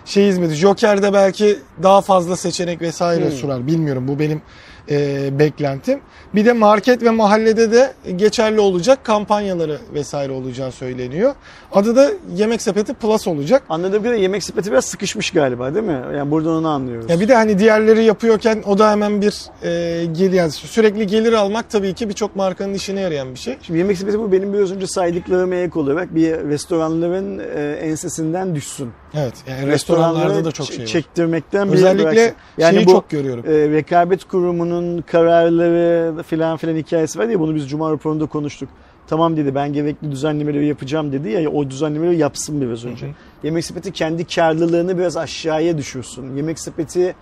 Şey 0.05 0.27
hizmeti. 0.27 0.53
Joker'de 0.55 1.13
belki 1.13 1.59
daha 1.83 2.01
fazla 2.01 2.35
seçenek 2.37 2.81
vesaire 2.81 3.25
Hmm. 3.25 3.31
sunar. 3.31 3.67
Bilmiyorum 3.67 4.07
bu 4.07 4.19
benim 4.19 4.41
e, 4.89 5.29
beklentim. 5.39 5.99
Bir 6.35 6.45
de 6.45 6.53
market 6.53 7.03
ve 7.03 7.09
mahallede 7.09 7.71
de 7.71 7.93
geçerli 8.15 8.59
olacak 8.59 9.03
kampanyaları 9.03 9.79
vesaire 9.93 10.31
olacağı 10.31 10.71
söyleniyor. 10.71 11.33
Adı 11.71 11.95
da 11.95 12.11
Yemek 12.35 12.61
Sepeti 12.61 12.93
Plus 12.93 13.27
olacak. 13.27 13.63
Anladığım 13.69 14.03
kadarıyla 14.03 14.23
yemek 14.23 14.43
sepeti 14.43 14.71
biraz 14.71 14.85
sıkışmış 14.85 15.31
galiba 15.31 15.75
değil 15.75 15.85
mi? 15.85 16.01
Yani 16.15 16.31
buradan 16.31 16.51
onu 16.51 16.67
anlıyoruz. 16.67 17.09
Ya 17.09 17.19
bir 17.19 17.27
de 17.27 17.35
hani 17.35 17.59
diğerleri 17.59 18.03
yapıyorken 18.03 18.63
o 18.65 18.77
da 18.77 18.91
hemen 18.91 19.21
bir 19.21 19.45
e, 19.63 20.05
gelir 20.05 20.31
yani 20.31 20.51
sürekli 20.51 21.07
gelir 21.07 21.33
almak 21.33 21.69
tabii 21.69 21.93
ki 21.93 22.09
birçok 22.09 22.35
markanın 22.35 22.73
işine 22.73 23.01
yarayan 23.01 23.33
bir 23.33 23.39
şey. 23.39 23.57
Şimdi 23.61 23.79
yemek 23.79 23.97
sepeti 23.97 24.19
bu 24.19 24.31
benim 24.31 24.53
biraz 24.53 24.71
önce 24.71 24.87
saydıklarıma 24.87 25.55
ek 25.55 25.79
olarak 25.79 26.15
bir 26.15 26.31
restoranların 26.31 27.39
e, 27.39 27.79
ensesinden 27.81 28.55
düşsün. 28.55 28.89
Evet 29.17 29.33
yani 29.47 29.67
restoranlarda 29.67 30.45
da 30.45 30.51
çok 30.51 30.67
şey 30.67 30.79
var. 30.79 30.85
çektirmekten 30.85 31.67
Özellikle 31.69 32.03
bıraksın. 32.03 32.35
yani 32.57 32.75
şeyi 32.75 32.85
bu 32.85 32.91
çok 32.91 33.09
görüyorum. 33.09 33.45
e, 33.47 33.69
rekabet 33.69 34.23
kurumunun 34.23 35.01
kararları 35.01 36.23
filan 36.23 36.57
filan 36.57 36.75
hikayesi 36.75 37.19
var 37.19 37.25
ya 37.27 37.39
bunu 37.39 37.55
biz 37.55 37.69
Cuma 37.69 37.91
raporunda 37.91 38.25
konuştuk. 38.25 38.69
Tamam 39.07 39.37
dedi 39.37 39.55
ben 39.55 39.73
gerekli 39.73 40.11
düzenlemeleri 40.11 40.65
yapacağım 40.67 41.11
dedi 41.11 41.29
ya 41.29 41.49
o 41.49 41.69
düzenlemeleri 41.69 42.17
yapsın 42.17 42.61
biraz 42.61 42.85
önce. 42.85 43.05
Hı 43.05 43.09
hı. 43.09 43.13
Yemek 43.43 43.65
sepeti 43.65 43.91
kendi 43.91 44.25
karlılığını 44.25 44.97
biraz 44.97 45.17
aşağıya 45.17 45.77
düşürsün. 45.77 46.35
Yemek 46.35 46.59
sepeti 46.59 47.15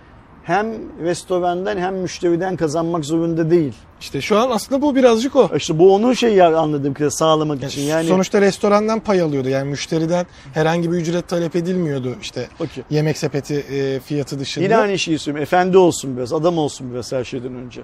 hem 0.44 0.66
restorandan 1.04 1.76
hem 1.78 1.94
müşteriden 1.94 2.56
kazanmak 2.56 3.04
zorunda 3.04 3.50
değil. 3.50 3.72
İşte 4.00 4.20
şu 4.20 4.38
an 4.38 4.50
aslında 4.50 4.82
bu 4.82 4.96
birazcık 4.96 5.36
o. 5.36 5.50
İşte 5.56 5.78
bu 5.78 5.94
onun 5.94 6.12
şeyi 6.12 6.44
anladığım 6.44 6.94
kadarıyla 6.94 7.10
sağlamak 7.10 7.62
Yani 7.62 7.70
için. 7.70 7.82
Yani 7.82 8.08
Sonuçta 8.08 8.40
restorandan 8.40 9.00
pay 9.00 9.20
alıyordu. 9.20 9.48
Yani 9.48 9.70
müşteriden 9.70 10.26
herhangi 10.54 10.92
bir 10.92 10.96
ücret 10.96 11.28
talep 11.28 11.56
edilmiyordu 11.56 12.16
işte 12.22 12.48
Okey. 12.60 12.84
yemek 12.90 13.18
sepeti 13.18 13.54
e, 13.54 14.00
fiyatı 14.00 14.38
dışında. 14.38 14.64
Yine 14.64 14.76
aynı 14.76 14.98
şeyi 14.98 15.18
söylüyorum. 15.18 15.42
Efendi 15.42 15.78
olsun 15.78 16.16
biraz, 16.16 16.32
adam 16.32 16.58
olsun 16.58 16.92
biraz 16.92 17.12
her 17.12 17.24
şeyden 17.24 17.54
önce. 17.54 17.80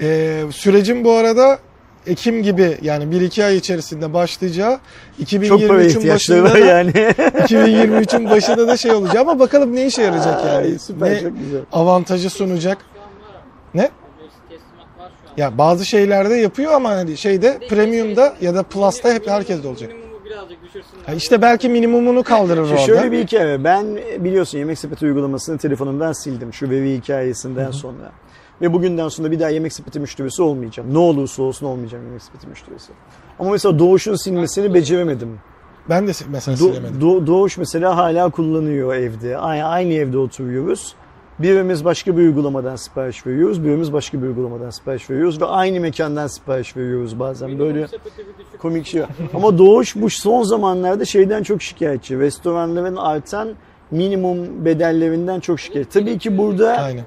E, 0.00 0.42
sürecin 0.50 1.04
bu 1.04 1.12
arada 1.12 1.58
Ekim 2.06 2.42
gibi 2.42 2.78
yani 2.82 3.04
1-2 3.04 3.44
ay 3.44 3.56
içerisinde 3.56 4.14
başlayacağı 4.14 4.78
Çok 5.28 5.68
para 5.68 5.84
2023'ün 5.84 5.88
ihtiyaçları 5.88 6.44
başında 6.44 6.54
da 6.54 6.66
yani. 6.66 6.90
2023'ün 6.90 8.30
başında 8.30 8.68
da 8.68 8.76
şey 8.76 8.92
olacak 8.92 9.16
ama 9.16 9.38
bakalım 9.38 9.74
ne 9.74 9.86
işe 9.86 10.02
yarayacak 10.02 10.44
yani. 10.46 10.78
Süper 10.78 11.10
ne 11.10 11.20
çok 11.20 11.38
güzel. 11.38 11.60
avantajı 11.72 12.30
sunacak. 12.30 12.78
Ne? 13.74 13.90
Ya 15.36 15.58
bazı 15.58 15.86
şeylerde 15.86 16.34
yapıyor 16.34 16.72
ama 16.72 16.90
hani 16.90 17.16
şeyde 17.16 17.58
premium'da 17.70 18.34
ya 18.40 18.54
da 18.54 18.62
plus'ta 18.62 19.14
hep 19.14 19.28
herkes 19.28 19.62
de 19.62 19.68
olacak. 19.68 19.90
Ha 21.06 21.12
işte 21.12 21.42
belki 21.42 21.68
minimumunu 21.68 22.22
kaldırır 22.22 22.62
orada. 22.62 22.76
şöyle 22.76 23.12
bir 23.12 23.24
hikaye. 23.26 23.64
Ben 23.64 23.86
biliyorsun 24.18 24.58
yemek 24.58 24.78
sepeti 24.78 25.04
uygulamasını 25.06 25.58
telefonumdan 25.58 26.12
sildim 26.12 26.52
şu 26.54 26.70
veri 26.70 26.94
hikayesinden 26.96 27.70
sonra. 27.70 28.12
Ve 28.62 28.72
bugünden 28.72 29.08
sonra 29.08 29.30
bir 29.30 29.40
daha 29.40 29.48
yemek 29.48 29.72
sepeti 29.72 30.00
müşterisi 30.00 30.42
olmayacağım. 30.42 30.94
Ne 30.94 30.98
olursa 30.98 31.42
olsun 31.42 31.66
olmayacağım 31.66 32.04
yemek 32.04 32.22
sepeti 32.22 32.46
müşterisi. 32.46 32.92
Ama 33.38 33.50
mesela 33.50 33.78
Doğuş'un 33.78 34.14
silmesini 34.14 34.74
beceremedim. 34.74 35.38
Ben 35.90 36.08
de 36.08 36.12
mesela 36.28 36.56
Do- 36.56 36.58
silemedim. 36.74 37.00
Do- 37.00 37.26
Doğuş 37.26 37.58
mesela 37.58 37.96
hala 37.96 38.30
kullanıyor 38.30 38.94
evde. 38.94 39.38
Aynı, 39.38 39.64
aynı 39.64 39.92
evde 39.92 40.18
oturuyoruz. 40.18 40.94
Birimiz 41.38 41.84
başka 41.84 42.16
bir 42.16 42.22
uygulamadan 42.22 42.76
sipariş 42.76 43.26
veriyoruz. 43.26 43.64
Birimiz 43.64 43.92
başka 43.92 44.22
bir 44.22 44.26
uygulamadan 44.26 44.70
sipariş 44.70 45.10
veriyoruz. 45.10 45.40
Ve 45.40 45.44
aynı 45.44 45.80
mekandan 45.80 46.26
sipariş 46.26 46.76
veriyoruz 46.76 47.18
bazen. 47.18 47.50
Minimum 47.50 47.74
Böyle 47.74 47.86
komik 48.58 48.86
şey. 48.86 49.02
Ama 49.34 49.58
Doğuş 49.58 49.96
bu 49.96 50.10
son 50.10 50.42
zamanlarda 50.42 51.04
şeyden 51.04 51.42
çok 51.42 51.62
şikayetçi. 51.62 52.18
Restoranların 52.18 52.96
artan 52.96 53.48
minimum 53.90 54.64
bedellerinden 54.64 55.40
çok 55.40 55.60
şikayetçi. 55.60 55.98
Tabii 56.00 56.18
ki 56.18 56.38
burada 56.38 56.70
Aynen. 56.76 57.04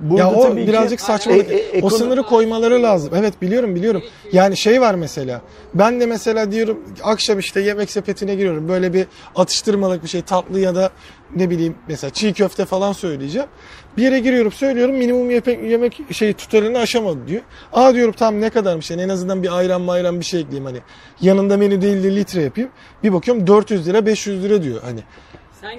Burada 0.00 0.22
ya 0.22 0.30
o 0.34 0.42
tabii 0.42 0.60
ki- 0.62 0.68
birazcık 0.68 1.00
saçmalık. 1.00 1.50
E- 1.50 1.54
e- 1.54 1.82
o 1.82 1.86
ekono- 1.88 1.98
sınırı 1.98 2.22
koymaları 2.22 2.82
lazım. 2.82 3.10
Evet 3.16 3.42
biliyorum 3.42 3.74
biliyorum. 3.74 4.02
Yani 4.32 4.56
şey 4.56 4.80
var 4.80 4.94
mesela. 4.94 5.40
Ben 5.74 6.00
de 6.00 6.06
mesela 6.06 6.52
diyorum 6.52 6.78
akşam 7.02 7.38
işte 7.38 7.60
yemek 7.60 7.90
sepetine 7.90 8.34
giriyorum. 8.34 8.68
Böyle 8.68 8.92
bir 8.94 9.06
atıştırmalık 9.36 10.02
bir 10.02 10.08
şey 10.08 10.22
tatlı 10.22 10.60
ya 10.60 10.74
da 10.74 10.90
ne 11.36 11.50
bileyim 11.50 11.74
mesela 11.88 12.10
çiğ 12.10 12.32
köfte 12.32 12.64
falan 12.64 12.92
söyleyeceğim. 12.92 13.48
Bir 13.96 14.02
yere 14.02 14.18
giriyorum 14.20 14.52
söylüyorum 14.52 14.94
minimum 14.96 15.30
yemek, 15.30 15.62
yemek 15.70 16.00
şey 16.12 16.32
tutarını 16.32 16.78
aşamadı 16.78 17.18
diyor. 17.28 17.42
Aa 17.72 17.94
diyorum 17.94 18.14
tamam 18.18 18.40
ne 18.40 18.50
kadarmış 18.50 18.90
yani 18.90 19.02
en 19.02 19.08
azından 19.08 19.42
bir 19.42 19.58
ayran 19.58 19.80
mayran 19.80 20.20
bir 20.20 20.24
şey 20.24 20.40
ekleyeyim 20.40 20.64
hani. 20.64 20.78
Yanında 21.20 21.56
menü 21.56 21.82
değil 21.82 22.02
de 22.04 22.16
litre 22.16 22.42
yapayım. 22.42 22.70
Bir 23.02 23.12
bakıyorum 23.12 23.46
400 23.46 23.86
lira 23.88 24.06
500 24.06 24.44
lira 24.44 24.62
diyor 24.62 24.80
hani. 24.84 25.00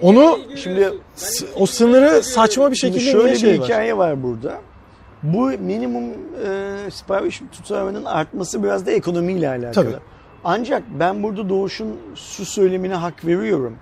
Onu- 0.02 0.40
Şimdi 0.56 0.94
O 1.56 1.66
sınırı 1.66 2.24
saçma 2.24 2.72
bir 2.72 2.76
Şimdi 2.76 3.00
şekilde 3.00 3.12
şöyle 3.12 3.34
bir 3.34 3.38
şey 3.38 3.60
var? 3.60 3.66
hikaye 3.66 3.98
var 3.98 4.24
burada. 4.24 4.54
Bu 5.24 5.40
minimum 5.60 6.04
e, 6.48 6.92
sipariş 6.92 7.42
tutarının 7.52 8.06
artması 8.06 8.64
biraz 8.64 8.86
da 8.86 8.92
ekonomiyle 8.92 9.50
alakalı. 9.50 9.74
Tabii. 9.74 9.96
Ancak 10.44 10.84
ben 11.00 11.24
burada 11.24 11.50
Doğuş'un 11.50 11.96
şu 12.16 12.46
söylemine 12.46 12.94
hak 12.94 13.26
veriyorum. 13.26 13.76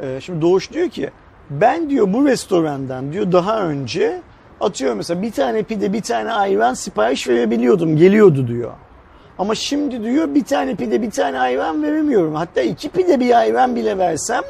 E, 0.00 0.20
şimdi 0.20 0.42
Doğuş 0.42 0.72
diyor 0.72 0.88
ki 0.88 1.10
ben 1.50 1.90
diyor 1.90 2.12
bu 2.12 2.26
restorandan 2.26 3.12
diyor 3.12 3.32
daha 3.32 3.62
önce 3.62 4.20
atıyorum 4.60 4.96
mesela 4.96 5.22
bir 5.22 5.32
tane 5.32 5.62
pide 5.62 5.92
bir 5.92 6.02
tane 6.02 6.32
ayran 6.32 6.74
sipariş 6.74 7.28
verebiliyordum 7.28 7.96
geliyordu 7.96 8.48
diyor. 8.48 8.72
Ama 9.38 9.54
şimdi 9.54 10.02
diyor 10.02 10.34
bir 10.34 10.44
tane 10.44 10.74
pide 10.74 11.02
bir 11.02 11.10
tane 11.10 11.40
ayran 11.40 11.82
veremiyorum. 11.82 12.34
Hatta 12.34 12.60
iki 12.60 12.88
pide 12.88 13.20
bir 13.20 13.38
ayran 13.38 13.76
bile 13.76 13.98
versem 13.98 14.42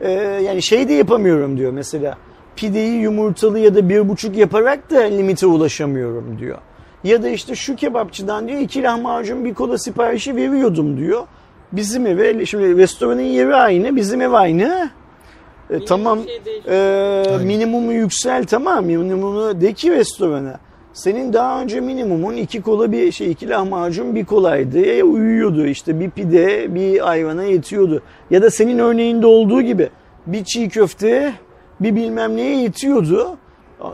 e, 0.00 0.10
yani 0.46 0.62
şey 0.62 0.88
de 0.88 0.92
yapamıyorum 0.92 1.58
diyor 1.58 1.72
mesela. 1.72 2.18
Pideyi 2.56 3.00
yumurtalı 3.00 3.58
ya 3.58 3.74
da 3.74 3.88
bir 3.88 4.08
buçuk 4.08 4.36
yaparak 4.36 4.90
da 4.90 5.00
limite 5.00 5.46
ulaşamıyorum 5.46 6.38
diyor. 6.38 6.58
Ya 7.04 7.22
da 7.22 7.28
işte 7.28 7.54
şu 7.54 7.76
kebapçıdan 7.76 8.48
diyor 8.48 8.60
iki 8.60 8.82
lahmacun 8.82 9.44
bir 9.44 9.54
kola 9.54 9.78
siparişi 9.78 10.36
veriyordum 10.36 10.98
diyor. 10.98 11.26
Bizim 11.72 12.06
eve 12.06 12.46
şimdi 12.46 12.76
restoranın 12.76 13.20
yeri 13.20 13.54
aynı 13.54 13.96
bizim 13.96 14.20
ev 14.20 14.32
aynı. 14.32 14.90
E, 15.70 15.84
tamam 15.84 16.18
şey 16.24 16.62
e, 16.68 17.38
minimumu 17.44 17.92
yükselt 17.92 18.48
tamam 18.48 18.84
minimumu 18.84 19.60
de 19.60 19.72
ki 19.72 19.90
restorana. 19.90 20.58
Senin 20.96 21.32
daha 21.32 21.60
önce 21.60 21.80
minimumun 21.80 22.36
iki 22.36 22.62
kola 22.62 22.92
bir 22.92 23.12
şey 23.12 23.30
iki 23.30 23.48
lahmacun 23.48 24.14
bir 24.14 24.24
kolaydı. 24.24 24.80
E, 24.80 25.02
uyuyordu 25.02 25.66
işte 25.66 26.00
bir 26.00 26.10
pide 26.10 26.74
bir 26.74 27.10
ayvana 27.10 27.42
yetiyordu. 27.42 28.02
Ya 28.30 28.42
da 28.42 28.50
senin 28.50 28.78
örneğinde 28.78 29.26
olduğu 29.26 29.62
gibi 29.62 29.90
bir 30.26 30.44
çiğ 30.44 30.68
köfte 30.68 31.32
bir 31.80 31.96
bilmem 31.96 32.36
neye 32.36 32.56
yetiyordu. 32.56 33.36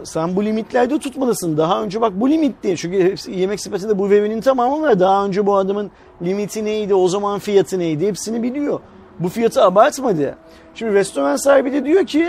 Sen 0.04 0.36
bu 0.36 0.44
limitlerde 0.44 0.98
tutmalısın. 0.98 1.56
Daha 1.56 1.82
önce 1.82 2.00
bak 2.00 2.12
bu 2.14 2.30
limitti. 2.30 2.76
Çünkü 2.76 3.04
hepsi, 3.04 3.32
yemek 3.32 3.60
sepetinde 3.60 3.98
bu 3.98 4.10
verinin 4.10 4.40
tamamı 4.40 4.82
var. 4.82 5.00
Daha 5.00 5.26
önce 5.26 5.46
bu 5.46 5.56
adamın 5.56 5.90
limiti 6.22 6.64
neydi, 6.64 6.94
o 6.94 7.08
zaman 7.08 7.38
fiyatı 7.38 7.78
neydi 7.78 8.06
hepsini 8.06 8.42
biliyor. 8.42 8.80
Bu 9.18 9.28
fiyatı 9.28 9.62
abartmadı. 9.62 10.36
Şimdi 10.74 10.94
restoran 10.94 11.36
sahibi 11.36 11.72
de 11.72 11.84
diyor 11.84 12.06
ki 12.06 12.26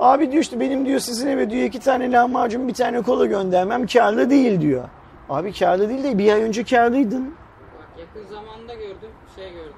abi 0.00 0.32
diyor 0.32 0.42
işte 0.42 0.60
benim 0.60 0.86
diyor 0.86 0.98
sizin 1.00 1.28
eve 1.28 1.50
diyor 1.50 1.62
iki 1.64 1.80
tane 1.80 2.12
lahmacun 2.12 2.68
bir 2.68 2.74
tane 2.74 3.02
kola 3.02 3.26
göndermem 3.26 3.86
karlı 3.86 4.30
değil 4.30 4.60
diyor. 4.60 4.84
Abi 5.28 5.52
karlı 5.52 5.88
değil 5.88 6.04
de 6.04 6.18
bir 6.18 6.32
ay 6.32 6.42
önce 6.42 6.64
karlıydın. 6.64 7.34
Bak 7.78 7.88
yakın 7.98 8.28
zamanda 8.34 8.74
gördüm, 8.74 9.10
şey 9.36 9.52
gördüm. 9.52 9.72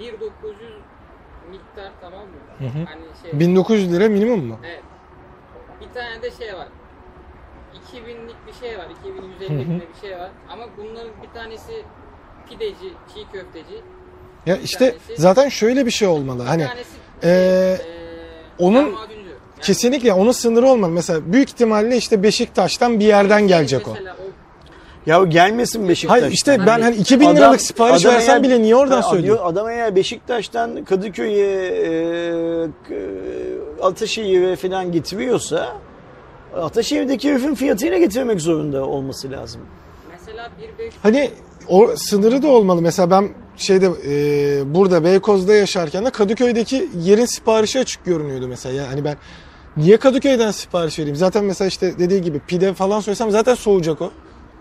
1900 0.00 0.72
miktar 1.50 1.92
tamam 2.00 2.20
mı? 2.20 2.26
Hı 2.58 2.64
hı. 2.64 2.84
Hani 2.84 3.02
şey. 3.30 3.40
1900 3.40 3.92
lira 3.92 4.08
minimum 4.08 4.46
mu? 4.46 4.58
Evet. 4.66 4.82
Bir 5.80 5.94
tane 6.00 6.22
de 6.22 6.30
şey 6.30 6.54
var. 6.54 6.68
2000'lik 7.92 8.36
bir 8.46 8.52
şey 8.66 8.78
var. 8.78 8.86
2150 9.00 9.48
Hı 9.48 9.54
hı. 9.54 9.58
bin 9.58 9.82
bir 9.94 10.08
şey 10.08 10.18
var. 10.18 10.30
Ama 10.50 10.64
bunların 10.76 11.10
bir 11.22 11.40
tanesi 11.40 11.72
pideci, 12.48 12.92
çiğ 13.14 13.24
köfteci. 13.32 13.80
Ya 14.46 14.56
işte 14.56 14.94
zaten 15.16 15.48
şöyle 15.48 15.86
bir 15.86 15.90
şey 15.90 16.08
olmalı. 16.08 16.42
Bir 16.42 16.46
Hani 16.48 16.66
tanesi 16.66 16.90
eee, 17.22 17.28
eee, 17.30 17.78
onun. 18.58 18.94
Kesinlikle 19.62 20.12
onun 20.12 20.32
sınırı 20.32 20.68
olmalı. 20.68 20.90
Mesela 20.90 21.20
büyük 21.32 21.48
ihtimalle 21.48 21.96
işte 21.96 22.22
Beşiktaş'tan 22.22 23.00
bir 23.00 23.04
yerden 23.04 23.46
gelecek 23.46 23.88
o. 23.88 23.92
mesela 23.92 24.16
o. 24.20 24.24
Ya 25.10 25.24
gelmesin 25.24 25.88
Beşiktaş'tan. 25.88 26.20
Hayır 26.20 26.32
işte 26.32 26.58
ben 26.60 26.66
Hani 26.66 26.82
hani 26.82 26.96
2000 26.96 27.24
Adam- 27.26 27.36
liralık 27.36 27.60
sipariş 27.60 28.04
adam 28.06 28.14
versem 28.16 28.34
eğer- 28.34 28.42
bile 28.42 28.62
niye 28.62 28.76
oradan 28.76 29.02
Ha, 29.02 29.08
söyleyeyim? 29.10 29.34
diyor, 29.34 29.46
Adam 29.46 29.68
eğer 29.68 29.96
Beşiktaş'tan 29.96 30.84
Kadıköy'e 30.84 31.66
e, 31.66 32.66
k- 32.88 33.86
Ataşehir'e 33.86 34.56
falan 34.56 34.92
getiriyorsa 34.92 35.68
Ataşehir'deki 36.62 37.30
herifin 37.30 37.54
fiyatıyla 37.54 37.98
getirmek 37.98 38.40
zorunda 38.40 38.84
olması 38.86 39.30
lazım. 39.30 39.60
Mesela 40.12 40.50
1500 40.62 40.94
Hani 41.02 41.30
o 41.68 41.90
sınırı 41.96 42.42
da 42.42 42.48
olmalı. 42.48 42.82
Mesela 42.82 43.10
ben 43.10 43.28
şeyde 43.56 43.86
e, 43.86 44.74
burada 44.74 45.04
Beykoz'da 45.04 45.54
yaşarken 45.54 46.04
de 46.04 46.10
Kadıköy'deki 46.10 46.88
yerin 47.02 47.24
siparişi 47.26 47.78
açık 47.80 48.04
görünüyordu 48.04 48.48
mesela. 48.48 48.74
Yani 48.74 48.88
hani 48.88 49.04
ben 49.04 49.16
niye 49.76 49.96
Kadıköy'den 49.96 50.50
sipariş 50.50 50.98
vereyim? 50.98 51.16
Zaten 51.16 51.44
mesela 51.44 51.68
işte 51.68 51.98
dediği 51.98 52.20
gibi 52.20 52.38
pide 52.38 52.74
falan 52.74 53.00
söylesem 53.00 53.30
zaten 53.30 53.54
soğuyacak 53.54 54.02
o. 54.02 54.10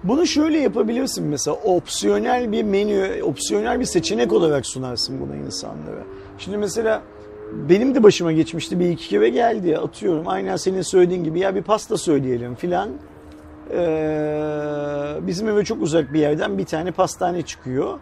Bunu 0.04 0.28
şöyle 0.28 0.60
yapabilirsin 0.60 1.26
mesela 1.26 1.58
opsiyonel 1.58 2.52
bir 2.52 2.64
menü, 2.64 3.24
opsiyonel 3.24 3.80
bir 3.80 3.86
seçenek 3.86 4.34
olarak 4.34 4.66
sunarsın 4.66 5.22
bunu 5.22 5.36
insanlara. 5.36 6.04
Şimdi 6.38 6.58
mesela 6.58 7.02
benim 7.70 7.96
de 7.96 8.04
başıma 8.04 8.32
geçmişti 8.32 8.80
bir 8.80 8.90
iki 8.90 9.10
kere 9.10 9.30
geldi 9.30 9.78
atıyorum 9.78 10.28
aynen 10.28 10.56
senin 10.56 10.82
söylediğin 10.82 11.24
gibi 11.24 11.40
ya 11.40 11.56
bir 11.56 11.62
pasta 11.62 11.98
söyleyelim 11.98 12.56
filan. 12.56 12.90
Ee, 13.72 15.18
bizim 15.22 15.50
eve 15.50 15.64
çok 15.64 15.82
uzak 15.82 16.14
bir 16.14 16.20
yerden 16.20 16.58
bir 16.58 16.66
tane 16.66 16.92
pastane 16.92 17.42
çıkıyor. 17.42 18.00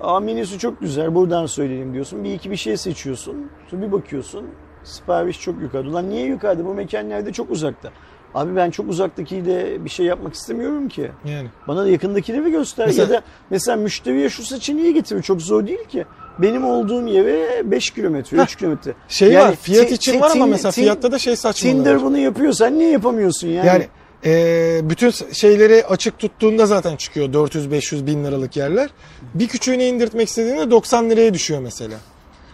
Aa 0.00 0.20
menüsü 0.20 0.58
çok 0.58 0.80
güzel 0.80 1.14
buradan 1.14 1.46
söyleyelim 1.46 1.94
diyorsun. 1.94 2.24
Bir 2.24 2.34
iki 2.34 2.50
bir 2.50 2.56
şey 2.56 2.76
seçiyorsun. 2.76 3.50
Sonra 3.70 3.82
bir 3.82 3.92
bakıyorsun 3.92 4.46
sipariş 4.86 5.40
çok 5.40 5.62
yukarıda. 5.62 5.88
Ulan 5.88 6.10
niye 6.10 6.26
yukarıda 6.26 6.64
bu 6.64 6.74
mekan 6.74 7.08
nerede 7.08 7.32
çok 7.32 7.50
uzakta. 7.50 7.90
Abi 8.34 8.56
ben 8.56 8.70
çok 8.70 8.88
uzaktakiyle 8.88 9.84
bir 9.84 9.90
şey 9.90 10.06
yapmak 10.06 10.34
istemiyorum 10.34 10.88
ki. 10.88 11.10
Yani. 11.24 11.48
Bana 11.68 11.84
da 11.84 11.88
yakındakileri 11.88 12.50
göster. 12.50 12.86
Mesela- 12.86 13.14
Ya 13.14 13.20
da 13.20 13.24
mesela 13.50 13.76
müşteriye 13.76 14.28
şu 14.28 14.42
seçeneği 14.42 14.94
getir. 14.94 15.22
Çok 15.22 15.42
zor 15.42 15.66
değil 15.66 15.84
ki. 15.84 16.04
Benim 16.38 16.64
olduğum 16.64 17.06
yere 17.06 17.62
5 17.70 17.90
kilometre, 17.90 18.36
3 18.42 18.56
kilometre. 18.56 18.94
Şey 19.08 19.32
Yani 19.32 19.48
var 19.48 19.56
fiyat 19.56 19.92
için 19.92 20.20
var 20.20 20.30
ama 20.30 20.46
mesela 20.46 20.72
fiyatta 20.72 21.12
da 21.12 21.18
şey 21.18 21.36
saçmalığı 21.36 21.74
Tinder 21.74 22.02
bunu 22.02 22.18
yapıyor. 22.18 22.52
Sen 22.52 22.78
niye 22.78 22.90
yapamıyorsun 22.90 23.48
yani? 23.48 23.66
Yani 23.66 23.86
e, 24.26 24.80
bütün 24.90 25.10
şeyleri 25.32 25.84
açık 25.86 26.18
tuttuğunda 26.18 26.66
zaten 26.66 26.96
çıkıyor 26.96 27.28
400-500 27.28 28.06
bin 28.06 28.24
liralık 28.24 28.56
yerler. 28.56 28.90
Bir 29.34 29.48
küçüğünü 29.48 29.82
indirtmek 29.82 30.28
istediğinde 30.28 30.70
90 30.70 31.10
liraya 31.10 31.34
düşüyor 31.34 31.60
mesela. 31.60 31.94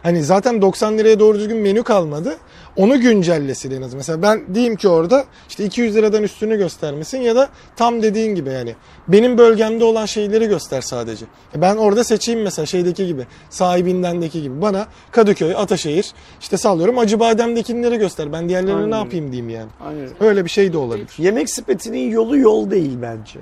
Hani 0.02 0.24
zaten 0.24 0.62
90 0.62 0.98
liraya 0.98 1.20
doğru 1.20 1.38
düzgün 1.38 1.56
menü 1.56 1.82
kalmadı. 1.82 2.36
Onu 2.76 3.00
güncellesin 3.00 3.70
en 3.70 3.82
az. 3.82 3.94
Mesela 3.94 4.22
ben 4.22 4.54
diyeyim 4.54 4.76
ki 4.76 4.88
orada 4.88 5.24
işte 5.48 5.64
200 5.64 5.96
liradan 5.96 6.22
üstünü 6.22 6.56
göstermesin 6.56 7.18
ya 7.18 7.36
da 7.36 7.48
tam 7.76 8.02
dediğin 8.02 8.34
gibi 8.34 8.50
yani 8.50 8.74
benim 9.08 9.38
bölgemde 9.38 9.84
olan 9.84 10.06
şeyleri 10.06 10.46
göster 10.46 10.80
sadece. 10.80 11.26
Ben 11.56 11.76
orada 11.76 12.04
seçeyim 12.04 12.42
mesela 12.42 12.66
şeydeki 12.66 13.06
gibi 13.06 13.26
sahibindendeki 13.50 14.42
gibi. 14.42 14.62
Bana 14.62 14.86
Kadıköy, 15.10 15.54
Ataşehir 15.56 16.12
işte 16.40 16.56
sallıyorum 16.56 16.98
Acıbadem'dekileri 16.98 17.96
göster. 17.96 18.32
Ben 18.32 18.48
diğerlerini 18.48 18.76
Aynen. 18.76 18.90
ne 18.90 18.96
yapayım 18.96 19.32
diyeyim 19.32 19.50
yani. 19.50 19.70
Aynen. 19.80 20.08
Öyle 20.20 20.44
bir 20.44 20.50
şey 20.50 20.72
de 20.72 20.78
olabilir. 20.78 21.10
Yemek 21.18 21.50
sepetinin 21.50 22.10
yolu 22.10 22.38
yol 22.38 22.70
değil 22.70 22.98
bence. 23.02 23.40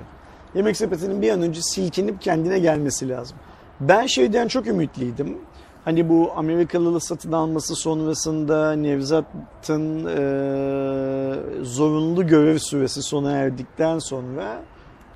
Yemek 0.55 0.77
sepetinin 0.77 1.21
bir 1.21 1.29
an 1.29 1.41
önce 1.41 1.61
silkinip 1.61 2.21
kendine 2.21 2.59
gelmesi 2.59 3.09
lazım. 3.09 3.37
Ben 3.79 4.05
şeyden 4.05 4.47
çok 4.47 4.67
ümitliydim. 4.67 5.37
Hani 5.85 6.09
bu 6.09 6.31
Amerikalı 6.35 7.01
satın 7.01 7.31
alması 7.31 7.75
sonrasında 7.75 8.73
Nevzat'ın 8.73 10.05
e, 10.05 11.63
zorunlu 11.63 12.27
görev 12.27 12.57
süresi 12.57 13.01
sona 13.01 13.31
erdikten 13.31 13.99
sonra 13.99 14.63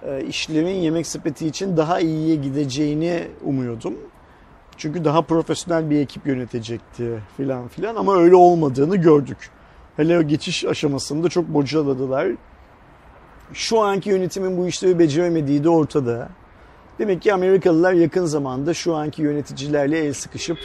e, 0.04 0.26
işlerin 0.26 0.76
yemek 0.76 1.08
sepeti 1.08 1.48
için 1.48 1.78
daha 1.78 2.00
iyiye 2.00 2.36
gideceğini 2.36 3.28
umuyordum. 3.44 3.94
Çünkü 4.78 5.06
daha 5.06 5.22
profesyonel 5.22 5.90
bir 5.90 6.00
ekip 6.00 6.28
yönetecekti 6.28 7.20
filan 7.38 7.68
filan 7.68 7.96
ama 7.96 8.16
öyle 8.16 8.36
olmadığını 8.36 8.96
gördük. 8.96 9.50
Hele 9.96 10.20
o 10.20 10.24
geçiş 10.24 10.66
aşamasında 10.66 11.30
çok 11.30 11.48
bocaladılar. 11.48 12.28
Şu 13.54 13.80
anki 13.80 14.10
yönetimin 14.10 14.58
bu 14.58 14.68
işleri 14.68 15.00
beceremediği 15.00 15.64
de 15.64 15.70
ortada. 15.70 16.30
Demek 17.00 17.22
ki 17.22 17.34
Amerikalılar 17.34 17.94
yakın 17.94 18.26
zamanda 18.26 18.74
şu 18.74 18.96
anki 18.96 19.22
yöneticilerle 19.22 20.00
el 20.06 20.14
sıkışıp 20.14 20.58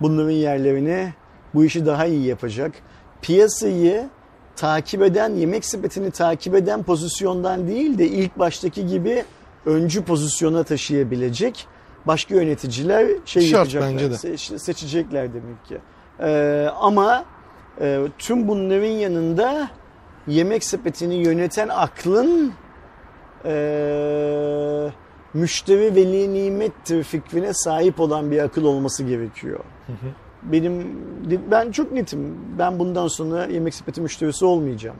bunların 0.00 0.30
yerlerini 0.30 1.12
bu 1.54 1.64
işi 1.64 1.86
daha 1.86 2.06
iyi 2.06 2.26
yapacak. 2.26 2.72
Piyasayı 3.22 4.08
takip 4.56 5.02
eden, 5.02 5.28
yemek 5.34 5.64
sepetini 5.64 6.10
takip 6.10 6.54
eden 6.54 6.82
pozisyondan 6.82 7.68
değil 7.68 7.98
de 7.98 8.06
ilk 8.08 8.38
baştaki 8.38 8.86
gibi 8.86 9.24
öncü 9.66 10.04
pozisyona 10.04 10.62
taşıyabilecek 10.62 11.66
başka 12.06 12.34
yöneticiler 12.34 13.06
şey 13.24 13.42
Şart 13.42 13.52
yapacaklar. 13.74 13.90
bence 13.92 14.10
de. 14.10 14.14
Se- 14.14 14.58
seçecekler 14.58 15.28
demek 15.34 15.64
ki. 15.64 15.78
Ee, 16.20 16.68
ama 16.80 17.24
e, 17.80 18.00
tüm 18.18 18.48
bunların 18.48 18.86
yanında 18.86 19.68
yemek 20.26 20.64
sepetini 20.64 21.14
yöneten 21.14 21.68
aklın 21.68 22.52
e, 23.44 24.90
müşteri 25.34 25.94
veli 25.94 26.34
nimettir 26.34 27.02
fikrine 27.02 27.54
sahip 27.54 28.00
olan 28.00 28.30
bir 28.30 28.38
akıl 28.38 28.64
olması 28.64 29.04
gerekiyor. 29.04 29.60
Benim 30.42 30.96
ben 31.50 31.70
çok 31.70 31.92
netim. 31.92 32.34
Ben 32.58 32.78
bundan 32.78 33.08
sonra 33.08 33.46
yemek 33.46 33.74
sepeti 33.74 34.00
müşterisi 34.00 34.44
olmayacağım. 34.44 34.96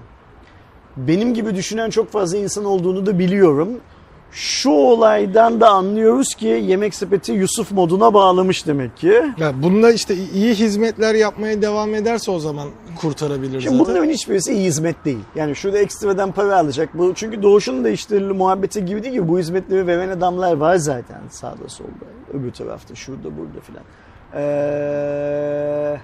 Benim 0.97 1.35
gibi 1.35 1.55
düşünen 1.55 1.91
çok 1.91 2.11
fazla 2.11 2.39
insan 2.39 2.65
olduğunu 2.65 3.07
da 3.07 3.19
biliyorum. 3.19 3.81
Şu 4.33 4.71
olaydan 4.71 5.61
da 5.61 5.71
anlıyoruz 5.71 6.35
ki 6.35 6.47
yemek 6.47 6.95
sepeti 6.95 7.33
Yusuf 7.33 7.73
moduna 7.73 8.15
bağlamış 8.15 8.67
demek 8.67 8.97
ki. 8.97 9.23
Ya 9.39 9.63
bununla 9.63 9.93
işte 9.93 10.15
iyi 10.15 10.55
hizmetler 10.55 11.15
yapmaya 11.15 11.63
devam 11.63 11.95
ederse 11.95 12.31
o 12.31 12.39
zaman 12.39 12.69
kurtarabilir 13.01 13.61
Şimdi 13.61 13.77
zaten. 13.77 13.79
bunların 13.79 14.11
hiçbirisi 14.11 14.53
iyi 14.53 14.65
hizmet 14.65 15.05
değil. 15.05 15.25
Yani 15.35 15.57
şurada 15.57 15.79
ekstradan 15.79 16.33
para 16.33 16.57
alacak. 16.59 16.99
Bu 16.99 17.15
çünkü 17.15 17.43
doğuşun 17.43 17.85
da 17.85 17.89
işte 17.89 18.19
muhabbete 18.21 18.81
gibi 18.81 19.29
bu 19.29 19.39
hizmetleri 19.39 19.87
veren 19.87 20.09
adamlar 20.09 20.57
var 20.57 20.77
zaten 20.77 21.21
sağda 21.31 21.69
solda. 21.69 21.91
Öbür 22.35 22.53
tarafta 22.53 22.95
şurada 22.95 23.25
burada 23.39 23.61
filan. 23.61 23.83
Ee, 24.35 25.97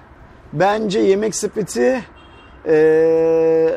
bence 0.53 0.99
yemek 0.99 1.35
sepeti 1.35 2.01
ee, 2.67 3.69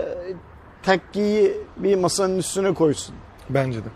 takkiyi 0.82 1.56
bir 1.76 1.94
masanın 1.94 2.38
üstüne 2.38 2.74
koysun. 2.74 3.14
Bence 3.50 3.78
de. 3.78 3.88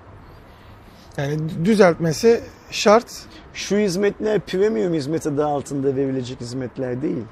Yani 1.16 1.38
düzeltmesi 1.64 2.40
şart. 2.70 3.06
Şu 3.54 3.76
hizmetler 3.76 4.40
premium 4.40 4.94
hizmet 4.94 5.26
adı 5.26 5.46
altında 5.46 5.96
verilecek 5.96 6.40
hizmetler 6.40 7.02
değil. 7.02 7.24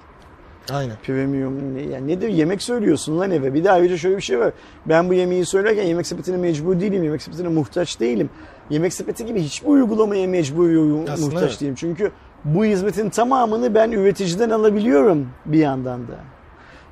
Aynen. 0.73 0.97
Premium 1.03 1.75
ne? 1.75 1.83
Yani 1.83 2.09
nedir? 2.09 2.29
Yemek 2.29 2.63
söylüyorsun 2.63 3.19
lan 3.19 3.31
eve. 3.31 3.55
Bir 3.55 3.65
de 3.65 3.71
ayrıca 3.71 3.97
şöyle 3.97 4.17
bir 4.17 4.23
şey 4.23 4.39
var. 4.39 4.53
Ben 4.87 5.09
bu 5.09 5.15
yemeği 5.15 5.47
söylerken 5.47 5.83
yemek 5.83 6.07
sepetine 6.07 6.37
mecbur 6.37 6.81
değilim. 6.81 7.05
Yemek 7.05 7.23
sepetine 7.23 7.49
muhtaç 7.49 8.01
değilim. 8.01 8.31
Yemek 8.71 8.95
sepeti 8.95 9.27
gibi 9.27 9.43
hiçbir 9.43 9.69
uygulamaya 9.69 10.29
mecbur 10.29 10.71
Aslında 11.09 11.27
muhtaç 11.27 11.51
evet. 11.51 11.61
değilim. 11.61 11.75
Çünkü 11.75 12.11
bu 12.45 12.65
hizmetin 12.65 13.11
tamamını 13.11 13.75
ben 13.75 13.91
üreticiden 13.91 14.51
alabiliyorum 14.51 15.29
bir 15.47 15.59
yandan 15.59 16.09
da. 16.09 16.17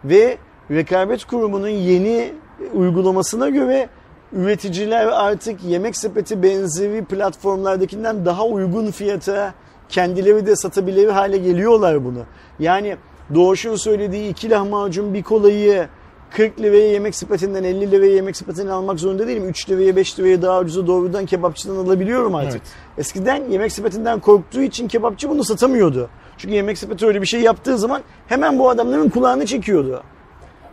Ve 0.05 0.39
rekabet 0.70 1.24
kurumunun 1.24 1.69
yeni 1.69 2.32
uygulamasına 2.74 3.48
göre 3.48 3.89
üreticiler 4.32 5.06
artık 5.06 5.64
yemek 5.64 5.96
sepeti 5.96 6.42
benzeri 6.42 7.05
platformlardakinden 7.05 8.24
daha 8.24 8.46
uygun 8.46 8.90
fiyata 8.90 9.55
kendileri 9.88 10.46
de 10.46 10.56
satabilir 10.56 11.09
hale 11.09 11.36
geliyorlar 11.36 12.05
bunu. 12.05 12.22
Yani 12.59 12.96
Doğuş'un 13.34 13.76
söylediği 13.76 14.30
iki 14.30 14.50
lahmacun 14.50 15.14
bir 15.14 15.22
kolayı 15.22 15.88
40 16.30 16.60
liraya 16.60 16.92
yemek 16.92 17.14
sepetinden 17.14 17.64
50 17.64 17.90
liraya 17.90 18.14
yemek 18.14 18.36
sepetinden 18.36 18.70
almak 18.70 19.00
zorunda 19.00 19.28
değilim. 19.28 19.48
3 19.48 19.70
liraya 19.70 19.96
5 19.96 20.18
liraya 20.18 20.42
daha 20.42 20.60
ucuza 20.60 20.86
doğrudan 20.86 21.26
kebapçıdan 21.26 21.76
alabiliyorum 21.76 22.34
artık. 22.34 22.62
Evet. 22.62 22.98
Eskiden 22.98 23.50
yemek 23.50 23.72
sepetinden 23.72 24.20
korktuğu 24.20 24.62
için 24.62 24.88
kebapçı 24.88 25.30
bunu 25.30 25.44
satamıyordu. 25.44 26.09
Çünkü 26.38 26.55
yemek 26.55 26.78
sepeti 26.78 27.06
öyle 27.06 27.22
bir 27.22 27.26
şey 27.26 27.40
yaptığı 27.40 27.78
zaman 27.78 28.02
hemen 28.26 28.59
bu 28.59 28.70
adamların 28.70 29.09
kulağını 29.09 29.46
çekiyordu. 29.46 30.02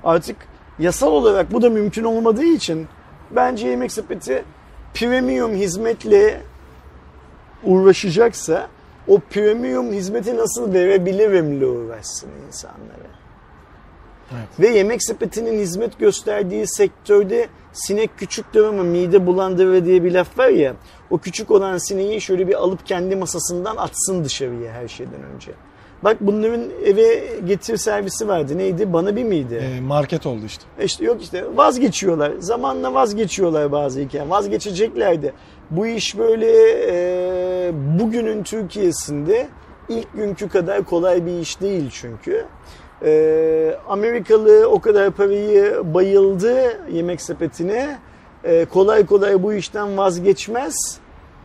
Artık 0.04 0.36
yasal 0.80 1.12
olarak 1.12 1.54
bu 1.54 1.62
da 1.62 1.70
mümkün 1.70 2.04
olmadığı 2.04 2.46
için 2.46 2.88
bence 3.32 3.68
yemek 3.68 3.92
sepeti 3.92 4.44
premium 4.94 5.54
hizmetle 5.54 6.42
uğraşacaksa 7.64 8.68
o 9.08 9.20
premium 9.20 9.94
hizmeti 9.94 10.38
nasıl 10.38 10.74
verebilirimle 10.74 11.66
uğraşsın 11.66 12.30
insanlara. 12.48 13.16
Evet. 14.32 14.48
Ve 14.60 14.68
yemek 14.78 15.04
sepetinin 15.04 15.60
hizmet 15.60 16.00
gösterdiği 16.00 16.68
sektörde 16.68 17.48
sinek 17.74 18.18
küçüktür 18.18 18.64
ama 18.64 18.84
mide 18.84 19.26
bulandırır 19.26 19.86
diye 19.86 20.04
bir 20.04 20.12
laf 20.12 20.38
var 20.38 20.48
ya. 20.48 20.76
O 21.10 21.18
küçük 21.18 21.52
olan 21.52 21.78
sineği 21.78 22.22
şöyle 22.22 22.48
bir 22.48 22.54
alıp 22.54 22.86
kendi 22.86 23.16
masasından 23.16 23.78
atsın 23.78 24.24
dışarıya 24.24 24.74
her 24.74 24.88
şeyden 24.88 25.24
önce. 25.36 25.52
Bak 26.06 26.18
bunların 26.22 26.64
eve 26.86 27.24
getir 27.46 27.78
servisi 27.78 28.28
vardı. 28.28 28.58
Neydi? 28.58 28.94
Bana 28.94 29.16
bir 29.16 29.24
miydi? 29.24 29.64
Ee, 29.78 29.82
market 29.82 30.26
oldu 30.26 30.46
işte. 30.46 30.64
İşte 30.84 31.06
yok 31.06 31.22
işte 31.22 31.46
vazgeçiyorlar. 31.56 32.32
Zamanla 32.40 32.94
vazgeçiyorlar 32.94 33.72
bazı 33.72 34.00
hikaye. 34.00 34.30
Vazgeçeceklerdi. 34.30 35.34
Bu 35.72 35.88
iş 35.88 36.18
böyle 36.18 36.52
e, 36.88 37.72
bugünün 38.00 38.44
Türkiye'sinde 38.44 39.48
ilk 39.90 40.14
günkü 40.14 40.50
kadar 40.50 40.84
kolay 40.84 41.26
bir 41.26 41.40
iş 41.40 41.62
değil 41.62 41.90
çünkü. 41.92 42.46
E, 43.06 43.78
Amerikalı 43.88 44.68
o 44.70 44.80
kadar 44.80 45.12
parayı 45.12 45.82
bayıldı 45.94 46.82
yemek 46.92 47.22
sepetine. 47.22 48.00
E, 48.44 48.66
kolay 48.66 49.06
kolay 49.06 49.44
bu 49.44 49.54
işten 49.54 49.98
vazgeçmez 49.98 50.98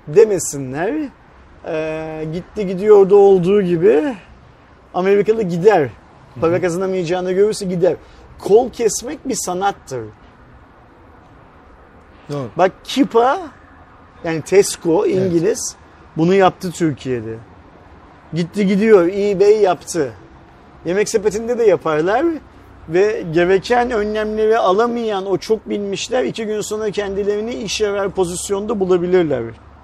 demesinler. 0.09 0.95
E, 1.67 2.25
gitti 2.33 2.67
gidiyordu 2.67 3.17
olduğu 3.17 3.63
gibi 3.63 4.15
Amerikalı 4.95 5.43
gider. 5.43 5.89
Para 6.41 6.61
kazanamayacağını 6.61 7.33
görürse 7.33 7.67
gider. 7.67 7.95
Kol 8.39 8.71
kesmek 8.71 9.29
bir 9.29 9.35
sanattır. 9.35 10.05
Doğru. 12.31 12.49
Bak 12.59 12.73
Kipa 12.85 13.41
yani 14.25 14.43
Tesco 14.43 15.07
İngiliz 15.07 15.77
bunu 16.17 16.35
yaptı 16.35 16.71
Türkiye'de. 16.71 17.35
Gitti 18.33 18.67
gidiyor 18.67 19.07
eBay 19.07 19.61
yaptı. 19.61 20.13
Yemek 20.85 21.09
sepetinde 21.09 21.59
de 21.59 21.65
yaparlar. 21.65 22.25
ve 22.89 23.25
gereken 23.33 23.91
önlemleri 23.91 24.59
alamayan 24.59 25.27
o 25.27 25.39
çok 25.39 25.69
bilmişler 25.69 26.25
iki 26.25 26.47
gün 26.47 26.61
sonra 26.61 26.91
kendilerini 26.91 27.55
işyarar 27.55 28.11
pozisyonda 28.11 28.81
bulabilirler. 28.81 29.43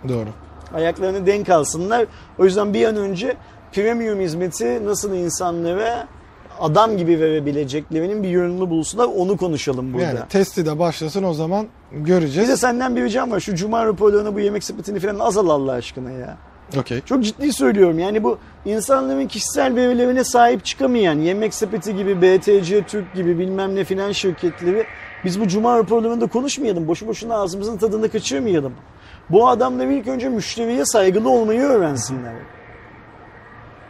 Doğru. 0.09 0.29
Ayaklarını 0.75 1.27
denk 1.27 1.49
alsınlar. 1.49 2.07
O 2.39 2.45
yüzden 2.45 2.75
bir 2.75 2.85
an 2.85 2.97
önce 2.97 3.37
premium 3.77 4.21
hizmeti 4.21 4.87
nasıl 4.87 5.15
insanlara 5.15 6.09
adam 6.61 6.97
gibi 6.97 7.21
verebileceklerinin 7.21 8.23
bir 8.23 8.29
yönünü 8.29 8.71
bulsunlar. 8.71 9.05
Onu 9.17 9.37
konuşalım 9.37 9.93
burada. 9.93 10.05
Yani 10.05 10.19
testi 10.29 10.67
de 10.67 10.79
başlasın 10.79 11.23
o 11.23 11.35
zaman 11.35 11.67
göreceğiz. 11.93 12.49
de 12.49 12.57
senden 12.57 12.97
bir 12.97 13.03
ricam 13.03 13.31
var. 13.31 13.41
Şu 13.41 13.55
cuma 13.55 13.87
raporlarına 13.87 14.35
bu 14.35 14.41
yemek 14.41 14.65
sepetini 14.65 15.01
falan 15.01 15.19
azal 15.19 15.49
Allah 15.49 15.73
aşkına 15.73 16.11
ya. 16.11 16.37
Okey. 16.79 17.01
Çok 17.01 17.25
ciddi 17.25 17.53
söylüyorum. 17.53 17.99
Yani 17.99 18.25
bu 18.25 18.39
insanların 18.65 19.27
kişisel 19.27 19.75
verilerine 19.75 20.25
sahip 20.25 20.65
çıkamayan 20.65 21.19
yemek 21.19 21.55
sepeti 21.55 21.97
gibi, 21.97 22.23
BTC 22.23 22.83
Türk 22.83 23.15
gibi 23.15 23.39
bilmem 23.39 23.75
ne 23.75 23.85
filan 23.85 24.13
şirketleri 24.13 24.85
biz 25.25 25.41
bu 25.41 25.49
cuma 25.49 25.79
raporlarında 25.79 26.27
konuşmayalım. 26.27 26.89
Boşu 26.89 27.07
boşuna 27.07 27.35
ağzımızın 27.35 27.77
tadını 27.77 28.09
kaçırmayalım. 28.09 28.73
Bu 29.31 29.49
adamlar 29.49 29.87
ilk 29.87 30.09
önce 30.09 30.29
müşteriye 30.29 30.85
saygılı 30.85 31.31
olmayı 31.31 31.61
öğrensinler. 31.61 32.56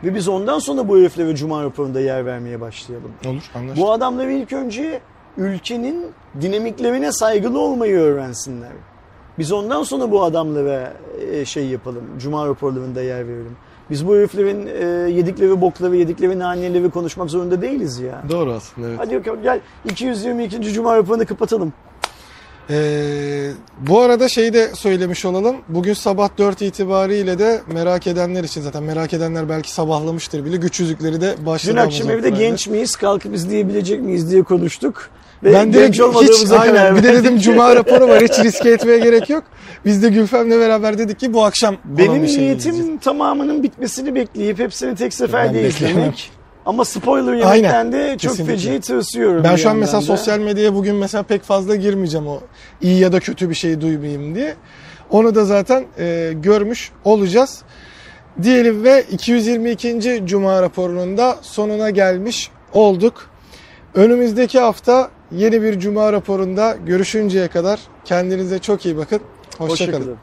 Ve 0.05 0.15
biz 0.15 0.29
ondan 0.29 0.59
sonra 0.59 0.89
bu 0.89 0.99
heriflere 0.99 1.37
cuma 1.37 1.63
raporunda 1.63 2.01
yer 2.01 2.27
vermeye 2.27 2.61
başlayalım. 2.61 3.11
Olur 3.27 3.51
anlaştık. 3.55 3.85
Bu 3.85 3.93
adamlar 3.93 4.27
ilk 4.27 4.53
önce 4.53 5.01
ülkenin 5.37 6.07
dinamiklerine 6.41 7.13
saygılı 7.13 7.61
olmayı 7.61 7.97
öğrensinler. 7.97 8.73
Biz 9.39 9.53
ondan 9.53 9.83
sonra 9.83 10.11
bu 10.11 10.23
adamlara 10.23 10.93
e, 11.31 11.45
şey 11.45 11.67
yapalım. 11.67 12.05
Cuma 12.19 12.47
raporlarında 12.47 13.03
yer 13.03 13.29
verelim. 13.29 13.57
Biz 13.91 14.07
bu 14.09 14.17
heriflerin 14.17 14.67
e, 14.67 15.11
yedikleri 15.11 15.61
bokları, 15.61 15.97
yedikleri 15.97 16.39
naneleri 16.39 16.91
konuşmak 16.91 17.31
zorunda 17.31 17.63
değiliz 17.63 18.01
ya. 18.01 18.23
Doğru 18.31 18.53
aslında 18.53 18.89
evet. 18.89 18.99
Hadi 18.99 19.19
bakalım 19.19 19.43
gel 19.43 19.61
222. 19.91 20.63
Cuma 20.63 20.97
raporunu 20.97 21.27
kapatalım. 21.27 21.73
Ee, 22.71 23.51
bu 23.81 24.01
arada 24.01 24.29
şeyi 24.29 24.53
de 24.53 24.75
söylemiş 24.75 25.25
olalım. 25.25 25.57
Bugün 25.69 25.95
sabah 25.95 26.29
4 26.39 26.63
itibariyle 26.63 27.39
de 27.39 27.61
merak 27.73 28.07
edenler 28.07 28.45
için 28.45 28.61
zaten 28.61 28.83
merak 28.83 29.13
edenler 29.13 29.49
belki 29.49 29.73
sabahlamıştır 29.73 30.45
bile. 30.45 30.57
Güç 30.57 30.81
yüzükleri 30.81 31.21
de 31.21 31.35
başladı. 31.47 31.73
Dün 31.73 31.81
akşam 31.81 32.11
evde 32.11 32.31
genç 32.31 32.69
miyiz, 32.69 32.97
kalkıp 32.97 33.35
izleyebilecek 33.35 34.01
miyiz 34.01 34.31
diye 34.31 34.43
konuştuk. 34.43 35.11
Ve 35.45 35.53
Ben 35.53 35.73
direkt 35.73 35.97
hiç 35.97 36.51
aynen 36.51 36.97
bir 36.97 37.03
de 37.03 37.15
dedim 37.15 37.39
cuma 37.39 37.77
raporu 37.77 38.09
var 38.09 38.23
hiç 38.23 38.39
riske 38.39 38.71
etmeye 38.71 38.99
gerek 38.99 39.31
yok. 39.31 39.45
Biz 39.85 40.03
de 40.03 40.09
Gülfem'le 40.09 40.51
beraber 40.51 40.99
dedik 40.99 41.21
ki 41.21 41.33
bu 41.33 41.45
akşam 41.45 41.77
Benim 41.85 42.29
şey 42.29 42.39
niyetim 42.39 42.71
izleyeceğiz. 42.73 43.01
tamamının 43.01 43.63
bitmesini 43.63 44.15
bekleyip 44.15 44.59
hepsini 44.59 44.95
tek 44.95 45.15
seferde 45.15 45.69
izlemek. 45.69 46.31
Ama 46.67 46.85
spoiler 46.85 47.35
yemekten 47.35 47.93
de 47.93 48.19
çok 48.19 48.31
kesinlikle. 48.31 48.55
feci 48.55 48.81
tırsıyorum. 48.81 49.45
Ben 49.45 49.57
şu 49.57 49.71
an 49.71 49.77
mesela 49.77 50.01
da. 50.01 50.07
sosyal 50.07 50.39
medyaya 50.39 50.75
bugün 50.75 50.97
mesela 50.97 51.23
pek 51.23 51.43
fazla 51.43 51.77
girmeyeceğim 51.77 52.27
o 52.27 52.41
iyi 52.81 53.01
ya 53.01 53.13
da 53.13 53.21
kötü 53.21 53.51
bir 53.51 53.55
şey 53.55 53.81
duymayayım 53.81 54.35
diye. 54.35 54.55
Onu 55.11 55.35
da 55.35 55.45
zaten 55.45 55.85
e, 55.99 56.33
görmüş 56.35 56.93
olacağız. 57.05 57.63
Diyelim 58.43 58.85
ve 58.85 59.05
222. 59.11 60.23
Cuma 60.27 60.63
raporunun 60.63 61.19
da 61.19 61.37
sonuna 61.43 61.91
gelmiş 61.91 62.51
olduk. 62.73 63.31
Önümüzdeki 63.95 64.61
hafta 64.61 65.11
yeni 65.33 65.63
bir 65.63 65.79
Cuma 65.79 66.13
raporunda 66.13 66.77
görüşünceye 66.87 67.49
kadar 67.49 67.81
kendinize 68.05 68.59
çok 68.59 68.87
iyi 68.87 68.97
bakın. 68.97 69.21
Hoşçakalın. 69.59 69.93
Hoşçakalın. 69.93 70.17